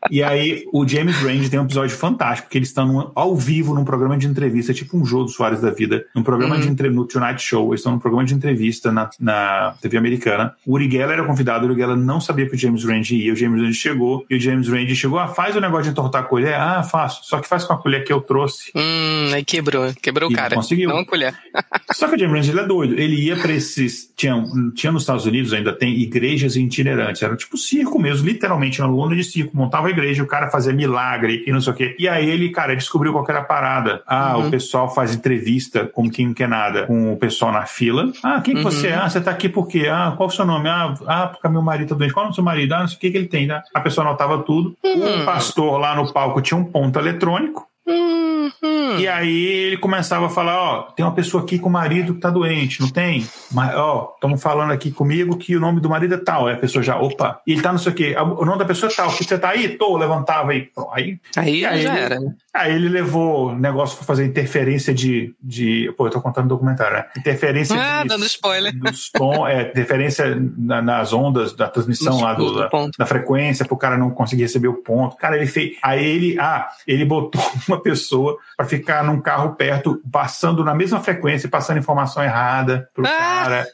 E 0.09 0.21
aí, 0.21 0.65
o 0.73 0.87
James 0.87 1.15
Randi 1.17 1.49
tem 1.49 1.59
um 1.59 1.63
episódio 1.63 1.95
fantástico, 1.95 2.49
que 2.49 2.57
eles 2.57 2.67
estão 2.67 3.11
ao 3.15 3.35
vivo 3.35 3.73
num 3.73 3.85
programa 3.85 4.17
de 4.17 4.27
entrevista, 4.27 4.73
tipo 4.73 4.97
um 4.97 5.05
jogo 5.05 5.25
dos 5.25 5.35
Soares 5.35 5.61
da 5.61 5.69
vida, 5.69 6.05
num 6.15 6.23
programa 6.23 6.55
uhum. 6.55 6.61
de 6.61 6.67
entrevista, 6.67 7.01
no 7.01 7.07
Tonight 7.07 7.41
Show, 7.41 7.69
eles 7.69 7.79
estão 7.79 7.93
num 7.93 7.99
programa 7.99 8.25
de 8.25 8.33
entrevista 8.33 8.91
na, 8.91 9.09
na 9.19 9.75
TV 9.81 9.97
americana. 9.97 10.53
O 10.65 10.73
Uri 10.73 10.89
Geller 10.89 11.11
era 11.11 11.23
convidado, 11.23 11.65
o 11.65 11.69
Uri 11.69 11.79
Geller 11.79 11.95
não 11.95 12.19
sabia 12.19 12.47
que 12.47 12.55
o 12.55 12.57
James 12.57 12.83
Randi 12.83 13.15
ia, 13.15 13.31
o 13.31 13.35
James 13.35 13.61
Randi 13.61 13.73
chegou, 13.73 14.25
e 14.29 14.35
o 14.35 14.39
James 14.39 14.67
Randi 14.67 14.95
chegou, 14.95 15.19
ah, 15.19 15.27
faz 15.27 15.55
o 15.55 15.61
negócio 15.61 15.85
de 15.85 15.89
entortar 15.91 16.23
a 16.23 16.25
colher? 16.25 16.55
Ah, 16.55 16.83
faço, 16.83 17.23
só 17.23 17.39
que 17.39 17.47
faz 17.47 17.63
com 17.63 17.73
a 17.73 17.77
colher 17.77 18.03
que 18.03 18.11
eu 18.11 18.21
trouxe. 18.21 18.71
Hum, 18.75 19.31
aí 19.33 19.45
quebrou, 19.45 19.93
quebrou 20.01 20.29
o 20.29 20.33
cara. 20.33 20.55
conseguiu. 20.55 20.89
Não 20.89 20.99
a 20.99 21.05
colher. 21.05 21.33
só 21.93 22.07
que 22.07 22.15
o 22.15 22.19
James 22.19 22.35
Randi, 22.35 22.51
ele 22.51 22.59
é 22.59 22.67
doido, 22.67 22.99
ele 22.99 23.15
ia 23.15 23.37
pra 23.37 23.51
esses, 23.53 24.11
tinha, 24.15 24.43
tinha 24.75 24.91
nos 24.91 25.03
Estados 25.03 25.25
Unidos, 25.25 25.53
ainda 25.53 25.73
tem 25.73 25.99
igrejas 25.99 26.55
itinerantes, 26.55 27.21
era 27.21 27.35
tipo 27.35 27.57
circo 27.57 27.99
mesmo, 27.99 28.27
literalmente, 28.27 28.79
na 28.79 28.87
lona 28.87 29.15
de 29.15 29.23
circo, 29.23 29.55
montava 29.71 29.87
a 29.87 29.89
igreja, 29.89 30.21
o 30.21 30.27
cara 30.27 30.49
fazia 30.49 30.73
milagre 30.73 31.43
e 31.47 31.51
não 31.51 31.61
sei 31.61 31.71
o 31.71 31.75
quê. 31.75 31.95
E 31.97 32.09
aí 32.09 32.29
ele, 32.29 32.49
cara, 32.49 32.75
descobriu 32.75 33.13
qual 33.13 33.25
era 33.29 33.39
a 33.39 33.43
parada. 33.43 34.03
Ah, 34.05 34.37
uhum. 34.37 34.47
o 34.47 34.51
pessoal 34.51 34.93
faz 34.93 35.15
entrevista 35.15 35.85
com 35.85 36.09
quem 36.09 36.27
não 36.27 36.33
quer 36.33 36.49
nada, 36.49 36.85
com 36.85 37.13
o 37.13 37.17
pessoal 37.17 37.51
na 37.53 37.65
fila. 37.65 38.11
Ah, 38.21 38.41
quem 38.41 38.57
uhum. 38.57 38.63
você 38.63 38.89
é? 38.89 38.95
Ah, 38.95 39.09
você 39.09 39.21
tá 39.21 39.31
aqui 39.31 39.47
por 39.47 39.67
quê? 39.67 39.87
Ah, 39.89 40.13
qual 40.17 40.27
é 40.27 40.31
o 40.31 40.35
seu 40.35 40.45
nome? 40.45 40.67
Ah, 40.67 40.93
ah 41.07 41.27
porque 41.27 41.47
meu 41.47 41.61
marido 41.61 41.89
tá 41.89 41.95
doente. 41.95 42.13
Qual 42.13 42.25
é 42.25 42.29
o 42.29 42.33
seu 42.33 42.43
marido? 42.43 42.73
Ah, 42.73 42.81
não 42.81 42.87
sei 42.87 42.97
o 42.97 42.99
que 42.99 43.11
que 43.11 43.17
ele 43.17 43.27
tem, 43.27 43.47
né? 43.47 43.61
A 43.73 43.79
pessoa 43.79 44.05
anotava 44.05 44.39
tudo. 44.39 44.75
Uhum. 44.83 45.21
O 45.21 45.25
pastor 45.25 45.79
lá 45.79 45.95
no 45.95 46.11
palco 46.11 46.41
tinha 46.41 46.57
um 46.57 46.65
ponto 46.65 46.99
eletrônico. 46.99 47.70
Uhum. 47.87 48.99
E 48.99 49.07
aí 49.07 49.45
ele 49.45 49.77
começava 49.77 50.27
a 50.27 50.29
falar, 50.29 50.57
ó, 50.57 50.81
tem 50.83 51.05
uma 51.05 51.13
pessoa 51.13 51.43
aqui 51.43 51.57
com 51.57 51.69
o 51.69 51.71
marido 51.71 52.13
que 52.13 52.19
tá 52.19 52.29
doente, 52.29 52.81
não 52.81 52.89
tem? 52.89 53.27
Mas, 53.51 53.75
ó, 53.75 54.11
estamos 54.13 54.41
falando 54.41 54.71
aqui 54.71 54.91
comigo 54.91 55.37
que 55.37 55.55
o 55.55 55.59
nome 55.59 55.81
do 55.81 55.89
marido 55.89 56.13
é 56.13 56.17
tal. 56.17 56.47
Aí 56.47 56.53
a 56.53 56.59
pessoa 56.59 56.83
já, 56.83 56.99
opa, 56.99 57.41
e 57.45 57.53
ele 57.53 57.61
tá 57.61 57.71
não 57.71 57.79
sei 57.79 57.91
o 57.91 57.95
quê. 57.95 58.15
O 58.17 58.45
nome 58.45 58.59
da 58.59 58.65
pessoa 58.65 58.91
é 58.91 58.95
tal. 58.95 59.09
Você 59.09 59.37
tá 59.37 59.49
aí? 59.49 59.69
Tô, 59.69 59.97
levantava 59.97 60.51
aí. 60.51 60.69
Aí, 60.93 61.19
aí, 61.35 61.65
aí 61.65 61.81
já 61.81 61.93
ele, 61.93 62.03
era. 62.03 62.19
Aí 62.53 62.75
ele 62.75 62.89
levou 62.89 63.55
negócio 63.55 63.97
pra 63.97 64.05
fazer 64.05 64.25
interferência 64.25 64.93
de, 64.93 65.33
de. 65.41 65.91
Pô, 65.97 66.07
eu 66.07 66.11
tô 66.11 66.21
contando 66.21 66.47
documentário, 66.47 66.97
né? 66.97 67.05
Interferência 67.17 67.75
ah, 67.79 68.03
de, 68.03 68.09
dando 68.09 68.25
spoiler. 68.25 68.77
Dos 68.77 69.09
tom, 69.11 69.47
é, 69.47 69.63
interferência 69.63 70.37
na, 70.57 70.81
nas 70.81 71.13
ondas 71.13 71.53
da 71.53 71.67
transmissão 71.67 72.21
lá 72.21 72.33
do, 72.33 72.55
da, 72.55 72.69
da, 72.97 73.05
frequência, 73.05 73.65
pro 73.65 73.77
cara 73.77 73.97
não 73.97 74.11
conseguir 74.11 74.43
receber 74.43 74.67
o 74.67 74.75
ponto. 74.75 75.15
Cara, 75.15 75.37
ele 75.37 75.47
fez. 75.47 75.77
Aí 75.81 76.03
ele, 76.03 76.39
ah, 76.39 76.67
ele 76.85 77.05
botou 77.05 77.41
uma 77.71 77.81
pessoa 77.81 78.37
para 78.55 78.65
ficar 78.65 79.03
num 79.03 79.19
carro 79.19 79.55
perto, 79.55 80.01
passando 80.11 80.63
na 80.63 80.73
mesma 80.73 80.99
frequência, 80.99 81.49
passando 81.49 81.79
informação 81.79 82.23
errada 82.23 82.89
pro 82.93 83.05
ah. 83.05 83.09
cara. 83.09 83.67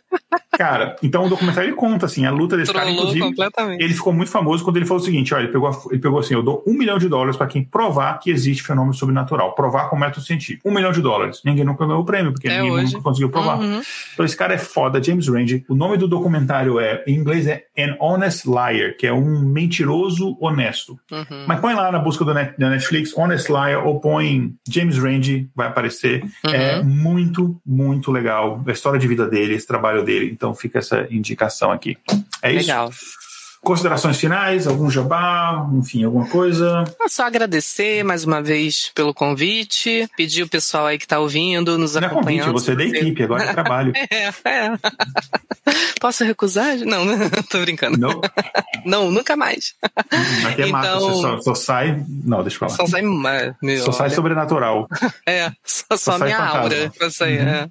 Cara, 0.57 0.95
então 1.03 1.25
o 1.25 1.29
documentário 1.29 1.69
ele 1.69 1.75
conta, 1.75 2.07
assim, 2.07 2.25
a 2.25 2.31
luta 2.31 2.57
desse 2.57 2.71
Trollou 2.71 2.87
cara, 2.87 2.97
inclusive. 2.97 3.83
Ele 3.83 3.93
ficou 3.93 4.11
muito 4.11 4.31
famoso 4.31 4.63
quando 4.63 4.77
ele 4.77 4.87
falou 4.87 5.01
o 5.01 5.05
seguinte: 5.05 5.33
olha, 5.33 5.43
ele 5.43 5.51
pegou, 5.51 5.69
ele 5.91 5.99
pegou 5.99 6.19
assim, 6.19 6.33
eu 6.33 6.41
dou 6.41 6.63
um 6.65 6.73
milhão 6.73 6.97
de 6.97 7.07
dólares 7.07 7.37
para 7.37 7.45
quem 7.45 7.63
provar 7.63 8.19
que 8.19 8.31
existe 8.31 8.63
fenômeno 8.63 8.93
sobrenatural, 8.93 9.53
provar 9.53 9.87
com 9.89 9.95
método 9.95 10.25
científico. 10.25 10.67
Um 10.67 10.73
milhão 10.73 10.91
de 10.91 10.99
dólares. 10.99 11.41
Ninguém 11.45 11.63
nunca 11.63 11.85
ganhou 11.85 12.01
o 12.01 12.05
prêmio, 12.05 12.31
porque 12.31 12.47
é 12.47 12.57
ninguém 12.57 12.71
hoje. 12.71 12.93
nunca 12.93 13.03
conseguiu 13.03 13.29
provar. 13.29 13.59
Uhum. 13.59 13.81
Então 14.13 14.25
esse 14.25 14.35
cara 14.35 14.55
é 14.55 14.57
foda, 14.57 15.01
James 15.01 15.27
Randi. 15.27 15.63
O 15.69 15.75
nome 15.75 15.95
do 15.95 16.07
documentário 16.07 16.79
é, 16.79 17.03
em 17.05 17.13
inglês 17.13 17.45
é 17.45 17.65
An 17.77 17.95
Honest 17.99 18.47
Liar, 18.47 18.95
que 18.97 19.05
é 19.05 19.13
um 19.13 19.39
mentiroso 19.39 20.35
honesto. 20.41 20.99
Uhum. 21.11 21.45
Mas 21.47 21.59
põe 21.59 21.75
lá 21.75 21.91
na 21.91 21.99
busca 21.99 22.25
do 22.25 22.33
net, 22.33 22.55
da 22.57 22.69
Netflix, 22.69 23.15
Honest 23.15 23.49
Liar, 23.49 23.86
ou 23.89 23.99
põe 23.99 24.53
James 24.67 24.97
Randi, 24.97 25.49
vai 25.55 25.67
aparecer. 25.67 26.23
Uhum. 26.45 26.51
É 26.51 26.83
muito, 26.83 27.59
muito 27.65 28.11
legal. 28.11 28.63
A 28.65 28.71
história 28.71 28.99
de 28.99 29.07
vida 29.07 29.27
dele, 29.27 29.53
esse 29.53 29.67
trabalho 29.67 30.03
dele. 30.03 30.29
Então 30.31 30.53
fica 30.53 30.79
essa 30.79 31.07
indicação 31.09 31.71
aqui. 31.71 31.97
É 32.41 32.51
isso? 32.51 32.67
Legal. 32.67 32.91
Considerações 33.61 34.17
finais, 34.17 34.67
algum 34.67 34.89
jabá, 34.89 35.67
enfim, 35.73 36.03
alguma 36.03 36.27
coisa? 36.27 36.83
É 37.01 37.09
só 37.09 37.25
agradecer 37.25 38.03
mais 38.03 38.23
uma 38.23 38.41
vez 38.41 38.91
pelo 38.95 39.13
convite, 39.13 40.07
pedir 40.15 40.43
o 40.43 40.49
pessoal 40.49 40.85
aí 40.85 40.97
que 40.97 41.05
está 41.05 41.19
ouvindo, 41.19 41.77
nos 41.77 41.95
Não 41.95 42.07
acompanhando. 42.07 42.49
É 42.49 42.51
convite, 42.51 42.65
você 42.65 42.71
é 42.71 42.75
da 42.75 42.83
equipe, 42.83 43.23
agora 43.23 43.43
é 43.43 43.53
trabalho. 43.53 43.93
é, 43.95 44.27
é. 44.27 44.71
Posso 45.99 46.23
recusar? 46.23 46.77
Não, 46.77 47.03
não 47.03 47.17
tô 47.49 47.59
brincando. 47.59 47.97
Não, 47.97 48.21
não 48.85 49.11
nunca 49.11 49.35
mais. 49.35 49.73
Aqui 50.47 50.61
é 50.61 50.67
então... 50.67 50.71
mata, 50.71 50.99
você 50.99 51.21
só, 51.21 51.41
só, 51.41 51.55
sai. 51.55 52.05
Não, 52.23 52.41
deixa 52.41 52.55
eu 52.55 52.59
falar. 52.59 52.75
Só 52.75 52.85
sai. 52.87 53.01
Meu, 53.01 53.83
só 53.83 53.91
sai 53.91 54.09
sobrenatural. 54.09 54.87
É, 55.25 55.51
só, 55.63 55.97
só, 55.97 56.17
só 56.17 56.23
minha 56.23 56.39
aura. 56.39 56.91
Só 56.97 57.09
sai, 57.09 57.37
uhum. 57.37 57.47
é. 57.47 57.69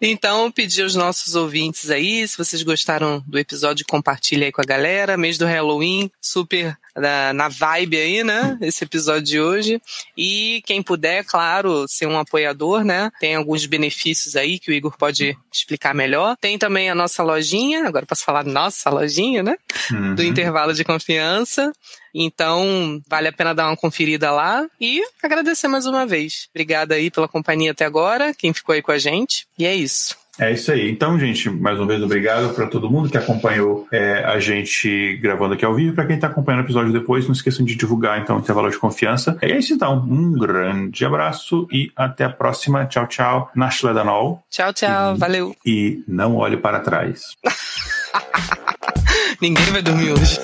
Então, 0.00 0.50
pedir 0.50 0.82
aos 0.82 0.94
nossos 0.94 1.34
ouvintes 1.34 1.90
aí, 1.90 2.26
se 2.26 2.38
vocês 2.38 2.62
gostaram 2.62 3.22
do 3.26 3.38
episódio, 3.38 3.84
compartilhe 3.86 4.46
aí 4.46 4.52
com 4.52 4.62
a 4.62 4.64
galera. 4.64 5.16
Mês 5.16 5.36
do 5.36 5.44
Halloween, 5.44 6.10
super 6.18 6.78
na, 6.96 7.32
na 7.32 7.48
vibe 7.48 7.96
aí, 7.96 8.24
né? 8.24 8.58
Esse 8.60 8.84
episódio 8.84 9.22
de 9.22 9.40
hoje. 9.40 9.82
E 10.16 10.62
quem 10.66 10.82
puder, 10.82 11.24
claro, 11.24 11.86
ser 11.88 12.06
um 12.06 12.18
apoiador, 12.18 12.84
né? 12.84 13.10
Tem 13.20 13.34
alguns 13.34 13.66
benefícios 13.66 14.36
aí 14.36 14.58
que 14.58 14.70
o 14.70 14.74
Igor 14.74 14.96
pode 14.96 15.36
explicar 15.52 15.94
melhor. 15.94 16.36
Tem 16.40 16.58
também 16.58 16.90
a 16.90 16.94
nossa 16.94 17.22
lojinha, 17.22 17.86
agora 17.86 18.06
posso 18.06 18.24
falar 18.24 18.44
nossa 18.44 18.90
lojinha, 18.90 19.42
né? 19.42 19.56
Uhum. 19.90 20.14
Do 20.14 20.22
intervalo 20.22 20.72
de 20.72 20.84
confiança. 20.84 21.72
Então, 22.14 23.00
vale 23.08 23.28
a 23.28 23.32
pena 23.32 23.54
dar 23.54 23.68
uma 23.68 23.76
conferida 23.76 24.30
lá 24.30 24.66
e 24.80 25.02
agradecer 25.22 25.68
mais 25.68 25.86
uma 25.86 26.04
vez. 26.04 26.48
Obrigada 26.50 26.94
aí 26.94 27.10
pela 27.10 27.28
companhia 27.28 27.70
até 27.70 27.84
agora, 27.84 28.34
quem 28.34 28.52
ficou 28.52 28.72
aí 28.72 28.82
com 28.82 28.92
a 28.92 28.98
gente. 28.98 29.46
E 29.56 29.64
é 29.64 29.74
isso. 29.74 30.19
É 30.40 30.50
isso 30.50 30.72
aí. 30.72 30.90
Então, 30.90 31.18
gente, 31.18 31.50
mais 31.50 31.78
uma 31.78 31.86
vez, 31.86 32.02
obrigado 32.02 32.54
para 32.54 32.66
todo 32.66 32.90
mundo 32.90 33.10
que 33.10 33.18
acompanhou 33.18 33.86
é, 33.92 34.24
a 34.24 34.40
gente 34.40 35.18
gravando 35.20 35.52
aqui 35.52 35.66
ao 35.66 35.74
vivo. 35.74 35.94
Para 35.94 36.06
quem 36.06 36.16
está 36.16 36.28
acompanhando 36.28 36.62
o 36.62 36.64
episódio 36.64 36.90
depois, 36.92 37.26
não 37.26 37.32
esqueçam 37.32 37.62
de 37.62 37.74
divulgar 37.76 38.18
então 38.18 38.36
o 38.36 38.40
intervalo 38.40 38.70
de 38.70 38.78
confiança. 38.78 39.36
É 39.42 39.54
isso 39.54 39.74
então. 39.74 40.02
Um 40.08 40.32
grande 40.32 41.04
abraço 41.04 41.68
e 41.70 41.92
até 41.94 42.24
a 42.24 42.30
próxima. 42.30 42.86
Tchau, 42.86 43.06
tchau. 43.06 43.50
Nashledanol. 43.54 44.42
Tchau, 44.48 44.72
tchau. 44.72 45.14
E, 45.14 45.18
Valeu. 45.18 45.56
E 45.64 46.04
não 46.08 46.36
olhe 46.36 46.56
para 46.56 46.80
trás. 46.80 47.36
Ninguém 49.42 49.66
vai 49.66 49.82
dormir 49.82 50.12
hoje. 50.12 50.40